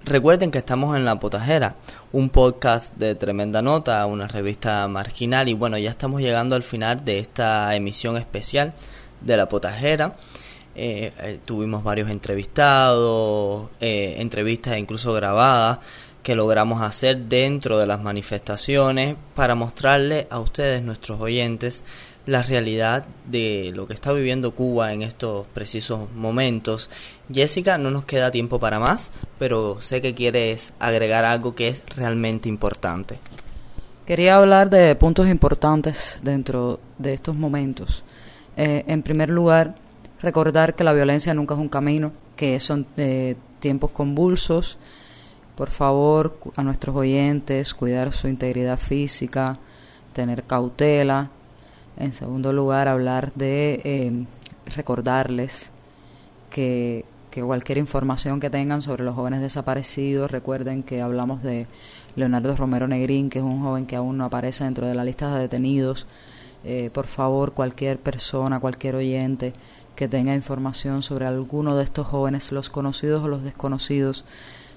Recuerden 0.07 0.52
que 0.52 0.60
estamos 0.60 0.95
en 0.95 1.03
La 1.03 1.19
Potajera, 1.19 1.77
un 2.11 2.30
podcast 2.30 2.95
de 2.95 3.15
tremenda 3.15 3.64
nota, 3.64 4.06
una 4.06 4.27
revista 4.27 4.88
marginal 4.88 5.49
y 5.49 5.56
bueno, 5.56 5.80
ya 5.80 5.90
estamos 5.90 6.22
llegando 6.22 6.56
al 6.56 6.61
final 6.61 7.03
de 7.03 7.18
esta 7.18 7.76
emisión 7.76 8.15
especial 8.15 8.73
de 9.22 9.36
La 9.36 9.49
Potajera. 9.49 10.15
Eh, 10.76 11.11
eh, 11.18 11.40
tuvimos 11.44 11.84
varios 11.84 12.11
entrevistados, 12.11 13.69
eh, 13.80 14.18
entrevistas 14.19 14.77
incluso 14.77 15.11
grabadas 15.11 15.80
que 16.22 16.36
logramos 16.36 16.84
hacer 16.84 17.18
dentro 17.22 17.80
de 17.80 17.88
las 17.88 17.99
manifestaciones 17.99 19.15
para 19.34 19.56
mostrarle 19.56 20.27
a 20.30 20.40
ustedes, 20.40 20.84
nuestros 20.84 21.19
oyentes, 21.19 21.84
la 22.26 22.41
realidad 22.41 23.06
de 23.26 23.72
lo 23.73 23.88
que 23.88 23.93
está 23.93 24.11
viviendo 24.11 24.52
Cuba 24.52 24.93
en 24.93 25.02
estos 25.03 25.45
precisos 25.47 26.11
momentos. 26.14 26.89
Jessica, 27.31 27.77
no 27.77 27.91
nos 27.91 28.06
queda 28.06 28.31
tiempo 28.31 28.60
para 28.60 28.80
más, 28.80 29.11
pero 29.38 29.80
sé 29.81 30.02
que 30.02 30.15
quieres 30.15 30.73
agregar 30.80 31.26
algo 31.26 31.53
que 31.56 31.68
es 31.68 31.84
realmente 31.95 32.49
importante. 32.49 33.19
Quería 34.06 34.38
hablar 34.38 34.69
de 34.69 34.95
puntos 34.95 35.27
importantes 35.27 36.19
dentro 36.22 36.80
de 36.97 37.14
estos 37.14 37.35
momentos. 37.35 38.03
Eh, 38.57 38.84
en 38.88 39.02
primer 39.02 39.30
lugar, 39.30 39.76
recordar 40.22 40.76
que 40.76 40.84
la 40.84 40.93
violencia 40.93 41.34
nunca 41.34 41.56
es 41.56 41.60
un 41.60 41.69
camino, 41.69 42.11
que 42.35 42.60
son 42.60 42.85
eh, 42.97 43.35
tiempos 43.60 43.91
convulsos. 43.91 44.77
Por 45.56 45.69
favor, 45.69 46.38
a 46.56 46.64
nuestros 46.64 46.95
oyentes, 46.95 47.73
cuidar 47.73 48.14
su 48.14 48.27
integridad 48.27 48.77
física, 48.77 49.57
tener 50.14 50.43
cautela, 50.43 51.31
en 51.97 52.13
segundo 52.13 52.53
lugar, 52.53 52.88
hablar 52.88 53.31
de 53.34 53.81
eh, 53.84 54.26
recordarles 54.76 55.72
que, 56.49 57.05
que, 57.31 57.41
cualquier 57.41 57.77
información 57.77 58.39
que 58.39 58.49
tengan 58.49 58.81
sobre 58.81 59.03
los 59.03 59.15
jóvenes 59.15 59.41
desaparecidos, 59.41 60.31
recuerden 60.31 60.84
que 60.84 61.01
hablamos 61.01 61.41
de 61.41 61.67
Leonardo 62.15 62.55
Romero 62.55 62.88
Negrín, 62.88 63.30
que 63.30 63.39
es 63.39 63.45
un 63.45 63.61
joven 63.61 63.85
que 63.85 63.95
aún 63.95 64.17
no 64.17 64.26
aparece 64.26 64.63
dentro 64.63 64.88
de 64.88 64.95
la 64.95 65.03
lista 65.05 65.34
de 65.34 65.41
detenidos. 65.41 66.05
Eh, 66.63 66.89
por 66.91 67.07
favor, 67.07 67.53
cualquier 67.53 67.99
persona, 67.99 68.59
cualquier 68.59 68.95
oyente 68.95 69.53
que 69.95 70.07
tenga 70.07 70.35
información 70.35 71.03
sobre 71.03 71.26
alguno 71.26 71.76
de 71.77 71.84
estos 71.84 72.07
jóvenes, 72.07 72.51
los 72.51 72.69
conocidos 72.69 73.23
o 73.23 73.27
los 73.27 73.43
desconocidos, 73.43 74.26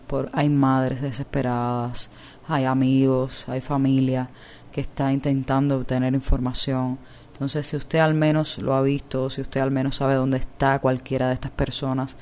por, 0.07 0.31
hay 0.33 0.49
madres 0.49 1.03
desesperadas, 1.03 2.11
hay 2.47 2.65
amigos, 2.65 3.45
hay 3.49 3.61
familia 3.61 4.31
que 4.73 4.81
está 4.81 5.13
intentando 5.13 5.77
obtener 5.77 6.15
información. 6.15 6.99
Entonces, 7.33 7.67
si 7.67 7.77
usted 7.77 8.01
al 8.01 8.15
menos 8.15 8.59
lo 8.59 8.75
ha 8.75 8.83
visto, 8.83 9.31
si 9.31 9.41
usted 9.41 9.61
al 9.61 9.71
menos 9.71 9.97
sabe 9.97 10.15
dónde 10.15 10.39
está 10.39 10.79
cualquiera 10.81 11.29
de 11.29 11.35
estas 11.35 11.53
personas, 11.53 12.17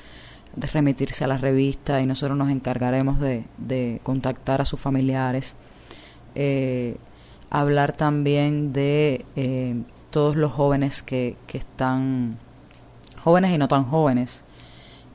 de 0.55 0.67
remitirse 0.67 1.23
a 1.23 1.27
la 1.27 1.37
revista 1.37 2.01
y 2.01 2.05
nosotros 2.05 2.37
nos 2.37 2.49
encargaremos 2.49 3.19
de, 3.19 3.45
de 3.57 3.99
contactar 4.03 4.61
a 4.61 4.65
sus 4.65 4.79
familiares. 4.79 5.55
Eh, 6.35 6.97
hablar 7.49 7.93
también 7.93 8.73
de 8.73 9.25
eh, 9.35 9.75
todos 10.09 10.35
los 10.35 10.51
jóvenes 10.51 11.03
que, 11.03 11.35
que 11.47 11.57
están, 11.57 12.37
jóvenes 13.23 13.51
y 13.51 13.57
no 13.57 13.67
tan 13.67 13.85
jóvenes, 13.85 14.43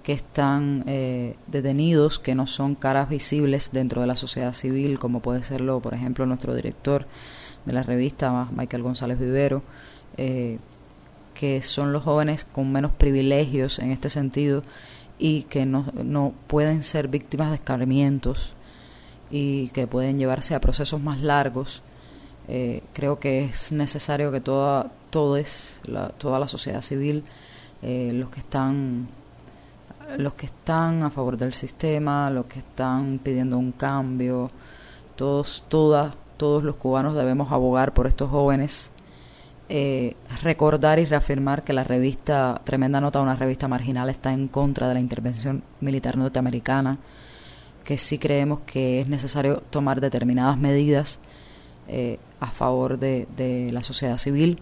que 0.03 0.13
están 0.13 0.85
eh, 0.87 1.37
detenidos, 1.47 2.19
que 2.19 2.35
no 2.35 2.47
son 2.47 2.75
caras 2.75 3.09
visibles 3.09 3.71
dentro 3.73 4.01
de 4.01 4.07
la 4.07 4.17
sociedad 4.17 4.53
civil, 4.53 4.99
como 4.99 5.21
puede 5.21 5.45
serlo, 5.45 5.81
por 5.81 5.95
ejemplo, 5.95 6.27
nuestro 6.27 6.55
director 6.55 7.07
de 7.65 7.73
la 7.73 7.83
revista, 7.83 8.49
Michael 8.51 8.83
González 8.83 9.19
Vivero, 9.19 9.63
eh, 10.17 10.59
que 11.35 11.63
son 11.63 11.93
los 11.93 12.03
jóvenes 12.03 12.45
con 12.45 12.73
menos 12.73 12.93
privilegios 12.93 13.79
en 13.79 13.93
este 13.93 14.11
sentido 14.11 14.65
y 15.19 15.45
que 15.45 15.67
no, 15.67 15.87
no 16.05 16.35
pueden 16.49 16.83
ser 16.83 17.07
víctimas 17.07 17.51
de 17.51 17.57
escarmientos 17.57 18.55
y 19.31 19.69
que 19.69 19.87
pueden 19.87 20.19
llevarse 20.19 20.55
a 20.55 20.61
procesos 20.61 21.01
más 21.01 21.21
largos. 21.21 21.83
Eh, 22.49 22.83
creo 22.93 23.21
que 23.21 23.45
es 23.45 23.71
necesario 23.71 24.33
que 24.33 24.41
toda, 24.41 24.91
todos, 25.11 25.81
la, 25.85 26.09
toda 26.09 26.41
la 26.41 26.49
sociedad 26.49 26.83
civil, 26.83 27.23
los 27.83 28.31
que 28.31 28.39
están 28.39 29.09
los 30.19 30.35
que 30.35 30.47
están 30.47 31.03
a 31.03 31.11
favor 31.11 31.37
del 31.37 31.55
sistema, 31.55 32.31
los 32.31 32.47
que 32.47 32.61
están 32.61 33.19
pidiendo 33.19 33.59
un 33.59 33.73
cambio, 33.73 34.51
todos, 35.17 35.65
todas, 35.69 36.15
todos 36.37 36.63
los 36.65 36.77
cubanos 36.77 37.15
debemos 37.15 37.53
abogar 37.53 37.95
por 37.95 38.07
estos 38.07 38.31
jóvenes, 38.31 38.93
eh, 39.69 40.17
recordar 40.43 40.99
y 40.99 41.05
reafirmar 41.05 41.65
que 41.65 41.73
la 41.73 41.85
revista, 41.85 42.61
tremenda 42.65 43.01
nota, 43.01 43.21
una 43.21 43.37
revista 43.37 43.69
marginal, 43.69 44.11
está 44.11 44.33
en 44.33 44.49
contra 44.49 44.89
de 44.89 44.95
la 44.95 45.01
intervención 45.01 45.63
militar 45.81 46.17
norteamericana, 46.17 46.99
que 47.85 47.99
sí 47.99 48.19
creemos 48.19 48.61
que 48.61 49.01
es 49.01 49.09
necesario 49.09 49.63
tomar 49.71 50.01
determinadas 50.01 50.59
medidas 50.59 51.21
eh, 51.89 52.19
a 52.41 52.49
favor 52.49 52.99
de, 52.99 53.27
de 53.37 53.71
la 53.73 53.83
sociedad 53.83 54.19
civil, 54.19 54.59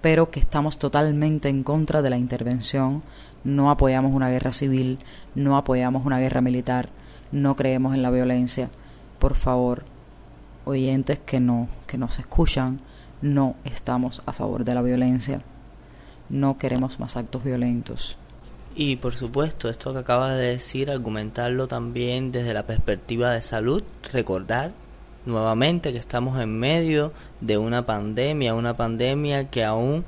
pero 0.00 0.30
que 0.30 0.40
estamos 0.40 0.78
totalmente 0.78 1.48
en 1.48 1.62
contra 1.62 2.02
de 2.02 2.10
la 2.10 2.16
intervención 2.16 3.02
no 3.44 3.70
apoyamos 3.70 4.12
una 4.12 4.30
guerra 4.30 4.52
civil, 4.52 4.98
no 5.34 5.56
apoyamos 5.56 6.06
una 6.06 6.18
guerra 6.18 6.40
militar, 6.40 6.88
no 7.30 7.56
creemos 7.56 7.94
en 7.94 8.02
la 8.02 8.10
violencia. 8.10 8.70
Por 9.18 9.34
favor, 9.34 9.84
oyentes 10.64 11.18
que 11.18 11.40
no 11.40 11.68
que 11.86 11.98
nos 11.98 12.18
escuchan, 12.18 12.80
no 13.20 13.56
estamos 13.64 14.22
a 14.26 14.32
favor 14.32 14.64
de 14.64 14.74
la 14.74 14.82
violencia. 14.82 15.42
No 16.28 16.58
queremos 16.58 16.98
más 16.98 17.16
actos 17.16 17.44
violentos. 17.44 18.16
Y 18.74 18.96
por 18.96 19.14
supuesto, 19.14 19.68
esto 19.68 19.92
que 19.92 19.98
acabas 19.98 20.36
de 20.36 20.46
decir, 20.46 20.90
argumentarlo 20.90 21.68
también 21.68 22.32
desde 22.32 22.54
la 22.54 22.66
perspectiva 22.66 23.32
de 23.32 23.42
salud, 23.42 23.82
recordar 24.12 24.72
nuevamente 25.26 25.92
que 25.92 25.98
estamos 25.98 26.40
en 26.40 26.58
medio 26.58 27.12
de 27.40 27.58
una 27.58 27.84
pandemia, 27.84 28.54
una 28.54 28.76
pandemia 28.76 29.50
que 29.50 29.64
aún 29.64 30.04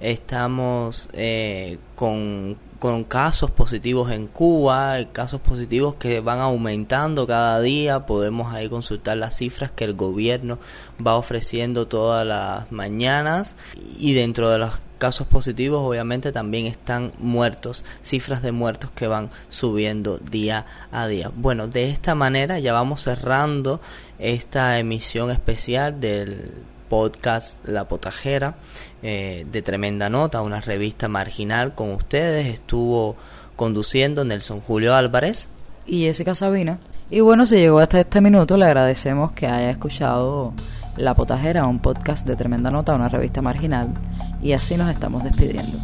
estamos 0.00 1.08
eh, 1.14 1.78
con 1.96 2.58
con 2.82 3.04
casos 3.04 3.52
positivos 3.52 4.10
en 4.10 4.26
Cuba, 4.26 4.98
casos 5.12 5.40
positivos 5.40 5.94
que 5.94 6.18
van 6.18 6.40
aumentando 6.40 7.28
cada 7.28 7.60
día. 7.60 8.06
Podemos 8.06 8.52
ahí 8.52 8.68
consultar 8.68 9.18
las 9.18 9.36
cifras 9.36 9.70
que 9.70 9.84
el 9.84 9.94
gobierno 9.94 10.58
va 10.98 11.14
ofreciendo 11.14 11.86
todas 11.86 12.26
las 12.26 12.72
mañanas 12.72 13.54
y 14.00 14.14
dentro 14.14 14.50
de 14.50 14.58
los 14.58 14.72
casos 14.98 15.28
positivos, 15.28 15.80
obviamente 15.80 16.32
también 16.32 16.66
están 16.66 17.12
muertos, 17.20 17.84
cifras 18.02 18.42
de 18.42 18.50
muertos 18.50 18.90
que 18.90 19.06
van 19.06 19.30
subiendo 19.48 20.18
día 20.18 20.66
a 20.90 21.06
día. 21.06 21.30
Bueno, 21.36 21.68
de 21.68 21.88
esta 21.88 22.16
manera 22.16 22.58
ya 22.58 22.72
vamos 22.72 23.02
cerrando 23.02 23.80
esta 24.18 24.80
emisión 24.80 25.30
especial 25.30 26.00
del 26.00 26.52
podcast 26.92 27.66
La 27.66 27.88
Potajera 27.88 28.56
eh, 29.02 29.46
de 29.50 29.62
Tremenda 29.62 30.10
Nota, 30.10 30.42
una 30.42 30.60
revista 30.60 31.08
marginal 31.08 31.74
con 31.74 31.90
ustedes. 31.94 32.48
Estuvo 32.48 33.16
conduciendo 33.56 34.26
Nelson 34.26 34.60
Julio 34.60 34.94
Álvarez 34.94 35.48
y 35.86 36.02
Jessica 36.02 36.34
Sabina. 36.34 36.80
Y 37.08 37.20
bueno, 37.20 37.46
si 37.46 37.56
llegó 37.56 37.78
hasta 37.78 38.00
este 38.00 38.20
minuto, 38.20 38.58
le 38.58 38.66
agradecemos 38.66 39.32
que 39.32 39.46
haya 39.46 39.70
escuchado 39.70 40.52
La 40.98 41.14
Potajera, 41.14 41.64
un 41.64 41.78
podcast 41.78 42.26
de 42.26 42.36
Tremenda 42.36 42.70
Nota, 42.70 42.92
una 42.92 43.08
revista 43.08 43.40
marginal. 43.40 43.94
Y 44.42 44.52
así 44.52 44.76
nos 44.76 44.90
estamos 44.90 45.24
despidiendo. 45.24 45.78